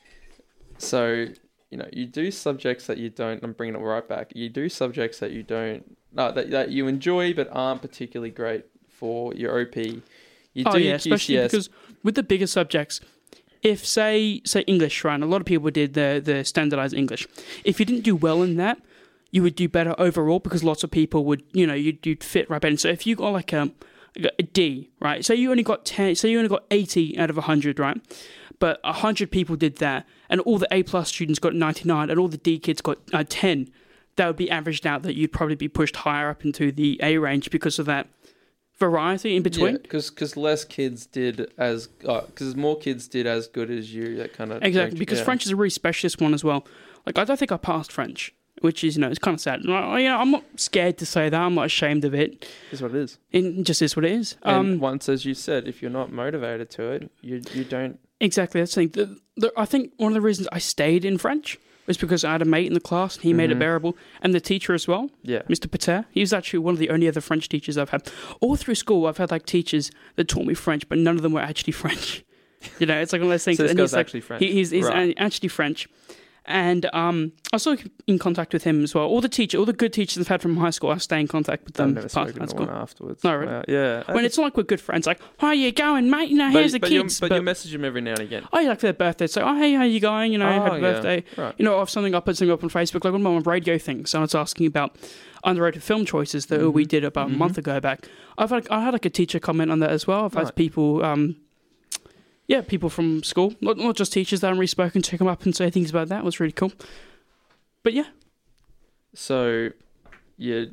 So, 0.78 1.26
you 1.70 1.78
know, 1.78 1.88
you 1.92 2.06
do 2.06 2.30
subjects 2.30 2.86
that 2.86 2.98
you 2.98 3.10
don't. 3.10 3.42
I'm 3.42 3.52
bringing 3.52 3.76
it 3.76 3.78
right 3.78 4.06
back. 4.06 4.32
You 4.34 4.48
do 4.48 4.68
subjects 4.68 5.18
that 5.20 5.32
you 5.32 5.42
don't, 5.42 5.96
no, 6.12 6.32
that 6.32 6.50
that 6.50 6.70
you 6.70 6.86
enjoy 6.86 7.34
but 7.34 7.48
aren't 7.52 7.82
particularly 7.82 8.30
great 8.30 8.64
for 8.88 9.34
your 9.34 9.60
OP. 9.60 9.76
You 9.76 10.64
oh, 10.66 10.72
do 10.72 10.76
oh 10.76 10.76
yeah, 10.76 10.86
your 10.86 10.96
especially 10.96 11.36
QCS. 11.36 11.50
because 11.50 11.70
with 12.02 12.14
the 12.14 12.22
bigger 12.22 12.46
subjects, 12.46 13.00
if 13.62 13.86
say 13.86 14.40
say 14.44 14.62
English, 14.62 15.04
right? 15.04 15.20
A 15.20 15.26
lot 15.26 15.40
of 15.40 15.46
people 15.46 15.70
did 15.70 15.94
the 15.94 16.20
the 16.24 16.44
standardized 16.44 16.94
English. 16.94 17.26
If 17.64 17.78
you 17.78 17.86
didn't 17.86 18.04
do 18.04 18.16
well 18.16 18.42
in 18.42 18.56
that, 18.56 18.80
you 19.30 19.42
would 19.42 19.54
do 19.54 19.68
better 19.68 19.94
overall 19.98 20.38
because 20.38 20.64
lots 20.64 20.82
of 20.84 20.90
people 20.90 21.24
would, 21.24 21.42
you 21.52 21.66
know, 21.66 21.74
you'd, 21.74 22.04
you'd 22.06 22.24
fit 22.24 22.48
right 22.48 22.64
in. 22.64 22.76
So 22.78 22.88
if 22.88 23.06
you 23.06 23.16
got 23.16 23.32
like 23.32 23.52
a 23.52 23.70
a 24.38 24.42
D, 24.42 24.90
right? 25.00 25.24
So 25.24 25.32
you 25.32 25.50
only 25.50 25.62
got 25.62 25.84
ten. 25.84 26.14
So 26.14 26.26
you 26.26 26.38
only 26.38 26.48
got 26.48 26.64
eighty 26.70 27.16
out 27.18 27.30
of 27.30 27.36
hundred, 27.36 27.78
right? 27.78 28.00
But 28.58 28.80
hundred 28.84 29.30
people 29.30 29.54
did 29.56 29.76
that, 29.76 30.06
and 30.28 30.40
all 30.40 30.58
the 30.58 30.68
A 30.72 30.82
plus 30.82 31.08
students 31.08 31.38
got 31.38 31.54
ninety 31.54 31.86
nine, 31.88 32.10
and 32.10 32.18
all 32.18 32.28
the 32.28 32.38
D 32.38 32.58
kids 32.58 32.80
got 32.80 32.98
uh, 33.12 33.24
ten. 33.28 33.68
That 34.16 34.26
would 34.26 34.36
be 34.36 34.50
averaged 34.50 34.86
out. 34.86 35.02
That 35.02 35.14
you'd 35.14 35.32
probably 35.32 35.54
be 35.54 35.68
pushed 35.68 35.96
higher 35.96 36.30
up 36.30 36.44
into 36.44 36.72
the 36.72 36.98
A 37.02 37.18
range 37.18 37.50
because 37.50 37.78
of 37.78 37.86
that 37.86 38.08
variety 38.78 39.36
in 39.36 39.42
between. 39.42 39.76
because 39.76 40.10
because 40.10 40.36
less 40.36 40.64
kids 40.64 41.06
did 41.06 41.52
as 41.58 41.86
because 41.86 42.56
more 42.56 42.78
kids 42.78 43.06
did 43.08 43.26
as 43.26 43.46
good 43.46 43.70
as 43.70 43.94
you. 43.94 44.16
That 44.16 44.32
kind 44.32 44.52
of 44.52 44.62
Exactly, 44.62 44.98
because 44.98 45.18
yeah. 45.18 45.24
French 45.24 45.44
is 45.44 45.52
a 45.52 45.56
really 45.56 45.70
specialist 45.70 46.20
one 46.20 46.34
as 46.34 46.42
well. 46.42 46.66
Like 47.06 47.18
I 47.18 47.24
don't 47.24 47.36
think 47.36 47.52
I 47.52 47.56
passed 47.56 47.92
French, 47.92 48.34
which 48.60 48.82
is 48.84 48.96
you 48.96 49.02
know 49.02 49.08
it's 49.08 49.18
kind 49.18 49.34
of 49.34 49.40
sad. 49.40 49.60
I, 49.68 50.00
you 50.00 50.08
know, 50.08 50.18
I'm 50.18 50.30
not 50.30 50.44
scared 50.56 50.98
to 50.98 51.06
say 51.06 51.28
that. 51.28 51.40
I'm 51.40 51.54
not 51.54 51.66
ashamed 51.66 52.04
of 52.04 52.14
it. 52.14 52.48
is 52.72 52.80
what 52.82 52.92
it 52.92 52.98
is. 52.98 53.18
It 53.32 53.62
just 53.64 53.82
is 53.82 53.96
what 53.96 54.04
it 54.04 54.12
is. 54.12 54.36
And 54.42 54.74
Um, 54.74 54.78
once, 54.80 55.08
as 55.08 55.24
you 55.24 55.34
said, 55.34 55.68
if 55.68 55.80
you're 55.82 55.90
not 55.90 56.12
motivated 56.12 56.70
to 56.70 56.90
it, 56.92 57.10
you 57.20 57.42
you 57.54 57.64
don't. 57.64 57.98
exactly. 58.20 58.60
That's 58.60 58.74
the 58.74 58.86
thing. 58.86 58.90
The, 58.90 59.20
the, 59.36 59.52
I 59.56 59.64
think 59.64 59.92
one 59.96 60.12
of 60.12 60.14
the 60.14 60.20
reasons 60.20 60.48
I 60.52 60.58
stayed 60.58 61.04
in 61.04 61.18
French 61.18 61.58
was 61.86 61.96
because 61.96 62.22
I 62.22 62.32
had 62.32 62.42
a 62.42 62.44
mate 62.44 62.66
in 62.66 62.74
the 62.74 62.80
class 62.80 63.14
and 63.14 63.22
he 63.24 63.32
made 63.32 63.50
it 63.50 63.56
Mhm. 63.56 63.60
bearable, 63.60 63.96
and 64.20 64.34
the 64.34 64.40
teacher 64.40 64.74
as 64.74 64.86
well, 64.86 65.10
Yeah, 65.22 65.40
Mr. 65.48 65.70
Pater. 65.70 66.04
He 66.10 66.20
was 66.20 66.34
actually 66.34 66.58
one 66.58 66.74
of 66.74 66.78
the 66.78 66.90
only 66.90 67.08
other 67.08 67.22
French 67.22 67.48
teachers 67.48 67.78
I've 67.78 67.88
had. 67.90 68.10
All 68.40 68.56
through 68.56 68.74
school, 68.74 69.06
I've 69.06 69.16
had 69.16 69.30
like 69.30 69.46
teachers 69.46 69.90
that 70.16 70.28
taught 70.28 70.44
me 70.44 70.52
French, 70.52 70.86
but 70.88 70.98
none 70.98 71.16
of 71.16 71.22
them 71.22 71.32
were 71.32 71.40
actually 71.40 71.72
French. 71.84 72.24
You 72.78 72.86
know, 72.86 73.00
it's 73.00 73.12
like 73.14 73.20
one 73.22 73.28
of 73.28 73.34
those 73.34 73.44
things. 73.44 73.56
so 73.56 73.62
this 73.62 73.72
guy's 73.72 73.80
he's 73.84 73.92
like, 73.94 74.00
actually 74.00 74.20
French. 74.20 74.42
He, 74.42 74.52
he's 74.52 74.70
he's 74.70 74.84
Right. 74.84 75.14
actually 75.16 75.48
French, 75.48 75.88
and 76.48 76.86
um, 76.92 77.32
I 77.52 77.56
was 77.56 77.66
also 77.66 77.82
in 78.06 78.18
contact 78.18 78.52
with 78.52 78.64
him 78.64 78.82
as 78.82 78.94
well. 78.94 79.04
All 79.04 79.20
the 79.20 79.28
teacher, 79.28 79.58
all 79.58 79.64
the 79.64 79.72
good 79.72 79.92
teachers 79.92 80.18
I've 80.18 80.28
had 80.28 80.42
from 80.42 80.56
high 80.56 80.70
school, 80.70 80.90
I 80.90 80.96
stay 80.98 81.20
in 81.20 81.28
contact 81.28 81.64
with 81.66 81.78
I've 81.78 81.86
them. 81.86 81.94
never 81.94 82.08
past 82.08 82.12
spoken 82.30 82.40
to 82.42 82.48
school. 82.48 82.66
one 82.66 82.74
afterwards. 82.74 83.22
No, 83.22 83.36
really? 83.36 83.52
Wow, 83.52 83.64
yeah. 83.68 84.02
When 84.12 84.24
it's 84.24 84.38
like 84.38 84.56
we're 84.56 84.62
good 84.64 84.80
friends, 84.80 85.06
like, 85.06 85.20
how 85.38 85.52
you 85.52 85.70
going, 85.72 86.10
mate? 86.10 86.30
You 86.30 86.38
know, 86.38 86.52
but, 86.52 86.58
here's 86.60 86.72
the 86.72 86.80
but 86.80 86.88
kids. 86.90 87.20
You, 87.20 87.28
but, 87.28 87.36
you 87.36 87.42
message 87.42 87.74
him 87.74 87.84
every 87.84 88.00
now 88.00 88.12
and 88.12 88.20
again. 88.20 88.48
oh, 88.52 88.58
yeah, 88.58 88.70
like 88.70 88.80
for 88.80 88.86
their 88.86 88.92
birthday, 88.94 89.26
so 89.28 89.42
oh, 89.42 89.56
hey, 89.56 89.74
how 89.74 89.82
are 89.82 89.86
you 89.86 90.00
going? 90.00 90.32
You 90.32 90.38
know, 90.38 90.48
Oh, 90.48 90.62
happy 90.62 90.74
yeah. 90.76 90.80
birthday. 90.80 91.24
Right. 91.36 91.54
You 91.58 91.64
know, 91.64 91.80
if 91.82 91.90
something 91.90 92.14
I 92.14 92.20
put 92.20 92.36
something 92.36 92.52
up 92.52 92.64
on 92.64 92.70
Facebook, 92.70 93.04
like 93.04 93.12
one 93.12 93.24
of 93.26 93.46
my 93.46 93.52
radio 93.52 93.78
things, 93.78 94.14
I 94.14 94.20
was 94.20 94.34
asking 94.34 94.66
about 94.66 94.96
underrated 95.44 95.82
film 95.82 96.04
choices 96.04 96.46
that 96.46 96.70
we 96.72 96.84
Mhm. 96.84 96.88
did 96.88 97.04
about 97.04 97.28
a 97.28 97.32
Mhm. 97.32 97.36
month 97.38 97.58
ago 97.58 97.78
back. 97.78 98.08
I've 98.36 98.50
had, 98.50 98.66
I 98.70 98.80
had 98.82 98.92
like 98.92 99.04
a 99.04 99.10
teacher 99.10 99.38
comment 99.38 99.70
on 99.70 99.78
that 99.80 99.90
as 99.90 100.06
well. 100.06 100.24
I've 100.24 100.34
had 100.34 100.54
people, 100.56 101.04
um, 101.04 101.36
yeah, 102.48 102.62
people 102.62 102.88
from 102.88 103.22
school, 103.22 103.54
not, 103.60 103.76
not 103.76 103.94
just 103.94 104.12
teachers 104.12 104.40
that 104.40 104.48
I'm 104.50 104.56
really 104.56 104.66
spoken 104.66 105.02
to 105.02 105.18
come 105.18 105.28
up 105.28 105.44
and 105.44 105.54
say 105.54 105.70
things 105.70 105.90
about 105.90 106.08
that. 106.08 106.20
It 106.20 106.24
was 106.24 106.40
really 106.40 106.52
cool. 106.52 106.72
But 107.84 107.92
yeah, 107.92 108.06
So, 109.14 109.70
you 110.36 110.72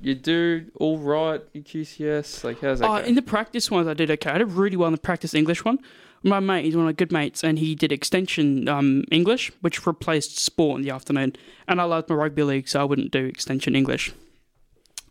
you 0.00 0.16
do 0.16 0.66
all 0.80 0.98
right. 0.98 1.40
in 1.54 1.62
QCS, 1.62 2.42
like 2.42 2.60
how's 2.60 2.80
that? 2.80 2.90
Uh, 2.90 3.00
go? 3.00 3.06
in 3.06 3.14
the 3.14 3.22
practice 3.22 3.70
ones, 3.70 3.86
I 3.86 3.94
did 3.94 4.10
okay. 4.10 4.30
I 4.30 4.38
did 4.38 4.50
really 4.50 4.76
well 4.76 4.88
in 4.88 4.92
the 4.92 5.00
practice 5.00 5.32
English 5.34 5.64
one. 5.64 5.78
My 6.24 6.40
mate, 6.40 6.64
he's 6.64 6.74
one 6.76 6.84
of 6.84 6.88
my 6.88 6.92
good 6.92 7.12
mates, 7.12 7.42
and 7.44 7.58
he 7.58 7.74
did 7.74 7.92
extension 7.92 8.68
um, 8.68 9.04
English, 9.10 9.50
which 9.60 9.86
replaced 9.86 10.38
sport 10.38 10.78
in 10.78 10.82
the 10.82 10.90
afternoon. 10.90 11.34
And 11.68 11.80
I 11.80 11.84
loved 11.84 12.08
my 12.08 12.14
rugby 12.16 12.42
league, 12.42 12.68
so 12.68 12.80
I 12.80 12.84
wouldn't 12.84 13.10
do 13.10 13.24
extension 13.24 13.74
English. 13.74 14.12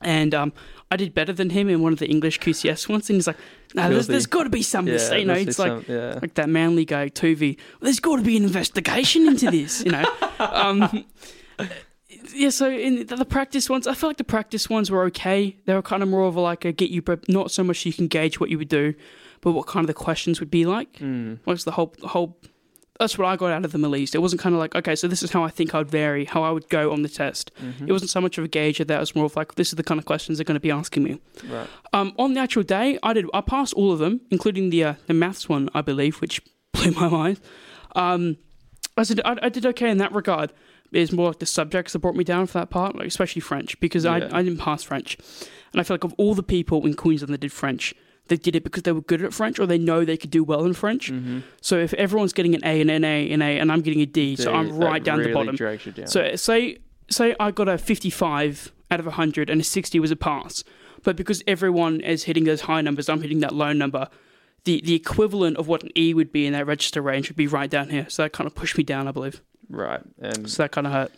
And 0.01 0.33
um, 0.33 0.53
I 0.91 0.97
did 0.97 1.13
better 1.13 1.31
than 1.31 1.49
him 1.49 1.69
in 1.69 1.81
one 1.81 1.93
of 1.93 1.99
the 1.99 2.07
English 2.07 2.39
QCS 2.41 2.89
ones. 2.89 3.09
And 3.09 3.15
he's 3.15 3.27
like, 3.27 3.37
"No, 3.73 3.89
there's, 3.89 4.07
there's 4.07 4.25
got 4.25 4.43
to 4.43 4.49
be 4.49 4.61
some 4.61 4.85
yeah, 4.85 4.93
mistake." 4.93 5.21
You 5.21 5.25
know, 5.25 5.33
it's 5.33 5.57
like 5.57 5.85
some- 5.85 5.85
yeah. 5.87 6.19
like 6.21 6.33
that 6.35 6.49
manly 6.49 6.83
guy 6.83 7.09
Tuvi. 7.09 7.57
There's 7.79 8.01
got 8.01 8.17
to 8.17 8.21
be 8.21 8.35
an 8.35 8.43
investigation 8.43 9.27
into 9.27 9.49
this, 9.49 9.83
you 9.83 9.91
know. 9.91 10.05
um, 10.39 11.05
yeah, 12.33 12.49
so 12.49 12.69
in 12.69 13.07
the, 13.07 13.15
the 13.15 13.25
practice 13.25 13.69
ones, 13.69 13.87
I 13.87 13.93
feel 13.93 14.09
like 14.09 14.17
the 14.17 14.23
practice 14.23 14.69
ones 14.69 14.91
were 14.91 15.03
okay. 15.05 15.55
They 15.65 15.73
were 15.73 15.81
kind 15.81 16.03
of 16.03 16.09
more 16.09 16.25
of 16.25 16.35
a, 16.35 16.41
like 16.41 16.65
a 16.65 16.71
get 16.71 16.89
you 16.89 17.01
prep, 17.01 17.23
not 17.29 17.51
so 17.51 17.63
much 17.63 17.85
you 17.85 17.93
can 17.93 18.07
gauge 18.07 18.39
what 18.39 18.49
you 18.49 18.57
would 18.57 18.69
do, 18.69 18.93
but 19.39 19.53
what 19.53 19.67
kind 19.67 19.83
of 19.83 19.87
the 19.87 19.93
questions 19.93 20.39
would 20.39 20.51
be 20.51 20.65
like. 20.65 20.93
Mm. 20.97 21.39
What's 21.45 21.63
the 21.63 21.71
whole 21.71 21.93
the 21.99 22.09
whole? 22.09 22.37
That's 23.01 23.17
what 23.17 23.25
I 23.27 23.35
got 23.35 23.51
out 23.51 23.65
of 23.65 23.71
them 23.71 23.83
at 23.83 23.89
least. 23.91 24.13
It 24.15 24.19
wasn't 24.19 24.41
kind 24.41 24.53
of 24.55 24.59
like 24.59 24.75
okay, 24.75 24.95
so 24.95 25.07
this 25.07 25.23
is 25.23 25.31
how 25.31 25.43
I 25.43 25.49
think 25.49 25.73
I'd 25.75 25.89
vary, 25.89 26.25
how 26.25 26.43
I 26.43 26.51
would 26.51 26.69
go 26.69 26.91
on 26.91 27.01
the 27.01 27.09
test. 27.09 27.51
Mhm. 27.61 27.87
It 27.89 27.91
wasn't 27.91 28.11
so 28.11 28.21
much 28.21 28.37
of 28.37 28.43
a 28.45 28.47
gauge 28.47 28.79
of 28.79 28.87
that. 28.87 28.97
It 28.97 28.99
was 28.99 29.15
more 29.15 29.25
of 29.25 29.35
like 29.35 29.55
this 29.55 29.69
is 29.69 29.75
the 29.75 29.83
kind 29.83 29.99
of 29.99 30.05
questions 30.05 30.37
they're 30.37 30.45
going 30.45 30.55
to 30.55 30.59
be 30.61 30.71
asking 30.71 31.03
me. 31.03 31.19
Right. 31.49 31.67
Um, 31.93 32.13
on 32.17 32.33
the 32.35 32.39
actual 32.39 32.63
day, 32.63 32.97
I 33.03 33.13
did. 33.13 33.25
I 33.33 33.41
passed 33.41 33.73
all 33.73 33.91
of 33.91 33.99
them, 33.99 34.21
including 34.29 34.69
the 34.69 34.83
uh, 34.83 34.93
the 35.07 35.13
maths 35.13 35.49
one, 35.49 35.67
I 35.73 35.81
believe, 35.81 36.21
which 36.21 36.41
blew 36.73 36.91
my 36.91 37.09
mind. 37.09 37.39
Um, 37.95 38.37
I 38.97 39.03
said 39.03 39.19
I, 39.25 39.37
I 39.41 39.49
did 39.49 39.65
okay 39.65 39.89
in 39.89 39.97
that 39.97 40.13
regard. 40.13 40.53
It's 40.91 41.11
more 41.11 41.27
like 41.29 41.39
the 41.39 41.45
subjects 41.45 41.93
that 41.93 41.99
brought 41.99 42.15
me 42.15 42.23
down 42.25 42.45
for 42.47 42.53
that 42.59 42.69
part, 42.69 42.95
like 42.95 43.07
especially 43.07 43.39
French, 43.41 43.79
because 43.79 44.03
Yeah. 44.05 44.13
I 44.31 44.39
I 44.39 44.43
didn't 44.43 44.59
pass 44.59 44.83
French, 44.83 45.17
and 45.71 45.79
I 45.79 45.83
feel 45.83 45.95
like 45.95 46.03
of 46.03 46.13
all 46.17 46.35
the 46.35 46.43
people 46.43 46.85
in 46.85 46.93
Queensland 46.95 47.33
that 47.33 47.39
did 47.41 47.51
French, 47.53 47.95
they 48.31 48.37
did 48.37 48.55
it 48.55 48.63
because 48.63 48.83
they 48.83 48.91
were 48.93 49.01
good 49.01 49.21
at 49.21 49.33
French 49.33 49.59
or 49.59 49.67
they 49.67 49.77
know 49.77 50.03
they 50.03 50.17
could 50.17 50.31
do 50.31 50.43
well 50.43 50.65
in 50.65 50.73
French. 50.73 51.11
Mm-hmm. 51.11 51.41
So 51.61 51.77
if 51.77 51.93
everyone's 51.93 52.33
getting 52.33 52.55
an 52.55 52.63
A 52.65 52.81
and 52.81 52.89
an 52.89 53.03
A 53.03 53.29
and 53.31 53.43
A, 53.43 53.59
and 53.59 53.71
I'm 53.71 53.81
getting 53.81 54.01
a 54.01 54.05
D, 54.05 54.35
so 54.35 54.53
I'm 54.53 54.75
right 54.77 55.03
down 55.03 55.21
the 55.21 55.33
bottom. 55.33 55.55
Drags 55.55 55.85
you 55.85 55.91
down. 55.91 56.07
So 56.07 56.35
say 56.35 56.79
say 57.09 57.35
I 57.39 57.51
got 57.51 57.67
a 57.67 57.77
55 57.77 58.71
out 58.89 58.99
of 58.99 59.05
100 59.05 59.49
and 59.49 59.61
a 59.61 59.63
60 59.63 59.99
was 59.99 60.11
a 60.11 60.15
pass, 60.15 60.63
but 61.03 61.15
because 61.15 61.43
everyone 61.47 62.01
is 62.01 62.23
hitting 62.23 62.45
those 62.45 62.61
high 62.61 62.81
numbers, 62.81 63.07
I'm 63.09 63.21
hitting 63.21 63.39
that 63.41 63.53
low 63.53 63.73
number. 63.73 64.07
The 64.63 64.81
the 64.81 64.93
equivalent 64.95 65.57
of 65.57 65.67
what 65.67 65.83
an 65.83 65.89
E 65.97 66.13
would 66.13 66.31
be 66.31 66.45
in 66.45 66.53
that 66.53 66.65
register 66.67 67.01
range 67.01 67.29
would 67.29 67.35
be 67.37 67.47
right 67.47 67.69
down 67.69 67.89
here. 67.89 68.05
So 68.09 68.23
that 68.23 68.31
kind 68.33 68.47
of 68.47 68.55
pushed 68.55 68.77
me 68.77 68.83
down, 68.83 69.07
I 69.07 69.11
believe. 69.11 69.41
right. 69.69 70.01
And 70.19 70.49
So 70.49 70.63
that 70.63 70.71
kind 70.71 70.87
of 70.87 70.93
hurt. 70.93 71.11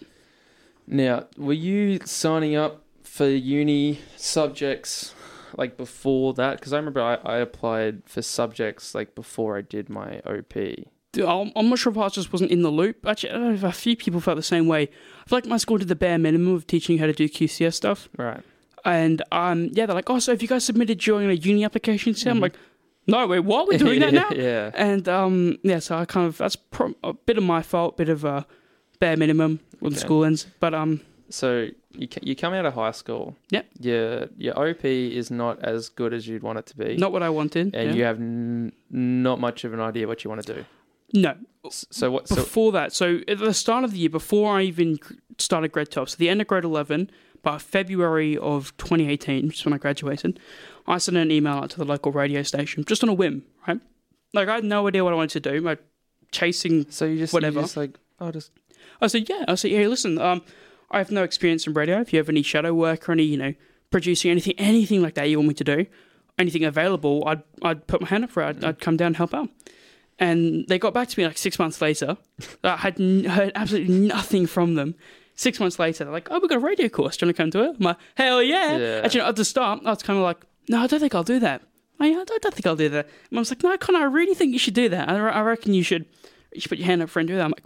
now, 0.88 1.28
were 1.38 1.54
you 1.54 2.00
signing 2.06 2.56
up 2.56 2.82
for 3.04 3.28
uni 3.28 4.00
subjects 4.16 5.14
like 5.58 5.78
before 5.78 6.34
that? 6.36 6.60
Because 6.60 6.74
I 6.74 6.78
remember 6.78 7.02
I, 7.02 7.16
I 7.24 7.38
applied 7.38 8.04
for 8.06 8.22
subjects 8.22 8.94
like 8.96 9.16
before 9.16 9.58
I 9.58 9.62
did 9.62 9.90
my 9.90 10.20
OP. 10.26 10.54
Dude, 11.12 11.26
I'm 11.26 11.52
not 11.70 11.78
sure 11.78 11.92
if 11.92 11.98
I 11.98 12.10
just 12.10 12.34
wasn't 12.34 12.50
in 12.52 12.64
the 12.64 12.72
loop. 12.72 13.06
Actually, 13.06 13.30
I 13.30 13.34
don't 13.34 13.44
know 13.50 13.54
if 13.54 13.64
a 13.64 13.72
few 13.72 13.96
people 13.96 14.20
felt 14.20 14.36
the 14.36 14.42
same 14.44 14.68
way. 14.68 14.84
I 14.84 15.30
feel 15.30 15.38
like 15.38 15.46
my 15.46 15.58
school 15.58 15.78
did 15.78 15.88
the 15.88 15.96
bare 15.96 16.18
minimum 16.18 16.56
of 16.56 16.66
teaching 16.66 16.96
you 16.96 17.00
how 17.00 17.06
to 17.06 17.14
do 17.14 17.30
QCS 17.30 17.76
stuff. 17.76 18.10
Right. 18.18 18.42
And 18.84 19.22
um, 19.32 19.70
yeah, 19.74 19.86
they're 19.86 19.96
like, 19.96 20.10
oh, 20.10 20.18
so 20.20 20.32
if 20.32 20.42
you 20.42 20.48
guys 20.48 20.66
submitted 20.66 20.98
during 21.00 21.30
a 21.30 21.34
uni 21.34 21.64
application, 21.64 22.16
so 22.16 22.32
I'm 22.32 22.40
like, 22.40 22.56
no, 23.06 23.28
wait, 23.28 23.40
what? 23.42 23.68
We're 23.68 23.78
doing 23.78 24.00
that 24.00 24.14
now? 24.14 24.30
yeah. 24.32 24.72
And 24.74 25.08
um, 25.08 25.60
yeah, 25.62 25.80
so 25.80 25.98
I 25.98 26.06
kind 26.06 26.26
of 26.28 26.38
that's 26.40 26.56
pro- 26.56 26.96
a 27.04 27.14
bit 27.14 27.38
of 27.38 27.44
my 27.44 27.62
fault, 27.62 27.96
bit 27.96 28.10
of 28.10 28.24
a 28.26 28.46
bare 29.00 29.16
minimum 29.16 29.60
when 29.80 29.92
the 29.94 30.00
Okay. 30.00 30.06
school 30.06 30.26
ends. 30.26 30.48
But 30.60 30.74
um, 30.74 31.02
So 31.30 31.70
you 31.92 32.08
you 32.22 32.36
come 32.36 32.54
out 32.54 32.66
of 32.66 32.74
high 32.74 32.92
school. 32.92 33.36
Yep. 33.50 33.66
Your 33.80 34.28
your 34.38 34.70
OP 34.70 34.86
is 34.86 35.32
not 35.32 35.64
as 35.64 35.90
good 35.90 36.14
as 36.14 36.28
you'd 36.28 36.44
want 36.44 36.60
it 36.60 36.66
to 36.68 36.78
be. 36.78 36.98
not 36.98 37.12
what 37.12 37.24
I 37.24 37.30
wanted. 37.30 37.76
And 37.76 37.90
yeah. 37.90 37.96
you 37.96 38.04
have 38.04 38.20
n- 38.20 38.74
not 38.90 39.40
much 39.40 39.64
of 39.64 39.74
an 39.74 39.80
idea 39.80 40.08
what 40.08 40.24
you 40.24 40.30
want 40.30 40.46
to 40.46 40.54
do. 40.56 40.66
no, 41.14 41.36
So 41.70 42.12
what? 42.12 42.28
So 42.28 42.36
before 42.36 42.72
that, 42.74 42.94
so 42.94 43.22
at 43.28 43.40
the 43.40 43.54
start 43.54 43.84
of 43.84 43.92
the 43.92 44.00
year, 44.00 44.10
before 44.10 44.58
I 44.58 44.64
even 44.64 45.00
started 45.38 45.72
grade 45.72 45.92
12, 45.92 46.10
so 46.12 46.18
the 46.18 46.30
end 46.30 46.42
of 46.42 46.48
grade 46.48 46.64
11, 46.64 47.10
by 47.42 47.58
February 47.58 48.38
of 48.38 48.76
2018, 48.78 49.48
which 49.48 49.60
is 49.60 49.66
when 49.66 49.74
I 49.74 49.78
graduated, 49.78 50.40
I 50.88 50.98
sent 50.98 51.18
an 51.18 51.30
email 51.30 51.54
out 51.56 51.70
to 51.72 51.78
the 51.78 51.86
local 51.86 52.12
radio 52.12 52.42
station 52.42 52.84
just 52.86 53.04
on 53.04 53.10
a 53.10 53.14
whim, 53.14 53.44
right? 53.68 53.80
Like, 54.34 54.48
I 54.48 54.56
had 54.56 54.64
no 54.64 54.88
idea 54.88 55.04
what 55.04 55.14
I 55.14 55.16
wanted 55.18 55.44
to 55.44 55.52
do. 55.52 55.60
Like, 55.60 55.80
chasing. 56.32 56.90
so 56.90 57.06
you 57.06 57.18
just 57.18 57.34
whatever. 57.34 57.60
You 57.60 57.66
just 57.66 57.78
like 57.78 58.00
oh 58.20 58.32
just 58.32 58.52
I 59.02 59.08
said, 59.08 59.30
yeah. 59.30 59.46
I 59.48 59.56
said, 59.56 59.72
yeah, 59.72 59.88
listen, 59.88 60.20
um, 60.20 60.42
I 60.94 61.00
have 61.00 61.12
no 61.12 61.24
experience 61.24 61.68
in 61.68 61.74
radio. 61.74 62.00
If 62.00 62.14
you 62.14 62.20
have 62.20 62.30
any 62.30 62.44
shadow 62.44 62.74
work 62.74 63.10
or 63.10 63.14
any, 63.14 63.24
you 63.24 63.38
know, 63.38 63.54
producing 63.92 64.32
anything, 64.32 64.54
anything 64.58 65.02
like 65.02 65.16
that 65.16 65.30
you 65.30 65.38
want 65.38 65.50
me 65.50 65.54
to 65.56 65.64
do, 65.64 65.86
anything 66.38 66.64
available, 66.64 67.24
I'd, 67.28 67.44
I'd 67.62 67.88
put 67.88 68.02
my 68.02 68.08
hand 68.08 68.24
up 68.24 68.30
for 68.30 68.44
it. 68.44 68.48
I'd, 68.48 68.56
mm-hmm. 68.58 68.66
I'd 68.66 68.80
come 68.80 68.98
down 68.98 69.08
and 69.08 69.18
help 69.18 69.34
out. 69.34 69.50
And 70.20 70.68
they 70.68 70.78
got 70.80 70.94
back 70.94 71.10
to 71.10 71.20
me 71.20 71.26
like 71.26 71.38
six 71.38 71.58
months 71.58 71.82
later. 71.82 72.18
I 72.64 72.78
had 72.78 73.00
n- 73.00 73.26
heard 73.26 73.52
absolutely 73.56 73.94
nothing 73.96 74.46
from 74.46 74.76
them. 74.76 74.96
Six 75.36 75.60
months 75.60 75.80
later, 75.80 76.04
they're 76.04 76.14
like, 76.14 76.28
"Oh, 76.30 76.40
we've 76.40 76.50
got 76.50 76.58
a 76.58 76.60
radio 76.60 76.88
course. 76.90 77.18
Do 77.18 77.26
you 77.26 77.28
want 77.28 77.38
to 77.38 77.44
come 77.44 77.52
to 77.52 77.64
it?" 77.64 77.76
I'm 77.80 77.84
like, 77.84 77.98
"Hell 78.16 78.44
yeah!" 78.44 78.78
Yeah. 78.78 79.02
Actually, 79.04 79.22
at 79.22 79.36
the 79.36 79.44
start, 79.44 79.82
I 79.84 79.90
was 79.90 80.04
kind 80.04 80.20
of 80.20 80.24
like, 80.24 80.38
"No, 80.70 80.82
I 80.84 80.86
don't 80.86 81.00
think 81.00 81.16
I'll 81.16 81.24
do 81.24 81.40
that." 81.40 81.64
I, 82.00 82.10
I 82.10 82.24
don't, 82.24 82.54
think 82.54 82.68
I'll 82.68 82.76
do 82.76 82.90
that. 82.90 83.08
And 83.32 83.40
I 83.40 83.42
was 83.42 83.50
like, 83.50 83.64
"No, 83.64 83.76
Conor, 83.76 83.98
I 83.98 84.04
really 84.04 84.36
think 84.36 84.54
you 84.54 84.60
should 84.60 84.76
do 84.76 84.90
that. 84.90 85.10
I, 85.10 85.18
re- 85.18 85.32
I 85.32 85.42
reckon 85.42 85.74
you 85.74 85.82
should. 85.82 86.06
You 86.54 86.62
should 86.62 86.70
put 86.70 86.78
your 86.78 86.86
hand 86.86 87.02
up 87.02 87.10
for 87.10 87.20
and 87.20 87.28
do 87.28 87.36
that." 87.36 87.46
I'm 87.46 87.52
like, 87.52 87.64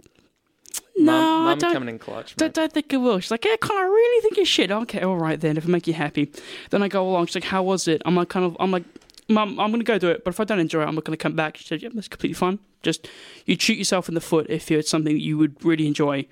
"No, 0.98 1.12
mum, 1.12 1.46
I 1.48 1.54
don't." 1.54 1.72
coming 1.72 1.88
in 1.88 1.98
clutch. 1.98 2.36
Don't, 2.36 2.52
don't 2.52 2.72
think 2.72 2.92
it 2.92 2.98
will. 2.98 3.20
She's 3.20 3.30
like, 3.30 3.44
yeah, 3.44 3.56
Conor, 3.56 3.80
I 3.80 3.84
really 3.84 4.22
think 4.22 4.36
you 4.36 4.44
should. 4.44 4.70
Okay, 4.70 5.00
all 5.00 5.16
right 5.16 5.40
then, 5.40 5.56
if 5.56 5.64
it 5.64 5.68
make 5.68 5.86
you 5.86 5.94
happy. 5.94 6.30
Then 6.70 6.82
I 6.82 6.88
go 6.88 7.08
along. 7.08 7.26
She's 7.26 7.36
like, 7.36 7.44
how 7.44 7.62
was 7.62 7.88
it? 7.88 8.02
I'm 8.04 8.16
like, 8.16 8.28
kind 8.28 8.44
of, 8.44 8.56
I'm 8.60 8.70
like, 8.70 8.84
Mum, 9.28 9.60
I'm 9.60 9.70
gonna 9.70 9.84
go 9.84 9.98
do 9.98 10.08
it. 10.08 10.24
But 10.24 10.30
if 10.30 10.40
I 10.40 10.44
don't 10.44 10.58
enjoy 10.58 10.82
it, 10.82 10.86
I'm 10.86 10.94
not 10.94 11.04
gonna 11.04 11.18
come 11.18 11.34
back. 11.34 11.58
She 11.58 11.64
said, 11.64 11.82
yeah, 11.82 11.90
that's 11.92 12.08
completely 12.08 12.34
fine. 12.34 12.58
Just 12.82 13.08
you'd 13.44 13.60
shoot 13.60 13.76
yourself 13.76 14.08
in 14.08 14.14
the 14.14 14.20
foot 14.20 14.46
if 14.48 14.70
it's 14.70 14.90
something 14.90 15.18
you 15.18 15.36
would 15.36 15.62
really 15.64 15.86
enjoy, 15.86 16.26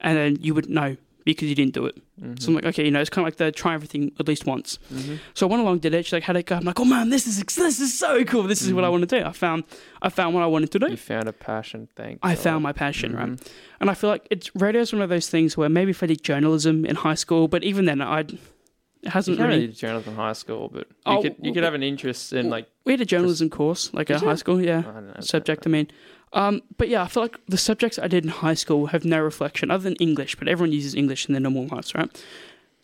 and 0.00 0.16
then 0.16 0.36
you 0.40 0.54
would 0.54 0.68
know 0.70 0.96
because 1.26 1.48
you 1.50 1.54
didn't 1.54 1.74
do 1.74 1.84
it. 1.84 1.96
Mm-hmm. 2.18 2.36
So 2.38 2.48
I'm 2.48 2.54
like, 2.54 2.64
okay, 2.64 2.84
you 2.84 2.90
know, 2.90 3.00
it's 3.00 3.10
kind 3.10 3.26
of 3.26 3.32
like 3.32 3.36
the 3.36 3.52
try 3.52 3.74
everything 3.74 4.12
at 4.18 4.26
least 4.26 4.46
once. 4.46 4.78
Mhm. 4.94 5.18
So 5.34 5.46
I 5.46 5.50
went 5.50 5.60
along, 5.62 5.80
did 5.80 5.92
it. 5.92 6.06
She's 6.06 6.12
like, 6.14 6.22
how'd 6.22 6.36
it 6.36 6.46
go? 6.46 6.56
I'm 6.56 6.64
like, 6.64 6.80
oh 6.80 6.84
man, 6.86 7.10
this 7.10 7.26
is 7.26 7.42
this 7.44 7.80
is 7.80 7.98
so 7.98 8.24
cool. 8.24 8.44
This 8.44 8.62
is 8.62 8.72
what 8.72 8.84
I 8.84 8.88
Mhm. 8.88 8.92
want 8.92 9.08
to 9.08 9.18
do. 9.20 9.26
I 9.26 9.32
found 9.32 9.64
I 10.00 10.08
found 10.08 10.34
what 10.34 10.42
I 10.42 10.46
wanted 10.46 10.70
to 10.72 10.78
do. 10.78 10.88
You 10.88 10.96
found 10.96 11.28
a 11.28 11.32
passion. 11.34 11.88
Thank. 11.96 12.20
I 12.22 12.34
found 12.36 12.62
my 12.62 12.72
passion, 12.72 13.14
right? 13.14 13.28
Mhm. 13.28 13.46
And 13.80 13.90
I 13.90 13.94
feel 13.94 14.08
like 14.08 14.26
it's 14.30 14.50
radio 14.54 14.80
is 14.80 14.92
one 14.94 15.02
of 15.02 15.10
those 15.10 15.28
things 15.28 15.56
where 15.58 15.68
maybe 15.68 15.90
if 15.90 16.02
I 16.02 16.06
did 16.06 16.22
journalism 16.22 16.86
in 16.86 16.96
high 16.96 17.16
school, 17.16 17.48
but 17.48 17.62
even 17.64 17.84
then, 17.84 18.00
I'd 18.00 18.38
it 19.02 19.10
hasn't 19.10 19.38
really. 19.38 19.50
really 19.50 19.66
do 19.68 19.72
journalism 19.72 20.12
in 20.14 20.16
high 20.16 20.32
school, 20.32 20.68
but 20.72 20.86
you 20.88 20.94
Oh, 21.06 21.22
could 21.22 21.36
you 21.42 21.52
could 21.52 21.62
have 21.64 21.74
an 21.74 21.82
interest 21.82 22.32
in 22.32 22.48
like 22.50 22.66
We 22.84 22.92
had 22.92 23.00
a 23.00 23.04
journalism 23.04 23.50
course, 23.50 23.92
like 23.92 24.10
at 24.10 24.22
high 24.22 24.36
school, 24.36 24.60
yeah. 24.62 24.78
I 24.78 24.92
don't 24.92 25.06
know 25.08 25.14
Subject, 25.20 25.66
I 25.66 25.70
mean. 25.70 25.88
Um, 26.36 26.60
but 26.76 26.88
yeah, 26.88 27.02
I 27.02 27.08
feel 27.08 27.22
like 27.22 27.38
the 27.48 27.56
subjects 27.56 27.98
I 27.98 28.08
did 28.08 28.22
in 28.24 28.30
high 28.30 28.54
school 28.54 28.86
have 28.88 29.04
no 29.06 29.18
reflection 29.20 29.70
other 29.70 29.84
than 29.84 29.96
English, 29.96 30.36
but 30.36 30.48
everyone 30.48 30.70
uses 30.70 30.94
English 30.94 31.26
in 31.26 31.32
their 31.32 31.40
normal 31.40 31.66
lives, 31.74 31.94
right? 31.94 32.10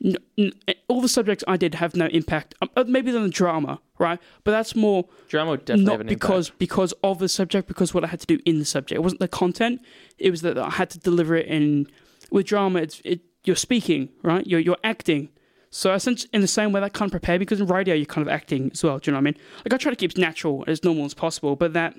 N- 0.03 0.17
n- 0.39 0.53
all 0.89 1.03
the 1.03 1.09
subjects 1.09 1.45
I 1.47 1.59
did 1.59 1.75
have 1.75 1.95
no 1.95 2.07
impact, 2.07 2.55
um, 2.63 2.71
uh, 2.77 2.85
maybe 2.89 3.11
than 3.11 3.25
the 3.25 3.29
drama, 3.29 3.79
right? 3.99 4.19
But 4.43 4.53
that's 4.53 4.75
more 4.75 5.05
Drama 5.29 5.59
definitely 5.59 5.85
not 5.85 6.07
because 6.07 6.47
impact. 6.49 6.59
because 6.59 6.95
of 7.05 7.19
the 7.19 7.29
subject, 7.29 7.69
because 7.69 7.93
what 7.93 8.05
I 8.05 8.07
had 8.07 8.21
to 8.21 8.27
do 8.27 8.41
in 8.47 8.59
the 8.59 8.65
subject. 8.65 8.97
It 8.97 9.03
wasn't 9.03 9.21
the 9.21 9.29
content; 9.29 9.83
it 10.17 10.31
was 10.31 10.41
that 10.41 10.57
I 10.59 10.71
had 10.71 10.89
to 10.91 10.99
deliver 10.99 11.37
it 11.37 11.47
in. 11.47 11.87
With 12.31 12.47
drama, 12.47 12.81
it's 12.81 13.03
it, 13.05 13.21
you're 13.45 13.55
speaking, 13.55 14.09
right? 14.23 14.47
You're 14.47 14.61
you're 14.61 14.79
acting. 14.83 15.29
So 15.69 15.91
I 15.91 15.95
essentially, 15.97 16.31
in 16.33 16.41
the 16.41 16.49
same 16.49 16.73
way, 16.73 16.81
that 16.81 16.95
kind 16.95 17.09
of 17.09 17.13
prepare 17.13 17.39
because 17.39 17.61
in 17.61 17.67
radio 17.67 17.95
you're 17.95 18.07
kind 18.07 18.27
of 18.27 18.33
acting 18.33 18.71
as 18.73 18.83
well. 18.83 18.99
Do 18.99 19.11
you 19.11 19.13
know 19.13 19.19
what 19.19 19.29
I 19.29 19.33
mean? 19.33 19.37
Like 19.65 19.75
I 19.75 19.77
try 19.77 19.91
to 19.93 19.97
keep 19.97 20.13
it 20.13 20.19
natural 20.19 20.65
as 20.67 20.83
normal 20.83 21.05
as 21.05 21.15
possible, 21.15 21.55
but 21.55 21.75
that 21.75 21.95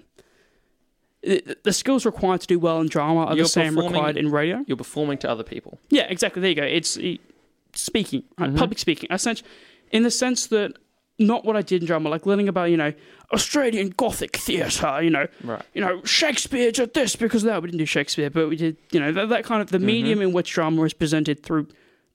the, 1.63 1.73
skills 1.73 2.05
required 2.05 2.41
to 2.41 2.47
do 2.47 2.59
well 2.59 2.81
in 2.81 2.87
drama 2.87 3.25
are 3.25 3.35
You're 3.35 3.45
the 3.45 3.49
same 3.49 3.77
required 3.77 4.17
in 4.17 4.29
radio. 4.31 4.63
You're 4.67 4.77
performing 4.77 5.17
to 5.19 5.29
other 5.29 5.43
people. 5.43 5.79
Yeah, 5.89 6.03
exactly. 6.09 6.41
There 6.41 6.49
you 6.49 6.55
go. 6.55 6.63
It's 6.63 6.97
it, 6.97 7.21
speaking, 7.73 8.23
right? 8.37 8.51
Mhm. 8.51 8.57
public 8.57 8.77
speaking. 8.79 9.09
Essentially, 9.11 9.49
in 9.91 10.03
the 10.03 10.11
sense 10.11 10.47
that 10.47 10.73
not 11.19 11.45
what 11.45 11.55
I 11.55 11.61
did 11.61 11.81
in 11.81 11.85
drama, 11.87 12.09
like 12.09 12.25
learning 12.25 12.49
about 12.49 12.65
you 12.71 12.77
know 12.77 12.91
Australian 13.31 13.89
Gothic 13.89 14.35
theatre, 14.37 15.01
you 15.01 15.09
know, 15.09 15.27
Right. 15.43 15.61
you 15.73 15.81
know 15.81 16.03
Shakespeare 16.03 16.71
did 16.71 16.93
this 16.93 17.15
because 17.15 17.43
of 17.43 17.47
that 17.47 17.61
we 17.61 17.67
didn't 17.69 17.79
do 17.79 17.85
Shakespeare, 17.85 18.29
but 18.29 18.49
we 18.49 18.55
did 18.55 18.77
you 18.91 18.99
know 18.99 19.11
that, 19.13 19.29
that 19.29 19.43
kind 19.45 19.61
of 19.61 19.69
the 19.71 19.77
Mhm. 19.77 19.83
medium 19.83 20.21
in 20.21 20.33
which 20.33 20.51
drama 20.51 20.83
is 20.83 20.93
presented 20.93 21.41
through 21.43 21.67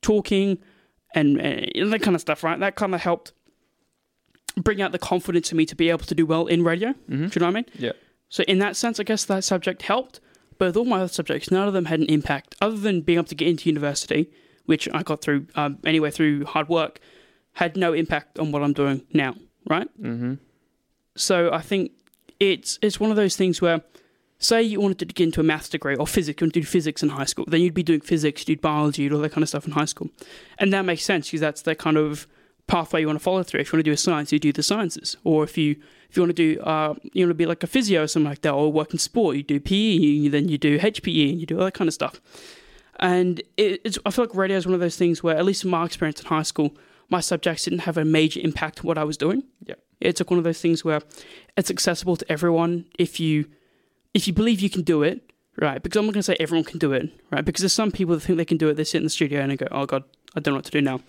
talking 0.02 0.59
and, 1.14 1.40
and 1.40 1.92
that 1.92 2.02
kind 2.02 2.14
of 2.14 2.20
stuff, 2.20 2.44
right? 2.44 2.59
That 2.61 2.74
kind 2.76 2.94
of 2.94 3.00
helped 3.00 3.32
bring 4.56 4.82
out 4.82 4.92
the 4.92 4.98
confidence 4.98 5.50
in 5.52 5.56
me 5.56 5.64
to 5.66 5.76
be 5.76 5.88
able 5.90 6.04
to 6.04 6.14
do 6.14 6.26
well 6.26 6.46
in 6.46 6.62
radio. 6.64 6.90
Mm-hmm. 6.90 7.26
Do 7.28 7.32
you 7.34 7.40
know 7.40 7.46
what 7.46 7.50
I 7.50 7.54
mean? 7.54 7.64
Yeah. 7.78 7.92
So 8.29 8.45
in 8.45 8.59
that 8.59 8.76
sense, 8.76 9.01
I 9.01 9.05
guess 9.05 9.24
that 9.24 9.45
subject 9.45 9.83
helped. 9.83 10.20
But 10.59 10.66
with 10.66 10.76
all 10.76 10.85
my 10.85 10.99
other 10.99 11.09
subjects, 11.09 11.51
none 11.51 11.68
of 11.68 11.74
them 11.74 11.85
had 11.85 12.01
an 12.01 12.07
impact 12.07 12.57
other 12.61 12.76
than 12.76 13.01
being 13.01 13.18
able 13.18 13.29
to 13.29 13.35
get 13.35 13.47
into 13.47 13.68
university, 13.68 14.29
which 14.66 14.89
I 14.93 15.03
got 15.03 15.22
through 15.22 15.47
um, 15.55 15.79
anyway 15.85 16.11
through 16.11 16.47
hard 16.47 16.68
work, 16.68 16.99
had 17.53 17.76
no 17.76 17.93
impact 17.93 18.39
on 18.39 18.51
what 18.51 18.62
I'm 18.62 18.72
doing 18.72 19.03
now, 19.12 19.35
right? 19.68 19.89
Mm-hmm. 20.03 20.35
So 21.16 21.53
I 21.53 21.61
think 21.61 21.93
it's 22.41 22.79
it's 22.83 22.99
one 22.99 23.11
of 23.11 23.16
those 23.16 23.37
things 23.37 23.62
where, 23.62 23.83
say 24.39 24.62
you 24.62 24.81
wanted 24.81 24.99
to 24.99 25.07
get 25.07 25.24
into 25.24 25.41
a 25.41 25.45
maths 25.45 25.68
degree 25.68 25.95
or 25.97 26.07
physics, 26.07 26.41
you 26.41 26.45
want 26.45 26.55
to 26.55 26.61
do 26.61 26.66
physics 26.66 27.03
in 27.05 27.11
high 27.11 27.24
school, 27.24 27.45
then 27.47 27.61
you'd 27.61 27.74
be 27.74 27.83
doing 27.85 28.01
physics, 28.01 28.47
you'd 28.47 28.57
do 28.57 28.61
biology, 28.61 29.03
you'd 29.03 29.12
all 29.12 29.20
that 29.20 29.33
kind 29.33 29.43
of 29.43 29.49
stuff 29.49 29.64
in 29.64 29.72
high 29.72 29.85
school, 29.85 30.11
and 30.59 30.72
that 30.72 30.85
makes 30.85 31.05
sense 31.05 31.29
because 31.29 31.41
that's 31.41 31.62
the 31.62 31.74
kind 31.74 31.97
of 31.97 32.26
pathway 32.66 33.01
you 33.01 33.07
want 33.07 33.18
to 33.18 33.22
follow 33.22 33.43
through. 33.43 33.61
If 33.61 33.72
you 33.72 33.76
want 33.76 33.85
to 33.85 33.91
do 33.91 33.95
a 33.95 33.97
science, 33.97 34.33
you 34.33 34.39
do 34.39 34.53
the 34.53 34.62
sciences, 34.62 35.16
or 35.24 35.45
if 35.45 35.57
you 35.57 35.76
if 36.09 36.16
you 36.16 36.22
want 36.22 36.34
to 36.34 36.54
do 36.54 36.61
uh, 36.62 36.94
you 37.12 37.24
want 37.24 37.30
to 37.30 37.34
be 37.34 37.46
like 37.46 37.62
a 37.62 37.66
physio 37.66 38.02
or 38.02 38.06
something 38.06 38.30
like 38.30 38.42
that, 38.42 38.52
or 38.52 38.72
work 38.72 38.92
in 38.92 38.98
sport, 38.98 39.36
you 39.36 39.42
do 39.42 39.61
PE, 39.61 40.28
then 40.28 40.48
you 40.48 40.59
do 40.59 40.78
HPE, 40.78 41.30
and 41.30 41.40
you 41.40 41.46
do 41.46 41.59
all 41.59 41.64
that 41.64 41.74
kind 41.74 41.88
of 41.88 41.94
stuff. 41.94 42.20
And 42.98 43.40
it, 43.56 43.80
it's 43.84 43.98
I 44.04 44.11
feel 44.11 44.24
like 44.24 44.34
radio 44.34 44.56
is 44.56 44.66
one 44.66 44.74
of 44.74 44.80
those 44.80 44.96
things 44.96 45.22
where, 45.22 45.36
at 45.36 45.44
least 45.44 45.64
in 45.64 45.70
my 45.70 45.84
experience 45.84 46.20
in 46.20 46.26
high 46.26 46.42
school, 46.42 46.76
my 47.09 47.20
subjects 47.20 47.64
didn't 47.64 47.80
have 47.80 47.96
a 47.96 48.04
major 48.04 48.40
impact 48.40 48.80
on 48.80 48.86
what 48.86 48.98
I 48.98 49.04
was 49.04 49.16
doing. 49.16 49.44
Yeah. 49.64 49.74
It's 50.00 50.20
like 50.20 50.30
one 50.30 50.38
of 50.38 50.44
those 50.44 50.61
things 50.61 50.84
where 50.84 51.00
it's 51.56 51.70
accessible 51.70 52.16
to 52.16 52.32
everyone 52.32 52.86
if 52.98 53.18
you 53.18 53.46
if 54.14 54.26
you 54.26 54.32
believe 54.32 54.61
you 54.61 54.70
can 54.70 54.82
do 54.82 55.02
it, 55.02 55.32
right? 55.56 55.82
Because 55.82 55.98
I'm 55.98 56.06
not 56.06 56.12
going 56.12 56.20
to 56.20 56.24
say 56.24 56.36
everyone 56.40 56.64
can 56.64 56.78
do 56.78 56.92
it, 56.92 57.11
right? 57.30 57.44
Because 57.44 57.62
there's 57.62 57.72
some 57.72 57.92
people 57.92 58.14
that 58.14 58.20
think 58.20 58.36
they 58.36 58.44
can 58.44 58.56
do 58.56 58.68
it. 58.68 58.74
They 58.74 58.84
sit 58.84 58.98
in 58.98 59.04
the 59.04 59.11
studio 59.11 59.40
and 59.40 59.50
they 59.50 59.56
go, 59.56 59.68
"Oh 59.70 59.86
God, 59.86 60.04
I 60.34 60.40
don't 60.40 60.52
know 60.52 60.59
what 60.59 60.64
to 60.66 60.70
do 60.70 60.80
now." 60.80 61.00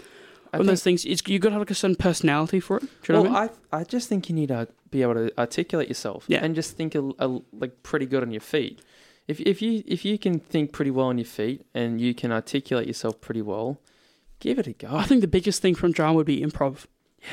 I 0.51 0.57
One 0.57 0.61
of 0.61 0.67
those 0.67 0.83
things. 0.83 1.05
It's, 1.05 1.21
you 1.27 1.39
got 1.39 1.49
to 1.49 1.53
have 1.53 1.61
like 1.61 1.71
a 1.71 1.75
certain 1.75 1.95
personality 1.95 2.59
for 2.59 2.77
it. 2.77 2.81
Do 2.81 2.87
you 3.07 3.13
know 3.13 3.21
well, 3.23 3.31
what 3.31 3.39
I 3.39 3.45
mean? 3.47 3.55
I, 3.71 3.77
I 3.79 3.83
just 3.83 4.09
think 4.09 4.29
you 4.29 4.35
need 4.35 4.47
to 4.47 4.67
be 4.89 5.01
able 5.01 5.13
to 5.15 5.31
articulate 5.39 5.87
yourself 5.87 6.25
Yeah. 6.27 6.43
and 6.43 6.55
just 6.55 6.75
think 6.75 6.95
a, 6.95 7.11
a, 7.19 7.39
like 7.53 7.83
pretty 7.83 8.05
good 8.05 8.23
on 8.23 8.31
your 8.31 8.41
feet. 8.41 8.81
If 9.27 9.39
if 9.41 9.61
you 9.61 9.83
if 9.85 10.05
you 10.05 10.17
can 10.17 10.39
think 10.39 10.71
pretty 10.71 10.89
well 10.89 11.05
on 11.05 11.19
your 11.19 11.25
feet 11.25 11.63
and 11.75 12.01
you 12.01 12.15
can 12.15 12.31
articulate 12.31 12.87
yourself 12.87 13.21
pretty 13.21 13.43
well, 13.43 13.79
give 14.39 14.57
it 14.57 14.65
a 14.65 14.73
go. 14.73 14.87
I 14.91 15.03
think 15.03 15.21
the 15.21 15.27
biggest 15.27 15.61
thing 15.61 15.75
from 15.75 15.91
drama 15.91 16.15
would 16.15 16.25
be 16.25 16.41
improv, 16.41 16.85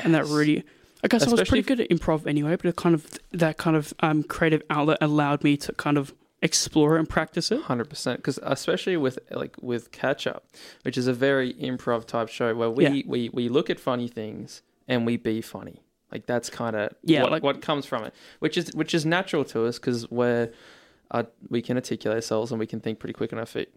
and 0.03 0.13
that 0.13 0.25
really. 0.25 0.63
I 1.03 1.07
guess 1.07 1.27
I 1.27 1.31
was 1.31 1.47
pretty 1.47 1.63
good 1.63 1.79
at 1.79 1.89
improv 1.89 2.27
anyway, 2.27 2.55
but 2.55 2.65
it 2.65 2.75
kind 2.75 2.93
of 2.93 3.19
that 3.31 3.57
kind 3.57 3.75
of 3.75 3.93
um, 4.01 4.23
creative 4.23 4.61
outlet 4.69 4.99
allowed 5.01 5.43
me 5.43 5.57
to 5.57 5.73
kind 5.73 5.97
of 5.97 6.13
explore 6.41 6.97
and 6.97 7.09
practice 7.09 7.51
it. 7.51 7.61
Hundred 7.63 7.89
percent, 7.89 8.19
because 8.19 8.39
especially 8.43 8.97
with 8.97 9.19
like 9.31 9.55
with 9.61 9.91
catch 9.91 10.27
up, 10.27 10.45
which 10.83 10.97
is 10.97 11.07
a 11.07 11.13
very 11.13 11.53
improv 11.55 12.05
type 12.05 12.29
show 12.29 12.53
where 12.55 12.69
we 12.69 12.83
Yeah. 12.87 13.01
we, 13.07 13.29
we 13.29 13.49
look 13.49 13.69
at 13.69 13.79
funny 13.79 14.07
things 14.07 14.61
and 14.87 15.05
we 15.05 15.17
be 15.17 15.41
funny. 15.41 15.81
Like 16.11 16.25
that's 16.25 16.49
kind 16.49 16.75
of 16.75 16.93
Yeah, 17.03 17.23
what, 17.23 17.31
like- 17.31 17.43
what 17.43 17.61
comes 17.61 17.85
from 17.85 18.03
it, 18.05 18.13
which 18.39 18.57
is 18.57 18.71
which 18.73 18.93
is 18.93 19.05
natural 19.05 19.43
to 19.45 19.65
us 19.65 19.77
because 19.79 20.09
we're 20.11 20.51
uh, 21.11 21.23
we 21.49 21.61
can 21.61 21.77
articulate 21.77 22.17
ourselves 22.17 22.51
and 22.51 22.59
we 22.59 22.67
can 22.67 22.79
think 22.81 22.99
pretty 22.99 23.13
quick 23.13 23.31
on 23.33 23.39
our 23.39 23.45
feet. 23.45 23.69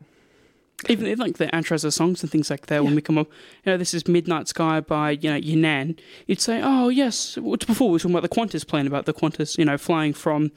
even 0.89 1.07
in 1.07 1.19
like 1.19 1.37
the 1.39 1.47
intros 1.49 1.85
of 1.85 1.93
songs 1.95 2.23
and 2.23 2.31
things 2.33 2.51
like 2.51 2.67
that, 2.67 2.83
when 2.83 2.95
we 2.95 3.03
come 3.03 3.19
up, 3.19 3.29
you 3.65 3.71
know, 3.71 3.77
this 3.77 3.93
is 3.95 4.09
Midnight 4.09 4.49
Sky 4.49 4.81
by, 4.81 5.11
you 5.13 5.31
know, 5.31 5.39
Yanan, 5.39 5.99
you'd 6.27 6.41
say, 6.41 6.61
oh, 6.65 6.89
yes, 6.89 7.37
before 7.67 7.89
we 7.89 7.93
were 7.93 7.99
talking 7.99 8.17
about 8.17 8.23
the 8.29 8.35
Qantas 8.35 8.67
plane, 8.67 8.87
about 8.87 9.05
the 9.05 9.13
Qantas, 9.13 9.59
you 9.59 9.65
know, 9.67 9.77
flying 9.77 10.13
from 10.15 10.51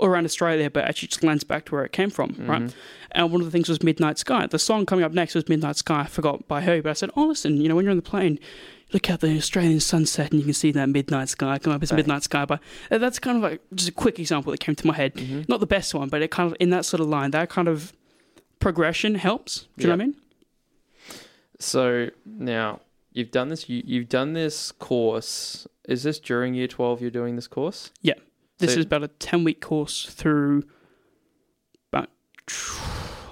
all 0.00 0.08
around 0.08 0.24
Australia, 0.24 0.70
but 0.70 0.84
actually 0.84 1.08
just 1.08 1.22
lands 1.22 1.44
back 1.44 1.66
to 1.66 1.72
where 1.74 1.84
it 1.84 1.92
came 1.92 2.10
from, 2.10 2.34
right? 2.40 2.62
Mhm. 2.62 2.72
And 3.12 3.30
one 3.32 3.40
of 3.40 3.44
the 3.46 3.50
things 3.50 3.68
was 3.68 3.82
Midnight 3.82 4.18
Sky. 4.18 4.46
The 4.46 4.58
song 4.58 4.86
coming 4.86 5.04
up 5.04 5.12
next 5.12 5.34
was 5.34 5.48
Midnight 5.48 5.76
Sky. 5.76 6.00
I 6.02 6.06
forgot 6.06 6.46
by 6.48 6.62
who, 6.62 6.80
but 6.82 6.90
I 6.90 6.92
said, 6.94 7.10
oh, 7.16 7.26
listen, 7.26 7.60
you 7.60 7.68
know, 7.68 7.76
when 7.76 7.84
you're 7.84 7.90
on 7.90 7.96
the 7.96 8.02
plane, 8.02 8.38
look 8.92 9.08
out 9.10 9.20
the 9.20 9.36
Australian 9.36 9.78
sunset 9.80 10.30
and 10.32 10.40
you 10.40 10.44
can 10.44 10.54
see 10.54 10.72
that 10.72 10.88
Midnight 10.88 11.28
Sky 11.28 11.58
come 11.58 11.72
up. 11.72 11.82
It's 11.82 11.92
Right. 11.92 11.98
Midnight 11.98 12.22
Sky. 12.24 12.44
But 12.44 12.60
uh, 12.90 12.98
that's 12.98 13.18
kind 13.18 13.36
of 13.36 13.42
like 13.42 13.60
just 13.74 13.88
a 13.88 13.92
quick 13.92 14.18
example 14.18 14.50
that 14.52 14.58
came 14.60 14.74
to 14.74 14.86
my 14.86 14.94
head. 14.94 15.14
Mhm. 15.14 15.48
Not 15.48 15.60
the 15.60 15.66
best 15.66 15.94
one, 15.94 16.08
but 16.08 16.22
it 16.22 16.30
kind 16.30 16.50
of, 16.50 16.56
in 16.60 16.70
that 16.70 16.84
sort 16.84 17.00
of 17.00 17.08
line, 17.08 17.30
that 17.32 17.50
kind 17.50 17.68
of 17.68 17.92
progression 18.58 19.14
helps. 19.16 19.66
Do 19.76 19.82
you 19.82 19.86
know 19.88 19.94
what 19.96 20.02
I 20.02 20.06
mean? 20.06 20.14
So 21.58 22.08
now 22.24 22.80
you've 23.12 23.30
done 23.30 23.48
this. 23.48 23.68
You 23.68 23.82
you've 23.84 24.08
done 24.08 24.32
this 24.32 24.72
course. 24.72 25.66
Is 25.88 26.02
this 26.04 26.18
during 26.18 26.54
year 26.54 26.68
twelve? 26.68 27.00
You're 27.00 27.10
doing 27.10 27.36
this 27.36 27.46
course. 27.48 27.90
Yeah. 28.02 28.14
This 28.60 28.74
So- 28.74 28.80
is 28.80 28.86
about 28.86 29.02
a 29.02 29.08
10 29.08 29.42
week 29.44 29.60
course 29.60 30.06
through 30.06 30.62
about, 31.92 32.08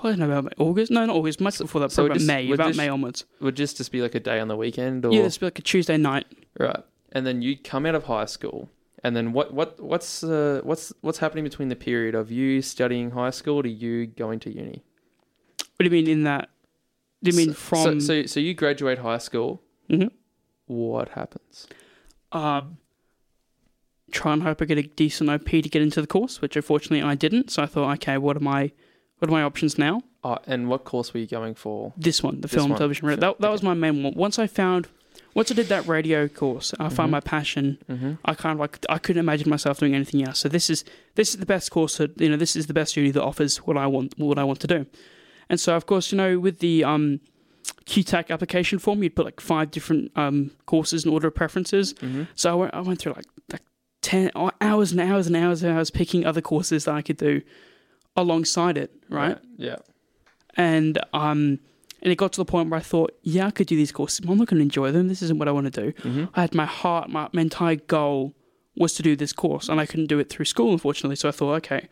I 0.03 0.11
don't 0.11 0.19
know, 0.19 0.39
about 0.39 0.55
August? 0.59 0.91
No, 0.91 1.05
not 1.07 1.15
August, 1.17 1.41
much 1.41 1.59
before 1.59 1.81
that, 1.83 1.93
so 1.93 2.09
just- 2.09 2.25
about 2.25 2.27
May, 2.27 2.49
would 2.49 2.55
about 2.61 2.77
May 2.77 2.89
onwards. 2.89 3.25
Would 3.41 3.57
this 3.57 3.75
just 3.75 3.93
be 3.93 4.01
like 4.03 4.15
a 4.15 4.21
day 4.21 4.41
on 4.41 4.49
the 4.49 4.57
weekend, 4.57 5.05
or 5.05 5.13
Yeah, 5.13 5.23
this 5.23 5.37
would 5.37 5.41
be 5.41 5.47
like 5.47 5.59
a 5.59 5.63
Tuesday 5.63 5.97
night. 5.97 6.27
right? 6.59 6.83
And 7.13 7.27
then 7.27 7.41
you 7.43 7.57
come 7.57 7.87
out 7.87 7.95
of 7.95 8.05
high 8.05 8.27
school, 8.27 8.71
and 9.05 9.17
then 9.17 9.33
what? 9.33 9.55
What? 9.55 9.81
What's 9.81 10.23
uh, 10.23 10.61
what's 10.65 10.93
what's 11.01 11.19
happening 11.19 11.45
between 11.45 11.69
the 11.69 11.77
period 11.77 12.15
of 12.15 12.31
you 12.31 12.61
studying 12.63 13.13
high 13.13 13.31
school 13.31 13.63
to 13.63 13.69
you 13.69 14.07
going 14.07 14.41
to 14.41 14.51
uni? 14.55 14.83
What 15.77 15.79
do 15.79 15.85
you 15.85 15.91
mean 15.91 16.07
in 16.09 16.25
that? 16.25 16.51
Do 17.23 17.31
you 17.31 17.37
mean 17.37 17.49
So- 17.49 17.55
from. 17.55 18.01
So, 18.01 18.23
so, 18.23 18.27
so 18.27 18.41
you 18.41 18.55
graduate 18.55 18.99
high 18.99 19.19
school. 19.19 19.63
Mhm. 19.91 20.11
What 20.67 21.11
happens? 21.11 21.67
um, 22.33 22.77
try 24.11 24.33
and 24.33 24.43
hope 24.43 24.63
I 24.63 24.65
get 24.65 24.79
a 24.79 24.83
decent 24.83 25.31
OP 25.31 25.45
to 25.47 25.63
get 25.63 25.83
into 25.83 26.01
the 26.01 26.07
course, 26.07 26.41
which 26.41 26.57
unfortunately 26.57 27.03
I 27.03 27.15
didn't. 27.15 27.51
So 27.51 27.63
I 27.63 27.67
thought, 27.67 27.91
okay, 27.99 28.19
what 28.19 28.37
are 28.37 28.41
my 28.41 28.71
what 29.19 29.29
are 29.29 29.33
my 29.33 29.43
options 29.43 29.79
now? 29.79 30.03
Oh, 30.25 30.39
and 30.47 30.69
what 30.69 30.85
course 30.85 31.13
were 31.13 31.21
you 31.21 31.27
going 31.27 31.55
for? 31.55 31.93
This 31.97 32.23
one, 32.23 32.37
the 32.37 32.49
This 32.49 32.53
film, 32.55 32.71
one, 32.71 32.79
television, 32.79 33.09
That, 33.21 33.41
that 33.41 33.51
was 33.51 33.63
my 33.63 33.75
main 33.75 34.03
one. 34.03 34.15
Once 34.15 34.39
I 34.39 34.47
found, 34.47 34.87
once 35.35 35.51
I 35.51 35.55
did 35.55 35.67
that 35.69 35.87
radio 35.87 36.29
course, 36.29 36.73
I 36.79 36.89
found 36.89 37.09
Mhm. 37.09 37.13
my 37.13 37.21
passion. 37.21 37.79
Mm-hmm. 37.91 38.13
I 38.25 38.35
kind 38.35 38.53
of 38.55 38.61
like 38.61 38.79
I 38.89 38.99
couldn't 38.99 39.21
imagine 39.21 39.49
myself 39.51 39.79
doing 39.81 39.95
anything 39.95 40.25
else. 40.25 40.39
So 40.41 40.49
this 40.49 40.71
is 40.71 40.85
this 41.17 41.31
is 41.31 41.37
the 41.39 41.47
best 41.47 41.71
course 41.71 41.97
that 41.99 42.21
you 42.21 42.29
know 42.29 42.37
this 42.37 42.55
is 42.57 42.67
the 42.67 42.75
best 42.75 42.97
uni 42.97 43.11
that 43.11 43.23
offers 43.23 43.59
what 43.59 43.77
I 43.77 43.87
want 43.87 44.15
what 44.19 44.39
I 44.39 44.45
want 44.45 44.61
to 44.61 44.67
do. 44.67 44.87
And 45.51 45.59
so 45.61 45.75
of 45.77 45.87
course 45.87 46.13
you 46.13 46.19
know 46.19 46.39
with 46.39 46.59
the 46.61 46.85
um, 46.85 47.21
QTAC 47.87 48.31
application 48.31 48.79
form 48.79 49.03
you'd 49.03 49.17
put 49.17 49.25
like 49.25 49.41
five 49.41 49.71
different 49.71 50.11
um, 50.17 50.51
courses 50.67 51.05
in 51.05 51.11
order 51.13 51.29
of 51.29 51.35
preferences. 51.35 51.95
Mm-hmm. 51.95 52.25
So 52.35 52.51
I 52.51 52.55
went, 52.55 52.75
I 52.75 52.81
went 52.81 52.99
through 53.01 53.13
like 53.15 53.27
ten 54.09 54.31
hours 54.63 54.91
and 54.93 55.01
hours 55.01 55.27
and 55.27 55.37
hours 55.37 55.63
and 55.63 55.77
hours 55.77 55.91
picking 55.91 56.25
other 56.25 56.41
courses 56.41 56.87
that 56.87 56.95
I 56.95 57.03
could 57.03 57.19
do 57.19 57.43
alongside 58.17 58.79
it, 58.79 58.91
right? 59.11 59.39
Yeah. 59.59 59.77
And 60.57 60.99
um 61.13 61.61
and 62.01 62.13
it 62.13 62.17
got 62.17 62.33
to 62.33 62.41
the 62.41 62.45
point 62.45 62.71
where 62.71 62.79
I 62.79 62.83
thought, 62.83 63.11
yeah, 63.23 63.47
I 63.47 63.51
could 63.51 63.67
do 63.67 63.77
these 63.77 63.93
courses, 63.93 64.21
I'm 64.27 64.39
not 64.39 64.47
going 64.47 64.59
to 64.59 64.63
enjoy 64.63 64.93
them. 64.93 65.09
This 65.09 65.21
isn't 65.23 65.39
what 65.39 65.49
I 65.49 65.53
want 65.53 65.73
to 65.73 65.81
do. 65.85 65.93
Mm-hmm. 66.03 66.25
I 66.35 66.41
had 66.43 66.55
my 66.55 66.65
heart, 66.65 67.11
my, 67.11 67.29
my 67.33 67.43
entire 67.43 67.75
goal 67.75 68.35
was 68.77 68.95
to 68.95 69.03
do 69.03 69.17
this 69.17 69.33
course, 69.33 69.69
and 69.69 69.81
I 69.81 69.85
couldn't 69.87 70.07
do 70.07 70.21
it 70.21 70.31
through 70.31 70.45
school, 70.45 70.73
unfortunately. 70.73 71.17
So 71.17 71.29
I 71.29 71.33
thought, 71.33 71.55
okay, 71.57 71.89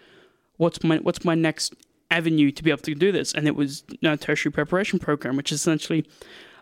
what's 0.58 0.82
my 0.84 0.98
what's 0.98 1.24
my 1.24 1.34
next 1.34 1.74
avenue 2.10 2.50
to 2.52 2.62
be 2.62 2.70
able 2.70 2.82
to 2.82 2.94
do 2.94 3.10
this? 3.12 3.32
And 3.34 3.46
it 3.46 3.56
was 3.56 3.82
a 4.02 4.16
tertiary 4.16 4.52
preparation 4.52 4.98
program, 5.00 5.36
which 5.36 5.50
is 5.52 5.60
essentially 5.60 6.06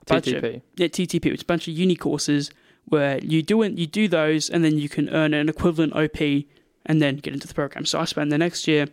a 0.02 0.04
bunch 0.06 0.26
of- 0.28 0.42
TTP. 0.42 0.62
yeah, 0.76 0.88
TTP, 0.88 1.24
which 1.30 1.40
is 1.40 1.42
a 1.42 1.46
bunch 1.46 1.68
of 1.68 1.74
uni 1.74 1.96
courses 1.96 2.50
where 2.86 3.18
you 3.18 3.42
do 3.42 3.62
it, 3.62 3.72
you 3.78 3.86
do 3.86 4.08
those, 4.08 4.50
and 4.50 4.64
then 4.64 4.78
you 4.78 4.88
can 4.88 5.08
earn 5.10 5.34
an 5.34 5.48
equivalent 5.48 5.94
OP 5.94 6.20
and 6.86 7.00
then 7.00 7.16
get 7.16 7.32
into 7.32 7.46
the 7.48 7.54
program. 7.54 7.86
So 7.86 7.98
I 8.00 8.04
spent 8.04 8.30
the 8.30 8.38
next 8.38 8.68
year 8.68 8.86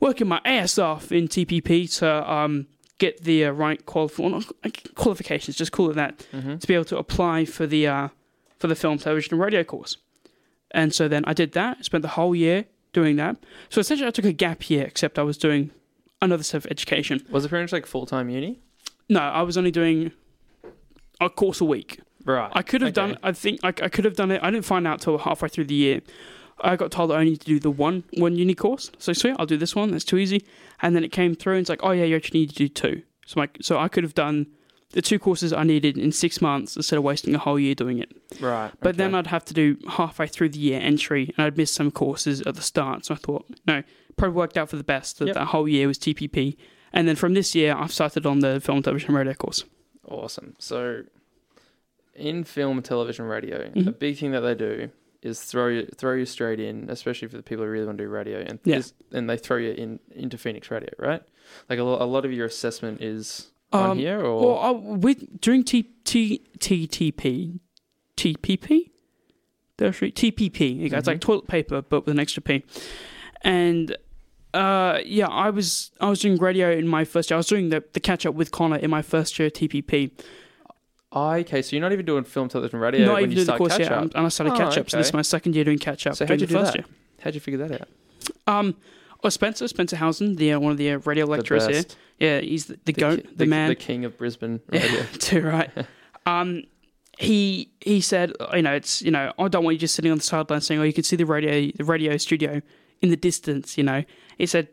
working 0.00 0.28
my 0.28 0.40
ass 0.44 0.78
off 0.78 1.10
in 1.10 1.28
TPP 1.28 1.98
to 1.98 2.30
um, 2.32 2.66
get 2.98 3.24
the 3.24 3.46
uh, 3.46 3.50
right 3.52 3.80
not- 4.18 4.54
qualifications, 4.94 5.56
just 5.56 5.72
call 5.72 5.90
it 5.90 5.94
that, 5.94 6.18
Mm-hmm. 6.32 6.58
to 6.58 6.66
be 6.66 6.74
able 6.74 6.84
to 6.86 6.98
apply 6.98 7.44
for 7.46 7.66
the 7.66 7.86
uh, 7.86 8.08
for 8.58 8.66
the 8.68 8.74
film, 8.74 8.98
television, 8.98 9.34
and 9.34 9.40
radio 9.42 9.64
course. 9.64 9.96
And 10.72 10.92
so 10.94 11.08
then 11.08 11.24
I 11.26 11.32
did 11.32 11.52
that. 11.52 11.84
Spent 11.84 12.02
the 12.02 12.08
whole 12.08 12.34
year 12.34 12.64
doing 12.92 13.16
that. 13.16 13.36
So 13.70 13.80
essentially, 13.80 14.06
I 14.08 14.10
took 14.10 14.24
a 14.24 14.32
gap 14.32 14.68
year, 14.68 14.84
except 14.84 15.18
I 15.18 15.22
was 15.22 15.38
doing 15.38 15.70
another 16.20 16.42
set 16.42 16.58
of 16.64 16.66
education. 16.70 17.24
Was 17.30 17.44
it 17.44 17.48
pretty 17.48 17.62
much 17.64 17.72
like 17.72 17.86
full 17.86 18.04
time 18.06 18.28
uni? 18.28 18.60
No, 19.08 19.20
I 19.20 19.42
was 19.42 19.56
only 19.56 19.70
doing 19.70 20.12
a 21.20 21.30
course 21.30 21.60
a 21.60 21.64
week. 21.64 22.00
Right. 22.26 22.50
I 22.52 22.62
could 22.62 22.82
have 22.82 22.88
Okay. 22.96 23.12
done. 23.12 23.18
I 23.22 23.32
think 23.32 23.60
I, 23.62 23.68
I 23.68 23.88
could 23.88 24.04
have 24.04 24.16
done 24.16 24.30
it. 24.30 24.42
I 24.42 24.50
didn't 24.50 24.66
find 24.66 24.86
out 24.86 25.00
till 25.00 25.16
halfway 25.18 25.48
through 25.48 25.66
the 25.66 25.74
year. 25.74 26.00
I 26.60 26.74
got 26.76 26.90
told 26.90 27.12
I 27.12 27.16
only 27.16 27.36
to 27.36 27.46
do 27.46 27.58
the 27.60 27.70
one 27.70 28.04
one 28.14 28.36
uni 28.36 28.54
course. 28.54 28.90
So 28.98 29.12
sweet, 29.12 29.36
I'll 29.38 29.46
do 29.46 29.56
this 29.56 29.74
one. 29.76 29.90
That's 29.90 30.04
too 30.04 30.16
easy. 30.18 30.44
And 30.82 30.94
then 30.96 31.04
it 31.04 31.12
came 31.12 31.34
through, 31.34 31.54
and 31.54 31.60
it's 31.60 31.70
like, 31.70 31.80
oh 31.82 31.92
yeah, 31.92 32.04
you 32.04 32.16
actually 32.16 32.40
need 32.40 32.50
to 32.50 32.54
do 32.56 32.68
two. 32.68 33.02
So 33.26 33.40
like, 33.40 33.58
so 33.62 33.78
I 33.78 33.88
could 33.88 34.04
have 34.04 34.14
done 34.14 34.46
the 34.92 35.02
two 35.02 35.18
courses 35.18 35.52
I 35.52 35.64
needed 35.64 35.98
in 35.98 36.12
six 36.12 36.40
months 36.40 36.76
instead 36.76 36.96
of 36.96 37.02
wasting 37.02 37.34
a 37.34 37.38
whole 37.38 37.58
year 37.58 37.74
doing 37.74 37.98
it. 37.98 38.10
Right. 38.40 38.70
But 38.80 38.96
then. 38.96 39.14
I'd 39.14 39.26
have 39.26 39.44
to 39.46 39.54
do 39.54 39.76
halfway 39.88 40.26
through 40.28 40.50
the 40.50 40.58
year 40.58 40.80
entry, 40.80 41.32
and 41.36 41.46
I'd 41.46 41.56
miss 41.56 41.70
some 41.72 41.90
courses 41.90 42.40
at 42.42 42.54
the 42.54 42.62
start. 42.62 43.04
So 43.06 43.14
I 43.14 43.18
thought, 43.18 43.44
no, 43.66 43.82
probably 44.16 44.36
worked 44.36 44.56
out 44.56 44.70
for 44.70 44.76
the 44.76 44.84
best 44.84 45.18
that 45.18 45.26
Yep. 45.26 45.34
that 45.34 45.44
whole 45.46 45.68
year 45.68 45.86
was 45.88 45.98
TPP. 45.98 46.56
And 46.92 47.06
then 47.06 47.16
from 47.16 47.34
this 47.34 47.54
year, 47.54 47.74
I've 47.76 47.92
started 47.92 48.24
on 48.24 48.38
the 48.40 48.60
film, 48.60 48.82
television, 48.82 49.14
radio 49.14 49.34
course. 49.34 49.64
Awesome. 50.08 50.54
So, 50.58 51.02
in 52.18 52.44
film, 52.44 52.82
television, 52.82 53.24
radio, 53.26 53.62
a 53.62 53.68
Mhm. 53.70 53.98
big 53.98 54.16
thing 54.18 54.32
that 54.32 54.40
they 54.40 54.54
do 54.54 54.90
is 55.22 55.42
throw 55.42 55.68
you 55.68 55.86
throw 55.96 56.14
you 56.14 56.24
straight 56.26 56.60
in, 56.60 56.88
especially 56.90 57.28
for 57.28 57.36
the 57.36 57.42
people 57.42 57.64
who 57.64 57.70
really 57.70 57.86
want 57.86 57.98
to 57.98 58.04
do 58.04 58.08
radio, 58.10 58.38
and 58.40 58.58
Yeah. 58.64 58.76
this- 58.76 58.94
and 59.12 59.28
they 59.28 59.36
throw 59.36 59.56
you 59.56 59.70
in 59.72 59.98
into 60.14 60.38
Phoenix 60.38 60.70
Radio, 60.70 60.90
right? 60.98 61.22
Like 61.68 61.78
a, 61.78 61.84
lo- 61.84 61.98
a 62.00 62.06
lot 62.06 62.24
of 62.24 62.32
your 62.32 62.46
assessment 62.46 63.00
is 63.02 63.50
on 63.72 63.90
Um, 63.92 63.98
here, 63.98 64.20
or 64.20 64.40
Well, 64.46 64.58
I, 64.58 64.70
with 64.70 65.40
during 65.40 65.64
T 65.64 65.82
T 66.04 66.42
T 66.60 66.86
T 66.86 67.10
P 67.12 67.60
TPP, 68.16 68.90
tertiary 69.78 70.12
TPP. 70.12 70.76
You 70.76 70.88
go, 70.88 70.96
It's 70.98 71.06
like 71.06 71.18
Mhm. 71.18 71.22
toilet 71.22 71.46
paper, 71.48 71.82
but 71.82 72.06
with 72.06 72.12
an 72.12 72.20
extra 72.20 72.42
P. 72.42 72.62
And 73.42 73.96
uh, 74.54 75.00
yeah, 75.04 75.26
I 75.28 75.50
was 75.50 75.90
I 76.00 76.08
was 76.08 76.20
doing 76.20 76.36
radio 76.38 76.70
in 76.70 76.88
my 76.88 77.04
first 77.04 77.30
year. 77.30 77.36
I 77.36 77.38
was 77.38 77.46
doing 77.46 77.68
the 77.70 77.84
the 77.92 78.00
catch 78.00 78.24
up 78.24 78.34
with 78.34 78.50
Conor 78.52 78.76
in 78.76 78.90
my 78.90 79.02
first 79.02 79.38
year 79.38 79.46
at 79.46 79.54
TPP. 79.54 80.12
Ah, 81.18 81.36
okay, 81.36 81.62
so 81.62 81.74
you're 81.74 81.80
not 81.80 81.92
even 81.92 82.04
doing 82.04 82.24
film, 82.24 82.46
television, 82.50 82.78
radio 82.78 83.06
Not 83.06 83.14
when 83.14 83.22
even 83.22 83.30
you 83.30 83.36
doing 83.36 83.46
the 83.46 83.50
start 83.52 83.58
course 83.58 83.72
catch 83.72 83.80
yet, 83.80 83.92
up. 83.92 84.14
and 84.14 84.26
I 84.26 84.28
started 84.28 84.52
Oh, 84.52 84.58
catch 84.58 84.76
up. 84.76 84.90
So 84.90 84.98
this 84.98 85.06
is 85.06 85.10
okay. 85.10 85.16
my 85.18 85.22
second 85.22 85.54
year 85.54 85.64
doing 85.64 85.78
catch 85.78 86.06
up. 86.06 86.14
So 86.14 86.26
how'd 86.26 86.40
you 86.42 86.46
the 86.46 86.52
do 86.52 86.58
first 86.60 86.72
that? 86.74 86.80
year. 86.80 86.86
How'd 87.22 87.32
you 87.34 87.40
figure 87.40 87.66
that 87.66 87.80
out? 87.80 87.88
Um, 88.46 88.76
oh 89.24 89.30
Spencer 89.30 89.66
Spencer 89.66 89.96
Howson, 89.96 90.36
the 90.36 90.52
uh, 90.52 90.60
one 90.60 90.72
of 90.72 90.78
the 90.78 90.90
uh, 90.90 90.98
radio 91.06 91.24
lecturers 91.24 91.64
here. 91.66 91.72
best. 91.76 91.96
Yeah, 92.18 92.40
he's 92.40 92.66
the, 92.66 92.78
the, 92.84 92.92
goat, 92.92 93.22
ki- 93.22 93.28
the, 93.34 93.46
man. 93.46 93.68
the 93.70 93.74
king 93.76 94.04
of 94.04 94.18
Brisbane 94.18 94.60
radio. 94.68 94.90
Yeah, 94.90 95.06
too 95.18 95.40
right. 95.40 95.70
um, 96.26 96.64
he 97.18 97.70
he 97.80 98.02
said, 98.02 98.32
you 98.52 98.60
know, 98.60 98.74
it's 98.74 99.00
you 99.00 99.10
know, 99.10 99.32
I 99.38 99.48
don't 99.48 99.64
want 99.64 99.74
you 99.74 99.80
just 99.80 99.94
sitting 99.94 100.10
on 100.12 100.18
the 100.18 100.24
sideline 100.24 100.60
saying, 100.60 100.80
oh, 100.80 100.84
you 100.84 100.92
can 100.92 101.04
see 101.04 101.16
the 101.16 101.24
radio 101.24 101.72
the 101.74 101.84
radio 101.84 102.18
studio 102.18 102.60
in 103.00 103.08
the 103.08 103.16
distance. 103.16 103.78
You 103.78 103.84
know, 103.84 104.04
he 104.36 104.44
said, 104.44 104.68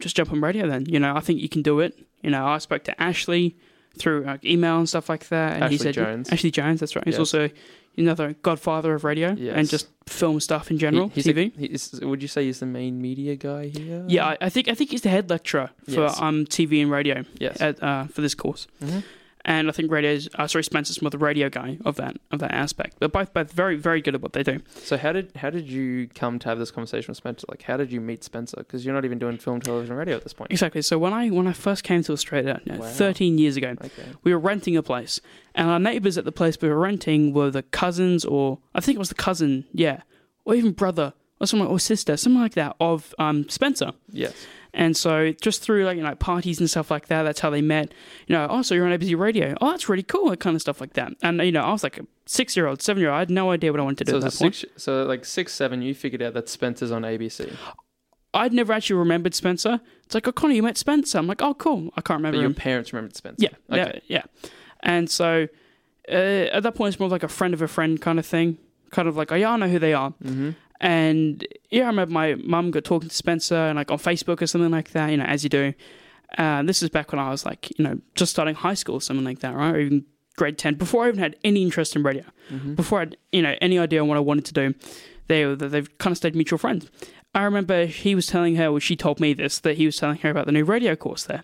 just 0.00 0.14
jump 0.14 0.30
on 0.30 0.42
radio 0.42 0.68
then. 0.68 0.84
You 0.86 1.00
know, 1.00 1.16
I 1.16 1.20
think 1.20 1.40
you 1.40 1.48
can 1.48 1.62
do 1.62 1.80
it. 1.80 1.98
You 2.22 2.30
know, 2.30 2.46
I 2.46 2.58
spoke 2.58 2.84
to 2.84 3.02
Ashley 3.02 3.56
through 3.98 4.24
like, 4.24 4.44
email 4.44 4.78
and 4.78 4.88
stuff 4.88 5.08
like 5.08 5.28
that, 5.28 5.54
and 5.54 5.64
Ashley 5.64 5.76
he 5.76 5.82
said, 5.82 5.94
Jones. 5.94 6.30
Ashley 6.30 6.50
Jones, 6.50 6.80
that's 6.80 6.94
right. 6.96 7.04
He's 7.04 7.14
Yes. 7.14 7.18
also 7.20 7.50
another 7.98 8.34
godfather 8.42 8.92
of 8.94 9.04
radio 9.04 9.28
and 9.30 9.66
just 9.68 9.88
film 10.06 10.38
stuff 10.38 10.70
in 10.70 10.78
general, 10.78 11.08
He- 11.08 11.22
he's 11.22 11.26
TV. 11.26 11.52
A, 11.58 11.72
is, 11.72 12.00
would 12.02 12.20
you 12.20 12.28
say 12.28 12.44
he's 12.44 12.60
the 12.60 12.66
main 12.66 13.00
media 13.00 13.36
guy 13.36 13.68
here? 13.68 14.04
yeah, 14.06 14.26
I, 14.26 14.36
I 14.42 14.48
think 14.50 14.68
I 14.68 14.74
think 14.74 14.90
he's 14.90 15.00
the 15.00 15.08
head 15.08 15.30
lecturer 15.30 15.70
for 15.84 16.02
Yes. 16.02 16.20
um 16.20 16.44
TV 16.44 16.82
and 16.82 16.90
radio 16.90 17.24
Yes. 17.40 17.58
at, 17.60 17.82
uh, 17.82 18.04
for 18.04 18.20
this 18.20 18.34
course. 18.34 18.66
Mhm. 18.84 19.02
And 19.46 19.68
I 19.68 19.72
think 19.72 19.90
radio's 19.90 20.28
uh, 20.34 20.46
sorry 20.46 20.64
Spencer's 20.64 21.00
more 21.00 21.08
the 21.10 21.16
radio 21.18 21.48
guy 21.48 21.78
of 21.86 21.96
that 21.96 22.16
of 22.30 22.40
that 22.40 22.52
aspect. 22.52 22.96
But 23.00 23.12
both 23.12 23.32
both 23.32 23.52
very 23.52 23.76
very 23.76 24.02
good 24.02 24.14
at 24.14 24.20
what 24.20 24.34
they 24.34 24.42
do. 24.42 24.60
So 24.82 24.98
how 24.98 25.12
did 25.12 25.32
how 25.36 25.48
did 25.48 25.66
you 25.70 26.08
come 26.14 26.38
to 26.40 26.48
have 26.50 26.58
this 26.58 26.70
conversation 26.70 27.08
with 27.12 27.16
Spencer? 27.16 27.46
Like, 27.48 27.62
how 27.62 27.76
did 27.78 27.90
you 27.90 28.00
meet 28.02 28.22
Spencer? 28.24 28.58
Because 28.58 28.84
you're 28.84 28.94
not 28.94 29.04
even 29.06 29.18
doing 29.18 29.38
film, 29.38 29.60
television, 29.60 29.96
radio 29.96 30.16
at 30.16 30.24
this 30.24 30.34
point. 30.34 30.50
Exactly. 30.50 30.82
So 30.82 30.98
when 30.98 31.14
I 31.14 31.30
when 31.30 31.46
I 31.46 31.52
first 31.54 31.82
came 31.84 32.02
to 32.02 32.12
Australia, 32.12 32.60
you 32.64 32.72
know, 32.72 32.80
Wow. 32.80 32.86
13 32.88 33.38
years 33.38 33.56
ago, 33.56 33.70
Okay. 33.80 33.90
we 34.24 34.34
were 34.34 34.38
renting 34.40 34.76
a 34.76 34.82
place, 34.82 35.20
and 35.54 35.70
our 35.70 35.78
neighbours 35.78 36.18
at 36.18 36.24
the 36.26 36.32
place 36.32 36.58
we 36.60 36.68
were 36.68 36.78
renting 36.78 37.32
were 37.32 37.50
the 37.50 37.62
cousins, 37.62 38.24
or 38.24 38.58
I 38.74 38.80
think 38.80 38.96
it 38.96 38.98
was 38.98 39.08
the 39.08 39.14
cousin, 39.14 39.64
yeah, 39.72 40.00
or 40.44 40.54
even 40.56 40.72
brother 40.72 41.12
or 41.40 41.46
someone 41.46 41.68
or 41.68 41.78
sister, 41.78 42.16
something 42.16 42.40
like 42.40 42.54
that 42.54 42.74
of 42.80 43.14
um, 43.18 43.46
Spencer. 43.48 43.92
Yes. 44.10 44.46
And 44.78 44.94
so 44.96 45.32
just 45.32 45.62
through 45.62 45.84
like 45.86 45.96
you 45.96 46.02
know 46.02 46.14
parties 46.14 46.60
and 46.60 46.68
stuff 46.70 46.90
like 46.90 47.08
that, 47.08 47.22
that's 47.22 47.40
how 47.40 47.48
they 47.50 47.62
met. 47.62 47.92
You 48.26 48.34
know, 48.36 48.46
oh, 48.50 48.60
so 48.62 48.74
you're 48.74 48.86
on 48.86 48.92
ABC 48.96 49.18
Radio. 49.18 49.54
Oh, 49.60 49.70
that's 49.70 49.88
really 49.88 50.02
cool. 50.02 50.28
That 50.30 50.38
kind 50.40 50.54
of 50.54 50.60
stuff 50.60 50.80
like 50.82 50.92
that. 50.92 51.12
And 51.22 51.40
you 51.40 51.50
know, 51.50 51.62
I 51.62 51.72
was 51.72 51.82
like 51.82 51.98
a 51.98 52.06
six 52.26 52.54
year 52.56 52.66
old, 52.66 52.82
seven 52.82 53.00
year 53.00 53.08
old. 53.10 53.16
I 53.16 53.20
had 53.20 53.30
no 53.30 53.50
idea 53.50 53.72
what 53.72 53.80
I 53.80 53.84
wanted 53.84 54.04
to 54.06 54.12
do 54.12 54.12
So, 54.12 54.16
at 54.18 54.22
that 54.32 54.38
point. 54.38 54.54
six, 54.54 54.72
so 54.82 55.04
like 55.04 55.24
six, 55.24 55.54
seven, 55.54 55.80
you 55.80 55.94
figured 55.94 56.20
out 56.22 56.34
that 56.34 56.48
Spencer's 56.50 56.90
on 56.92 57.02
ABC. 57.02 57.50
I'd 58.34 58.52
never 58.52 58.74
actually 58.74 58.96
remembered 58.96 59.34
Spencer. 59.34 59.80
It's 60.04 60.14
like, 60.14 60.28
oh, 60.28 60.32
Conor, 60.32 60.52
you 60.52 60.62
met 60.62 60.76
Spencer. 60.76 61.16
I'm 61.16 61.26
like, 61.26 61.40
oh, 61.40 61.54
cool. 61.54 61.90
I 61.96 62.02
can't 62.02 62.18
remember 62.18 62.36
But 62.36 62.42
your 62.42 62.50
him. 62.50 62.54
parents 62.54 62.92
remembered 62.92 63.16
Spencer. 63.16 63.36
Yeah, 63.42 63.48
Okay. 63.74 64.02
yeah, 64.08 64.22
yeah. 64.42 64.50
And 64.80 65.08
so 65.08 65.48
uh, 66.10 66.12
at 66.12 66.62
that 66.64 66.74
point, 66.74 66.92
it's 66.92 67.00
more 67.00 67.08
like 67.08 67.22
a 67.22 67.28
friend 67.28 67.54
of 67.54 67.62
a 67.62 67.68
friend 67.68 67.98
kind 68.00 68.18
of 68.18 68.26
thing. 68.26 68.58
Kind 68.90 69.08
of 69.08 69.16
like, 69.16 69.32
oh, 69.32 69.36
yeah, 69.36 69.50
I 69.52 69.56
know 69.56 69.68
who 69.68 69.78
they 69.78 69.94
are. 69.94 70.10
Mm-hmm. 70.22 70.50
And 70.80 71.46
yeah, 71.70 71.84
I 71.84 71.86
remember 71.86 72.12
my 72.12 72.34
mum 72.36 72.70
got 72.70 72.84
talking 72.84 73.08
to 73.08 73.14
Spencer 73.14 73.54
and 73.56 73.76
like 73.76 73.90
on 73.90 73.98
Facebook 73.98 74.42
or 74.42 74.46
something 74.46 74.70
like 74.70 74.90
that, 74.92 75.10
you 75.10 75.16
know, 75.16 75.24
as 75.24 75.42
you 75.42 75.48
do. 75.50 75.72
Uh, 76.36 76.62
this 76.64 76.82
is 76.82 76.88
back 76.90 77.12
when 77.12 77.18
I 77.18 77.30
was 77.30 77.46
like, 77.46 77.78
you 77.78 77.84
know, 77.84 77.98
just 78.14 78.32
starting 78.32 78.54
high 78.54 78.74
school 78.74 78.96
or 78.96 79.00
something 79.00 79.24
like 79.24 79.38
that, 79.40 79.54
right? 79.54 79.74
Or 79.74 79.78
even 79.78 80.04
grade 80.36 80.58
10, 80.58 80.74
before 80.74 81.04
I 81.04 81.08
even 81.08 81.20
had 81.20 81.36
any 81.44 81.62
interest 81.62 81.96
in 81.96 82.02
radio, 82.02 82.24
Mm-hmm. 82.52 82.74
before 82.74 82.98
I 82.98 83.02
had, 83.02 83.16
you 83.32 83.42
know, 83.42 83.56
any 83.60 83.76
idea 83.78 84.00
on 84.00 84.06
what 84.08 84.16
I 84.16 84.20
wanted 84.20 84.44
to 84.46 84.52
do. 84.52 84.74
They, 85.26 85.42
they've 85.52 85.98
kind 85.98 86.12
of 86.12 86.16
stayed 86.16 86.36
mutual 86.36 86.58
friends. 86.58 86.88
I 87.34 87.42
remember 87.42 87.86
he 87.86 88.14
was 88.14 88.26
telling 88.28 88.54
her, 88.56 88.70
well, 88.70 88.78
she 88.78 88.94
told 88.94 89.18
me 89.18 89.32
this, 89.34 89.58
that 89.60 89.76
he 89.76 89.84
was 89.86 89.96
telling 89.96 90.18
her 90.18 90.30
about 90.30 90.46
the 90.46 90.52
new 90.52 90.64
radio 90.64 90.94
course 90.94 91.24
there. 91.24 91.42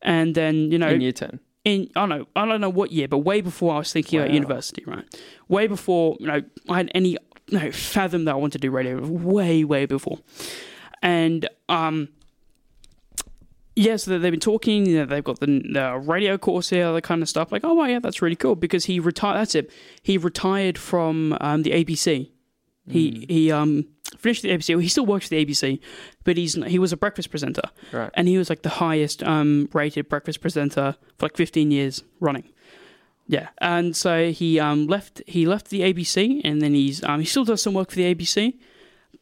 And 0.00 0.34
then, 0.34 0.70
you 0.72 0.78
know, 0.78 0.88
In 0.88 1.02
year 1.02 1.12
ten. 1.12 1.40
in 1.66 1.90
I 1.94 2.00
don't 2.00 2.08
know 2.08 2.26
I 2.34 2.46
don't 2.46 2.60
know 2.62 2.70
what 2.70 2.90
year, 2.90 3.06
but 3.06 3.18
way 3.18 3.42
before 3.42 3.74
I 3.74 3.78
was 3.78 3.92
thinking 3.92 4.18
about 4.18 4.32
university, 4.32 4.82
right? 4.86 5.04
Way 5.48 5.66
before 5.66 6.16
you 6.18 6.26
know 6.26 6.40
I 6.70 6.76
had 6.78 6.90
any 6.94 7.18
know, 7.52 7.70
fathom 7.72 8.24
that 8.26 8.32
I 8.32 8.34
wanted 8.36 8.52
to 8.52 8.58
do 8.58 8.70
radio 8.70 9.00
way, 9.04 9.64
way 9.64 9.86
before. 9.86 10.18
And 11.02 11.48
um, 11.68 12.08
yeah, 13.76 13.96
so 13.96 14.18
they've 14.18 14.30
been 14.30 14.40
talking. 14.40 14.86
You 14.86 14.98
know, 14.98 15.06
they've 15.06 15.24
got 15.24 15.40
the, 15.40 15.46
the 15.46 16.02
radio 16.04 16.36
course 16.36 16.68
here, 16.70 16.92
that 16.92 17.02
kind 17.02 17.22
of 17.22 17.28
stuff. 17.28 17.50
Like, 17.52 17.64
oh, 17.64 17.74
wow, 17.74 17.84
yeah, 17.86 17.98
that's 18.00 18.20
really 18.20 18.36
cool 18.36 18.56
because 18.56 18.84
he 18.86 19.00
retired. 19.00 19.36
That's 19.38 19.54
it. 19.54 19.70
He 20.02 20.18
retired 20.18 20.76
from 20.76 21.36
um, 21.40 21.62
the 21.62 21.70
ABC. 21.70 22.30
He 22.88 23.24
he 23.28 23.52
um 23.52 23.84
finished 24.18 24.42
the 24.42 24.48
ABC. 24.48 24.70
Well, 24.70 24.80
he 24.80 24.88
still 24.88 25.06
works 25.06 25.26
for 25.28 25.30
the 25.36 25.46
ABC, 25.46 25.78
but 26.24 26.36
he's 26.36 26.54
he 26.64 26.78
was 26.80 26.92
a 26.92 26.96
breakfast 26.96 27.30
presenter, 27.30 27.62
Right. 27.92 28.10
and 28.14 28.26
he 28.26 28.36
was 28.36 28.50
like 28.50 28.62
the 28.62 28.68
highest 28.68 29.22
um 29.22 29.68
rated 29.72 30.08
breakfast 30.08 30.40
presenter 30.40 30.96
for 31.16 31.26
like 31.26 31.36
15 31.36 31.70
years 31.70 32.02
running. 32.18 32.48
Yeah, 33.36 33.48
and 33.58 33.94
so 33.96 34.32
he 34.32 34.58
um 34.58 34.86
left 34.88 35.22
he 35.26 35.46
left 35.46 35.70
the 35.70 35.80
ABC, 35.82 36.40
and 36.44 36.60
then 36.60 36.74
he's 36.74 37.02
um 37.04 37.20
he 37.20 37.26
still 37.26 37.44
does 37.44 37.62
some 37.62 37.74
work 37.74 37.90
for 37.90 37.96
the 37.96 38.12
ABC, 38.12 38.58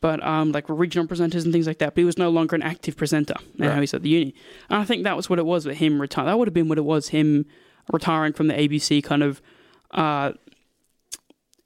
but 0.01 0.25
um 0.27 0.51
like 0.53 0.65
regional 0.69 1.07
presenters 1.07 1.45
and 1.45 1.53
things 1.53 1.67
like 1.67 1.79
that. 1.79 1.95
But 1.95 2.01
he 2.01 2.05
was 2.07 2.17
no 2.17 2.31
longer 2.31 2.57
an 2.57 2.63
active 2.63 2.97
presenter. 2.97 3.35
Now 3.59 3.69
Right. 3.69 3.81
he's 3.81 3.93
at 3.93 4.03
the 4.03 4.09
uni, 4.09 4.35
and 4.71 4.81
I 4.81 4.85
think 4.85 5.05
that 5.05 5.15
was 5.17 5.29
what 5.29 5.39
it 5.39 5.45
was 5.45 5.67
with 5.67 5.77
him 5.77 6.01
retire. 6.01 6.25
That 6.25 6.39
would 6.39 6.49
have 6.49 6.55
been 6.55 6.69
what 6.69 6.79
it 6.79 6.87
was 6.87 7.09
him 7.09 7.45
retiring 7.93 8.33
from 8.33 8.47
the 8.47 8.55
ABC, 8.55 9.05
kind 9.05 9.23
of 9.23 9.43
uh 9.91 10.33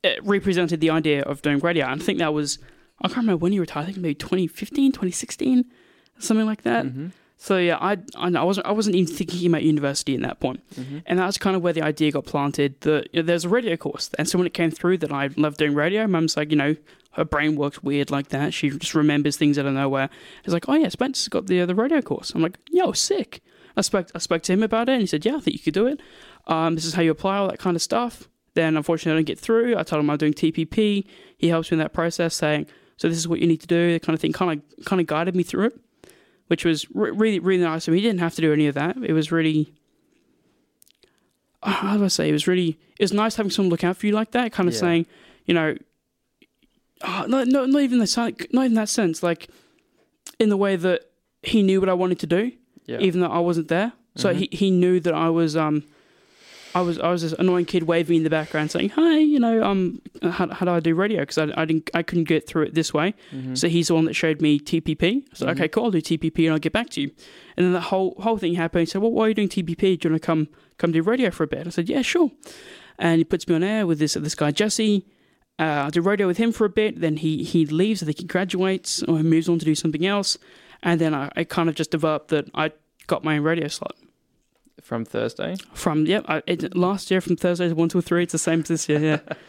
it 0.02 0.18
represented 0.24 0.80
the 0.80 0.90
idea 0.90 1.22
of 1.22 1.42
doing 1.42 1.60
radio. 1.60 1.86
And 1.86 2.02
I 2.02 2.04
think 2.04 2.18
that 2.18 2.34
was 2.34 2.58
I 3.00 3.06
can't 3.08 3.18
remember 3.18 3.42
when 3.44 3.52
he 3.52 3.60
retired. 3.60 3.82
I 3.82 3.86
think 3.86 3.98
maybe 3.98 4.14
2015, 4.16 4.92
2016, 4.92 5.64
something 6.18 6.46
like 6.46 6.62
that. 6.62 6.86
Mm-hmm. 6.86 7.08
So 7.42 7.56
yeah, 7.58 7.76
I, 7.80 7.98
I 8.16 8.44
wasn't 8.44 8.66
I 8.68 8.70
wasn't 8.70 8.94
even 8.94 9.12
thinking 9.12 9.48
about 9.50 9.64
university 9.64 10.14
in 10.14 10.22
that 10.22 10.38
point, 10.38 10.60
Mm-hmm. 10.76 10.98
and 11.06 11.18
that's 11.18 11.38
kind 11.38 11.56
of 11.56 11.62
where 11.62 11.72
the 11.72 11.82
idea 11.82 12.12
got 12.12 12.24
planted. 12.24 12.80
That 12.82 13.08
you 13.12 13.20
know, 13.20 13.26
there's 13.26 13.44
a 13.44 13.48
radio 13.48 13.76
course, 13.76 14.10
and 14.16 14.28
so 14.28 14.38
when 14.38 14.46
it 14.46 14.54
came 14.54 14.70
through 14.70 14.98
that 14.98 15.10
I 15.10 15.28
love 15.36 15.56
doing 15.56 15.74
radio, 15.74 16.06
Mum's 16.06 16.36
like, 16.36 16.50
you 16.52 16.56
know, 16.56 16.76
her 17.14 17.24
brain 17.24 17.56
works 17.56 17.82
weird 17.82 18.12
like 18.12 18.28
that. 18.28 18.54
She 18.54 18.70
just 18.70 18.94
remembers 18.94 19.36
things 19.36 19.58
out 19.58 19.66
of 19.66 19.74
nowhere. 19.74 20.08
It's 20.44 20.52
like, 20.54 20.68
oh 20.68 20.74
yeah, 20.74 20.88
Spencer's 20.88 21.26
got 21.26 21.46
the 21.48 21.64
the 21.64 21.74
radio 21.74 22.00
course. 22.00 22.30
I'm 22.30 22.42
like, 22.42 22.58
yo, 22.70 22.92
sick. 22.92 23.40
I 23.76 23.80
spoke 23.80 24.06
I 24.14 24.18
spoke 24.20 24.42
to 24.42 24.52
him 24.52 24.62
about 24.62 24.88
it, 24.88 24.92
and 24.92 25.00
he 25.00 25.06
said, 25.08 25.24
yeah, 25.26 25.34
I 25.34 25.40
think 25.40 25.56
you 25.56 25.62
could 25.64 25.74
do 25.74 25.88
it. 25.88 26.00
Um, 26.46 26.76
this 26.76 26.84
is 26.84 26.94
how 26.94 27.02
you 27.02 27.10
apply 27.10 27.38
all 27.38 27.48
that 27.48 27.58
kind 27.58 27.74
of 27.74 27.82
stuff. 27.82 28.28
Then 28.54 28.76
unfortunately, 28.76 29.16
I 29.16 29.18
didn't 29.18 29.26
get 29.26 29.40
through. 29.40 29.76
I 29.76 29.82
told 29.82 29.98
him 29.98 30.10
I'm 30.10 30.16
doing 30.16 30.34
TPP. 30.34 31.06
He 31.38 31.48
helps 31.48 31.72
me 31.72 31.74
in 31.74 31.78
that 31.80 31.92
process, 31.92 32.36
saying, 32.36 32.66
so 32.98 33.08
this 33.08 33.18
is 33.18 33.26
what 33.26 33.40
you 33.40 33.48
need 33.48 33.62
to 33.62 33.66
do. 33.66 33.92
That 33.94 34.02
kind 34.02 34.14
of 34.14 34.20
thing, 34.20 34.32
kind 34.32 34.62
of 34.78 34.84
kind 34.84 35.00
of 35.00 35.08
guided 35.08 35.34
me 35.34 35.42
through 35.42 35.66
it 35.66 35.80
which 36.48 36.64
was 36.64 36.86
re- 36.94 37.10
really 37.10 37.38
really 37.38 37.62
nice. 37.62 37.88
I 37.88 37.92
mean, 37.92 38.00
he 38.00 38.06
didn't 38.06 38.20
have 38.20 38.34
to 38.34 38.40
do 38.42 38.52
any 38.52 38.66
of 38.66 38.74
that. 38.74 38.96
It 39.02 39.12
was 39.12 39.30
really, 39.32 39.72
uh, 41.62 41.70
how 41.70 41.96
do 41.96 42.04
I 42.04 42.08
say? 42.08 42.28
It 42.28 42.32
was 42.32 42.46
really 42.46 42.78
it 42.98 43.04
was 43.04 43.12
nice 43.12 43.36
having 43.36 43.50
someone 43.50 43.70
look 43.70 43.84
out 43.84 43.96
for 43.96 44.06
you 44.06 44.12
like 44.12 44.32
that. 44.32 44.52
Kind 44.52 44.68
of 44.68 44.74
Yeah. 44.74 44.80
saying, 44.80 45.06
you 45.46 45.54
know, 45.54 45.76
uh, 47.00 47.26
not, 47.28 47.48
not 47.48 47.68
not 47.68 47.82
even 47.82 47.98
the 47.98 48.46
not 48.52 48.66
in 48.66 48.74
that 48.74 48.88
sense. 48.88 49.22
Like 49.22 49.48
in 50.38 50.48
the 50.48 50.56
way 50.56 50.76
that 50.76 51.10
he 51.42 51.62
knew 51.62 51.80
what 51.80 51.88
I 51.88 51.94
wanted 51.94 52.18
to 52.20 52.26
do, 52.26 52.52
Yeah. 52.86 52.98
even 53.00 53.20
though 53.20 53.28
I 53.28 53.38
wasn't 53.40 53.68
there. 53.68 53.92
So 54.16 54.32
Mhm. 54.32 54.36
he 54.36 54.48
he 54.52 54.70
knew 54.70 55.00
that 55.00 55.14
I 55.14 55.28
was 55.30 55.56
um. 55.56 55.84
I 56.74 56.80
was 56.80 56.98
I 56.98 57.10
was 57.10 57.22
this 57.22 57.32
annoying 57.34 57.66
kid 57.66 57.82
waving 57.84 58.16
in 58.18 58.22
the 58.24 58.30
background 58.30 58.70
saying, 58.70 58.90
"Hi, 58.90 59.18
you 59.18 59.38
know, 59.38 59.62
um, 59.62 60.00
how, 60.22 60.48
how 60.48 60.64
do 60.64 60.72
I 60.72 60.80
do 60.80 60.94
radio? 60.94 61.20
Because 61.20 61.38
I, 61.38 61.52
I 61.60 61.64
didn't 61.64 61.90
I 61.92 62.02
couldn't 62.02 62.24
get 62.24 62.46
through 62.46 62.62
it 62.62 62.74
this 62.74 62.94
way." 62.94 63.14
Mhm. 63.32 63.56
So 63.58 63.68
he's 63.68 63.88
the 63.88 63.94
one 63.94 64.06
that 64.06 64.14
showed 64.14 64.40
me 64.40 64.58
TPP. 64.58 65.24
So 65.34 65.46
Mhm. 65.46 65.50
okay, 65.52 65.68
cool, 65.68 65.84
I'll 65.84 65.90
do 65.90 66.00
TPP 66.00 66.44
and 66.46 66.52
I'll 66.54 66.58
get 66.58 66.72
back 66.72 66.88
to 66.90 67.00
you. 67.02 67.10
And 67.56 67.66
then 67.66 67.72
the 67.72 67.80
whole 67.80 68.14
whole 68.20 68.38
thing 68.38 68.54
happened. 68.54 68.80
He 68.80 68.86
said, 68.86 69.02
"Well, 69.02 69.12
why 69.12 69.26
are 69.26 69.28
you 69.28 69.34
doing 69.34 69.48
TPP? 69.50 69.96
Do 69.96 70.08
you 70.08 70.12
want 70.12 70.22
to 70.22 70.26
come 70.26 70.48
come 70.78 70.92
do 70.92 71.02
radio 71.02 71.30
for 71.30 71.44
a 71.44 71.46
bit?" 71.46 71.66
I 71.66 71.70
said, 71.70 71.88
"Yeah, 71.90 72.02
sure." 72.02 72.30
And 72.98 73.18
he 73.18 73.24
puts 73.24 73.46
me 73.48 73.54
on 73.54 73.62
air 73.62 73.86
with 73.86 73.98
this 73.98 74.14
this 74.14 74.34
guy 74.34 74.50
Jesse. 74.50 75.04
Uh, 75.58 75.84
I 75.86 75.90
do 75.90 76.00
radio 76.00 76.26
with 76.26 76.38
him 76.38 76.50
for 76.52 76.64
a 76.64 76.70
bit. 76.70 77.00
Then 77.00 77.18
he 77.18 77.44
he 77.44 77.66
leaves. 77.66 78.02
I 78.02 78.06
think 78.06 78.18
he 78.20 78.24
graduates 78.24 79.02
or 79.02 79.18
he 79.18 79.22
moves 79.22 79.48
on 79.48 79.58
to 79.58 79.64
do 79.64 79.74
something 79.74 80.06
else. 80.06 80.38
And 80.82 81.00
then 81.00 81.12
I, 81.14 81.30
I 81.36 81.44
kind 81.44 81.68
of 81.68 81.74
just 81.74 81.90
developed 81.90 82.28
that 82.28 82.46
I 82.54 82.72
got 83.06 83.22
my 83.24 83.36
own 83.36 83.42
radio 83.44 83.68
slot 83.68 83.94
From 84.80 85.04
Thursday. 85.04 85.56
from 85.74 86.06
yep. 86.06 86.24
I, 86.28 86.42
it, 86.46 86.76
last 86.76 87.10
year 87.10 87.20
from 87.20 87.36
Thursdays 87.36 87.74
one 87.74 87.88
to 87.90 88.00
three. 88.02 88.24
It's 88.24 88.32
the 88.32 88.38
same 88.38 88.60
as 88.60 88.68
this 88.68 88.88
year. 88.88 89.00
Yeah. 89.00 89.34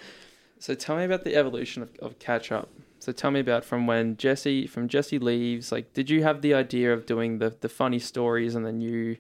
So 0.60 0.74
tell 0.76 0.96
me 0.96 1.04
about 1.04 1.26
the 1.26 1.36
evolution 1.36 1.84
of, 1.84 1.90
of 2.00 2.20
catch 2.20 2.50
up. 2.50 2.70
So 3.00 3.12
tell 3.12 3.32
me 3.32 3.42
about 3.42 3.66
from 3.66 3.86
when 3.86 4.16
Jesse 4.16 4.66
from 4.66 4.88
Jesse 4.88 5.20
leaves. 5.20 5.74
Like, 5.74 5.92
did 5.92 6.10
you 6.10 6.24
have 6.24 6.42
the 6.42 6.54
idea 6.54 6.94
of 6.94 7.06
doing 7.06 7.40
the 7.40 7.54
the 7.60 7.68
funny 7.68 8.00
stories, 8.00 8.56
and 8.56 8.66
then 8.66 8.80
you, 8.80 9.18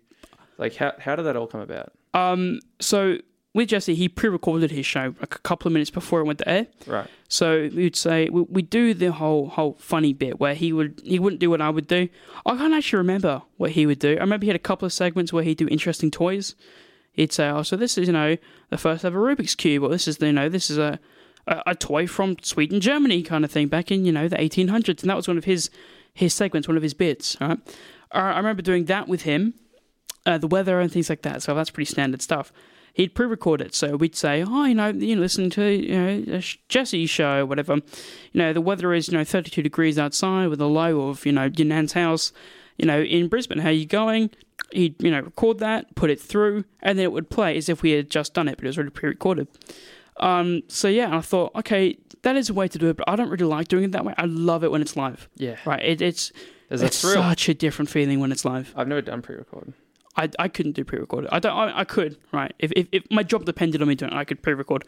like, 0.57 0.75
how 0.77 0.93
how 0.99 1.17
did 1.17 1.23
that 1.23 1.35
all 1.35 1.47
come 1.47 1.59
about? 1.59 1.91
um. 2.13 2.61
So 2.79 3.17
with 3.53 3.69
Jesse, 3.69 3.93
he 3.93 4.09
pre-recorded 4.09 4.71
his 4.71 4.85
show 4.85 5.13
like 5.19 5.35
a 5.35 5.39
couple 5.39 5.67
of 5.67 5.73
minutes 5.73 5.91
before 5.91 6.19
it 6.19 6.23
went 6.23 6.39
to 6.39 6.49
air. 6.49 6.67
Right. 6.87 7.07
So 7.29 7.69
we 7.73 7.83
would 7.83 7.95
say 7.95 8.29
we 8.29 8.41
we 8.41 8.61
do 8.63 8.93
the 8.93 9.11
whole 9.11 9.47
whole 9.49 9.73
funny 9.79 10.13
bit 10.13 10.39
where 10.39 10.55
he 10.55 10.73
would 10.73 11.01
he 11.03 11.19
wouldn't 11.19 11.39
do 11.39 11.49
what 11.49 11.61
I 11.61 11.69
would 11.69 11.87
do. 11.87 12.09
I 12.45 12.57
can't 12.57 12.73
actually 12.73 12.97
remember 12.97 13.43
what 13.57 13.71
he 13.71 13.85
would 13.85 13.99
do. 13.99 14.17
I 14.17 14.21
remember 14.21 14.45
he 14.45 14.49
had 14.49 14.55
a 14.55 14.59
couple 14.59 14.85
of 14.87 14.93
segments 14.93 15.31
where 15.31 15.43
he'd 15.43 15.57
do 15.57 15.67
interesting 15.67 16.09
toys. 16.09 16.55
He'd 17.11 17.31
say, 17.31 17.47
"Oh, 17.47 17.61
so 17.61 17.75
this 17.75 17.97
is 17.97 18.07
you 18.07 18.13
know 18.13 18.37
the 18.69 18.77
first 18.77 19.05
ever 19.05 19.19
Rubik's 19.19 19.55
cube, 19.55 19.83
or 19.83 19.89
this 19.89 20.07
is 20.07 20.19
you 20.19 20.33
know 20.33 20.49
this 20.49 20.71
is 20.71 20.79
a 20.79 20.99
a, 21.45 21.61
a 21.67 21.75
toy 21.75 22.07
from 22.07 22.37
Sweden, 22.41 22.79
Germany, 22.79 23.21
kind 23.21 23.45
of 23.45 23.51
thing 23.51 23.67
back 23.67 23.91
in 23.91 24.03
you 24.03 24.11
know 24.11 24.27
the 24.27 24.37
1800s." 24.37 25.01
And 25.01 25.09
that 25.11 25.15
was 25.15 25.27
one 25.27 25.37
of 25.37 25.45
his 25.45 25.69
his 26.11 26.33
segments, 26.33 26.67
one 26.67 26.77
of 26.77 26.83
his 26.83 26.95
bits. 26.95 27.37
All 27.39 27.49
right, 27.49 27.59
I 28.11 28.31
I 28.31 28.37
remember 28.37 28.63
doing 28.63 28.85
that 28.85 29.07
with 29.07 29.23
him, 29.23 29.53
uh, 30.25 30.39
the 30.39 30.47
weather 30.47 30.79
and 30.79 30.91
things 30.91 31.07
like 31.07 31.21
that. 31.21 31.43
So 31.43 31.53
that's 31.53 31.69
pretty 31.69 31.91
standard 31.91 32.23
stuff 32.23 32.51
he'd 32.93 33.15
pre-record 33.15 33.59
it. 33.59 33.75
So 33.75 33.95
we'd 33.95 34.15
say, 34.15 34.43
oh, 34.47 34.65
you 34.65 34.75
know, 34.75 34.89
you 34.89 35.15
listen 35.17 35.49
to 35.51 35.65
you 35.65 35.95
know 35.95 36.39
Jesse's 36.69 37.09
show, 37.09 37.45
whatever. 37.45 37.75
You 37.75 37.81
know, 38.33 38.53
the 38.53 38.61
weather 38.61 38.93
is 38.93 39.09
you 39.09 39.17
know 39.17 39.23
32 39.23 39.61
degrees 39.61 39.99
outside 39.99 40.47
with 40.47 40.61
a 40.61 40.67
low 40.67 41.09
of 41.09 41.25
you 41.25 41.31
know 41.31 41.49
your 41.55 41.67
nan's 41.67 41.93
house. 41.93 42.31
You 42.77 42.85
know, 42.85 43.01
in 43.01 43.27
Brisbane, 43.27 43.59
how 43.59 43.69
you 43.69 43.85
going? 43.85 44.31
He'd 44.71 45.01
you 45.03 45.11
know 45.11 45.21
record 45.21 45.59
that, 45.59 45.93
put 45.95 46.09
it 46.09 46.19
through, 46.19 46.65
and 46.81 46.97
then 46.97 47.03
it 47.03 47.11
would 47.11 47.29
play 47.29 47.57
as 47.57 47.69
if 47.69 47.81
we 47.81 47.91
had 47.91 48.09
just 48.09 48.33
done 48.33 48.47
it, 48.47 48.57
but 48.57 48.65
it 48.65 48.67
was 48.67 48.77
already 48.77 48.91
pre-recorded. 48.91 49.47
Um, 50.17 50.63
so 50.67 50.87
yeah, 50.87 51.15
I 51.15 51.21
thought, 51.21 51.53
okay, 51.55 51.97
that 52.21 52.35
is 52.35 52.49
a 52.49 52.53
way 52.53 52.67
to 52.67 52.77
do 52.77 52.89
it, 52.89 52.97
but 52.97 53.09
I 53.09 53.15
don't 53.15 53.29
really 53.29 53.45
like 53.45 53.67
doing 53.67 53.85
it 53.85 53.91
that 53.91 54.05
way. 54.05 54.13
I 54.17 54.25
love 54.25 54.63
it 54.63 54.71
when 54.71 54.81
it's 54.81 54.95
live. 54.95 55.27
Yeah. 55.35 55.57
Right? 55.65 55.83
It, 55.83 56.01
it's 56.01 56.31
There's 56.69 56.81
it's 56.81 57.01
thrill. 57.01 57.15
such 57.15 57.49
a 57.49 57.53
different 57.53 57.89
feeling 57.89 58.19
when 58.19 58.31
it's 58.31 58.45
live. 58.45 58.73
I've 58.75 58.87
never 58.87 59.01
done 59.01 59.21
pre-record. 59.21 59.73
I, 60.15 60.29
I 60.37 60.47
couldn't 60.47 60.73
do 60.73 60.83
pre-recorded. 60.83 61.29
I 61.31 61.39
don't. 61.39 61.57
I, 61.57 61.79
I 61.79 61.83
could 61.85 62.17
right 62.31 62.53
if, 62.59 62.71
if 62.75 62.87
if 62.91 63.03
my 63.09 63.23
job 63.23 63.45
depended 63.45 63.81
on 63.81 63.87
me 63.87 63.95
doing 63.95 64.11
it, 64.11 64.15
I 64.15 64.23
could 64.25 64.41
pre-record. 64.41 64.83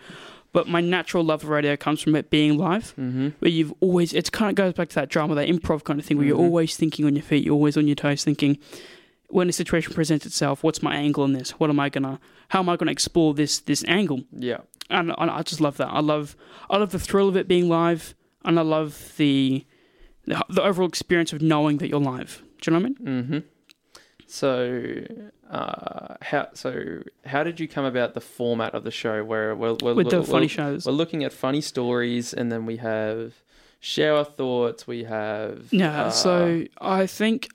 But 0.54 0.68
my 0.70 0.80
natural 0.82 1.24
love 1.24 1.44
of 1.44 1.50
radio 1.50 1.76
comes 1.76 2.02
from 2.02 2.16
it 2.16 2.30
being 2.30 2.58
live, 2.58 2.94
Mm-hmm. 2.98 3.30
where 3.40 3.52
you've 3.52 3.74
always. 3.82 4.14
It 4.14 4.32
kind 4.32 4.50
of 4.50 4.56
goes 4.56 4.74
back 4.74 4.90
to 4.90 4.96
that 4.96 5.10
drama, 5.10 5.36
that 5.36 5.48
improv 5.50 5.84
kind 5.84 6.00
of 6.00 6.06
thing, 6.06 6.18
where 6.18 6.26
Mhm. 6.26 6.30
you're 6.30 6.38
always 6.38 6.78
thinking 6.78 7.06
on 7.06 7.16
your 7.16 7.24
feet, 7.24 7.44
you're 7.44 7.56
always 7.56 7.76
on 7.78 7.88
your 7.88 7.96
toes, 7.96 8.24
thinking. 8.24 8.58
When 9.30 9.50
a 9.50 9.52
situation 9.52 9.94
presents 9.94 10.26
itself, 10.28 10.64
what's 10.64 10.84
my 10.84 10.96
angle 10.96 11.26
in 11.26 11.34
this? 11.34 11.52
What 11.60 11.70
am 11.72 11.80
I 11.80 11.90
gonna? 11.90 12.20
How 12.50 12.60
am 12.60 12.70
I 12.70 12.76
gonna 12.78 12.92
explore 12.92 13.34
this 13.34 13.60
this 13.60 13.84
angle? 13.88 14.24
Yeah. 14.32 14.60
And, 14.92 15.12
and 15.18 15.32
I 15.32 15.42
just 15.42 15.60
love 15.60 15.78
that. 15.78 15.88
I 15.90 16.00
love 16.00 16.36
I 16.70 16.78
love 16.78 16.92
the 16.92 17.00
thrill 17.00 17.28
of 17.28 17.36
it 17.36 17.48
being 17.48 17.68
live, 17.68 18.14
and 18.46 18.60
I 18.60 18.62
love 18.62 19.14
the 19.18 19.66
the, 20.26 20.42
the 20.50 20.62
overall 20.62 20.88
experience 20.88 21.34
of 21.34 21.42
knowing 21.42 21.78
that 21.80 21.90
you're 21.90 22.00
live. 22.00 22.44
Do 22.62 22.72
you 22.72 22.78
know 22.80 22.84
what 22.88 22.96
I 23.00 23.04
mean? 23.04 23.24
Mm-hmm. 23.24 23.40
So, 24.28 25.02
uh, 25.50 26.16
how 26.22 26.48
so 26.54 27.02
how 27.26 27.44
did 27.44 27.60
you 27.60 27.68
come 27.68 27.86
about 27.86 28.14
the 28.16 28.22
format 28.22 28.74
of 28.74 28.84
the 28.84 28.92
show 28.92 29.24
where 29.24 29.56
we're, 29.56 29.76
we're 29.82 29.94
With 29.94 30.10
the 30.10 30.18
we're- 30.22 30.32
funny 30.32 30.48
shows. 30.48 30.86
We're 30.86 30.94
looking 30.94 31.24
at 31.24 31.32
funny 31.34 31.62
stories, 31.62 32.34
and 32.34 32.52
then 32.52 32.66
we 32.66 32.78
have 32.78 33.34
share 33.80 34.16
our 34.16 34.26
thoughts. 34.26 34.88
We 34.88 35.04
have 35.04 35.68
Yeah, 35.72 36.06
uh, 36.06 36.10
so 36.10 36.64
I 36.82 37.06
think 37.06 37.50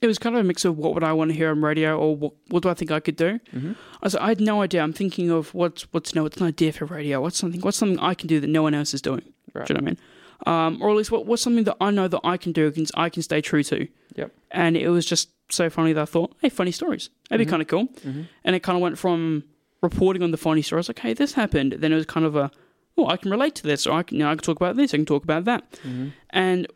it 0.00 0.08
was 0.08 0.18
kind 0.18 0.34
of 0.34 0.40
a 0.40 0.44
mix 0.44 0.64
of 0.64 0.76
what 0.76 0.94
would 0.94 1.04
I 1.04 1.12
want 1.12 1.30
to 1.30 1.36
hear 1.36 1.50
on 1.50 1.62
radio 1.62 1.96
or 1.96 2.16
what, 2.16 2.32
what 2.48 2.64
do 2.64 2.68
I 2.68 2.74
think 2.74 2.90
I 2.90 2.98
could 2.98 3.14
do. 3.14 3.38
mhm. 3.54 3.76
I, 4.02 4.06
was, 4.06 4.16
I 4.16 4.28
had 4.30 4.40
no 4.40 4.60
idea. 4.60 4.82
I'm 4.82 4.92
thinking 4.92 5.30
of 5.30 5.54
what's 5.54 5.82
what's 5.92 6.12
no, 6.16 6.24
what's 6.24 6.38
an 6.38 6.46
idea 6.48 6.72
for 6.72 6.86
radio. 6.86 7.20
What's 7.20 7.36
something 7.38 7.60
what's 7.60 7.76
something 7.78 8.00
I 8.00 8.14
can 8.14 8.26
do 8.26 8.40
that 8.40 8.48
no 8.48 8.62
one 8.62 8.74
else 8.74 8.92
is 8.92 9.00
doing. 9.02 9.22
Right. 9.54 9.66
Do 9.66 9.74
you 9.74 9.78
know 9.80 9.84
what 9.84 9.88
I 9.88 9.92
mean? 9.92 9.98
Um, 10.46 10.82
or 10.82 10.90
at 10.90 10.96
least 10.96 11.10
what, 11.12 11.26
what's 11.26 11.42
something 11.42 11.64
that 11.64 11.76
I 11.80 11.90
know 11.90 12.08
that 12.08 12.20
I 12.24 12.36
can 12.36 12.52
do 12.52 12.72
and 12.74 12.90
I 12.94 13.08
can 13.10 13.22
stay 13.22 13.40
true 13.40 13.62
to. 13.64 13.86
Yep. 14.16 14.32
And 14.50 14.76
it 14.76 14.88
was 14.88 15.06
just 15.06 15.30
so 15.50 15.70
funny 15.70 15.92
that 15.92 16.00
I 16.02 16.04
thought, 16.04 16.34
hey, 16.40 16.48
funny 16.48 16.72
stories. 16.72 17.10
That'd 17.28 17.46
Mhm. 17.46 17.48
be 17.48 17.50
kind 17.50 17.62
of 17.62 17.68
cool. 17.68 17.86
Mhm. 18.04 18.26
And 18.44 18.56
it 18.56 18.62
kind 18.62 18.76
of 18.76 18.82
went 18.82 18.98
from 18.98 19.44
reporting 19.82 20.22
on 20.22 20.30
the 20.32 20.36
funny 20.36 20.62
stories, 20.62 20.88
like, 20.88 20.98
hey, 21.00 21.12
this 21.14 21.34
happened. 21.34 21.74
Then 21.78 21.92
it 21.92 21.96
was 21.96 22.06
kind 22.06 22.26
of 22.26 22.34
a, 22.36 22.50
oh, 22.98 23.06
I 23.06 23.16
can 23.16 23.30
relate 23.30 23.54
to 23.56 23.62
this, 23.62 23.86
or 23.86 23.92
I 23.98 24.02
can, 24.02 24.18
you 24.18 24.24
know, 24.24 24.30
I 24.30 24.34
can 24.34 24.42
talk 24.44 24.56
about 24.56 24.76
this, 24.76 24.92
I 24.94 24.96
can 24.96 25.06
talk 25.06 25.22
about 25.24 25.44
that. 25.44 25.70
Mhm. 25.86 26.12
And 26.30 26.66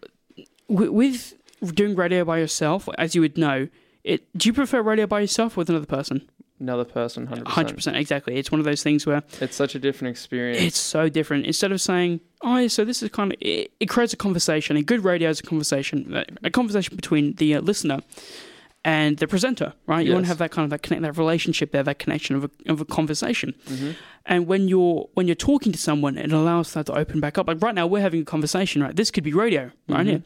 w- 0.69 0.93
with 0.93 1.35
doing 1.75 1.95
radio 1.97 2.25
by 2.25 2.39
yourself, 2.39 2.89
as 2.99 3.15
you 3.15 3.21
would 3.21 3.37
know, 3.39 3.69
it 4.05 4.25
do 4.37 4.49
you 4.49 4.53
prefer 4.53 4.81
radio 4.83 5.07
by 5.07 5.21
yourself 5.21 5.57
or 5.57 5.61
with 5.61 5.71
another 5.71 5.87
person? 5.87 6.29
Another 6.61 6.85
person, 6.85 7.27
100%. 7.27 7.95
exactly. 7.97 8.37
It's 8.37 8.51
one 8.51 8.59
of 8.61 8.65
those 8.65 8.83
things 8.83 9.07
where 9.07 9.23
It's 9.41 9.57
such 9.57 9.75
a 9.75 9.79
different 9.79 10.11
experience. 10.13 10.63
it's 10.63 10.79
so 10.79 11.09
different. 11.09 11.47
Instead 11.47 11.73
of 11.73 11.81
saying, 11.81 12.21
"Oh, 12.43 12.57
yeah, 12.57 12.69
so 12.69 12.85
this 12.85 13.03
is 13.03 13.11
kind 13.11 13.33
of," 13.33 13.39
it, 13.41 13.73
it 13.81 13.87
creates 13.87 14.13
a 14.13 14.17
conversation. 14.17 14.77
A 14.77 14.83
good 14.83 15.05
radio 15.05 15.31
is 15.31 15.41
a 15.41 15.43
conversation, 15.43 16.25
a 16.43 16.51
conversation 16.51 16.97
between 16.97 17.35
the 17.35 17.55
uh, 17.57 17.61
listener 17.61 18.01
and 18.85 19.17
the 19.19 19.27
presenter, 19.27 19.73
right? 19.87 20.07
You 20.07 20.13
want 20.13 20.27
to 20.27 20.29
have 20.29 20.39
that 20.39 20.53
kind 20.53 20.65
of 20.65 20.71
that 20.71 20.83
connect, 20.83 21.03
that 21.03 21.19
relationship 21.19 21.73
there, 21.73 21.83
that 21.83 21.99
connection 21.99 22.37
of 22.37 22.45
a, 22.45 22.51
of 22.73 22.81
a 22.81 22.85
conversation. 22.85 23.55
Mm-hmm. 23.67 23.91
And 24.27 24.47
when 24.47 24.69
you're 24.69 25.09
when 25.15 25.27
you're 25.27 25.35
talking 25.35 25.73
to 25.73 25.79
someone, 25.79 26.17
it 26.19 26.33
allows 26.33 26.73
that 26.75 26.87
to 26.87 26.93
open 26.97 27.21
back 27.21 27.37
up. 27.39 27.49
Like 27.49 27.61
right 27.63 27.75
now, 27.75 27.87
we're 27.87 28.03
having 28.03 28.23
a 28.23 28.25
conversation, 28.25 28.83
right? 28.83 28.95
This 28.95 29.11
could 29.11 29.25
be 29.25 29.33
radio, 29.33 29.73
right 29.89 30.07
Mhm. 30.07 30.11
here. 30.11 30.23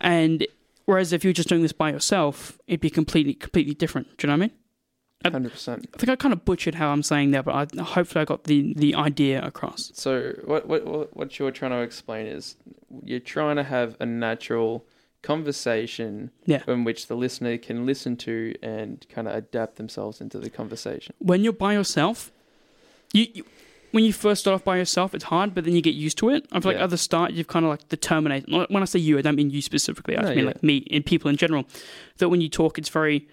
And 0.00 0.46
whereas 0.86 1.12
if 1.12 1.24
you're 1.24 1.32
just 1.34 1.48
doing 1.48 1.62
this 1.62 1.72
by 1.72 1.90
yourself, 1.90 2.58
it'd 2.66 2.80
be 2.80 2.90
completely 2.90 3.34
completely 3.34 3.74
different. 3.74 4.16
Do 4.16 4.26
you 4.26 4.28
know 4.28 4.38
what 4.38 4.44
I 4.44 4.46
mean? 4.48 4.50
Hundred 5.24 5.52
percent. 5.52 5.86
I 5.94 5.98
think 5.98 6.08
I 6.10 6.16
kind 6.16 6.32
of 6.32 6.44
butchered 6.46 6.76
how 6.76 6.88
I'm 6.90 7.02
saying 7.02 7.32
that, 7.32 7.44
but 7.44 7.54
I, 7.78 7.82
hopefully 7.82 8.22
I 8.22 8.24
got 8.24 8.44
the 8.44 8.72
the 8.74 8.94
idea 8.94 9.42
across. 9.44 9.90
So 9.94 10.32
what 10.44 10.66
what 10.66 11.14
what 11.16 11.38
you're 11.38 11.50
trying 11.50 11.72
to 11.72 11.80
explain 11.80 12.26
is 12.26 12.56
you're 13.04 13.20
trying 13.20 13.56
to 13.56 13.64
have 13.64 13.96
a 14.00 14.06
natural 14.06 14.84
conversation 15.22 16.30
Yeah. 16.46 16.62
in 16.66 16.84
which 16.84 17.06
the 17.06 17.14
listener 17.16 17.56
can 17.58 17.86
listen 17.86 18.16
to 18.18 18.54
and 18.62 19.04
kind 19.08 19.28
of 19.28 19.34
adapt 19.34 19.76
themselves 19.76 20.20
into 20.20 20.38
the 20.38 20.50
conversation. 20.50 21.14
When 21.18 21.42
you're 21.44 21.52
by 21.52 21.72
yourself, 21.74 22.32
you, 23.12 23.26
you 23.34 23.44
when 23.90 24.04
you 24.04 24.12
first 24.12 24.40
start 24.42 24.54
off 24.54 24.64
by 24.64 24.76
yourself, 24.76 25.14
it's 25.14 25.24
hard, 25.24 25.52
but 25.54 25.64
then 25.64 25.74
you 25.74 25.82
get 25.82 25.94
used 25.94 26.16
to 26.18 26.28
it. 26.30 26.46
I 26.52 26.60
feel 26.60 26.72
like 26.72 26.80
at 26.80 26.90
the 26.90 26.96
start, 26.98 27.32
you've 27.32 27.48
kind 27.48 27.64
of 27.66 27.70
like 27.70 27.88
the 27.88 27.96
terminate. 27.96 28.44
When 28.48 28.82
I 28.82 28.84
say 28.86 29.00
you, 29.00 29.18
I 29.18 29.22
don't 29.22 29.34
mean 29.34 29.50
you 29.50 29.60
specifically. 29.62 30.16
I 30.16 30.22
No, 30.22 30.28
mean 30.28 30.38
yeah. 30.38 30.44
like 30.44 30.62
me 30.62 30.86
and 30.92 31.04
people 31.04 31.28
in 31.28 31.36
general. 31.36 31.64
That 32.18 32.28
when 32.28 32.40
you 32.40 32.48
talk, 32.48 32.78
it's 32.78 32.88
very. 32.88 33.26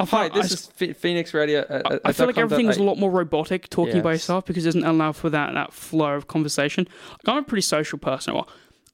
I 0.00 0.04
Hi, 0.04 0.28
this 0.28 0.50
I- 0.52 0.54
is 0.54 0.66
Ph- 0.78 0.96
Phoenix 0.96 1.34
Radio. 1.34 1.60
uh, 1.62 1.82
I, 1.84 1.94
uh, 1.94 1.98
I 2.04 2.12
feel 2.12 2.26
like 2.26 2.38
everything 2.38 2.68
is 2.68 2.76
a 2.76 2.82
lot 2.82 2.98
more 2.98 3.10
robotic 3.10 3.68
talking 3.68 4.00
by 4.00 4.12
Yes. 4.12 4.20
yourself 4.20 4.44
because 4.46 4.64
it 4.64 4.68
doesn't 4.68 4.84
allow 4.84 5.12
for 5.12 5.28
that, 5.30 5.54
that 5.54 5.72
flow 5.72 6.14
of 6.14 6.28
conversation. 6.28 6.86
Like, 7.24 7.34
I'm 7.36 7.42
a 7.42 7.46
pretty 7.46 7.62
social 7.62 7.98
person. 7.98 8.34
Well, 8.34 8.48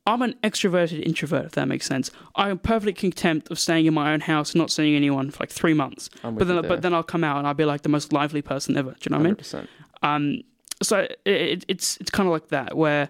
I'm 0.07 0.23
an 0.23 0.35
extroverted 0.43 1.03
introvert, 1.05 1.47
if 1.47 1.53
that 1.53 1.67
makes 1.69 1.87
sense. 1.87 2.11
I 2.37 2.51
am 2.51 2.59
perfectly 2.59 2.93
content 2.95 3.51
of 3.51 3.59
staying 3.59 3.87
in 3.87 3.95
my 3.95 4.13
own 4.13 4.21
house 4.21 4.53
and 4.53 4.61
not 4.61 4.71
seeing 4.71 4.95
anyone 4.95 5.31
for 5.31 5.43
like 5.43 5.51
three 5.51 5.75
months. 5.75 6.09
But 6.23 6.47
then, 6.47 6.63
but 6.63 6.83
then 6.83 6.95
I'll 6.95 7.03
come 7.03 7.25
out 7.25 7.39
and 7.39 7.47
I'll 7.47 7.55
be 7.55 7.65
like 7.65 7.83
the 7.83 7.89
most 7.91 8.13
lively 8.13 8.43
person 8.43 8.77
ever. 8.77 8.93
Do 8.93 8.97
you 9.03 9.11
know 9.17 9.23
what 9.23 9.45
I 9.53 9.59
mean? 9.59 9.69
Um, 10.03 10.43
so 10.83 10.99
it, 11.25 11.65
it's 11.69 11.97
it's 11.99 12.11
kind 12.11 12.27
of 12.27 12.33
like 12.33 12.49
that 12.49 12.77
where 12.77 13.09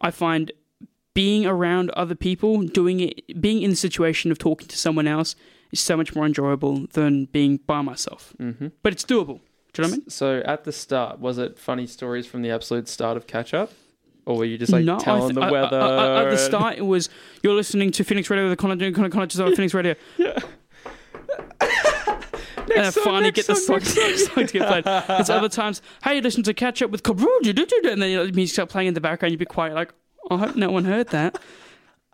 I 0.00 0.10
find 0.10 0.50
being 1.14 1.46
around 1.46 1.90
other 1.90 2.14
people, 2.16 2.62
doing 2.62 2.98
it, 3.00 3.40
being 3.40 3.62
in 3.62 3.70
the 3.70 3.76
situation 3.76 4.32
of 4.32 4.38
talking 4.38 4.66
to 4.66 4.76
someone 4.78 5.06
else 5.06 5.36
is 5.72 5.80
so 5.80 5.96
much 5.96 6.14
more 6.14 6.26
enjoyable 6.26 6.86
than 6.92 7.24
being 7.26 7.56
by 7.66 7.80
myself. 7.82 8.34
hmm 8.38 8.68
But 8.82 8.92
it's 8.92 9.04
doable. 9.04 9.40
Do 9.72 9.82
you 9.82 9.88
know 9.88 9.88
what 9.88 9.94
I 9.94 9.96
mean? 9.98 10.10
So 10.10 10.42
at 10.44 10.64
the 10.64 10.72
start, 10.72 11.18
was 11.18 11.38
it 11.38 11.58
funny 11.58 11.86
stories 11.86 12.26
from 12.26 12.42
the 12.42 12.50
absolute 12.50 12.88
start 12.88 13.16
of 13.16 13.26
Catch 13.26 13.54
Up? 13.54 13.72
Or 14.26 14.36
were 14.36 14.44
you 14.44 14.56
just 14.58 14.70
like 14.72 14.84
no, 14.84 14.96
I 14.96 14.98
telling 14.98 15.22
th- 15.30 15.34
the 15.34 15.40
I- 15.40 15.50
weather? 15.50 15.80
I- 15.80 16.06
I- 16.20 16.24
at 16.24 16.30
the 16.30 16.36
start, 16.38 16.76
it 16.78 16.82
was 16.86 17.08
you're 17.42 17.54
listening 17.54 17.90
to 17.92 18.04
Phoenix 18.04 18.30
Radio, 18.30 18.48
the 18.48 18.54
Conor 18.56 18.76
Conor 18.92 19.08
Conor 19.08 19.26
Phoenix 19.56 19.74
Radio, 19.74 19.94
Yeah. 20.18 20.38
and 21.60 22.80
I 22.86 22.90
song, 22.90 23.02
finally 23.04 23.30
get 23.32 23.46
the 23.46 23.54
song, 23.56 23.80
song, 23.80 24.46
to 24.46 24.52
get 24.58 24.68
played. 24.68 24.84
It's 25.18 25.30
other 25.30 25.48
times, 25.60 25.82
hey, 26.04 26.16
you 26.16 26.20
listen 26.22 26.42
to 26.44 26.54
Catch 26.54 26.82
Up 26.82 26.90
with 26.90 27.02
and 27.92 28.00
then 28.02 28.10
you 28.10 28.16
know, 28.18 28.26
the 28.26 28.32
music 28.32 28.52
start 28.54 28.68
playing 28.68 28.88
in 28.88 28.94
the 28.94 29.00
background. 29.00 29.32
You'd 29.32 29.38
be 29.38 29.44
quiet, 29.46 29.74
like, 29.74 29.92
I 30.30 30.36
hope 30.36 30.54
no 30.56 30.70
one 30.70 30.84
heard 30.84 31.08
that. 31.08 31.38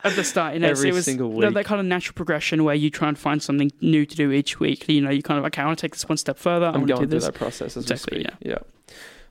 At 0.05 0.15
the 0.15 0.23
start, 0.23 0.55
you 0.55 0.61
know, 0.61 0.69
so 0.69 0.71
Every 0.81 0.91
it 0.91 0.95
was 0.95 1.05
single 1.07 1.29
you 1.35 1.41
know, 1.41 1.47
week. 1.49 1.55
that 1.55 1.65
kind 1.65 1.81
of 1.81 1.87
natural 1.87 2.15
progression 2.15 2.63
where 2.63 2.75
you 2.75 2.89
try 2.89 3.09
and 3.09 3.19
find 3.19 3.43
something 3.43 3.73
new 3.81 4.07
to 4.07 4.15
do 4.17 4.31
each 4.31 4.61
week. 4.61 4.89
You 4.89 5.01
know, 5.01 5.11
you 5.11 5.23
kind 5.23 5.39
of 5.41 5.45
okay, 5.47 5.61
I 5.63 5.67
want 5.67 5.79
to 5.79 5.83
take 5.83 5.93
this 5.95 6.09
one 6.09 6.17
step 6.19 6.39
further. 6.39 6.67
I 6.67 6.69
I'm 6.69 6.75
want 6.83 6.87
to 6.89 6.93
do 6.93 6.97
going 6.99 7.09
through 7.09 7.19
this. 7.19 7.25
that 7.27 7.35
process 7.35 7.77
as 7.77 7.85
Exactly, 7.91 8.19
we 8.19 8.25
speak. 8.25 8.37
Yeah. 8.43 8.59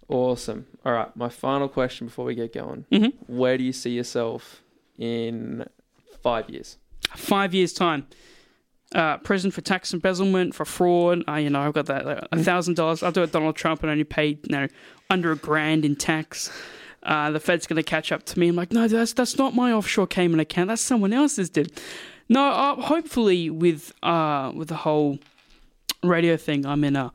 Awesome. 0.09 0.65
All 0.85 0.91
right. 0.93 1.15
My 1.15 1.29
final 1.29 1.67
question 1.69 2.07
before 2.07 2.25
we 2.25 2.35
get 2.35 2.53
going. 2.53 2.85
hmm 2.91 3.07
Where 3.27 3.57
do 3.57 3.63
you 3.63 3.73
see 3.73 3.91
yourself 3.91 4.61
in 4.97 5.65
five 6.21 6.49
years? 6.49 6.77
five 7.15 7.53
years 7.53 7.71
time. 7.73 8.05
Uh, 8.95 9.17
prison 9.17 9.51
for 9.51 9.59
tax 9.61 9.93
embezzlement, 9.93 10.55
for 10.55 10.63
fraud. 10.65 11.21
Uh, 11.27 11.35
you 11.35 11.49
know, 11.49 11.59
I've 11.61 11.73
got 11.73 11.87
that 11.87 12.05
uh, 12.07 12.27
a 12.31 12.41
thousand 12.43 12.75
dollars. 12.75 13.03
I'll 13.03 13.11
do 13.11 13.23
it. 13.23 13.31
Donald 13.33 13.55
Trump 13.57 13.83
and 13.83 13.91
only 13.91 14.03
paid 14.05 14.39
you 14.49 14.55
know 14.57 14.67
under 15.09 15.31
a 15.31 15.35
grand 15.37 15.83
in 15.85 15.95
tax. 15.95 16.49
Uh, 17.03 17.31
the 17.31 17.39
Fed's 17.39 17.67
going 17.67 17.77
to 17.77 17.83
catch 17.83 18.11
up 18.11 18.23
to 18.25 18.39
me. 18.39 18.49
I'm 18.49 18.55
like, 18.55 18.71
no, 18.71 18.87
that's 18.87 19.13
that's 19.13 19.37
not 19.37 19.55
my 19.55 19.71
offshore 19.71 20.07
Cayman 20.07 20.39
account. 20.39 20.69
That's 20.69 20.81
someone 20.81 21.13
else's. 21.13 21.49
Did 21.49 21.71
no. 22.29 22.49
Uh, 22.49 22.75
hopefully, 22.81 23.49
with 23.49 23.93
uh 24.03 24.51
with 24.55 24.67
the 24.69 24.75
whole 24.75 25.19
radio 26.03 26.37
thing, 26.37 26.65
I'm 26.65 26.83
in 26.83 26.95
a 26.95 27.11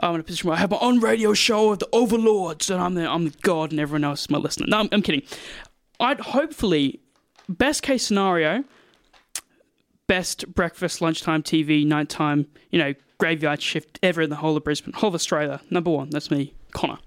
I'm 0.00 0.14
in 0.14 0.20
a 0.20 0.24
position 0.24 0.48
where 0.48 0.56
I 0.56 0.60
have 0.60 0.70
my 0.70 0.78
own 0.80 1.00
radio 1.00 1.34
show 1.34 1.72
of 1.72 1.78
the 1.78 1.88
overlords, 1.92 2.70
and 2.70 2.82
I'm 2.82 2.94
the 2.94 3.08
I'm 3.08 3.24
the 3.24 3.34
god, 3.42 3.70
and 3.70 3.80
everyone 3.80 4.04
else 4.04 4.22
is 4.22 4.30
my 4.30 4.38
listener. 4.38 4.66
No, 4.68 4.80
I'm, 4.80 4.88
I'm 4.92 5.02
kidding. 5.02 5.22
I'd 6.00 6.20
hopefully 6.20 7.00
best 7.48 7.82
case 7.82 8.06
scenario 8.06 8.64
best 10.12 10.52
breakfast, 10.54 11.00
lunchtime 11.00 11.42
TV, 11.42 11.86
nighttime, 11.86 12.46
you 12.70 12.78
know, 12.78 12.92
graveyard 13.16 13.62
shift 13.62 13.98
ever 14.02 14.20
in 14.20 14.28
the 14.28 14.36
whole 14.36 14.56
of 14.56 14.62
Brisbane, 14.62 14.92
whole 14.92 15.08
of 15.08 15.14
Australia. 15.14 15.62
Number 15.70 15.90
one, 15.90 16.10
that's 16.10 16.30
me, 16.30 16.52
Conor. 16.72 16.98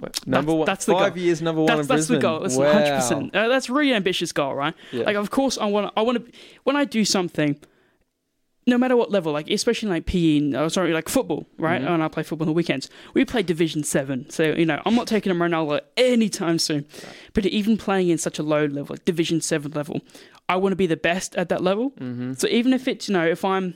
Wait, 0.00 0.26
number 0.26 0.52
one. 0.54 0.66
that's 0.66 0.84
the 0.84 0.92
five 0.92 1.14
goal. 1.14 1.22
years. 1.24 1.40
Number 1.40 1.62
one 1.62 1.68
That's, 1.68 1.80
in 1.80 1.86
that's 1.96 2.06
the 2.06 2.14
Brisbane. 2.14 2.20
goal. 2.20 2.40
That's 2.40 2.56
wow. 2.56 3.28
100%. 3.30 3.34
Uh, 3.34 3.48
that's 3.48 3.68
a 3.68 3.72
really 3.72 3.94
ambitious 3.94 4.30
goal, 4.32 4.54
right? 4.54 4.74
Yeah. 4.92 5.04
Like, 5.04 5.16
of 5.16 5.30
course, 5.30 5.56
I 5.58 5.66
want 5.66 5.86
to, 5.88 5.92
I 5.98 6.02
want 6.02 6.24
to, 6.26 6.32
when 6.64 6.76
I 6.76 6.84
do 6.84 7.04
something, 7.04 7.58
no 8.66 8.76
matter 8.76 8.96
what 8.96 9.10
level, 9.10 9.32
like, 9.32 9.48
especially 9.48 9.88
like 9.90 10.06
PE, 10.06 10.38
and, 10.38 10.56
oh, 10.56 10.68
sorry, 10.68 10.92
like 10.92 11.08
football, 11.08 11.46
right? 11.56 11.80
Mhm. 11.80 11.88
And 11.88 12.02
I 12.02 12.08
play 12.08 12.24
football 12.24 12.44
on 12.44 12.48
the 12.48 12.52
weekends. 12.52 12.90
We 13.14 13.24
play 13.24 13.42
Division 13.42 13.84
7. 13.84 14.28
So, 14.28 14.42
you 14.42 14.66
know, 14.66 14.82
I'm 14.84 14.94
not 14.96 15.06
taking 15.06 15.30
a 15.30 15.34
Ronaldo 15.36 15.80
anytime 15.96 16.58
soon. 16.58 16.84
But 17.32 17.46
even 17.46 17.76
playing 17.76 18.08
in 18.08 18.18
such 18.18 18.38
a 18.38 18.42
low 18.42 18.64
level, 18.66 18.88
like 18.94 19.04
Division 19.04 19.40
7 19.40 19.70
level, 19.72 20.00
I 20.48 20.56
want 20.56 20.72
to 20.72 20.76
be 20.76 20.86
the 20.86 20.96
best 20.96 21.36
at 21.36 21.48
that 21.48 21.62
level. 21.62 21.92
mm-hmm. 21.92 22.34
So 22.34 22.48
even 22.48 22.72
if 22.72 22.86
it's 22.88 23.08
you 23.08 23.14
know 23.14 23.26
if 23.26 23.44
I'm 23.44 23.74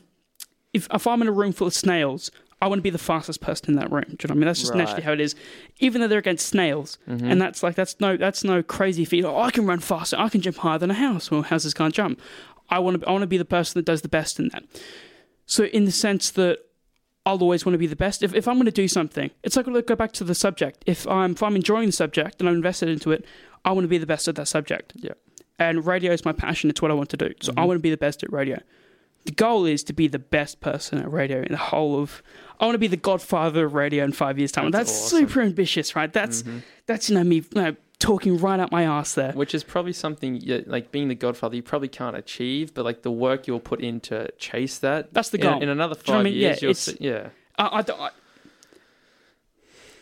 if 0.75 0.87
if 0.93 1.07
I'm 1.07 1.23
in 1.23 1.29
a 1.29 1.33
room 1.33 1.53
full 1.53 1.67
of 1.69 1.75
snails, 1.75 2.31
I 2.63 2.67
want 2.69 2.79
to 2.79 2.83
be 2.83 2.91
the 2.91 2.99
fastest 2.99 3.41
person 3.41 3.71
in 3.71 3.77
that 3.77 3.91
room. 3.91 4.05
Do 4.05 4.11
you 4.11 4.13
know 4.13 4.17
what 4.23 4.31
I 4.31 4.35
mean? 4.35 4.47
That's 4.47 4.61
just 4.61 4.75
naturally 4.75 5.03
how 5.03 5.13
it 5.13 5.21
is. 5.21 5.35
Even 5.79 6.01
though 6.01 6.09
they're 6.09 6.19
against 6.19 6.47
snails, 6.47 6.99
Mm-hmm. 7.09 7.31
and 7.31 7.41
that's 7.41 7.63
like 7.63 7.75
that's 7.75 7.99
no 8.01 8.17
that's 8.17 8.45
no 8.45 8.63
crazy 8.63 9.05
feat. 9.05 9.25
Oh, 9.25 9.41
I 9.41 9.51
can 9.51 9.67
run 9.67 9.81
faster. 9.81 10.17
I 10.19 10.29
can 10.29 10.41
jump 10.41 10.59
higher 10.59 10.79
than 10.79 10.91
a 10.91 10.95
house. 10.95 11.31
Well, 11.31 11.43
houses 11.43 11.73
can't 11.75 11.95
jump. 11.95 12.21
I 12.69 12.79
want 12.79 13.01
to 13.01 13.09
I 13.09 13.13
want 13.13 13.23
to 13.23 13.27
be 13.27 13.39
the 13.39 13.45
person 13.45 13.79
that 13.79 13.85
does 13.87 14.03
the 14.03 14.09
best 14.09 14.39
in 14.39 14.49
that. 14.51 14.65
So 15.47 15.65
in 15.65 15.85
the 15.85 15.93
sense 15.93 16.31
that 16.33 16.59
I'll 17.27 17.43
always 17.43 17.65
want 17.67 17.75
to 17.75 17.79
be 17.79 17.87
the 17.87 17.97
best. 17.97 18.23
If, 18.23 18.35
if 18.35 18.49
I'm 18.49 18.55
going 18.55 18.65
to 18.67 18.71
do 18.73 18.89
something, 18.89 19.31
it's 19.43 19.57
like 19.57 19.67
go 19.87 19.95
back 19.97 20.13
to 20.13 20.25
the 20.25 20.35
subject. 20.35 20.83
If 20.87 21.07
I'm 21.07 21.33
if 21.33 21.43
I'm 21.43 21.57
enjoying 21.57 21.87
the 21.87 21.93
subject 21.93 22.41
and 22.41 22.49
I'm 22.49 22.55
invested 22.57 22.89
into 22.89 23.11
it, 23.13 23.25
I 23.65 23.73
want 23.73 23.85
to 23.85 23.89
be 23.89 23.99
the 23.99 24.07
best 24.07 24.27
at 24.29 24.37
that 24.37 24.49
subject. 24.49 24.93
Yeah. 24.97 25.13
And 25.59 25.85
radio 25.87 26.13
is 26.13 26.25
my 26.25 26.33
passion. 26.33 26.71
It's 26.71 26.81
what 26.81 26.91
I 26.91 26.95
want 26.95 27.11
to 27.11 27.17
do. 27.19 27.33
So 27.43 27.53
I 27.57 27.63
Mhm. 27.63 27.67
want 27.69 27.79
to 27.79 27.83
be 27.83 27.91
the 27.91 27.97
best 27.99 28.23
at 28.23 28.33
radio. 28.33 28.61
The 29.27 29.33
goal 29.33 29.67
is 29.67 29.85
to 29.85 29.93
be 29.93 30.09
the 30.09 30.19
best 30.19 30.61
person 30.61 30.99
at 30.99 31.11
radio 31.13 31.41
in 31.43 31.53
the 31.53 31.57
whole 31.59 32.01
of. 32.01 32.23
I 32.59 32.65
want 32.67 32.75
to 32.75 32.79
be 32.79 32.87
the 32.89 32.97
godfather 32.97 33.65
of 33.67 33.75
radio 33.75 34.05
in 34.05 34.13
five 34.13 34.39
years' 34.39 34.53
time. 34.53 34.71
That's 34.71 34.91
That's, 34.91 35.07
awesome. 35.07 35.29
super 35.29 35.41
ambitious, 35.43 35.95
right? 35.97 36.13
That's 36.13 36.43
Mhm. 36.43 36.63
that's 36.87 37.09
you 37.11 37.17
know 37.17 37.25
me 37.25 37.37
you 37.37 37.45
know, 37.55 37.77
talking 37.99 38.39
right 38.39 38.59
up 38.61 38.71
my 38.73 38.85
ass 38.85 39.15
there. 39.15 39.33
Which 39.33 39.55
is 39.55 39.63
probably 39.65 39.93
something 39.93 40.37
you, 40.41 40.65
like 40.67 40.91
being 40.91 41.09
the 41.09 41.15
Godfather 41.15 41.57
you 41.57 41.63
probably 41.63 41.89
can't 41.89 42.17
achieve, 42.17 42.73
but 42.75 42.85
like 42.85 43.03
the 43.03 43.11
work 43.11 43.47
you'll 43.47 43.61
put 43.61 43.81
in 43.83 44.01
to 44.01 44.31
chase 44.39 44.79
that. 44.79 45.13
That's 45.15 45.29
the 45.31 45.39
in- 45.39 45.43
goal. 45.43 45.63
In, 45.63 45.69
another 45.69 45.97
you 46.07 46.13
know 46.13 46.15
I 46.15 46.17
five 46.19 46.25
mean? 46.25 46.35
years, 46.35 46.63
Yeah, 46.63 46.67
you'll 46.67 46.75
see, 46.75 46.97
yeah. 47.01 47.29
I, 47.59 47.79
I, 47.79 47.83
don't- 47.83 48.01
I, 48.01 48.11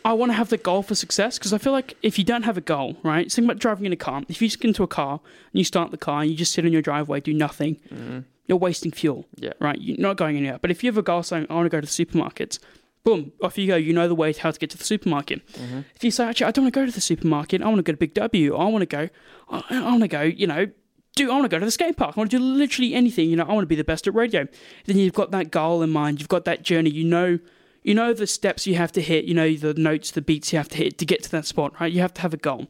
I 0.05 0.13
want 0.13 0.31
to 0.31 0.33
have 0.35 0.49
the 0.49 0.57
goal 0.57 0.81
for 0.81 0.95
success 0.95 1.37
because 1.37 1.51
I 1.53 1.57
feel 1.57 1.73
like 1.73 1.97
if 2.01 2.17
you 2.17 2.23
don't 2.23 2.43
have 2.43 2.57
a 2.57 2.61
goal, 2.61 2.95
right? 3.03 3.29
Think 3.31 3.45
about 3.45 3.59
driving 3.59 3.85
in 3.85 3.91
a 3.93 3.97
car. 3.97 4.23
If 4.29 4.41
you 4.41 4.47
just 4.47 4.59
get 4.61 4.69
into 4.69 4.83
a 4.83 4.87
car 4.87 5.19
and 5.51 5.57
you 5.59 5.63
start 5.65 5.91
the 5.91 5.97
car 5.97 6.21
and 6.21 6.31
you 6.31 6.37
just 6.37 6.53
sit 6.53 6.65
in 6.65 6.71
your 6.71 6.81
driveway, 6.81 7.19
do 7.19 7.33
nothing, 7.33 7.77
Mhm. 7.93 8.23
You're 8.49 8.57
wasting 8.57 8.91
fuel, 8.91 9.25
Yeah. 9.37 9.53
right? 9.61 9.79
You're 9.79 9.97
not 9.97 10.17
going 10.17 10.35
anywhere. 10.35 10.59
But 10.61 10.71
if 10.71 10.83
you 10.83 10.89
have 10.89 10.97
a 10.97 11.01
goal 11.03 11.23
saying, 11.23 11.47
I 11.49 11.53
want 11.53 11.67
to 11.67 11.69
go 11.69 11.79
to 11.79 11.85
the 11.87 11.93
supermarket, 11.93 12.59
boom, 13.05 13.31
off 13.41 13.57
you 13.57 13.67
go. 13.67 13.77
You 13.77 13.93
know 13.93 14.07
the 14.09 14.15
way 14.15 14.33
how 14.33 14.51
to 14.51 14.59
get 14.59 14.69
to 14.71 14.77
the 14.77 14.83
supermarket. 14.83 15.47
Mhm. 15.53 15.85
If 15.95 16.03
you 16.03 16.11
say, 16.11 16.25
actually, 16.25 16.47
I 16.47 16.51
don't 16.51 16.65
want 16.65 16.73
to 16.73 16.79
go 16.81 16.85
to 16.85 16.91
the 16.91 16.99
supermarket, 16.99 17.61
I 17.61 17.65
want 17.67 17.77
to 17.77 17.83
go 17.83 17.93
to 17.93 17.97
Big 17.97 18.13
W, 18.15 18.55
I 18.57 18.65
want 18.65 18.81
to 18.81 18.85
go, 18.87 19.07
I, 19.49 19.63
I 19.69 19.83
want 19.91 20.01
to 20.01 20.07
go, 20.09 20.21
you 20.23 20.47
know, 20.47 20.67
do 21.15 21.29
I 21.29 21.33
want 21.33 21.45
to 21.45 21.49
go 21.49 21.59
to 21.59 21.65
the 21.65 21.71
skate 21.71 21.95
park? 21.97 22.17
I 22.17 22.19
want 22.19 22.31
to 22.31 22.37
do 22.37 22.43
literally 22.43 22.93
anything. 22.93 23.29
You 23.29 23.35
know, 23.35 23.43
I 23.43 23.53
want 23.53 23.63
to 23.63 23.67
be 23.67 23.75
the 23.75 23.83
best 23.83 24.07
at 24.07 24.13
radio. 24.13 24.47
Then 24.85 24.97
you've 24.97 25.13
got 25.13 25.31
that 25.31 25.51
goal 25.51 25.81
in 25.81 25.89
mind. 25.91 26.19
You've 26.19 26.29
got 26.29 26.45
that 26.45 26.63
journey. 26.63 26.89
You 26.91 27.03
know, 27.05 27.39
you 27.83 27.93
know 27.93 28.13
the 28.13 28.27
steps 28.27 28.65
you 28.67 28.75
have 28.75 28.91
to 28.93 29.01
hit. 29.01 29.25
You 29.25 29.33
know 29.33 29.53
the 29.53 29.73
notes, 29.73 30.11
the 30.11 30.21
beats 30.21 30.51
you 30.53 30.57
have 30.57 30.69
to 30.69 30.77
hit 30.77 30.97
to 30.97 31.05
get 31.05 31.23
to 31.23 31.31
that 31.31 31.45
spot. 31.45 31.73
Right? 31.79 31.91
You 31.91 31.99
have 32.01 32.13
to 32.15 32.21
have 32.21 32.33
a 32.33 32.37
goal. 32.37 32.67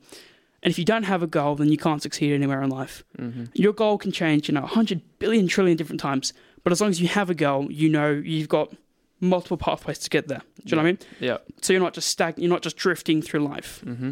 And 0.62 0.72
if 0.72 0.78
you 0.78 0.86
don't 0.86 1.04
have 1.04 1.24
a 1.24 1.28
goal, 1.28 1.56
then 1.56 1.70
you 1.70 1.78
can't 1.78 2.02
succeed 2.02 2.34
anywhere 2.34 2.62
in 2.62 2.70
life. 2.70 3.04
Mhm. 3.18 3.50
Your 3.54 3.72
goal 3.74 3.98
can 3.98 4.12
change, 4.12 4.50
you 4.50 4.54
know, 4.54 4.62
100 4.62 5.02
billion 5.20 5.48
trillion 5.48 5.78
different 5.78 6.02
times. 6.02 6.34
But 6.64 6.74
as 6.74 6.82
long 6.82 6.90
as 6.90 7.00
you 7.02 7.08
have 7.08 7.30
a 7.30 7.34
goal, 7.36 7.72
you 7.72 7.88
know 7.90 8.10
you've 8.12 8.50
got 8.50 8.74
multiple 9.22 9.58
pathways 9.58 10.00
to 10.00 10.10
get 10.10 10.28
there. 10.28 10.42
Do 10.66 10.72
you 10.72 10.76
know 10.76 10.84
what 10.84 10.88
I 10.90 10.92
mean? 10.92 11.00
Yeah. 11.22 11.38
So 11.62 11.74
you're 11.74 11.82
not 11.82 11.94
just 11.94 12.10
stag- 12.10 12.38
you're 12.38 12.50
not 12.50 12.62
just 12.62 12.76
drifting 12.78 13.22
through 13.22 13.42
life. 13.42 13.82
Mm-hmm. 13.86 14.12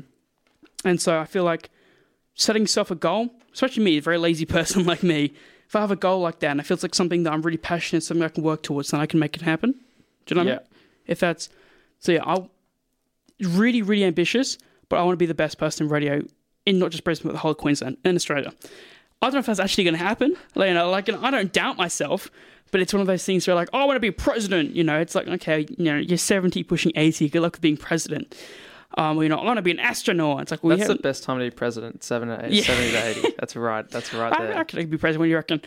And 0.85 1.01
so 1.01 1.19
I 1.19 1.25
feel 1.25 1.43
like 1.43 1.69
setting 2.35 2.63
yourself 2.63 2.91
a 2.91 2.95
goal, 2.95 3.29
especially 3.53 3.83
me, 3.83 3.97
a 3.97 4.01
very 4.01 4.17
lazy 4.17 4.45
person 4.57 4.85
like 4.85 5.03
me, 5.03 5.33
if 5.67 5.75
I 5.75 5.81
have 5.81 5.91
a 5.91 5.95
goal 5.97 6.21
like 6.21 6.39
that 6.39 6.51
and 6.51 6.59
it 6.61 6.65
feels 6.65 6.81
like 6.81 6.95
something 6.95 7.23
that 7.23 7.33
I'm 7.33 7.41
really 7.41 7.57
passionate, 7.57 8.01
something 8.03 8.23
I 8.23 8.29
can 8.29 8.43
work 8.43 8.63
towards, 8.63 8.91
then 8.91 9.01
I 9.01 9.05
can 9.05 9.19
make 9.19 9.35
it 9.35 9.41
happen. 9.41 9.71
Do 9.71 9.77
you 10.29 10.35
know 10.35 10.41
what 10.41 10.41
I 10.41 10.43
mean? 10.43 10.47
Yeah. 10.47 10.55
mean? 10.59 10.67
If 11.07 11.19
that's 11.19 11.49
so, 11.99 12.11
yeah, 12.13 12.23
I'll 12.23 12.49
really, 13.41 13.81
really 13.81 14.03
ambitious, 14.05 14.57
but 14.89 14.97
I 14.97 15.03
want 15.03 15.13
to 15.13 15.17
be 15.17 15.25
the 15.25 15.33
best 15.33 15.57
person 15.57 15.85
in 15.87 15.91
radio 15.91 16.23
in 16.67 16.79
not 16.79 16.91
just 16.91 17.03
Brisbane, 17.03 17.29
but 17.29 17.33
the 17.33 17.39
whole 17.39 17.51
of 17.51 17.57
Queensland 17.57 17.97
and 18.03 18.15
Australia. 18.15 18.51
I 19.21 19.27
don't 19.27 19.33
know 19.33 19.39
if 19.39 19.45
that's 19.47 19.59
actually 19.59 19.85
going 19.85 19.97
to 19.97 20.03
happen. 20.03 20.35
Like, 20.53 20.67
you 20.67 20.73
know, 20.75 20.89
like 20.91 21.09
I 21.09 21.31
don't 21.31 21.51
doubt 21.51 21.77
myself, 21.77 22.29
but 22.71 22.81
it's 22.81 22.93
one 22.93 23.01
of 23.01 23.07
those 23.07 23.23
things 23.25 23.47
where 23.47 23.55
like, 23.55 23.69
oh, 23.73 23.79
I 23.79 23.85
want 23.85 23.95
to 23.95 23.99
be 24.01 24.11
president. 24.11 24.75
You 24.75 24.83
know, 24.83 24.99
it's 24.99 25.15
like 25.15 25.27
okay, 25.27 25.65
you 25.77 25.85
know, 25.85 25.97
you're 25.97 26.17
70, 26.17 26.63
pushing 26.63 26.91
80. 26.95 27.29
Good 27.29 27.41
luck 27.41 27.53
with 27.53 27.61
being 27.61 27.77
president. 27.77 28.35
Um, 28.97 29.21
you 29.21 29.29
know, 29.29 29.37
I 29.37 29.43
want 29.45 29.57
to 29.57 29.61
be 29.61 29.71
an 29.71 29.79
astronaut. 29.79 30.41
It's 30.41 30.51
like 30.51 30.63
we 30.63 30.75
That's 30.75 30.87
the 30.87 30.95
best 30.95 31.23
time 31.23 31.39
to 31.39 31.45
be 31.45 31.51
president. 31.51 32.03
Seven 32.03 32.29
to 32.29 32.45
eight, 32.45 32.51
Yeah. 32.53 32.63
70 32.63 32.91
to 32.91 33.07
eighty. 33.07 33.35
That's 33.39 33.55
right. 33.55 33.89
That's 33.89 34.13
right 34.13 34.33
I 34.33 34.43
there. 34.45 34.55
reckon 34.55 34.79
I 34.79 34.81
could 34.83 34.89
be 34.91 34.97
president 34.97 35.21
when 35.21 35.29
you 35.29 35.35
reckon. 35.35 35.61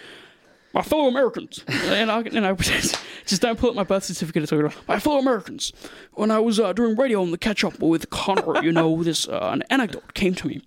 My 0.73 0.83
fellow 0.83 1.09
Americans, 1.09 1.65
and 1.67 2.11
I, 2.11 2.23
just 3.27 3.43
don't 3.43 3.59
pull 3.59 3.71
up 3.71 3.75
my 3.77 3.83
birth 3.83 4.05
certificate. 4.05 4.51
My 4.87 5.01
fellow 5.01 5.19
Americans. 5.19 5.73
When 6.13 6.31
I 6.31 6.39
was 6.39 6.61
uh, 6.61 6.73
doing 6.73 6.97
radio 6.97 7.23
on 7.23 7.33
the 7.33 7.39
catch 7.39 7.65
up 7.65 7.81
with 7.81 8.09
Conor, 8.11 8.63
you 8.63 8.71
know, 8.71 9.03
this 9.03 9.27
uh, 9.27 9.51
an 9.53 9.65
anecdote 9.69 10.15
came 10.15 10.35
to 10.37 10.47
me, 10.47 10.63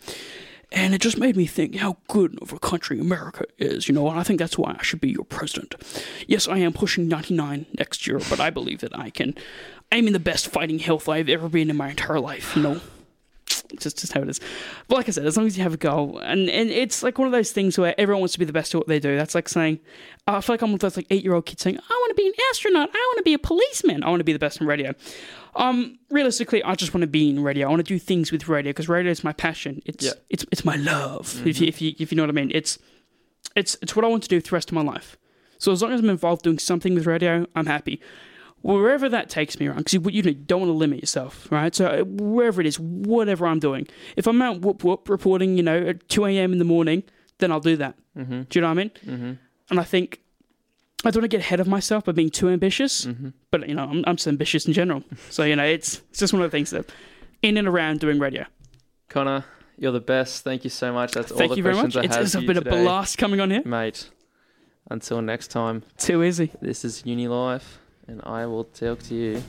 and 0.74 0.94
it 0.94 1.00
just 1.00 1.18
made 1.18 1.38
me 1.38 1.46
think 1.46 1.76
how 1.76 1.98
good 2.10 2.38
of 2.42 2.52
a 2.52 2.60
country 2.60 3.00
America 3.00 3.46
is, 3.58 3.88
you 3.88 3.96
know. 3.96 4.10
And 4.10 4.20
I 4.20 4.24
think 4.24 4.40
that's 4.40 4.58
why 4.58 4.76
I 4.78 4.84
should 4.84 5.00
be 5.00 5.10
your 5.10 5.24
president. 5.24 5.76
Yes, 6.28 6.50
I 6.50 6.58
am 6.58 6.74
pushing 6.74 7.08
ninety 7.08 7.34
nine 7.34 7.66
next 7.78 8.06
year, 8.06 8.20
but 8.30 8.42
I 8.42 8.50
believe 8.50 8.82
that 8.82 8.98
I 8.98 9.10
can. 9.10 9.36
I'm 9.90 10.08
in 10.08 10.14
the 10.14 10.20
best 10.20 10.50
fighting 10.50 10.80
health 10.80 11.08
I've 11.08 11.30
ever 11.30 11.48
been 11.48 11.70
in 11.70 11.78
my 11.78 11.92
entire 11.92 12.20
life, 12.20 12.56
you 12.56 12.64
know 12.64 12.82
just 13.80 14.00
just 14.00 14.14
how 14.14 14.22
it 14.22 14.30
is. 14.30 14.40
But 14.88 14.95
like 14.98 15.08
I 15.08 15.12
said, 15.12 15.26
as 15.26 15.38
long 15.38 15.45
as 15.48 15.58
you 15.58 15.64
have 15.64 15.74
a 15.74 15.78
goal, 15.78 16.20
and 16.20 16.50
and 16.50 16.70
it's 16.70 17.04
like 17.04 17.18
one 17.18 17.28
of 17.28 17.32
those 17.32 17.52
things 17.52 17.78
where 17.78 17.94
everyone 18.00 18.22
wants 18.22 18.34
to 18.34 18.40
be 18.40 18.45
the 18.45 18.54
best 18.54 18.74
at 18.74 18.80
what 18.80 18.88
they 18.88 19.00
do. 19.00 19.16
That's 19.16 19.36
like 19.36 19.50
saying, 19.50 19.80
I 20.28 20.41
feel 20.41 20.54
like 20.54 20.62
I'm 20.62 20.70
one 20.70 20.76
of 20.76 20.80
those 20.82 20.98
like 20.98 21.08
eight 21.10 21.24
year 21.24 21.34
old 21.34 21.45
kids 21.45 21.62
saying, 21.62 21.78
I 21.78 21.94
want 21.94 22.10
to 22.10 22.16
be 22.22 22.28
an 22.28 22.34
astronaut, 22.50 22.90
I 22.94 23.08
want 23.12 23.18
to 23.18 23.24
be 23.24 23.34
a 23.34 23.40
policeman, 23.40 24.04
I 24.04 24.10
want 24.10 24.20
to 24.20 24.24
be 24.26 24.34
the 24.34 24.40
best 24.40 24.62
in 24.62 24.68
radio. 24.68 24.94
Um, 25.56 26.00
realistically, 26.10 26.64
I 26.64 26.74
just 26.76 26.94
want 26.94 27.02
to 27.04 27.08
be 27.08 27.30
in 27.30 27.44
radio. 27.44 27.68
I 27.68 27.70
want 27.70 27.80
to 27.86 27.94
do 27.94 28.00
things 28.00 28.32
with 28.32 28.48
radio 28.48 28.72
because 28.72 28.90
radio 28.90 29.12
is 29.12 29.24
my 29.24 29.34
passion. 29.34 29.82
It's 29.86 30.04
Yeah. 30.06 30.14
it's 30.30 30.45
it's 30.52 30.66
my 30.66 30.76
love. 30.78 31.45
If 31.45 31.62
you 31.62 31.68
if 31.68 31.82
you 31.82 31.94
if 32.00 32.12
you 32.12 32.16
know 32.16 32.24
what 32.24 32.30
I 32.30 32.34
mean, 32.34 32.52
it's 32.54 32.80
it's 33.56 33.78
it's 33.82 33.95
what 33.95 34.04
I 34.04 34.08
want 34.08 34.24
to 34.24 34.30
do 34.30 34.40
for 34.41 34.48
the 34.50 34.56
rest 34.56 34.70
of 34.70 34.74
my 34.76 34.82
life. 34.82 35.18
So 35.60 35.72
as 35.72 35.82
long 35.82 35.91
as 35.94 36.00
I'm 36.02 36.10
involved 36.10 36.41
doing 36.44 36.60
something 36.60 36.94
with 36.95 37.06
radio, 37.06 37.45
I'm 37.56 37.68
happy. 37.68 38.02
Wherever 38.64 39.07
that 39.10 39.30
takes 39.30 39.60
me, 39.60 39.68
right? 39.68 39.77
Because 39.77 39.94
you, 39.94 40.02
you 40.10 40.22
don't 40.34 40.61
want 40.61 40.69
to 40.69 40.73
limit 40.73 40.99
yourself, 41.02 41.48
right? 41.52 41.76
So 41.76 41.85
uh, 41.85 42.03
wherever 42.06 42.60
it 42.61 42.65
is, 42.68 42.80
whatever 42.80 43.45
I'm 43.45 43.60
doing, 43.60 43.88
if 44.15 44.26
I'm 44.26 44.41
out 44.41 44.61
whoop 44.61 44.84
whoop 44.84 45.10
reporting, 45.10 45.57
you 45.57 45.64
know, 45.64 45.77
at 45.90 46.07
2 46.10 46.26
a.m. 46.26 46.52
in 46.53 46.60
the 46.60 46.65
morning, 46.65 47.03
then 47.40 47.52
I'll 47.52 47.60
do 47.60 47.76
that. 47.77 47.95
Mm-hmm. 48.18 48.44
Do 48.44 48.57
you 48.57 48.61
know 48.61 48.68
what 48.68 48.72
I 48.72 48.76
mean? 48.76 48.91
Mm-hmm. 49.06 49.31
And 49.69 49.80
I 49.80 49.84
think 49.84 50.22
I 51.06 51.11
don't 51.11 51.22
want 51.22 51.31
to 51.31 51.38
get 51.38 51.41
ahead 51.44 51.60
of 51.60 51.68
myself 51.68 52.06
by 52.06 52.14
being 52.14 52.30
too 52.30 52.48
ambitious, 52.49 53.06
Mm-hmm. 53.06 53.30
but 53.52 53.68
you 53.68 53.76
know, 53.76 53.84
I'm, 53.84 54.03
I'm 54.07 54.15
just 54.15 54.27
ambitious 54.27 54.65
in 54.65 54.72
general. 54.73 55.03
So 55.30 55.44
you 55.44 55.56
know, 55.57 55.65
it's 55.65 56.02
it's 56.10 56.19
just 56.19 56.31
one 56.31 56.41
of 56.41 56.49
the 56.49 56.56
things 56.57 56.69
that 56.72 56.90
in 57.41 57.57
and 57.57 57.68
around 57.68 57.99
doing 57.99 58.18
radio. 58.18 58.45
Conor, 59.10 59.44
you're 59.77 59.91
the 59.91 59.99
best. 59.99 60.45
Thank 60.45 60.64
you 60.64 60.69
so 60.69 60.94
much. 60.94 61.11
That's 61.11 61.31
all 61.34 61.38
Thank 61.38 61.52
the 61.52 61.57
you 61.57 61.64
very 61.64 61.76
much. 61.76 61.94
questions 61.94 62.02
I 62.02 62.06
It's, 62.06 62.15
have 62.15 62.23
it's 62.23 62.31
for 62.34 62.38
a 62.38 62.41
you 62.44 62.48
bit 62.48 62.57
of 62.57 62.64
today. 62.64 62.81
blast 62.81 63.18
coming 63.18 63.41
on 63.41 63.52
here. 63.52 63.61
Mate, 63.65 64.10
until 64.90 65.22
next 65.22 65.49
time, 65.49 65.84
Too 65.98 66.23
easy. 66.23 66.52
this 66.61 66.85
is 66.85 67.03
Uni 67.06 67.27
Life, 67.27 67.80
and 68.08 68.22
I 68.24 68.46
will 68.46 68.66
talk 68.66 69.00
to 69.04 69.16
you. 69.16 69.44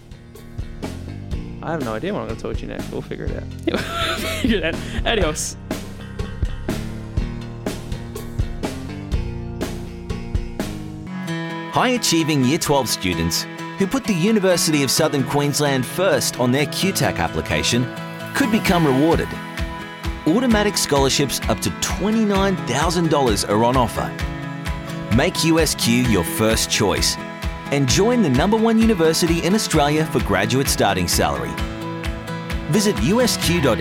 I 1.62 1.72
have 1.72 1.84
no 1.84 1.94
idea 1.94 2.12
what 2.12 2.20
I'm 2.20 2.28
going 2.28 2.36
to 2.36 2.42
talk 2.42 2.56
to 2.56 2.62
you 2.62 2.68
next. 2.68 2.90
We'll 2.90 3.02
figure 3.02 3.24
it 3.24 3.36
out. 3.36 3.80
Figure 4.42 4.60
that. 4.60 4.76
Adios. 5.06 5.56
High 11.72 11.88
achieving 11.88 12.44
Year 12.44 12.58
12 12.58 12.88
students 12.88 13.46
who 13.78 13.86
put 13.86 14.04
the 14.04 14.14
University 14.14 14.84
of 14.84 14.90
Southern 14.90 15.24
Queensland 15.24 15.84
first 15.84 16.38
on 16.38 16.52
their 16.52 16.66
QTAC 16.66 17.16
application 17.18 17.84
could 18.34 18.52
become 18.52 18.86
rewarded. 18.86 19.28
Automatic 20.26 20.76
scholarships 20.76 21.40
up 21.48 21.60
to 21.60 21.70
$29,000 21.70 23.48
are 23.48 23.64
on 23.64 23.76
offer. 23.76 24.08
Make 25.16 25.34
USQ 25.34 26.10
your 26.10 26.24
first 26.24 26.70
choice 26.70 27.16
and 27.72 27.88
join 27.88 28.22
the 28.22 28.30
number 28.30 28.56
one 28.56 28.78
university 28.78 29.44
in 29.44 29.54
Australia 29.54 30.04
for 30.06 30.20
graduate 30.24 30.68
starting 30.68 31.08
salary. 31.08 31.52
Visit 32.70 32.96
usq.edu.au 32.96 33.78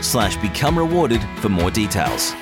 slash 0.00 0.36
become 0.36 0.78
rewarded 0.78 1.22
for 1.40 1.48
more 1.48 1.70
details. 1.70 2.34